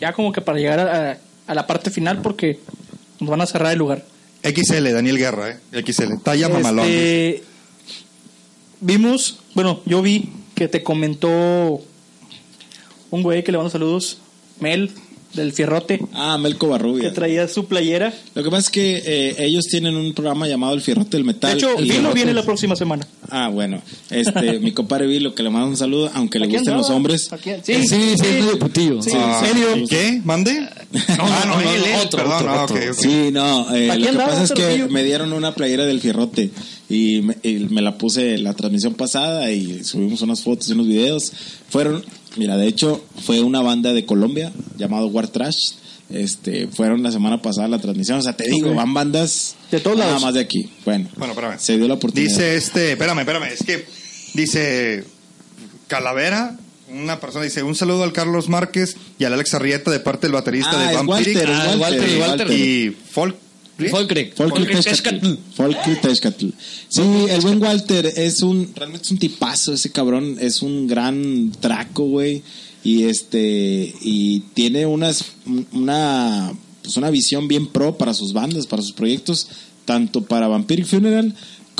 ya 0.00 0.12
como 0.12 0.32
que 0.32 0.42
para 0.42 0.58
llegar 0.58 0.80
a, 0.80 1.18
a 1.46 1.54
la 1.54 1.66
parte 1.66 1.90
final, 1.90 2.20
porque 2.20 2.60
nos 3.18 3.30
van 3.30 3.40
a 3.40 3.46
cerrar 3.46 3.72
el 3.72 3.78
lugar. 3.78 4.04
XL, 4.42 4.92
Daniel 4.92 5.16
Guerra, 5.16 5.48
¿eh? 5.72 5.82
XL. 5.82 6.18
Talla 6.22 6.50
mamalón. 6.50 6.84
Este, 6.86 7.42
vimos, 8.80 9.38
bueno, 9.54 9.80
yo 9.86 10.02
vi 10.02 10.30
que 10.60 10.68
te 10.68 10.82
comentó 10.82 11.80
un 13.10 13.22
güey 13.22 13.42
que 13.42 13.50
le 13.50 13.56
mando 13.56 13.70
saludos, 13.70 14.18
Mel, 14.60 14.90
del 15.32 15.52
Fierrote, 15.52 16.00
Ah, 16.12 16.36
Melco 16.36 16.66
que 16.66 16.70
Barrubia. 16.72 17.12
traía 17.14 17.48
su 17.48 17.64
playera. 17.64 18.12
Lo 18.34 18.42
que 18.42 18.50
pasa 18.50 18.60
es 18.62 18.70
que 18.70 19.02
eh, 19.06 19.36
ellos 19.38 19.64
tienen 19.70 19.96
un 19.96 20.12
programa 20.12 20.46
llamado 20.48 20.74
El 20.74 20.82
Fierrote 20.82 21.16
del 21.16 21.24
Metal. 21.24 21.52
De 21.52 21.56
hecho, 21.56 21.78
El 21.78 21.84
Vilo 21.90 22.12
viene 22.12 22.34
la 22.34 22.42
próxima 22.42 22.76
semana. 22.76 23.06
Ah, 23.30 23.48
bueno. 23.48 23.80
Este, 24.10 24.58
mi 24.60 24.72
compadre 24.72 25.06
Vilo, 25.06 25.34
que 25.34 25.42
le 25.42 25.48
mando 25.48 25.68
un 25.68 25.76
saludo, 25.78 26.10
aunque 26.14 26.38
le 26.38 26.44
gusten 26.46 26.60
andaba. 26.74 26.78
los 26.78 26.90
hombres. 26.90 27.32
Aquí- 27.32 27.52
Sí, 27.62 27.74
sí, 27.88 27.88
sí, 27.88 28.12
es 28.14 28.20
medio 28.22 28.58
putillo. 28.58 29.00
Sí, 29.00 29.12
Ah, 29.14 29.40
en 29.42 29.48
serio. 29.48 29.86
¿Qué? 29.88 30.20
¿Mande? 30.24 30.68
ah, 31.08 31.46
no, 31.46 31.54
no, 31.54 31.60
él, 31.70 31.84
él, 31.86 31.94
otro, 32.04 32.18
perdón, 32.18 32.34
otro, 32.36 32.54
no, 32.54 32.62
otro. 32.64 32.76
ok, 32.76 32.82
ok. 32.90 32.98
Sí, 33.00 33.30
no, 33.32 33.74
eh, 33.74 33.98
lo 33.98 34.10
que 34.10 34.16
pasa 34.18 34.42
es 34.44 34.52
que 34.52 34.86
me 34.90 35.04
dieron 35.04 35.32
una 35.32 35.54
playera 35.54 35.86
del 35.86 36.00
Fierrote 36.00 36.50
y 36.90 37.22
me, 37.22 37.36
y 37.42 37.54
me 37.70 37.80
la 37.80 37.96
puse 37.96 38.36
la 38.36 38.52
transmisión 38.52 38.92
pasada 38.94 39.50
y 39.50 39.82
subimos 39.84 40.20
unas 40.20 40.42
fotos 40.42 40.68
y 40.68 40.72
unos 40.72 40.86
videos. 40.88 41.32
Fueron, 41.70 42.04
mira, 42.36 42.56
de 42.58 42.66
hecho, 42.66 43.02
fue 43.24 43.40
una 43.40 43.62
banda 43.62 43.92
de 43.94 44.04
Colombia 44.04 44.52
llamado 44.76 45.06
War 45.06 45.28
Trash. 45.28 45.74
Este, 46.10 46.66
fueron 46.66 47.04
la 47.04 47.12
semana 47.12 47.40
pasada 47.40 47.68
la 47.68 47.78
transmisión. 47.78 48.18
O 48.18 48.22
sea, 48.22 48.32
te 48.36 48.50
digo, 48.50 48.74
van 48.74 48.92
bandas 48.92 49.54
De 49.70 49.78
todos 49.78 49.96
nada 49.96 50.10
lados. 50.10 50.22
más 50.24 50.34
de 50.34 50.40
aquí. 50.40 50.68
Bueno, 50.84 51.08
Bueno, 51.16 51.32
espérame. 51.34 51.58
se 51.60 51.76
dio 51.78 51.86
la 51.86 51.94
oportunidad. 51.94 52.28
Dice 52.30 52.56
este, 52.56 52.92
espérame, 52.92 53.20
espérame, 53.20 53.44
es 53.52 53.62
que 53.64 53.86
dice 54.34 55.04
Calavera, 55.86 56.56
una 56.92 57.20
persona 57.20 57.44
dice, 57.44 57.62
un 57.62 57.76
saludo 57.76 58.02
al 58.02 58.12
Carlos 58.12 58.48
Márquez 58.48 58.96
y 59.18 59.24
al 59.24 59.32
Alex 59.34 59.54
Arrieta 59.54 59.92
de 59.92 60.00
parte 60.00 60.26
del 60.26 60.32
baterista 60.34 60.72
Ah, 60.72 60.88
de 60.90 60.96
Vampiric 60.96 61.36
Walter, 61.36 61.48
Ah, 61.52 61.76
Walter, 61.78 62.00
Walter, 62.00 62.18
Walter. 62.20 62.50
y 62.58 62.90
Folk. 63.12 63.36
Tezcatl. 63.88 65.34
Folky 65.54 65.94
Tezcatl. 66.02 66.46
Sí, 66.88 67.02
el 67.28 67.40
buen 67.40 67.62
Walter 67.62 68.06
es 68.16 68.42
un, 68.42 68.72
realmente 68.74 69.04
es 69.04 69.10
un 69.10 69.18
tipazo 69.18 69.72
ese 69.72 69.90
cabrón, 69.90 70.36
es 70.40 70.62
un 70.62 70.86
gran 70.86 71.52
traco, 71.60 72.04
güey. 72.04 72.42
Y 72.82 73.04
este, 73.04 73.94
y 74.00 74.40
tiene 74.54 74.86
unas, 74.86 75.24
una, 75.72 76.52
pues 76.82 76.96
una 76.96 77.10
visión 77.10 77.46
bien 77.46 77.66
pro 77.66 77.98
para 77.98 78.14
sus 78.14 78.32
bandas, 78.32 78.66
para 78.66 78.82
sus 78.82 78.92
proyectos, 78.92 79.48
tanto 79.84 80.22
para 80.22 80.48
Vampiric 80.48 80.86
Funeral 80.86 81.34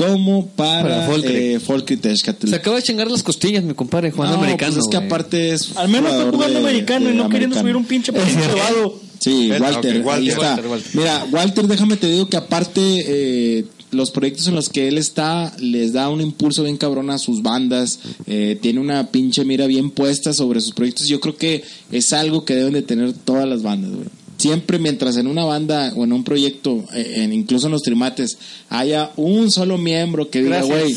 como 0.07 0.47
para, 0.49 1.07
Para 1.07 1.17
eh. 1.25 1.59
Se 1.61 2.55
acaba 2.57 2.77
de 2.77 2.83
chingar 2.83 3.11
las 3.11 3.23
costillas, 3.23 3.63
mi 3.63 3.75
compadre, 3.75 4.11
jugando 4.11 4.37
No, 4.37 4.43
americano. 4.43 4.73
pues 4.75 4.85
es 4.87 4.91
que 4.91 4.97
aparte 4.97 5.53
es 5.53 5.77
Al 5.77 5.89
menos 5.89 6.13
está 6.13 6.31
jugando 6.31 6.59
de- 6.61 6.69
americano 6.69 7.07
de 7.09 7.15
y 7.15 7.17
no 7.17 7.29
queriendo 7.29 7.59
subir 7.59 7.77
un 7.77 7.85
pinche 7.85 8.13
elevado. 8.13 8.99
Sí, 9.19 9.51
Walter, 9.61 10.01
ok, 10.01 10.07
Walter, 10.07 10.23
ahí 10.23 10.29
está. 10.29 10.41
Walter, 10.55 10.67
Walter. 10.69 10.91
Mira, 10.95 11.27
Walter, 11.31 11.67
déjame 11.67 11.97
te 11.99 12.07
digo 12.07 12.29
que 12.31 12.39
aparte 12.39 12.81
eh, 12.83 13.65
los 13.91 14.11
proyectos 14.11 14.47
en 14.49 14.55
los 14.55 14.71
que 14.71 14.89
él 14.89 14.97
está 14.97 15.55
les 15.59 15.93
da 15.93 16.09
un 16.09 16.23
impulso 16.23 16.63
bien 16.63 16.79
cabrón 16.79 17.11
a 17.11 17.19
sus 17.19 17.43
bandas, 17.43 17.99
eh, 18.27 18.59
tiene 18.63 18.81
una 18.81 19.09
pinche 19.11 19.45
mira 19.45 19.67
bien 19.67 19.91
puesta 19.91 20.33
sobre 20.33 20.63
sus 20.63 20.73
proyectos. 20.73 21.07
Yo 21.09 21.21
creo 21.21 21.37
que 21.37 21.63
es 21.93 22.15
algo 22.15 22.47
que 22.47 22.55
deben 22.55 22.73
de 22.73 22.81
tener 22.83 23.13
todas 23.13 23.47
las 23.47 23.63
bandas, 23.63 23.91
güey. 23.91 24.07
Siempre 24.41 24.79
mientras 24.79 25.17
en 25.17 25.27
una 25.27 25.45
banda 25.45 25.93
o 25.97 26.05
en 26.05 26.13
un 26.13 26.25
proyecto, 26.25 26.85
eh, 26.95 27.15
en, 27.17 27.33
incluso 27.33 27.67
en 27.67 27.73
los 27.73 27.83
trimates, 27.83 28.39
haya 28.69 29.11
un 29.17 29.51
solo 29.51 29.77
miembro 29.79 30.31
que 30.31 30.43
diga, 30.43 30.63
güey, 30.63 30.97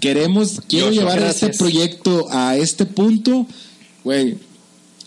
queremos, 0.00 0.60
quiero 0.68 0.90
llevar 0.90 1.20
gracias. 1.20 1.50
este 1.50 1.58
proyecto 1.58 2.26
a 2.30 2.56
este 2.56 2.86
punto, 2.86 3.46
güey, 4.02 4.36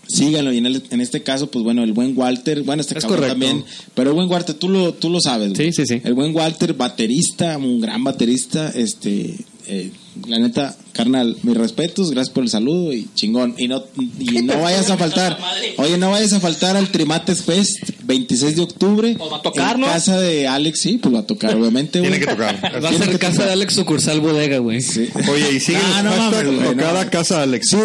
síganlo. 0.07 0.53
Y 0.53 0.59
en, 0.59 0.65
el- 0.67 0.84
en 0.91 1.01
este 1.01 1.23
caso, 1.23 1.49
pues 1.49 1.63
bueno, 1.63 1.84
el 1.84 1.93
buen 1.93 2.17
Walter, 2.17 2.61
bueno, 2.63 2.81
este 2.81 2.97
Es 2.97 3.03
cabrón 3.03 3.19
correcto. 3.21 3.34
también, 3.45 3.65
pero 3.95 4.11
el 4.11 4.15
buen 4.15 4.29
Walter, 4.29 4.55
tú 4.55 4.69
lo, 4.69 4.93
tú 4.93 5.09
lo 5.09 5.19
sabes. 5.19 5.51
Sí, 5.57 5.71
sí, 5.73 5.86
sí. 5.86 6.01
El 6.03 6.13
buen 6.13 6.36
Walter, 6.36 6.73
baterista, 6.73 7.57
un 7.57 7.81
gran 7.81 8.03
baterista, 8.03 8.69
este, 8.69 9.36
eh, 9.67 9.91
la 10.28 10.39
neta, 10.39 10.76
carnal, 10.93 11.38
mis 11.43 11.57
respetos, 11.57 12.11
gracias 12.11 12.34
por 12.34 12.43
el 12.43 12.49
saludo 12.49 12.93
y 12.93 13.07
chingón. 13.16 13.55
Y 13.57 13.68
no, 13.68 13.84
y 14.20 14.41
no 14.43 14.59
vayas 14.61 14.89
a 14.89 14.97
faltar, 14.97 15.38
oye, 15.78 15.97
no 15.97 16.11
vayas 16.11 16.34
a 16.34 16.39
faltar 16.39 16.76
al 16.78 16.89
Trimates 16.89 17.41
Fest, 17.43 17.78
26 18.03 18.55
de 18.55 18.61
octubre. 18.61 19.16
Pues 19.18 19.32
va 19.32 19.38
a 19.38 19.41
tocar, 19.41 19.76
en 19.76 19.82
¿no? 19.82 19.88
casa 19.88 20.20
de 20.20 20.47
Alex, 20.47 20.80
sí, 20.80 20.97
pues 21.01 21.14
va 21.16 21.20
a 21.20 21.28
tocar, 21.28 21.55
obviamente, 21.55 21.99
güey. 21.99 22.11
Tiene 22.11 22.26
que 22.26 22.32
tocar. 22.32 22.84
Va 22.84 22.89
a 22.89 22.93
ser 22.93 23.20
casa 23.20 23.45
de 23.45 23.51
Alex 23.53 23.74
sucursal 23.74 24.20
bodega, 24.22 24.57
güey. 24.59 24.82
Sí. 24.82 25.09
Oye, 25.32 25.53
y 25.53 25.59
sigue 25.59 25.80
Ah, 25.84 25.99
el 25.99 26.05
no 26.05 26.11
hashtag 26.11 26.45
mames, 26.45 26.61
güey, 26.61 26.76
tocada 26.76 27.03
no. 27.05 27.09
casa 27.11 27.41
Alex. 27.41 27.68
Sí, 27.70 27.78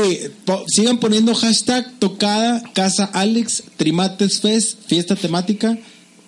po- 0.45 0.64
sigan 0.68 0.99
poniendo 0.99 1.35
hashtag 1.35 1.91
tocada 1.99 2.62
casa 2.74 3.05
Alex 3.12 3.62
Trimates 3.76 4.41
Fest, 4.41 4.79
fiesta 4.87 5.16
temática, 5.16 5.79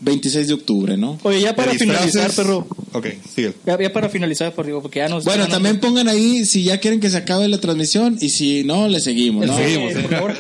26 0.01 0.49
de 0.49 0.55
octubre, 0.55 0.97
¿no? 0.97 1.19
Oye, 1.23 1.41
ya 1.41 1.55
para 1.55 1.73
finalizar, 1.75 2.31
perro. 2.33 2.67
Ok, 2.93 3.07
sigue. 3.35 3.53
Ya, 3.67 3.79
ya 3.79 3.93
para 3.93 4.09
finalizar, 4.09 4.53
por 4.53 4.67
digo, 4.67 4.81
porque 4.83 4.99
ya 5.01 5.09
nos. 5.09 5.25
Bueno, 5.25 5.43
ya 5.45 5.49
nos- 5.49 5.53
también 5.55 5.79
pongan 5.81 6.09
ahí 6.09 6.45
si 6.45 6.65
ya 6.65 6.79
quieren 6.79 7.01
que 7.01 7.11
se 7.11 7.19
acabe 7.19 7.47
la 7.49 7.59
transmisión 7.59 8.17
y 8.21 8.31
si 8.31 8.65
no, 8.65 8.89
le 8.89 9.01
seguimos, 9.01 9.47
¿no? 9.47 9.57
Sí, 9.57 9.79
por 10.03 10.11
favor. 10.11 10.37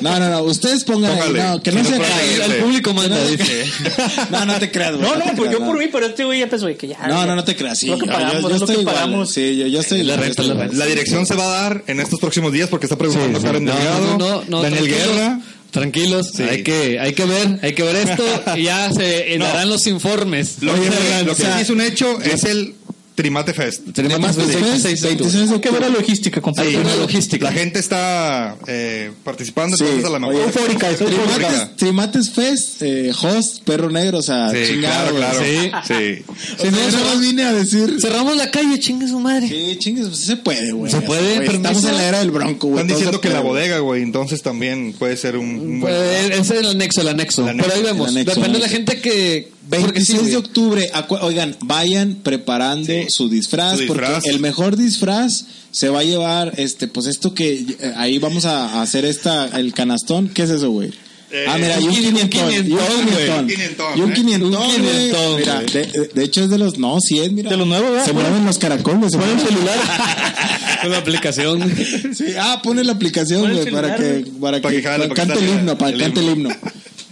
No, 0.00 0.18
no, 0.18 0.30
no, 0.30 0.42
ustedes 0.44 0.84
pongan 0.84 1.12
Póngale. 1.16 1.42
ahí, 1.42 1.48
no, 1.50 1.62
que 1.62 1.72
no 1.72 1.84
se 1.84 1.90
no 1.90 1.96
pueda 1.98 2.14
acabe. 2.16 2.44
El 2.56 2.62
público 2.62 2.94
manda, 2.94 3.24
dice. 3.26 3.64
No, 4.30 4.46
no 4.46 4.58
te 4.58 4.70
creas, 4.70 4.92
güey. 4.96 5.02
No, 5.02 5.16
no, 5.16 5.24
pues 5.24 5.34
creas, 5.34 5.52
yo 5.52 5.58
no. 5.60 5.66
por 5.66 5.78
mí, 5.78 5.86
pero 5.92 6.06
este 6.06 6.24
güey 6.24 6.38
ya 6.38 6.44
empezó 6.44 6.66
que 6.78 6.88
ya. 6.88 7.06
No, 7.08 7.26
no, 7.26 7.34
no 7.36 7.44
te 7.44 7.56
creas. 7.56 7.78
Sí, 7.78 7.86
Lo 7.88 7.98
que 7.98 8.06
pagamos, 8.06 8.34
yo, 8.42 8.48
yo 8.48 8.54
es 8.54 8.60
lo 8.60 8.66
que 8.66 8.72
estoy 8.72 8.80
igual, 8.82 8.94
pagamos. 8.94 9.30
Sí, 9.30 9.56
yo, 9.56 9.66
yo 9.66 9.80
estoy 9.80 10.02
La 10.04 10.14
renta, 10.16 10.30
estoy 10.30 10.46
la 10.46 10.54
igual. 10.54 10.78
La 10.78 10.86
dirección 10.86 11.26
se 11.26 11.34
va 11.34 11.44
a 11.44 11.62
dar 11.62 11.84
en 11.88 12.00
estos 12.00 12.18
próximos 12.20 12.52
días 12.52 12.68
porque 12.68 12.86
está 12.86 12.96
preguntando 12.96 13.40
Karen 13.42 13.64
Delgado, 13.66 14.18
no, 14.18 14.42
no, 14.48 14.62
Daniel 14.62 14.86
Guerra. 14.86 15.40
Tranquilos, 15.70 16.32
Sí. 16.36 16.42
hay 16.42 16.62
que 16.62 16.98
hay 16.98 17.12
que 17.12 17.24
ver, 17.24 17.58
hay 17.62 17.72
que 17.74 17.82
ver 17.82 17.96
esto 17.96 18.24
y 18.56 18.64
ya 18.64 18.92
se 18.92 19.34
No. 19.38 19.44
darán 19.44 19.68
los 19.68 19.86
informes. 19.86 20.56
Lo, 20.62 20.72
Oye, 20.72 20.88
que, 20.88 21.24
lo 21.24 21.32
o 21.32 21.34
sea, 21.34 21.60
es 21.60 21.70
un 21.70 21.80
hecho 21.80 22.20
es 22.20 22.44
el 22.44 22.74
Trimate 23.22 23.52
Fest. 23.54 23.82
Tenemos 23.92 24.34
Trimates 24.36 24.52
Fest, 24.52 24.62
26 24.84 25.00
de 25.02 25.08
octubre. 25.08 25.30
26 25.30 25.48
de 25.48 25.54
Hay 25.54 25.60
que 25.60 25.70
ver 25.70 25.80
la 25.80 25.86
octubre. 25.88 26.00
logística, 26.02 26.40
compadre. 26.40 26.70
Sí, 26.70 26.76
una 26.76 26.96
logística. 26.96 27.44
La 27.44 27.52
gente 27.52 27.78
está 27.78 28.56
eh, 28.66 29.10
participando, 29.24 29.76
Sí, 29.76 29.84
entonces 29.84 30.04
a 30.06 30.18
la 30.18 30.26
oye, 30.26 30.38
mejor. 30.38 30.52
eufórica, 30.54 30.90
es 30.90 31.00
eufórica. 31.00 31.34
Trimates, 31.36 31.76
Trimates 31.76 32.30
Fest, 32.30 32.82
eh, 32.82 33.10
host, 33.22 33.62
perro 33.64 33.90
negro, 33.90 34.18
o 34.18 34.22
sea, 34.22 34.50
Sí, 34.50 34.56
chingado. 34.68 35.14
claro, 35.16 35.16
claro. 35.16 35.40
Sí. 35.40 35.70
Sí. 35.86 36.22
O 36.58 36.62
sea, 36.62 36.70
yo 36.70 36.90
nada 36.92 37.04
más 37.04 37.20
vine 37.20 37.44
a 37.44 37.52
decir. 37.52 37.96
Cerramos 38.00 38.36
la 38.36 38.50
calle, 38.50 38.78
chingue 38.78 39.06
su 39.08 39.18
madre. 39.20 39.48
Sí, 39.48 39.76
chingues, 39.78 40.06
pues, 40.08 40.18
se 40.18 40.36
puede, 40.36 40.72
güey. 40.72 40.90
Se 40.90 41.00
puede, 41.02 41.36
Güey, 41.36 41.56
Estamos 41.56 41.84
en 41.84 41.96
la 41.96 42.04
era 42.08 42.18
del 42.20 42.30
bronco, 42.30 42.68
güey. 42.68 42.80
Están 42.80 42.88
diciendo 42.96 43.20
que 43.20 43.28
la 43.28 43.40
bodega, 43.40 43.78
güey, 43.80 44.02
entonces 44.02 44.42
también 44.42 44.94
puede 44.98 45.16
ser 45.16 45.36
un... 45.36 45.80
buen- 45.80 45.80
Pues, 45.80 46.30
ese 46.30 46.40
es 46.40 46.50
el 46.60 46.66
anexo, 46.70 47.00
el 47.02 47.08
anexo. 47.08 47.44
Pero 47.44 47.72
ahí 47.74 47.82
vemos. 47.82 48.14
Depende 48.14 48.52
de 48.54 48.58
la 48.58 48.68
gente 48.68 49.00
que. 49.00 49.48
Porque 49.78 50.00
sí, 50.00 50.12
26 50.14 50.30
de 50.32 50.36
octubre, 50.36 50.90
oigan, 51.22 51.56
vayan 51.60 52.16
preparando 52.22 52.86
Sí. 52.86 53.04
su, 53.08 53.28
disfraz, 53.28 53.74
Su 53.76 53.82
disfraz. 53.84 54.10
porque 54.14 54.30
el 54.30 54.40
mejor 54.40 54.76
disfraz 54.76 55.44
se 55.70 55.88
va 55.88 56.00
a 56.00 56.04
llevar, 56.04 56.54
este, 56.56 56.88
pues 56.88 57.06
esto 57.06 57.32
que 57.34 57.52
eh, 57.78 57.92
ahí 57.96 58.18
vamos 58.18 58.44
a, 58.44 58.82
hacer 58.82 59.04
esta, 59.04 59.46
el 59.58 59.72
canastón, 59.72 60.28
¿qué 60.28 60.42
es 60.42 60.50
eso, 60.50 60.70
güey? 60.70 60.90
Eh, 61.32 61.44
ah, 61.48 61.56
mira, 61.58 61.78
y 61.78 61.84
un 61.84 61.90
un 61.90 61.94
quin- 61.94 62.22
un 62.22 62.28
quinientón, 62.28 62.52
y 62.52 62.58
un 62.58 63.46
quinientón, 63.46 63.96
y 63.96 64.00
un 64.00 64.12
quinientón, 64.12 64.52
Un 64.52 64.66
güey. 64.66 64.76
quinientón, 64.76 65.36
Mira, 65.36 65.60
de, 65.60 66.10
de 66.12 66.24
hecho 66.24 66.42
es 66.42 66.50
de 66.50 66.58
los, 66.58 66.76
no, 66.78 66.98
sí 67.00 67.20
es, 67.20 67.30
mira. 67.30 67.50
De 67.50 67.56
los 67.56 67.68
nuevos, 67.68 67.88
¿verdad? 67.92 68.04
Se 68.06 68.12
mueven 68.12 68.44
los 68.44 68.58
caracoles, 68.58 69.12
se 69.12 69.16
mueve 69.18 69.34
el 69.34 69.40
celular. 69.40 69.78
Con 70.82 70.90
la 70.90 70.98
aplicación. 70.98 71.72
Sí, 72.16 72.24
ah, 72.36 72.60
pone 72.64 72.82
la 72.82 72.92
aplicación, 72.92 73.42
güey, 73.52 73.70
para 73.70 73.94
que, 73.94 74.24
para 74.40 74.60
Para 74.60 74.74
que, 74.74 74.76
que 74.78 74.82
jale, 74.88 75.08
para 75.08 75.08
que 75.08 75.14
cante 75.28 75.44
el 75.44 75.50
himno, 75.50 75.78
para 75.78 75.92
que 75.92 75.98
cante 75.98 76.20
el 76.20 76.26
himno. 76.30 76.48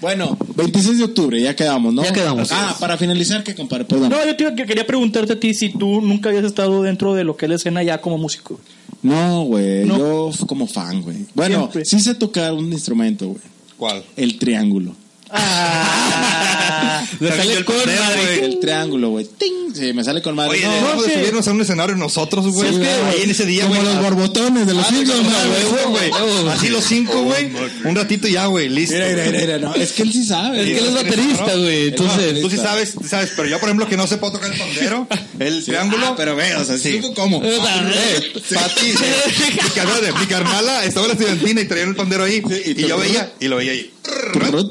Bueno, 0.01 0.37
26 0.57 0.99
de 0.99 1.05
octubre, 1.05 1.41
ya 1.41 1.57
quedamos, 1.57 1.93
¿no? 1.93 2.05
Ya 2.05 2.13
quedamos. 2.13 2.51
Ah, 2.53 2.77
para 2.79 2.97
finalizar, 2.97 3.43
¿qué 3.43 3.55
compadre? 3.55 3.85
Perdón. 3.85 4.11
No, 4.11 4.25
yo 4.25 4.37
te 4.37 4.55
que 4.55 4.65
quería 4.67 4.87
preguntarte 4.87 5.33
a 5.33 5.41
ti 5.41 5.55
si 5.55 5.71
tú 5.71 6.01
nunca 6.01 6.29
habías 6.29 6.45
estado 6.45 6.83
dentro 6.83 7.15
de 7.15 7.25
lo 7.25 7.37
que 7.37 7.47
es 7.47 7.51
la 7.51 7.57
escena 7.57 7.83
ya 7.83 8.01
como 8.01 8.17
músico. 8.19 8.61
No, 9.03 9.43
güey, 9.45 9.85
No. 9.85 9.99
yo 9.99 10.31
como 10.47 10.67
fan, 10.67 11.03
güey. 11.03 11.19
Bueno, 11.35 11.59
Siempre. 11.59 11.85
sí 11.85 12.01
sé 12.01 12.15
tocar 12.15 12.53
un 12.53 12.73
instrumento, 12.73 13.27
güey. 13.29 13.41
¿Cuál? 13.77 14.05
El 14.17 14.39
triángulo. 14.39 14.95
Ah, 15.31 17.05
Le 17.21 17.29
También 17.29 17.47
sale 17.49 17.59
el 17.59 17.65
con 17.65 17.77
madre. 17.77 18.45
El 18.45 18.61
triángulo, 18.61 19.09
güey. 19.11 19.25
¡Ting! 19.27 19.75
Sí, 19.75 19.93
me 19.93 20.03
sale 20.05 20.23
con 20.23 20.35
madre. 20.35 20.51
Oye, 20.53 20.65
No, 20.65 20.71
deberíamos 20.73 21.05
de 21.05 21.11
sí. 21.13 21.19
subirnos 21.21 21.49
a 21.49 21.51
un 21.53 21.61
escenario 21.61 21.97
nosotros, 21.97 22.47
güey. 22.49 22.71
Sí, 22.71 22.77
güey. 22.79 22.89
ahí 22.91 23.23
en 23.23 23.31
ese 23.31 23.47
día, 23.47 23.67
como 23.67 23.81
güey. 23.81 23.95
los 23.95 24.03
borbotones 24.03 24.67
de 24.67 24.75
los 24.75 24.85
Ah, 24.87 24.91
no, 24.93 25.03
¿no, 25.05 25.13
huevo, 25.13 25.91
güey? 25.91 26.11
güey. 26.11 26.49
Así 26.53 26.69
los 26.69 26.85
cinco, 26.85 27.23
güey. 27.23 27.51
Un 27.85 27.95
ratito 27.95 28.27
y 28.29 28.33
ya, 28.33 28.47
güey, 28.47 28.69
listo. 28.69 28.95
Mira, 28.95 29.09
mira, 29.09 29.25
mira, 29.27 29.41
mira, 29.41 29.59
no, 29.59 29.75
es 29.75 29.93
que 29.93 30.03
él 30.03 30.13
sí 30.13 30.25
sabe. 30.25 30.61
Es 30.61 30.67
que 30.67 30.79
él 30.79 30.87
es 30.87 30.95
baterista, 30.95 31.55
güey. 31.57 31.89
Entonces. 31.89 32.41
Tú 32.41 32.51
sí 32.51 32.57
sabes, 32.57 32.95
tú 32.95 33.07
sabes, 33.09 33.31
pero 33.37 33.49
yo, 33.49 33.59
por 33.61 33.69
ejemplo, 33.69 33.89
que 33.89 33.97
no 33.97 34.07
sé 34.07 34.17
puedo 34.17 34.35
tocar 34.35 34.53
el 34.53 34.59
pandero, 34.59 35.07
el 35.39 35.65
triángulo. 35.65 36.07
Ah, 36.09 36.15
pero 36.17 36.35
ve, 36.37 36.55
o 36.57 36.65
sea, 36.65 36.79
Sí. 36.79 37.01
sí. 37.03 37.11
¿cómo? 37.15 37.41
Pati, 37.41 38.87
mi, 38.87 39.71
carnal- 39.75 40.15
mi 40.21 40.27
carnala 40.27 40.85
estaba 40.85 41.07
en 41.07 41.09
la 41.09 41.15
estudiantina 41.19 41.61
y 41.61 41.65
traían 41.67 41.91
el 41.91 41.97
pandero 41.97 42.25
ahí. 42.25 42.43
y 42.65 42.75
yo 42.87 42.99
veía, 42.99 43.33
y 43.41 43.49
lo 43.49 43.57
veía 43.57 43.73
ahí. 43.73 43.91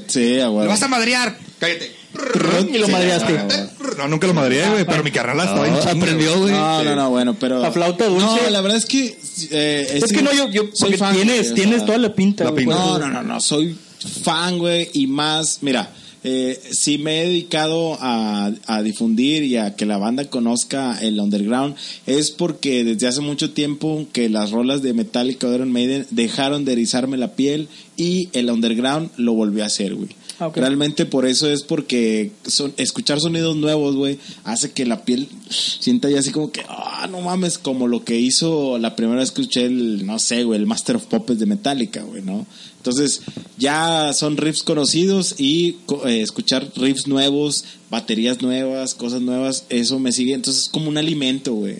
Sí, 0.07 0.39
a 0.47 0.49
¡Lo 0.51 0.55
huevo. 0.57 0.69
vas 0.69 0.81
a 0.81 0.87
madrear! 0.87 1.37
Cállate. 1.59 1.91
y 2.73 2.77
lo 2.77 2.85
Sí, 2.87 2.91
madreaste. 2.91 3.39
No, 3.97 4.07
nunca 4.07 4.27
lo 4.27 4.33
madreé, 4.33 4.69
güey, 4.69 4.85
pero 4.85 5.03
mi 5.03 5.11
carnala 5.11 5.43
estaba 5.45 5.67
en 5.67 5.77
chinga, 5.79 5.91
aprendió, 5.91 6.39
güey. 6.39 6.51
No, 6.53 6.83
no, 6.83 6.95
no, 6.95 7.09
bueno, 7.09 7.35
pero. 7.39 7.59
La 7.61 7.71
flauta 7.71 8.05
dulce. 8.07 8.25
No, 8.25 8.49
la 8.49 8.61
verdad 8.61 8.77
es 8.77 8.85
que. 8.85 9.17
eh, 9.51 9.99
Es 10.03 10.11
que 10.11 10.21
no, 10.21 10.31
yo, 10.33 10.49
yo 10.49 10.63
soy 10.73 10.91
porque 10.91 10.97
fan, 10.97 11.15
tienes, 11.15 11.39
güey, 11.39 11.51
o 11.51 11.55
tienes 11.55 11.77
sea, 11.77 11.85
toda 11.85 11.97
la 11.99 12.13
pinta. 12.13 12.43
la 12.43 12.51
güey, 12.51 12.65
pinta. 12.65 12.77
por 12.77 12.99
No, 13.01 13.07
no, 13.07 13.09
no, 13.09 13.23
no, 13.23 13.41
soy 13.41 13.75
fan, 14.23 14.57
güey, 14.59 14.89
y 14.93 15.07
más, 15.07 15.59
mira, 15.61 15.91
eh, 16.23 16.59
sí 16.71 16.97
me 16.97 17.21
he 17.21 17.25
dedicado 17.27 17.97
a, 17.99 18.51
a 18.67 18.81
difundir 18.83 19.43
y 19.43 19.57
a 19.57 19.75
que 19.75 19.85
la 19.85 19.97
banda 19.97 20.25
conozca 20.25 20.97
el 21.01 21.19
underground, 21.19 21.75
es 22.05 22.31
porque 22.31 22.83
desde 22.83 23.07
hace 23.07 23.21
mucho 23.21 23.51
tiempo 23.51 24.05
que 24.13 24.29
las 24.29 24.51
rolas 24.51 24.81
de 24.81 24.93
Metallica 24.93 25.47
o 25.47 25.53
Iron 25.53 25.71
Maiden 25.71 26.05
dejaron 26.11 26.65
de 26.65 26.73
erizarme 26.73 27.17
la 27.17 27.33
piel 27.33 27.67
y 27.95 28.29
el 28.33 28.49
underground 28.49 29.09
lo 29.17 29.33
volvió 29.33 29.63
a 29.63 29.67
hacer, 29.67 29.95
güey. 29.95 30.09
Ah. 30.39 30.51
Realmente 30.53 31.05
por 31.05 31.25
eso 31.25 31.49
es 31.49 31.63
porque 31.63 32.31
son, 32.45 32.73
escuchar 32.77 33.19
sonidos 33.19 33.55
nuevos, 33.55 33.95
güey, 33.95 34.19
hace 34.43 34.71
que 34.71 34.85
la 34.85 35.03
piel 35.03 35.27
sienta 35.49 36.09
ya 36.09 36.19
así 36.19 36.31
como 36.31 36.51
que, 36.51 36.61
ah, 36.69 37.07
no 37.09 37.21
mames, 37.21 37.57
como 37.57 37.87
lo 37.87 38.03
que 38.03 38.19
hizo 38.19 38.77
la 38.77 38.95
primera 38.95 39.19
vez 39.19 39.31
que 39.31 39.41
escuché 39.41 39.65
el, 39.65 40.05
no 40.05 40.19
sé, 40.19 40.43
güey, 40.43 40.59
el 40.59 40.65
Master 40.67 40.95
of 40.97 41.05
Puppets 41.05 41.39
de 41.39 41.45
Metallica, 41.45 42.01
güey, 42.03 42.21
¿no? 42.21 42.45
Entonces, 42.77 43.21
ya 43.57 44.13
son 44.13 44.37
riffs 44.37 44.63
conocidos 44.63 45.35
y 45.39 45.77
eh, 46.05 46.21
escuchar 46.21 46.71
riffs 46.77 47.07
nuevos, 47.07 47.65
baterías 47.89 48.41
nuevas, 48.41 48.93
cosas 48.95 49.19
nuevas, 49.21 49.65
eso 49.67 49.99
me 49.99 50.13
sigue. 50.13 50.33
Entonces, 50.33 50.63
es 50.63 50.69
como 50.69 50.87
un 50.87 50.97
alimento, 50.97 51.53
güey. 51.53 51.75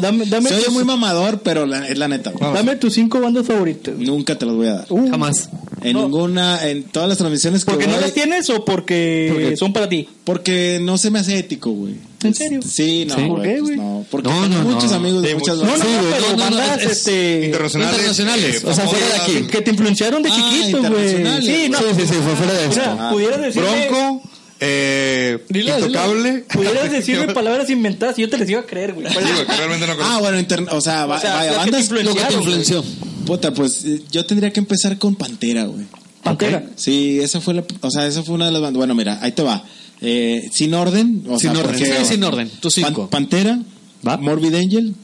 Dame- 0.00 0.26
dame 0.26 0.50
tus- 0.66 0.72
muy 0.72 0.84
mamador, 0.84 1.40
pero 1.40 1.66
la- 1.66 1.88
es 1.88 1.98
la 1.98 2.06
neta, 2.06 2.30
güey. 2.30 2.52
Dame 2.52 2.76
tus 2.76 2.94
cinco 2.94 3.20
bandas 3.20 3.44
favoritas. 3.46 3.96
Nunca 3.98 4.38
te 4.38 4.46
las 4.46 4.54
voy 4.54 4.68
a 4.68 4.72
dar. 4.74 4.86
Uh, 4.90 5.10
Jamás. 5.10 5.48
En 5.86 5.92
no. 5.94 6.02
ninguna, 6.02 6.66
en 6.68 6.84
todas 6.84 7.08
las 7.08 7.18
transmisiones 7.18 7.64
que 7.64 7.70
¿Porque 7.70 7.86
no 7.86 7.94
voy- 7.94 8.02
las 8.02 8.12
tienes 8.12 8.48
o 8.50 8.64
porque, 8.64 9.28
Porque- 9.32 9.56
son 9.56 9.72
para 9.72 9.88
ti? 9.88 10.08
Porque 10.24 10.78
no 10.82 10.98
se 10.98 11.10
me 11.10 11.18
hace 11.20 11.38
ético, 11.38 11.70
güey. 11.70 11.94
¿En 12.24 12.34
serio? 12.34 12.60
Sí, 12.62 13.04
no, 13.06 13.14
Sí. 13.14 13.20
güey. 13.22 13.28
¿Por 13.30 13.42
qué, 13.42 13.48
pues 13.50 13.62
güey? 13.62 13.76
no. 13.76 14.06
Porque 14.10 14.28
No, 14.28 14.48
no, 14.48 14.62
muchos 14.62 14.90
no. 14.90 14.96
amigos 14.96 15.22
de 15.22 15.28
Sí, 15.28 15.34
muchas 15.36 15.56
No, 15.58 15.64
no, 15.64 15.70
bandas. 15.70 15.88
no, 15.88 16.36
no, 16.36 16.50
no, 16.50 16.56
no, 16.56 16.74
este... 16.90 17.44
Internacionales. 17.46 17.92
Internacionales, 17.94 18.54
eh, 18.56 18.66
o 18.66 18.74
sea, 18.74 18.88
fuera 18.88 19.06
de 19.06 19.14
aquí. 19.16 19.46
Que, 19.50 19.60
te 19.62 19.70
influenciaron 19.70 20.22
de 20.22 20.30
Ah, 20.30 20.34
chiquito, 20.34 20.78
güey. 20.82 21.08
Sí, 21.42 21.68
no. 21.70 21.78
Sí, 21.78 21.84
sí, 21.96 22.06
sí, 22.06 22.14
fue 22.14 22.34
fuera 22.36 22.52
de 22.54 22.68
Mira, 22.68 22.82
esto. 22.82 22.96
Ah. 23.00 23.10
pudieras 23.12 23.40
decirme... 23.42 23.88
Bronco, 23.88 24.22
eh, 24.60 25.44
Dilo, 25.48 25.78
Intocable. 25.78 26.44
Pudieras 26.52 26.90
decirme 26.90 27.32
palabras 27.34 27.68
inventadas 27.70 28.18
y 28.18 28.22
yo 28.22 28.30
te 28.30 28.38
les 28.38 28.48
iba 28.50 28.60
a 28.60 28.66
creer, 28.66 28.94
güey. 28.94 29.06
Que 29.06 29.20
realmente 29.20 29.86
no 29.86 29.94
Ah, 30.02 30.18
bueno, 30.20 30.38
interna- 30.38 30.72
o 30.72 30.80
sea, 30.80 31.06
va- 31.06 31.16
O 31.16 31.20
sea, 31.20 31.34
vaya, 31.34 31.50
las 31.52 31.56
bandas. 31.58 31.90
Lo 31.90 32.14
que 32.14 32.20
te 32.20 32.34
influenció. 32.34 32.84
Puta, 33.26 33.52
pues 33.52 33.84
yo 34.10 34.24
tendría 34.24 34.52
que 34.52 34.60
empezar 34.60 34.96
con 34.98 35.14
Pantera, 35.16 35.64
güey. 35.64 35.84
Pantera. 36.22 36.66
Sí, 36.76 37.18
esa 37.20 37.40
fue 37.40 37.54
la, 37.54 37.64
o 37.80 37.90
sea, 37.90 38.06
esa 38.06 38.22
fue 38.22 38.34
una 38.34 38.46
de 38.46 38.52
las 38.52 38.62
bandas. 38.62 38.78
Bueno, 38.78 38.94
mira, 38.94 39.18
ahí 39.22 39.32
te 39.32 39.42
va. 39.42 39.64
Eh, 40.00 40.48
sin 40.52 40.74
orden, 40.74 41.24
o 41.28 41.38
Sin 41.38 41.52
sea, 41.52 41.60
orden. 41.60 41.76
porque- 41.78 41.98
Sí, 42.00 42.04
sin 42.04 42.24
orden. 42.24 42.50
Tus 42.60 42.74
cinco. 42.74 43.08
Pan- 43.08 43.24
Pantera, 43.28 43.58
Va. 44.06 44.16
Morbid 44.18 44.54
Angel, 44.54 44.94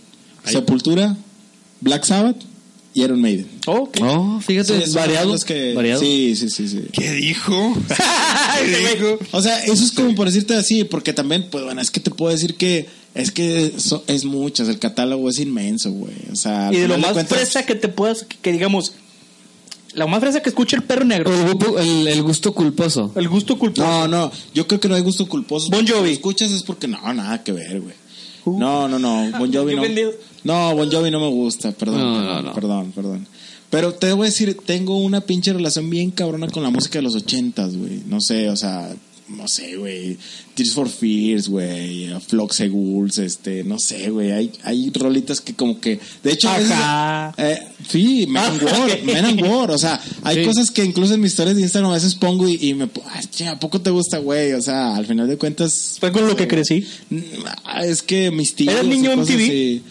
Ahí. 0.44 0.53
Sepultura, 0.53 1.16
Black 1.80 2.05
Sabbath 2.05 2.36
Iron 2.95 3.20
Maiden. 3.20 3.47
Oh, 3.66 3.72
ok. 3.84 3.99
Oh, 4.03 4.40
fíjate, 4.40 4.86
Sí, 4.86 4.93
variado. 4.94 5.27
bandas 5.28 5.44
que- 5.44 5.73
variado. 5.74 6.01
Sí, 6.01 6.36
sí, 6.36 6.51
sí, 6.51 6.69
sí. 6.69 6.81
¿Qué 6.93 7.10
dijo? 7.12 7.74
¿Qué 8.60 8.94
dijo? 8.94 9.19
O 9.32 9.40
sea, 9.43 9.59
eso 9.64 9.82
es 9.85 9.93
como 9.93 10.14
por 10.14 10.27
decirte 10.27 10.55
así, 10.55 10.85
porque 10.85 11.12
también, 11.12 11.48
pues 11.51 11.64
bueno, 11.64 11.81
es 11.81 11.90
que 11.90 12.01
te 12.01 12.10
puedo 12.10 12.32
decir 12.32 12.56
que 12.56 12.86
es 13.14 13.31
que 13.31 13.74
so- 13.78 14.05
es 14.06 14.24
muchas, 14.24 14.69
el 14.69 14.78
catálogo 14.78 15.28
es 15.31 15.39
inmenso, 15.39 15.90
güey. 15.90 16.14
O 16.32 16.36
sea, 16.36 16.70
Y 16.73 16.77
de 16.78 16.89
lo 16.89 16.98
más 16.98 17.12
cuentas- 17.12 17.36
fresa 17.39 17.64
que 17.64 17.74
te 17.74 17.89
puedas, 17.89 18.24
que, 18.24 18.36
que 18.39 18.52
digamos, 18.52 18.93
la 19.94 20.06
más 20.06 20.20
fresa 20.20 20.40
que 20.40 20.48
escucha 20.48 20.77
el 20.77 20.82
perro 20.85 21.05
negro, 21.05 21.31
El, 21.35 21.52
gusto- 21.55 21.78
el- 21.78 22.09
el 22.09 22.23
gusto 22.23 22.55
culposo. 22.55 23.12
el 23.14 23.28
gusto 23.28 23.59
culposo. 23.59 23.86
No, 23.86 24.09
no, 24.09 24.32
yo 24.55 24.66
creo 24.66 24.81
que 24.81 24.89
no 24.89 24.94
hay 24.94 25.02
gusto 25.02 25.27
culposo. 25.28 25.69
Bon 25.70 25.86
Jovi. 25.86 26.01
Si 26.01 26.06
lo 26.06 26.12
escuchas 26.12 26.51
es 26.51 26.62
porque 26.62 26.89
no, 26.89 26.98
nada 27.12 27.43
que 27.44 27.52
ver, 27.52 27.81
güey. 27.81 27.94
No, 28.47 28.89
no, 28.89 28.98
no, 28.98 29.39
Bon 29.39 29.52
Jovi 29.55 29.74
no. 29.77 29.82
No, 30.44 30.74
Bon 30.74 30.90
Jovi 30.90 31.10
no 31.10 31.20
me 31.20 31.28
gusta, 31.28 31.73
perdón, 31.73 32.01
No, 32.01 32.14
perdón, 32.14 32.27
no, 32.27 32.43
no. 32.43 32.52
perdón, 32.55 32.93
perdón. 32.93 33.27
Pero 33.70 33.94
te 33.94 34.12
voy 34.12 34.27
a 34.27 34.31
decir, 34.31 34.56
tengo 34.66 34.98
una 34.98 35.23
pinche 35.23 35.52
relación 35.52 35.89
bien 35.89 36.10
cabrona 36.10 36.48
con 36.48 36.62
la 36.62 36.70
música 36.70 36.98
de 36.98 37.02
los 37.05 37.14
ochentas, 37.14 37.74
güey. 37.77 38.02
No 38.06 38.20
sé, 38.20 38.51
o 38.51 38.56
sea, 38.56 38.94
no 39.36 39.48
sé, 39.48 39.76
güey. 39.76 40.16
Tears 40.54 40.72
for 40.72 40.88
Fears, 40.88 41.48
güey. 41.48 42.10
Flock 42.26 42.52
Seguls, 42.52 43.18
este, 43.18 43.64
no 43.64 43.78
sé, 43.78 44.10
güey. 44.10 44.30
Hay, 44.32 44.52
hay 44.64 44.90
rolitas 44.94 45.40
que 45.40 45.54
como 45.54 45.80
que, 45.80 45.98
de 46.22 46.32
hecho, 46.32 46.48
a 46.48 46.59
veces- 46.59 46.72
Ajá. 46.72 47.34
eh, 47.38 47.59
sí, 47.88 48.26
Men 48.28 48.44
and 48.44 48.62
Ah, 48.62 48.64
War, 48.78 48.90
ok. 48.90 49.02
Men 49.04 49.24
and 49.24 49.42
War, 49.42 49.70
o 49.70 49.78
sea, 49.78 50.00
hay 50.22 50.36
Sí. 50.36 50.44
cosas 50.44 50.70
que 50.70 50.84
incluso 50.84 51.14
en 51.14 51.20
mis 51.20 51.32
historias 51.32 51.56
de 51.56 51.62
Instagram 51.62 51.90
a 51.90 51.94
veces 51.94 52.14
pongo 52.14 52.48
y, 52.48 52.59
y 52.60 52.74
me, 52.74 52.88
ah, 53.06 53.20
che, 53.30 53.48
¿a 53.48 53.59
poco 53.59 53.80
te 53.80 53.90
gusta, 53.90 54.18
güey? 54.18 54.52
O 54.52 54.60
sea, 54.62 54.94
al 54.96 55.06
final 55.06 55.26
de 55.28 55.36
cuentas, 55.38 55.96
Fue 55.98 56.12
con 56.12 56.26
lo 56.26 56.36
que 56.36 56.46
crecí. 56.48 56.86
Ah, 57.64 57.84
Es 57.84 58.02
que 58.02 58.30
mis 58.30 58.54
tíos. 58.54 58.74
¿Eras 58.74 58.86
niño 58.86 59.12
MTV? 59.12 59.44
así. 59.44 59.82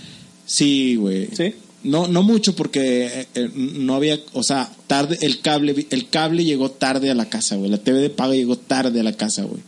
Sí, 0.46 0.96
güey. 0.96 1.30
¿Sí? 1.36 1.54
No, 1.84 2.08
no 2.08 2.22
mucho 2.22 2.56
porque 2.56 3.06
eh, 3.08 3.28
eh, 3.34 3.50
no 3.56 3.96
había, 3.96 4.20
o 4.34 4.44
sea, 4.44 4.72
tarde, 4.88 5.18
el 5.22 5.40
cable, 5.42 5.88
el 5.90 6.10
cable 6.10 6.44
llegó 6.44 6.70
tarde 6.70 7.10
a 7.10 7.16
la 7.16 7.26
casa, 7.30 7.56
güey. 7.56 7.72
La 7.72 7.78
TV 7.80 8.00
de 8.00 8.10
pago 8.12 8.34
llegó 8.34 8.56
tarde 8.58 9.00
a 9.00 9.04
la 9.04 9.14
casa, 9.14 9.44
güey. 9.44 9.62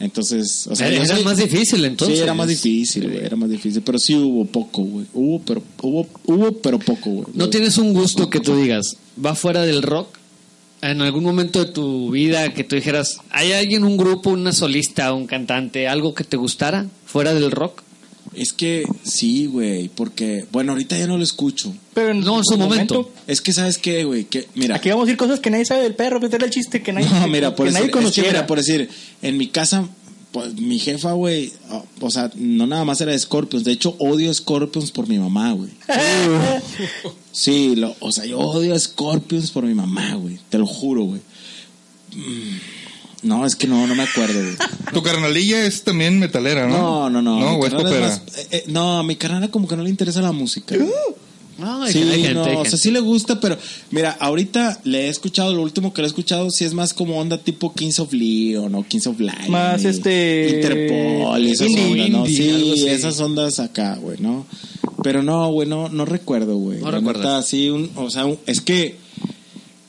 Entonces, 0.00 0.68
o 0.68 0.76
sea, 0.76 0.88
Era, 0.88 1.04
soy- 1.04 1.24
más 1.24 1.38
difícil 1.38 1.84
entonces. 1.84 2.18
Sí, 2.18 2.22
era 2.22 2.32
más 2.34 2.46
difícil, 2.46 3.10
güey, 3.10 3.24
era 3.24 3.34
más 3.36 3.50
difícil, 3.50 3.82
pero 3.82 3.98
sí 3.98 4.14
hubo 4.14 4.44
poco, 4.44 4.82
güey. 4.82 5.06
Hubo, 5.12 5.40
pero 5.42 5.62
hubo, 5.82 6.06
hubo, 6.26 6.52
pero 6.58 6.78
poco, 6.78 7.10
güey. 7.10 7.26
No 7.34 7.50
tienes 7.50 7.76
un 7.78 7.92
gusto 7.92 8.30
que 8.30 8.38
tú 8.38 8.54
digas, 8.56 8.96
va 9.24 9.34
fuera 9.34 9.62
del 9.62 9.82
rock. 9.82 10.16
En 10.80 11.02
algún 11.02 11.24
momento 11.24 11.64
de 11.64 11.72
tu 11.72 12.12
vida 12.12 12.54
que 12.54 12.62
tú 12.62 12.76
dijeras, 12.76 13.18
¿hay 13.30 13.50
alguien, 13.50 13.82
un 13.82 13.96
grupo, 13.96 14.30
una 14.30 14.52
solista, 14.52 15.12
un 15.12 15.26
cantante, 15.26 15.88
algo 15.88 16.14
que 16.14 16.22
te 16.22 16.36
gustara 16.36 16.86
fuera 17.04 17.34
del 17.34 17.50
rock? 17.50 17.82
Es 18.38 18.52
que 18.52 18.84
sí, 19.02 19.46
güey, 19.46 19.88
porque 19.88 20.46
bueno, 20.52 20.72
ahorita 20.72 20.96
ya 20.96 21.08
no 21.08 21.16
lo 21.18 21.24
escucho. 21.24 21.74
Pero 21.92 22.14
No, 22.14 22.38
en 22.38 22.44
su 22.44 22.56
momento. 22.56 23.10
Es 23.26 23.40
que 23.40 23.52
sabes 23.52 23.78
qué, 23.78 24.04
güey, 24.04 24.24
que 24.26 24.46
mira, 24.54 24.76
Aquí 24.76 24.88
vamos 24.90 25.02
a 25.02 25.06
decir 25.06 25.16
cosas 25.18 25.40
que 25.40 25.50
nadie 25.50 25.64
sabe 25.64 25.82
del 25.82 25.96
perro, 25.96 26.24
era 26.24 26.44
el 26.44 26.50
chiste 26.52 26.80
que 26.80 26.92
nadie, 26.92 27.08
No, 27.08 27.26
mira, 27.26 27.56
por 27.56 27.66
que 27.66 27.72
decir, 27.72 27.90
nadie 27.92 28.06
es 28.08 28.14
que 28.14 28.22
mira, 28.22 28.46
por 28.46 28.58
decir, 28.58 28.88
en 29.22 29.36
mi 29.36 29.48
casa, 29.48 29.88
pues, 30.30 30.54
mi 30.54 30.78
jefa, 30.78 31.12
güey, 31.12 31.52
o, 31.70 31.84
o 32.00 32.10
sea, 32.12 32.30
no 32.36 32.68
nada 32.68 32.84
más 32.84 33.00
era 33.00 33.10
de 33.10 33.18
Scorpions, 33.18 33.64
de 33.64 33.72
hecho 33.72 33.96
odio 33.98 34.30
a 34.30 34.34
Scorpions 34.34 34.92
por 34.92 35.08
mi 35.08 35.18
mamá, 35.18 35.52
güey. 35.52 35.70
Sí, 37.32 37.76
lo, 37.76 37.94
o 38.00 38.10
sea, 38.12 38.24
yo 38.24 38.38
odio 38.38 38.74
a 38.74 38.78
Scorpions 38.78 39.50
por 39.50 39.64
mi 39.64 39.74
mamá, 39.74 40.14
güey, 40.14 40.38
te 40.48 40.58
lo 40.58 40.66
juro, 40.66 41.04
güey. 41.04 41.20
Mm, 42.14 42.56
No, 43.22 43.44
es 43.44 43.56
que 43.56 43.66
no, 43.66 43.86
no 43.86 43.94
me 43.96 44.04
acuerdo, 44.04 44.40
güey. 44.40 44.54
Tu 44.92 45.02
carnalilla 45.02 45.64
es 45.66 45.82
también 45.82 46.18
metalera, 46.18 46.66
¿no? 46.68 46.78
No, 46.78 47.10
no, 47.10 47.22
no. 47.22 47.40
No, 47.40 47.50
mi 47.58 47.62
o 47.62 47.66
es 47.66 47.72
carnal 47.72 47.86
es 47.86 47.92
popera. 47.92 48.08
más- 48.08 48.38
eh, 48.38 48.46
eh, 48.52 48.64
no, 48.68 48.98
a 48.98 49.02
mi 49.02 49.16
carnal 49.16 49.50
como 49.50 49.66
que 49.66 49.76
no 49.76 49.82
le 49.82 49.90
interesa 49.90 50.22
la 50.22 50.32
música. 50.32 50.76
No, 51.58 51.82
hay, 51.82 51.92
Sí, 51.92 51.98
hay 51.98 52.22
gente, 52.22 52.34
no, 52.34 52.44
hay 52.44 52.52
o 52.52 52.54
gente. 52.58 52.70
sea, 52.70 52.78
sí 52.78 52.92
le 52.92 53.00
gusta, 53.00 53.40
pero 53.40 53.58
mira, 53.90 54.16
ahorita 54.20 54.80
le 54.84 55.06
he 55.06 55.08
escuchado, 55.08 55.52
lo 55.52 55.62
último 55.62 55.92
que 55.92 56.02
le 56.02 56.06
he 56.06 56.10
escuchado, 56.10 56.48
sí 56.52 56.64
es 56.64 56.72
más 56.72 56.94
como 56.94 57.18
onda 57.18 57.38
tipo 57.38 57.74
Kings 57.74 57.98
of 57.98 58.12
Leon 58.12 58.72
o 58.76 58.86
Kings 58.86 59.08
of 59.08 59.18
Lion. 59.18 59.50
Más, 59.50 59.82
y 59.82 59.88
este, 59.88 60.50
Interpol, 60.54 61.42
y 61.44 61.50
esas 61.50 61.66
indie, 61.68 61.84
ondas, 62.04 62.10
¿no? 62.10 62.26
indie, 62.28 62.54
algo 62.54 62.74
Sí, 62.76 62.80
así. 62.82 62.88
esas 62.90 63.18
ondas 63.18 63.58
acá, 63.58 63.96
güey, 63.96 64.18
¿no? 64.20 64.46
Pero 65.02 65.24
no, 65.24 65.50
güey, 65.50 65.68
no, 65.68 65.88
no 65.88 66.04
recuerdo, 66.04 66.56
güey. 66.56 66.78
No 66.78 66.92
La 66.92 66.98
recuerdas. 66.98 67.24
neta, 67.24 67.42
sí, 67.42 67.68
un, 67.70 67.90
o 67.96 68.08
sea, 68.08 68.26
un- 68.26 68.38
es 68.46 68.60
que, 68.60 68.96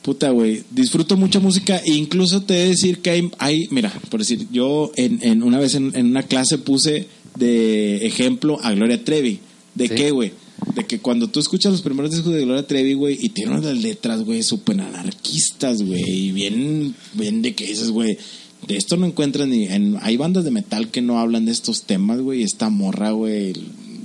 puta, 0.02 0.30
güey, 0.30 0.62
disfruto 0.70 1.16
mucha 1.16 1.40
música 1.40 1.76
e 1.84 1.92
incluso 1.92 2.42
te 2.42 2.54
he 2.54 2.58
de 2.64 2.68
decir 2.70 2.98
que 3.00 3.10
hay, 3.10 3.30
hay 3.38 3.68
mira, 3.70 3.92
por 4.10 4.20
decir, 4.20 4.46
yo 4.50 4.92
en, 4.96 5.18
en 5.22 5.42
una 5.42 5.58
vez 5.58 5.74
en, 5.74 5.92
en 5.94 6.06
una 6.06 6.22
clase 6.22 6.58
puse 6.58 7.06
de 7.36 8.06
ejemplo 8.06 8.58
a 8.62 8.72
Gloria 8.72 9.02
Trevi. 9.04 9.40
¿De 9.74 9.88
Sí. 9.88 9.94
qué, 9.94 10.10
güey? 10.10 10.32
De 10.74 10.84
que 10.84 10.98
cuando 10.98 11.28
tú 11.28 11.38
escuchas 11.40 11.72
los 11.72 11.82
primeros 11.82 12.10
discos 12.10 12.32
de 12.34 12.42
Gloria 12.44 12.66
Trevi, 12.66 12.94
güey, 12.94 13.16
y 13.20 13.28
tiene 13.30 13.52
unas 13.56 13.76
letras, 13.76 14.24
güey, 14.24 14.42
súper 14.42 14.80
anarquistas, 14.80 15.82
güey, 15.82 16.02
y 16.08 16.32
bien, 16.32 16.94
bien 17.14 17.40
de 17.42 17.54
que 17.54 17.66
dices, 17.66 17.90
güey, 17.90 18.18
de 18.66 18.76
esto 18.76 18.96
no 18.96 19.06
encuentras 19.06 19.48
ni... 19.48 19.64
En, 19.66 19.96
hay 20.02 20.16
bandas 20.16 20.44
de 20.44 20.50
metal 20.50 20.88
que 20.90 21.00
no 21.02 21.18
hablan 21.18 21.46
de 21.46 21.52
estos 21.52 21.84
temas, 21.84 22.20
güey, 22.20 22.40
y 22.40 22.42
esta 22.42 22.68
morra, 22.68 23.12
güey, 23.12 23.52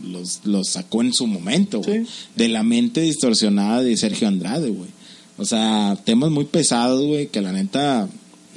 los, 0.08 0.42
los 0.46 0.70
sacó 0.70 1.02
en 1.02 1.12
su 1.14 1.28
momento, 1.28 1.82
güey, 1.82 2.06
Sí. 2.06 2.12
de 2.38 2.48
la 2.48 2.64
mente 2.64 3.02
distorsionada 3.02 3.82
de 3.82 3.98
Sergio 3.98 4.28
Andrade, 4.28 4.70
güey. 4.70 4.90
O 5.38 5.46
sea, 5.46 5.98
temas 6.04 6.32
muy 6.32 6.46
pesados, 6.46 7.06
güey, 7.06 7.28
que 7.28 7.42
la 7.42 7.52
neta, 7.52 8.08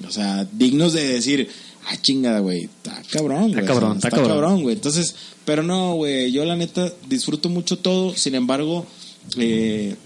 o 0.07 0.11
sea, 0.11 0.47
dignos 0.53 0.93
de 0.93 1.07
decir, 1.07 1.49
ah, 1.87 1.97
chingada, 2.01 2.41
güey, 2.41 2.65
está 2.65 3.03
cabrón, 3.11 3.53
güey. 3.53 3.55
sea, 3.55 3.65
cabrón, 3.65 3.97
está 3.97 4.11
cabrón. 4.11 4.63
güey. 4.63 4.77
Entonces, 4.77 5.15
pero 5.45 5.63
no, 5.63 5.95
güey, 5.95 6.31
yo 6.31 6.45
la 6.45 6.57
neta 6.57 6.93
disfruto 7.09 7.49
mucho 7.49 7.79
todo, 7.79 8.15
sin 8.15 8.35
embargo, 8.35 8.87
eh, 9.37 9.97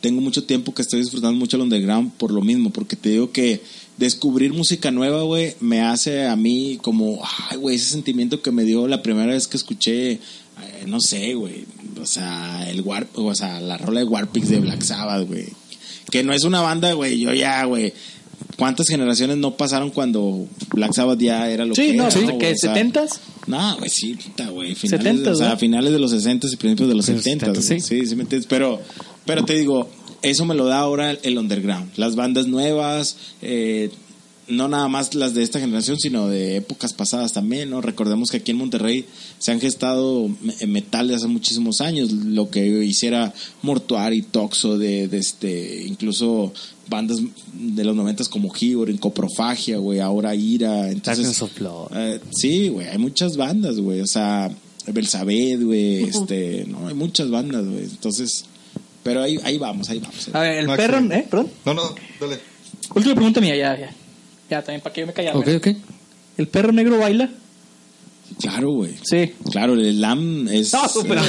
tengo 0.00 0.20
mucho 0.20 0.44
tiempo 0.44 0.72
que 0.72 0.82
estoy 0.82 1.00
disfrutando 1.00 1.38
mucho 1.38 1.56
el 1.56 1.62
underground 1.64 2.12
por 2.12 2.30
lo 2.30 2.40
mismo, 2.40 2.70
porque 2.70 2.96
te 2.96 3.10
digo 3.10 3.30
que 3.32 3.60
descubrir 3.98 4.52
música 4.54 4.90
nueva, 4.90 5.22
güey, 5.22 5.54
me 5.60 5.82
hace 5.82 6.26
a 6.26 6.34
mí 6.36 6.78
como, 6.80 7.20
ay, 7.50 7.58
güey, 7.58 7.76
ese 7.76 7.90
sentimiento 7.90 8.40
que 8.40 8.50
me 8.50 8.64
dio 8.64 8.88
la 8.88 9.02
primera 9.02 9.32
vez 9.32 9.46
que 9.46 9.58
escuché, 9.58 10.12
eh, 10.12 10.20
no 10.86 11.00
sé, 11.00 11.34
güey, 11.34 11.66
o 12.00 12.06
sea, 12.06 12.70
el 12.70 12.80
Warp, 12.80 13.18
o 13.18 13.34
sea, 13.34 13.60
la 13.60 13.76
rola 13.76 14.00
de 14.00 14.06
Warpix 14.06 14.48
de 14.48 14.60
Black 14.60 14.82
Sabbath, 14.82 15.28
güey, 15.28 15.48
que 16.10 16.22
no 16.22 16.32
es 16.32 16.44
una 16.44 16.60
banda, 16.60 16.92
güey, 16.92 17.18
yo 17.20 17.32
ya, 17.32 17.64
güey, 17.64 17.92
¿cuántas 18.56 18.86
generaciones 18.88 19.36
no 19.36 19.56
pasaron 19.56 19.90
cuando 19.90 20.46
Black 20.72 20.92
Sabbath 20.94 21.18
ya 21.20 21.50
era 21.50 21.64
lo 21.64 21.74
Sí, 21.74 21.92
que 21.92 21.94
no, 21.94 22.02
era, 22.04 22.10
sí, 22.12 22.20
güey? 22.24 22.38
que 22.38 22.52
O 22.52 22.56
sea, 22.56 22.74
¿70s? 22.74 23.10
no, 23.46 23.76
güey, 23.78 23.90
sí, 23.90 24.14
puta, 24.14 24.48
güey. 24.48 24.74
Finales, 24.74 25.14
70s, 25.24 25.28
o 25.28 25.34
sea, 25.36 25.48
¿no? 25.50 25.56
finales 25.58 25.92
de 25.92 25.98
los 25.98 26.10
60 26.10 26.46
y 26.50 26.56
principios 26.56 26.88
de 26.88 26.94
los 26.94 27.06
De 27.06 27.12
los 27.14 27.22
70, 27.22 27.46
70, 27.46 27.60
güey. 27.68 27.80
sí. 27.80 27.86
sí, 27.86 28.06
sí 28.06 28.16
me 28.16 28.22
entiendes. 28.22 28.46
Pero, 28.48 28.80
pero 29.24 29.44
te 29.44 29.54
digo, 29.54 29.88
eso 30.22 30.44
me 30.44 30.54
lo 30.54 30.66
da 30.66 30.78
ahora 30.78 31.12
el 31.12 31.38
underground. 31.38 31.90
Las 31.96 32.16
bandas 32.16 32.46
nuevas, 32.46 33.16
eh, 33.42 33.90
no 34.50 34.68
nada 34.68 34.88
más 34.88 35.14
las 35.14 35.34
de 35.34 35.42
esta 35.42 35.60
generación, 35.60 35.98
sino 35.98 36.28
de 36.28 36.56
épocas 36.56 36.92
pasadas 36.92 37.32
también, 37.32 37.70
¿no? 37.70 37.80
Recordemos 37.80 38.30
que 38.30 38.38
aquí 38.38 38.50
en 38.50 38.58
Monterrey 38.58 39.04
se 39.38 39.52
han 39.52 39.60
gestado 39.60 40.28
me- 40.40 40.66
metal 40.66 41.08
de 41.08 41.14
hace 41.14 41.26
muchísimos 41.26 41.80
años, 41.80 42.12
lo 42.12 42.50
que 42.50 42.66
hiciera 42.84 43.32
Mortuari, 43.62 44.22
Toxo, 44.22 44.76
de, 44.78 45.08
de 45.08 45.18
este, 45.18 45.84
incluso 45.86 46.52
bandas 46.88 47.18
de 47.54 47.84
los 47.84 47.94
noventas 47.94 48.28
como 48.28 48.52
Higor, 48.58 48.94
Coprofagia, 48.98 49.78
güey, 49.78 50.00
ahora 50.00 50.34
Ira, 50.34 50.90
entonces... 50.90 51.26
Eh, 51.94 52.20
sí, 52.32 52.68
güey, 52.68 52.88
hay 52.88 52.98
muchas 52.98 53.36
bandas, 53.36 53.78
güey. 53.78 54.00
O 54.00 54.06
sea, 54.06 54.50
Belsabed, 54.86 55.62
güey, 55.64 56.02
este, 56.04 56.64
no, 56.68 56.88
hay 56.88 56.94
muchas 56.94 57.30
bandas, 57.30 57.64
güey. 57.64 57.84
Entonces, 57.84 58.44
pero 59.04 59.22
ahí, 59.22 59.38
ahí 59.44 59.56
vamos, 59.56 59.88
ahí 59.88 60.00
vamos. 60.00 60.28
A 60.32 60.40
ver, 60.40 60.58
el 60.58 60.66
perro, 60.76 60.98
¿eh? 61.12 61.26
Perdón. 61.30 61.48
No, 61.64 61.74
no, 61.74 61.94
dale. 62.20 62.38
Última 62.94 63.14
pregunta 63.14 63.40
mía, 63.40 63.54
ya, 63.56 63.78
ya. 63.78 63.94
Ya, 64.50 64.62
también 64.62 64.80
para 64.80 64.92
que 64.92 65.00
yo 65.02 65.06
me 65.06 65.12
callara. 65.12 65.38
Ok, 65.38 65.48
ok. 65.56 65.68
¿El 66.36 66.48
perro 66.48 66.72
negro 66.72 66.98
baila? 66.98 67.28
Claro, 68.40 68.70
güey. 68.70 68.94
Sí. 69.02 69.32
Claro, 69.50 69.74
el 69.74 69.94
slam 69.96 70.48
es. 70.48 70.72
No, 70.72 70.80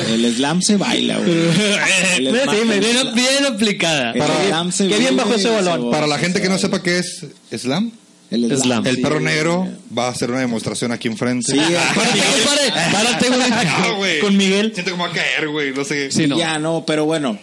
el, 0.09 0.25
el 0.25 0.35
slam 0.35 0.61
se 0.61 0.77
baila, 0.77 1.17
güey. 1.17 1.29
El 1.31 1.51
Sí, 2.17 2.25
el 2.27 2.79
Bien, 2.79 3.13
bien 3.15 3.45
aplicada. 3.47 4.11
el 4.11 4.19
Para- 4.19 4.45
slam 4.47 4.71
se 4.71 4.87
qué 4.87 4.97
bien 4.99 5.17
bajó 5.17 5.33
ese 5.33 5.43
se 5.43 5.49
balón. 5.49 5.91
Para 5.91 6.07
la 6.07 6.17
gente 6.19 6.41
que 6.41 6.47
no 6.49 6.55
se 6.55 6.61
sepa 6.63 6.81
qué 6.83 6.99
es 6.99 7.25
slam, 7.55 7.91
El 8.29 8.45
slam. 8.47 8.61
Slam. 8.61 8.87
el 8.87 8.95
sí, 8.97 9.01
perro 9.01 9.15
güey. 9.19 9.25
negro 9.25 9.67
va 9.97 10.07
a 10.07 10.11
hacer 10.11 10.29
una 10.29 10.39
demostración 10.41 10.91
aquí 10.91 11.07
enfrente. 11.07 11.51
Sí, 11.51 11.57
Párate, 11.57 12.71
párate, 12.91 13.27
güey. 13.29 13.49
Güey. 13.97 14.19
Con 14.19 14.37
Miguel. 14.37 14.71
Siento 14.73 14.91
como 14.91 15.03
va 15.05 15.09
a 15.09 15.13
caer, 15.13 15.49
güey. 15.49 15.73
No 15.73 15.83
sé. 15.83 16.11
Sí, 16.11 16.27
no. 16.27 16.37
Ya 16.37 16.59
no, 16.59 16.83
pero 16.85 17.05
bueno, 17.05 17.37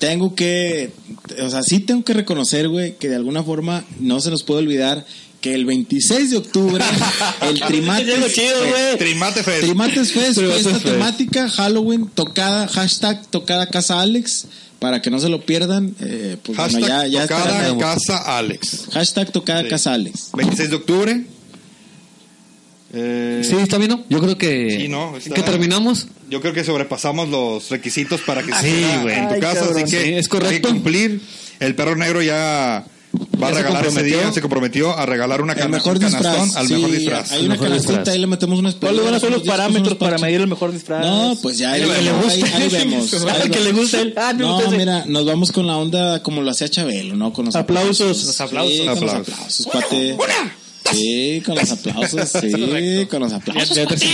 tengo 0.00 0.34
que, 0.34 0.90
o 1.40 1.48
sea, 1.50 1.62
sí 1.62 1.78
tengo 1.78 2.02
que 2.04 2.14
reconocer, 2.14 2.68
güey, 2.68 2.96
que 2.96 3.08
de 3.08 3.14
alguna 3.16 3.44
forma 3.44 3.84
no 4.00 4.20
se 4.20 4.30
nos 4.30 4.42
puede 4.42 4.60
olvidar 4.62 5.06
que 5.40 5.54
el 5.54 5.64
26 5.66 6.30
de 6.30 6.36
octubre 6.38 6.84
el 7.42 7.60
Trimates 7.60 8.34
chido, 8.34 8.66
güey. 8.68 8.98
Trimate 8.98 9.42
Fest. 9.42 9.60
Trimates 9.60 10.12
Fest, 10.12 10.38
Trimates 10.38 10.62
fiesta 10.62 10.80
Fest. 10.80 10.84
temática, 10.84 11.48
Halloween, 11.48 12.08
tocada, 12.12 12.66
hashtag 12.66 13.26
tocada 13.28 13.66
casa 13.68 14.00
Alex, 14.00 14.46
para 14.78 15.00
que 15.00 15.10
no 15.10 15.20
se 15.20 15.28
lo 15.28 15.44
pierdan. 15.44 15.94
Eh, 16.00 16.36
pues 16.42 16.56
bueno, 16.58 16.72
Hashtag 16.72 16.88
ya, 16.88 17.06
ya 17.06 17.22
tocada 17.26 17.78
casa 17.78 18.38
Alex. 18.38 18.86
Hashtag 18.92 19.32
tocada 19.32 19.62
Sí. 19.62 19.68
casa 19.68 19.92
Alex. 19.94 20.30
26 20.34 20.70
de 20.70 20.76
octubre. 20.76 21.24
Eh, 22.92 23.42
Sí, 23.44 23.54
está 23.56 23.78
bien, 23.78 23.90
¿no? 23.90 24.04
Yo 24.08 24.20
creo 24.20 24.36
que. 24.36 24.78
Sí, 24.80 24.88
no, 24.88 25.16
está- 25.16 25.34
que 25.34 25.42
terminamos. 25.42 26.08
Yo 26.28 26.40
creo 26.40 26.52
que 26.52 26.64
sobrepasamos 26.64 27.28
los 27.28 27.68
requisitos 27.70 28.20
para 28.22 28.42
que 28.42 28.52
Ah, 28.52 28.60
se 28.60 28.68
sí, 28.70 28.84
güey. 29.02 29.16
en 29.18 29.28
tu 29.28 29.34
Ay, 29.34 29.40
casa, 29.40 29.60
cabrón. 29.60 29.82
así 29.84 29.96
que 29.96 30.02
Sí, 30.04 30.12
es 30.14 30.28
correcto. 30.28 30.50
hay 30.54 30.60
que 30.60 30.68
cumplir. 30.68 31.20
El 31.60 31.74
perro 31.74 31.94
negro 31.94 32.22
ya 32.22 32.84
va 33.42 33.48
a 33.48 33.50
regalar 33.50 33.82
ese 33.82 33.86
comprometió. 33.94 34.18
día, 34.20 34.32
se 34.32 34.40
comprometió 34.40 34.96
a 34.98 35.04
regalar 35.06 35.42
una 35.42 35.52
El 35.52 35.58
cana- 35.58 35.76
mejor 35.76 35.94
un 35.96 36.00
canastón 36.02 36.32
disfraz. 36.44 36.56
al 36.56 36.66
sí, 36.68 36.74
mejor 36.74 36.90
disfraz. 36.92 37.32
Hay 37.32 37.40
una 37.40 37.48
mejor 37.50 37.66
canastita, 37.68 37.92
disfraz. 37.92 38.08
ahí 38.14 38.18
le 38.20 38.26
metemos 38.26 38.58
unas 38.58 38.74
¿Cuáles 38.76 39.04
van 39.04 39.14
a 39.14 39.20
ser 39.20 39.30
los 39.32 39.42
parámetros 39.42 39.96
para 39.98 40.18
medir 40.18 40.40
el 40.40 40.46
mejor 40.48 40.72
disfraz? 40.72 41.04
No, 41.06 41.36
pues 41.42 41.58
ya 41.58 41.72
ahí, 41.72 41.82
Ahí 41.82 41.90
ahí, 41.90 42.04
vemos. 42.06 42.26
ahí- 42.28 42.42
ahí 42.42 42.68
vemos. 42.72 43.14
Ahí 43.14 43.50
que 43.50 43.60
le 43.60 43.72
gusta 43.72 44.00
él. 44.00 44.14
Ah, 44.16 44.32
no, 44.32 44.70
mira, 44.70 45.04
nos 45.06 45.24
vamos 45.26 45.52
con 45.52 45.66
la 45.66 45.76
onda 45.76 46.22
como 46.22 46.42
lo 46.42 46.50
hacía 46.50 46.68
Chabelo, 46.68 47.14
¿no? 47.14 47.32
Con 47.32 47.46
los 47.46 47.54
Aplausos. 47.56 48.24
Los 48.24 48.40
aplausos. 48.40 48.72
Sí, 48.72 48.78
con 48.78 48.86
los 48.88 48.98
Aplausos. 49.02 49.34
aplausos, 49.34 49.66
cuate. 49.66 50.16
Sí, 50.90 51.42
con 51.46 51.54
los 51.56 51.70
aplausos, 51.70 52.28
sí, 52.40 53.06
con 53.10 53.20
los 53.20 53.32
aplausos. 53.32 53.76
Ya- 53.76 53.82
ya 53.82 53.86
cuate. 53.86 54.06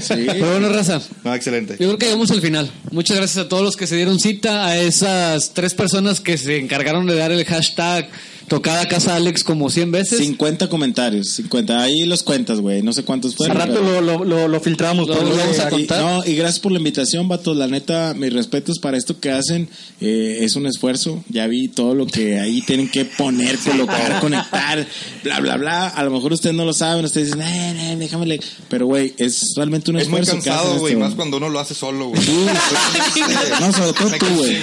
Sí. 0.00 0.14
Pero 0.26 0.50
bueno, 0.50 0.68
raza. 0.70 1.00
Ah, 1.24 1.36
excelente. 1.36 1.74
Yo 1.78 1.86
creo 1.86 1.98
que 1.98 2.06
llegamos 2.06 2.30
al 2.30 2.40
final. 2.40 2.70
Muchas 2.90 3.16
gracias 3.16 3.44
a 3.44 3.48
todos 3.48 3.62
los 3.62 3.76
que 3.76 3.86
se 3.86 3.96
dieron 3.96 4.18
cita, 4.20 4.66
a 4.66 4.78
esas 4.78 5.52
tres 5.54 5.74
personas 5.74 6.20
que 6.20 6.36
se 6.36 6.58
encargaron 6.58 7.06
de 7.06 7.14
dar 7.16 7.32
el 7.32 7.44
hashtag 7.44 8.08
tocada 8.48 8.86
casa 8.88 9.16
Alex 9.16 9.44
como 9.44 9.70
100 9.70 9.90
veces. 9.92 10.18
50 10.18 10.68
comentarios, 10.68 11.28
50. 11.30 11.82
Ahí 11.82 12.02
los 12.04 12.22
cuentas, 12.22 12.60
güey. 12.60 12.82
No 12.82 12.92
sé 12.92 13.02
cuántos 13.04 13.32
Al 13.32 13.36
fueron. 13.36 13.56
rato 13.58 13.72
pero- 13.74 14.00
lo, 14.00 14.18
lo, 14.18 14.24
lo, 14.24 14.48
lo 14.48 14.60
filtramos. 14.60 15.06
Lo- 15.08 15.14
pero 15.14 15.28
lo 15.30 15.36
vamos 15.36 15.58
a 15.58 15.66
Y- 15.68 15.70
contar. 15.70 16.00
no, 16.02 16.24
y 16.24 16.34
gracias 16.34 16.60
por 16.60 16.72
la 16.72 16.78
invitación, 16.78 17.28
vatos. 17.28 17.56
La 17.56 17.66
neta, 17.66 18.14
mis 18.14 18.32
respetos 18.32 18.78
para 18.78 18.96
esto 18.96 19.18
que 19.20 19.30
hacen. 19.30 19.68
eh, 20.00 20.38
es 20.42 20.56
un 20.56 20.66
esfuerzo. 20.66 21.22
Ya 21.28 21.46
vi 21.46 21.68
todo 21.68 21.94
lo 21.94 22.06
que 22.06 22.38
ahí 22.38 22.60
tienen 22.62 22.88
que 22.90 23.04
poner, 23.04 23.56
colocar, 23.58 24.20
conectar, 24.20 24.86
bla, 25.22 25.40
bla, 25.40 25.56
bla. 25.56 25.88
A 25.88 26.04
lo 26.04 26.10
mejor 26.10 26.32
ustedes 26.32 26.54
no 26.54 26.64
lo 26.64 26.72
saben. 26.74 27.04
Ustedes 27.04 27.28
dicen, 27.28 27.42
eh, 27.42 27.92
eh, 27.92 27.96
déjame 27.98 28.26
leer. 28.26 28.40
Pero, 28.68 28.86
güey, 28.86 29.14
es 29.18 29.52
realmente 29.56 29.90
un 29.90 29.98
Es 29.98 30.08
muy 30.08 30.20
esfuerzo. 30.20 30.44
cansado, 30.44 30.78
güey, 30.78 30.96
más 30.96 31.14
cuando 31.14 31.36
uno 31.38 31.48
lo 31.48 31.58
hace 31.60 31.74
solo, 31.74 32.08
güey. 32.08 32.20
No, 33.60 33.72
sobre 33.72 33.92
todo 33.92 34.10
tú, 34.18 34.26
güey. 34.36 34.56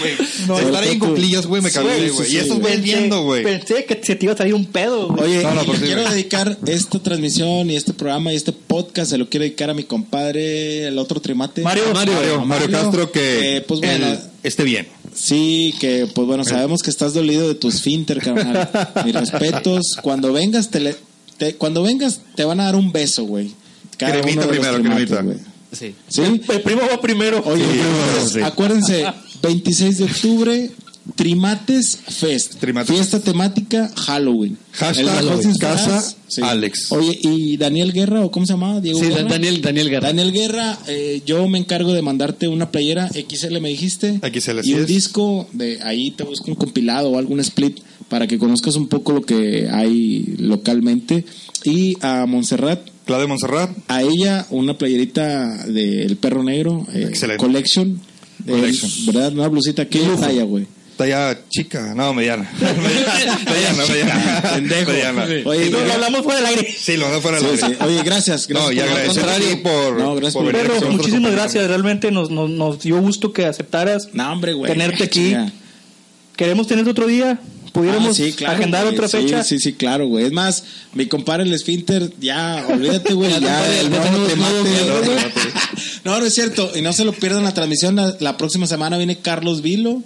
No, 0.47 0.59
estar 0.59 0.83
ahí 0.83 0.91
en 0.91 0.99
güey, 0.99 1.61
me 1.61 1.71
cansé, 1.71 2.03
sí, 2.03 2.09
güey. 2.09 2.29
sí, 2.29 2.35
Y 2.35 2.39
estos 2.39 2.59
güey. 2.59 2.81
viendo, 2.81 3.23
güey. 3.23 3.43
Pensé 3.43 3.80
que 3.85 3.99
se 4.03 4.15
te 4.15 4.25
iba 4.25 4.33
a 4.33 4.37
salir 4.37 4.53
un 4.53 4.65
pedo. 4.65 5.09
güey. 5.09 5.23
Oye, 5.37 5.43
No, 5.43 5.53
no, 5.55 5.63
y 5.63 5.65
por 5.65 5.75
le 5.75 5.79
sí, 5.81 5.85
quiero 5.93 6.09
dedicar 6.09 6.57
esta 6.65 6.99
transmisión 6.99 7.69
y 7.69 7.75
este 7.75 7.93
programa 7.93 8.31
y 8.33 8.35
este 8.35 8.51
podcast, 8.51 9.11
se 9.11 9.17
lo 9.17 9.29
quiero 9.29 9.43
dedicar 9.43 9.69
a 9.69 9.73
mi 9.73 9.83
compadre, 9.83 10.87
el 10.87 10.97
otro 10.97 11.19
trimate. 11.21 11.61
Mario. 11.61 11.83
Mario, 11.93 12.41
A 12.41 12.45
Mario 12.45 12.69
Castro, 12.71 13.11
que 13.11 13.57
Eh, 13.57 13.61
pues 13.61 13.79
bueno, 13.81 14.07
él 14.07 14.19
esté 14.43 14.63
bien. 14.63 14.87
Sí, 15.13 15.73
que 15.79 16.07
pues 16.13 16.25
bueno, 16.27 16.43
sabemos 16.45 16.81
que 16.81 16.89
estás 16.89 17.13
dolido 17.13 17.47
de 17.47 17.55
tus 17.55 17.81
finter, 17.81 18.19
carnal. 18.19 18.69
Mis 19.05 19.13
respetos. 19.15 19.97
Cuando 20.01 20.31
vengas, 20.33 20.69
te, 20.69 20.79
le- 20.79 20.95
te- 21.37 21.55
cuando 21.55 21.83
vengas, 21.83 22.21
te 22.35 22.45
van 22.45 22.59
a 22.59 22.65
dar 22.65 22.75
un 22.75 22.91
beso, 22.91 23.23
güey. 23.25 23.51
Cada 23.97 24.13
Cremita 24.21 24.47
primero, 24.47 24.81
cremita. 24.81 25.21
güey. 25.21 25.37
Sí. 25.71 25.93
¿Sí? 26.07 26.21
El 26.49 26.61
primo 26.61 26.81
va 26.89 26.99
primero. 26.99 27.41
Oye, 27.45 27.63
sí. 28.31 28.41
acuérdense, 28.41 29.05
26 29.41 29.97
de 29.99 30.03
octubre, 30.05 30.71
Trimates 31.15 31.97
Fest. 32.07 32.55
Trimates 32.59 32.91
Fiesta 32.95 33.19
temática 33.19 33.91
Halloween. 33.95 34.57
Hashtag 34.73 35.39
disfraz, 35.39 35.57
Casa 35.59 36.49
Alex. 36.51 36.91
Oye, 36.91 37.17
¿y 37.21 37.57
Daniel 37.57 37.91
Guerra 37.91 38.23
o 38.23 38.31
cómo 38.31 38.45
se 38.45 38.53
llamaba? 38.53 38.79
Diego 38.81 38.99
Sí, 38.99 39.07
Guerra? 39.07 39.23
Daniel, 39.23 39.61
Daniel 39.61 39.89
Guerra. 39.89 40.07
Daniel 40.07 40.31
Guerra, 40.31 40.77
eh, 40.87 41.21
yo 41.25 41.47
me 41.47 41.57
encargo 41.57 41.91
de 41.93 42.01
mandarte 42.01 42.47
una 42.47 42.71
playera 42.71 43.09
XL, 43.09 43.59
me 43.59 43.69
dijiste. 43.69 44.19
XL, 44.21 44.59
y 44.63 44.73
un 44.73 44.81
es. 44.81 44.87
disco, 44.87 45.47
de 45.53 45.79
ahí 45.81 46.11
te 46.11 46.23
busco 46.23 46.45
un 46.49 46.55
compilado 46.55 47.09
o 47.09 47.17
algún 47.17 47.39
split 47.39 47.79
para 48.07 48.27
que 48.27 48.37
conozcas 48.37 48.75
un 48.75 48.87
poco 48.87 49.11
lo 49.11 49.21
que 49.23 49.69
hay 49.71 50.35
localmente. 50.37 51.25
Y 51.63 51.97
a 52.01 52.25
Montserrat, 52.27 52.79
Claudia 53.05 53.27
Montserrat, 53.27 53.71
a 53.87 54.03
ella 54.03 54.45
una 54.51 54.77
playerita 54.77 55.65
del 55.65 56.15
perro 56.17 56.43
negro, 56.43 56.85
eh, 56.93 57.07
Excelente. 57.09 57.43
Collection. 57.43 57.99
de- 58.39 58.53
Collection. 58.53 58.91
¿Verdad? 59.07 59.33
Una 59.33 59.47
blusita 59.47 59.87
que 59.87 59.99
talla, 60.19 60.43
güey. 60.43 60.65
Talla 61.01 61.39
chica, 61.49 61.93
no, 61.95 62.13
mediana. 62.13 62.49
mediana, 62.59 63.85
mediana. 63.87 64.41
Pendejo. 64.55 64.91
Mediana. 64.91 65.23
Oye, 65.45 65.69
No, 65.69 65.79
lo 65.79 65.93
hablamos 65.93 66.23
fuera 66.23 66.39
del 66.39 66.45
aire. 66.49 66.75
Sí, 66.79 66.97
lo 66.97 67.09
no 67.09 67.21
fuera 67.21 67.39
la 67.39 67.49
sí. 67.49 67.75
Oye, 67.81 68.03
gracias. 68.03 68.47
gracias 68.47 68.49
No, 68.49 68.71
y 68.71 68.75
por- 68.75 68.83
agradecer 68.89 69.61
por, 69.63 69.97
No, 69.99 70.15
gracias 70.15 70.33
por- 70.33 70.45
venir 70.45 70.61
aquí 70.61 70.67
con 70.67 70.75
nosotros, 70.75 70.97
muchísimas 70.97 71.31
gracias. 71.31 71.67
Realmente 71.67 72.11
nos, 72.11 72.29
nos, 72.29 72.49
nos 72.49 72.79
dio 72.81 72.99
gusto 73.01 73.33
que 73.33 73.45
aceptaras 73.45 74.09
No, 74.13 74.31
hombre, 74.31 74.53
güey. 74.53 74.71
tenerte 74.71 75.03
aquí. 75.03 75.29
Chinga. 75.29 75.51
Queremos 76.35 76.67
tener 76.67 76.87
otro 76.87 77.07
día. 77.07 77.39
Pudiéramos 77.73 78.19
Ah, 78.19 78.23
sí, 78.23 78.33
claro, 78.33 78.55
agendar 78.57 78.83
güey. 78.83 78.95
otra 78.95 79.07
Sí, 79.07 79.17
fecha. 79.17 79.43
Sí, 79.45 79.57
sí, 79.59 79.71
claro, 79.73 80.05
güey. 80.07 80.25
Es 80.25 80.33
más, 80.33 80.63
mi 80.93 81.05
compadre 81.05 81.43
el 81.43 81.53
Esfínter, 81.53 82.11
ya, 82.19 82.65
olvídate, 82.67 83.13
güey. 83.13 83.31
Ya, 83.39 83.79
el 83.79 83.89
nuevo 83.89 84.03
tenemos 84.05 84.27
te 84.27 84.35
mate, 84.35 85.03
güey. 85.05 85.17
No, 86.03 86.19
no 86.19 86.25
es 86.25 86.33
cierto. 86.33 86.71
Y 86.75 86.81
no 86.81 86.91
se 86.93 87.05
lo 87.05 87.13
pierdan 87.13 87.43
la 87.43 87.53
transmisión. 87.53 87.95
La, 87.95 88.15
la 88.19 88.35
próxima 88.37 88.67
semana 88.67 88.97
viene 88.97 89.19
Carlos 89.19 89.61
Vilo. 89.61 90.03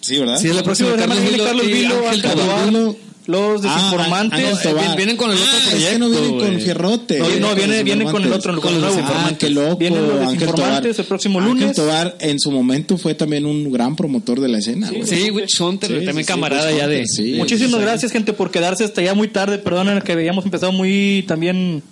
Sí, 0.00 0.18
¿verdad? 0.18 0.38
Sí, 0.40 0.48
es 0.48 0.56
la 0.56 0.62
próxima 0.62 0.90
semana 0.90 1.14
viene 1.20 1.38
Carlos 1.38 1.66
Vilo, 1.66 1.94
Ángel 1.94 2.06
Ángel 2.08 2.22
Tobar. 2.22 2.70
Tobar, 2.72 2.94
los 3.26 3.64
Ah, 3.64 3.74
desinformantes. 3.74 4.38
Ángel 4.38 4.54
Eh, 4.58 4.72
Tobar. 4.72 4.96
vienen 4.96 5.16
con 5.16 5.30
el 5.30 5.36
otro 5.36 5.50
Ah, 5.52 5.56
es 5.58 5.64
que 5.64 5.70
proyecto, 5.70 5.98
no 5.98 6.08
vienen 6.10 6.38
con. 6.38 6.60
Fierrote. 6.60 7.18
No, 7.18 7.28
no, 7.48 7.54
viene, 7.54 7.82
viene 7.84 8.04
con 8.06 8.24
el 8.24 8.32
otro, 8.32 8.60
con 8.60 8.80
los 8.80 8.96
Ah, 8.96 9.32
qué 9.38 9.50
loco. 9.50 9.76
Vienen 9.76 10.02
los 10.02 10.20
Ángel 10.20 10.38
desinformantes 10.40 10.96
Tobar. 10.96 11.00
el 11.00 11.06
próximo 11.06 11.38
Ángel 11.40 11.54
lunes. 11.60 11.76
Tobar 11.76 12.16
en 12.20 12.40
su 12.40 12.50
momento 12.50 12.96
fue 12.98 13.14
también 13.14 13.46
un 13.46 13.70
gran 13.70 13.94
promotor 13.94 14.40
de 14.40 14.48
la 14.48 14.58
escena, 14.58 14.88
güey. 14.90 15.06
Sí, 15.06 15.30
Witch 15.30 15.60
Hunter, 15.60 15.88
Sí, 15.90 15.94
también 15.96 16.16
sí, 16.16 16.22
sí, 16.22 16.26
camarada 16.26 16.68
Witch 16.70 16.78
ya 16.78 16.88
de. 16.88 17.06
Sí. 17.06 17.34
Muchísimas 17.36 17.74
sí. 17.78 17.80
gracias, 17.86 18.10
gente, 18.12 18.32
por 18.32 18.50
quedarse 18.50 18.84
hasta 18.84 19.02
ya 19.02 19.14
muy 19.14 19.28
tarde. 19.28 19.58
Perdonen 19.58 20.00
que 20.00 20.12
habíamos 20.12 20.44
empezado 20.44 20.72
muy 20.72 21.24
también 21.28 21.82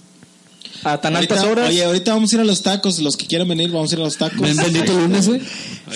a 0.83 0.99
tan 1.01 1.15
Ahorita- 1.15 1.35
altas 1.35 1.49
horas. 1.51 1.69
Oye, 1.69 1.85
ahorita 1.85 2.15
vamos 2.15 2.33
a 2.33 2.37
ir 2.37 2.41
a 2.41 2.45
los 2.45 2.63
tacos. 2.63 2.99
Los 3.01 3.17
que 3.17 3.27
quieran 3.27 3.47
venir, 3.49 3.71
vamos 3.71 3.93
a 3.93 3.95
ir 3.95 4.01
a 4.01 4.05
los 4.05 4.17
tacos. 4.17 4.41
Ven, 4.41 4.57
bendito 4.57 4.93
lunes, 4.95 5.29
güey. 5.29 5.41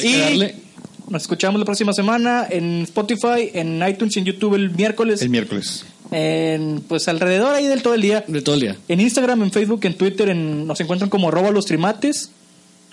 Que 0.01 0.35
y. 0.35 0.62
nos 1.09 1.23
escuchamos 1.23 1.59
la 1.59 1.65
próxima 1.65 1.93
semana 1.93 2.47
en 2.51 2.83
Spotify, 2.83 3.51
en 3.53 3.83
iTunes 3.87 4.17
y 4.17 4.21
en 4.21 4.25
YouTube 4.27 4.55
el 4.55 4.71
miércoles. 4.71 5.23
El 5.23 5.31
miércoles. 5.31 5.85
En, 6.11 6.83
pues 6.87 7.09
alrededor 7.09 7.55
ahí 7.55 7.67
del 7.67 7.83
todo 7.83 7.95
el 7.95 8.03
día. 8.03 8.25
De 8.27 8.43
todo 8.43 8.55
el 8.55 8.61
día. 8.61 8.77
En 8.89 9.01
Instagram, 9.01 9.43
en 9.43 9.53
Facebook, 9.53 9.81
en 9.85 9.95
Twitter, 9.95 10.29
en, 10.29 10.67
nos 10.67 10.81
encuentran 10.81 11.09
como 11.09 11.29
arroba 11.29 11.51
los 11.51 11.65
trimates. 11.65 12.31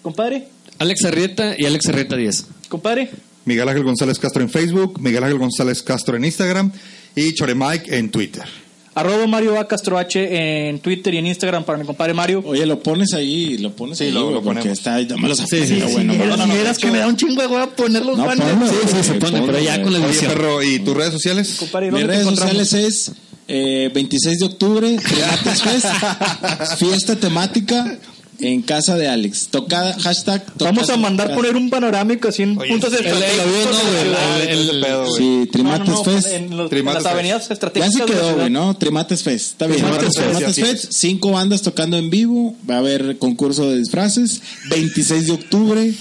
Compadre, 0.01 0.47
Alex 0.79 1.03
Arrieta 1.05 1.55
y 1.57 1.65
Alex 1.65 1.87
Arrieta 1.89 2.15
10. 2.15 2.47
compadre. 2.69 3.11
Miguel 3.45 3.67
Ángel 3.67 3.83
González 3.83 4.19
Castro 4.19 4.41
en 4.41 4.49
Facebook, 4.49 4.99
Miguel 5.01 5.23
Ángel 5.23 5.39
González 5.39 5.81
Castro 5.81 6.15
en 6.15 6.23
Instagram 6.23 6.71
y 7.15 7.33
Chore 7.33 7.55
Mike 7.55 7.97
en 7.97 8.09
Twitter. 8.11 8.43
Arroba 8.95 9.27
Mario 9.27 9.59
A. 9.59 9.67
Castro 9.67 9.97
H 9.97 10.67
en 10.69 10.79
Twitter 10.79 11.13
y 11.13 11.17
en 11.19 11.27
Instagram 11.27 11.63
para 11.63 11.77
mi 11.77 11.85
compadre 11.85 12.13
Mario. 12.13 12.43
Oye, 12.45 12.65
lo 12.65 12.79
pones 12.81 13.13
ahí, 13.13 13.57
lo 13.59 13.71
pones 13.75 13.97
Sí, 13.97 14.05
ahí, 14.05 14.11
lo- 14.11 14.31
lo 14.31 14.41
porque 14.41 14.59
ponemos. 14.61 14.77
está, 14.79 14.97
me 15.17 15.27
los 15.29 15.37
Sí, 15.37 15.43
apunté, 15.43 15.67
sí, 15.67 15.79
güey, 15.81 15.95
sí, 15.95 16.03
no, 16.03 16.13
no, 16.37 16.77
que 16.77 16.91
me 16.91 16.97
da 16.99 17.07
un 17.07 17.15
chingo 17.15 17.41
de 17.41 17.47
hueá 17.47 17.67
poner 17.67 18.03
los 18.05 18.17
No, 18.17 18.25
banners. 18.25 18.49
ponlo, 18.51 18.67
Sí, 18.67 18.75
sí, 18.87 19.03
se 19.03 19.13
pone, 19.15 19.31
ponlo, 19.39 19.45
pero 19.45 19.59
ya 19.59 19.81
con 19.81 19.93
la 19.93 19.99
Oye, 19.99 20.07
edición. 20.09 20.31
perro, 20.33 20.63
¿y 20.63 20.79
tus 20.79 20.95
redes 20.97 21.13
sociales? 21.13 21.55
Compadre, 21.59 21.91
Mis 21.91 21.99
¿dónde 22.01 22.07
te 22.17 22.23
redes 22.23 22.37
sociales 22.39 22.73
es 22.73 23.11
eh, 23.47 23.89
26 23.93 24.39
de 24.39 24.45
octubre, 24.45 24.99
Fest, 24.99 25.85
fiesta 26.77 27.15
temática 27.15 27.97
en 28.41 28.61
casa 28.61 28.95
de 28.97 29.07
Alex. 29.07 29.47
Tocada, 29.51 29.93
hashtag. 29.99 30.43
Vamos 30.59 30.83
a 30.83 30.93
tocada- 30.93 30.97
mandar 30.97 31.35
poner 31.35 31.55
un 31.55 31.69
panorámico 31.69 32.27
así 32.29 32.43
en 32.43 32.57
Oye, 32.57 32.69
puntos 32.69 32.91
de 32.91 33.01
no, 33.01 33.09
el- 33.09 34.69
el- 34.69 34.81
pedo, 34.81 35.05
güey. 35.05 35.17
Sí, 35.17 35.49
Trimates 35.51 35.79
No, 35.87 35.93
no, 35.93 35.97
no, 35.97 36.03
Fest. 36.03 36.27
En, 36.33 36.57
los- 36.57 36.69
Trimates 36.69 36.95
las 36.95 37.03
Fest. 37.03 37.13
avenidas 37.13 37.47
Ya 37.47 37.53
estratégicas. 37.53 37.93
se 37.93 37.99
de 37.99 38.05
la 38.07 38.21
quedó, 38.27 38.35
güey, 38.35 38.49
¿no? 38.49 38.77
Trimates 38.77 39.23
Fest. 39.23 39.51
Está 39.51 39.67
bien. 39.67 39.79
Trimates 39.81 40.05
Fest, 40.15 40.17
Trimates 40.19 40.47
así 40.49 40.61
es. 40.61 40.67
Fest. 40.69 40.91
Cinco 40.93 41.31
bandas 41.31 41.61
tocando 41.61 41.97
en 41.97 42.09
vivo. 42.09 42.55
Va 42.69 42.75
a 42.75 42.79
haber 42.79 43.17
concurso 43.17 43.69
de 43.69 43.77
disfraces. 43.79 44.41
26 44.69 45.25
de 45.27 45.31
octubre. 45.33 45.93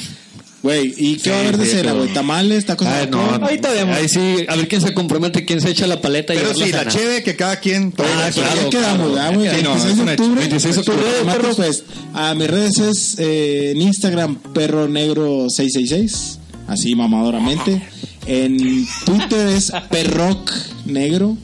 Güey, 0.60 0.92
¿y 0.96 1.16
qué 1.18 1.30
va 1.30 1.36
a 1.36 1.40
haber 1.40 1.56
de 1.56 1.64
sí, 1.66 1.70
cena, 1.70 1.82
pero- 1.92 1.96
güey? 2.02 2.12
¿Tamales? 2.12 2.66
¿Tacos 2.66 2.86
Ay, 2.88 3.06
no, 3.10 3.38
no. 3.38 3.46
Ahí 3.46 3.58
te 3.58 3.68
vemos. 3.68 3.96
Ahí 3.96 4.08
sí, 4.08 4.44
a 4.48 4.56
ver 4.56 4.66
quién 4.66 4.80
se 4.80 4.92
compromete, 4.92 5.44
quién 5.44 5.60
se 5.60 5.70
echa 5.70 5.86
la 5.86 6.00
paleta 6.00 6.34
y 6.34 6.38
Pero 6.38 6.52
sí, 6.52 6.72
la 6.72 6.80
cena. 6.80 6.90
cheve 6.90 7.22
que 7.22 7.36
cada 7.36 7.60
quien 7.60 7.92
trae. 7.92 8.10
Ah, 8.12 8.30
claro. 8.32 8.62
ya 8.64 8.68
quedamos, 8.70 9.08
¿verdad, 9.14 9.34
güey? 9.34 9.48
Sí, 9.54 9.62
no, 9.62 9.70
26 9.70 9.84
es 9.92 9.96
de 10.04 10.10
octubre. 10.12 10.40
26 10.40 10.74
de 10.74 10.80
octubre. 10.80 11.02
Trimates 11.18 11.42
perro. 11.42 11.54
Fest. 11.54 11.84
A 12.12 12.34
mis 12.34 12.48
redes 12.48 12.78
es 12.78 13.16
eh, 13.20 13.70
en 13.70 13.82
Instagram, 13.82 14.34
perro 14.52 14.88
negro 14.88 15.46
666. 15.48 16.38
Así 16.66 16.94
mamadoramente. 16.96 17.80
En 18.26 18.86
Twitter 19.06 19.48
es 19.48 19.72
perroc 19.90 20.50
negro. 20.86 21.36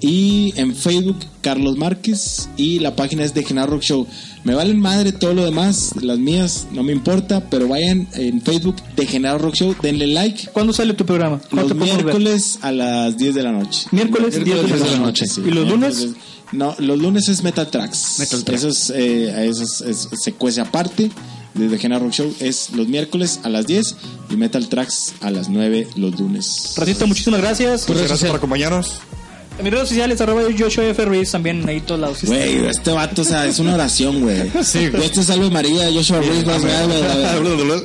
Y 0.00 0.52
en 0.56 0.74
Facebook, 0.76 1.18
Carlos 1.42 1.76
Márquez. 1.76 2.48
Y 2.56 2.78
la 2.78 2.96
página 2.96 3.24
es 3.24 3.34
de 3.34 3.44
Genaro 3.44 3.72
Rock 3.72 3.82
Show. 3.82 4.06
Me 4.48 4.54
valen 4.54 4.80
madre 4.80 5.12
todo 5.12 5.34
lo 5.34 5.44
demás. 5.44 5.90
Las 6.00 6.18
mías 6.18 6.66
no 6.72 6.82
me 6.82 6.92
importa. 6.92 7.40
Pero 7.50 7.68
vayan 7.68 8.08
en 8.14 8.40
Facebook 8.40 8.76
de 8.96 9.06
Genaro 9.06 9.38
Rock 9.38 9.54
Show. 9.56 9.76
Denle 9.82 10.06
like. 10.06 10.48
¿Cuándo 10.52 10.72
sale 10.72 10.94
tu 10.94 11.04
programa? 11.04 11.38
¿Cuándo 11.50 11.68
Los 11.68 11.78
podemos 11.78 11.96
ver? 11.96 12.04
miércoles 12.06 12.58
a 12.62 12.72
las 12.72 13.16
10 13.18 13.34
de 13.34 13.42
la 13.42 13.52
noche. 13.52 13.86
Miércoles, 13.92 14.34
10 14.34 14.44
Miércoles 14.46 14.82
de 14.84 14.90
la 14.90 14.98
noche. 14.98 15.26
sí. 15.26 15.42
¿Y 15.46 15.50
los 15.50 15.68
lunes? 15.68 15.98
Entonces, 16.00 16.22
no, 16.52 16.74
los 16.78 16.98
lunes 16.98 17.28
es 17.28 17.42
Metal 17.42 17.68
Tracks. 17.70 18.16
Metal 18.20 18.42
Tracks. 18.42 18.60
Eso 18.64 18.68
es, 18.70 18.90
eh, 18.96 19.48
eso 19.48 19.62
es, 19.62 19.80
es- 19.82 20.08
se 20.18 20.32
cuece 20.32 20.60
aparte. 20.62 21.10
Desde 21.54 21.76
Genera 21.78 21.98
Rock 22.00 22.12
Show 22.12 22.34
es 22.40 22.70
los 22.70 22.88
miércoles 22.88 23.40
a 23.42 23.48
las 23.50 23.66
10 23.66 23.96
y 24.30 24.36
Metal 24.36 24.66
Tracks 24.68 25.14
a 25.20 25.30
las 25.30 25.48
9 25.48 25.88
los 25.96 26.18
lunes. 26.18 26.72
Ratito, 26.76 27.06
muchísimas 27.06 27.40
gracias. 27.40 27.88
Muchas 27.88 28.06
gracias 28.08 28.30
por 28.30 28.38
acompañarnos. 28.38 28.92
En 29.58 29.64
mis 29.64 29.72
redes 29.72 29.88
sociales, 29.88 30.20
arroba 30.20 30.42
Joshua 30.56 30.84
F. 30.84 31.04
Ruiz, 31.04 31.32
también 31.32 31.68
ahí 31.68 31.80
todos 31.80 32.00
lados. 32.00 32.24
Güey, 32.24 32.66
este 32.66 32.92
vato, 32.92 33.22
o 33.22 33.24
sea, 33.24 33.44
es 33.46 33.58
una 33.58 33.74
oración, 33.74 34.20
güey. 34.20 34.50
Sí, 34.62 34.88
güey. 34.88 35.04
Este 35.04 35.20
es 35.20 35.26
Salve 35.26 35.50
María, 35.50 35.90
Joshua 35.92 36.20
Ruiz, 36.20 36.46
más 36.46 36.62
real, 36.62 37.84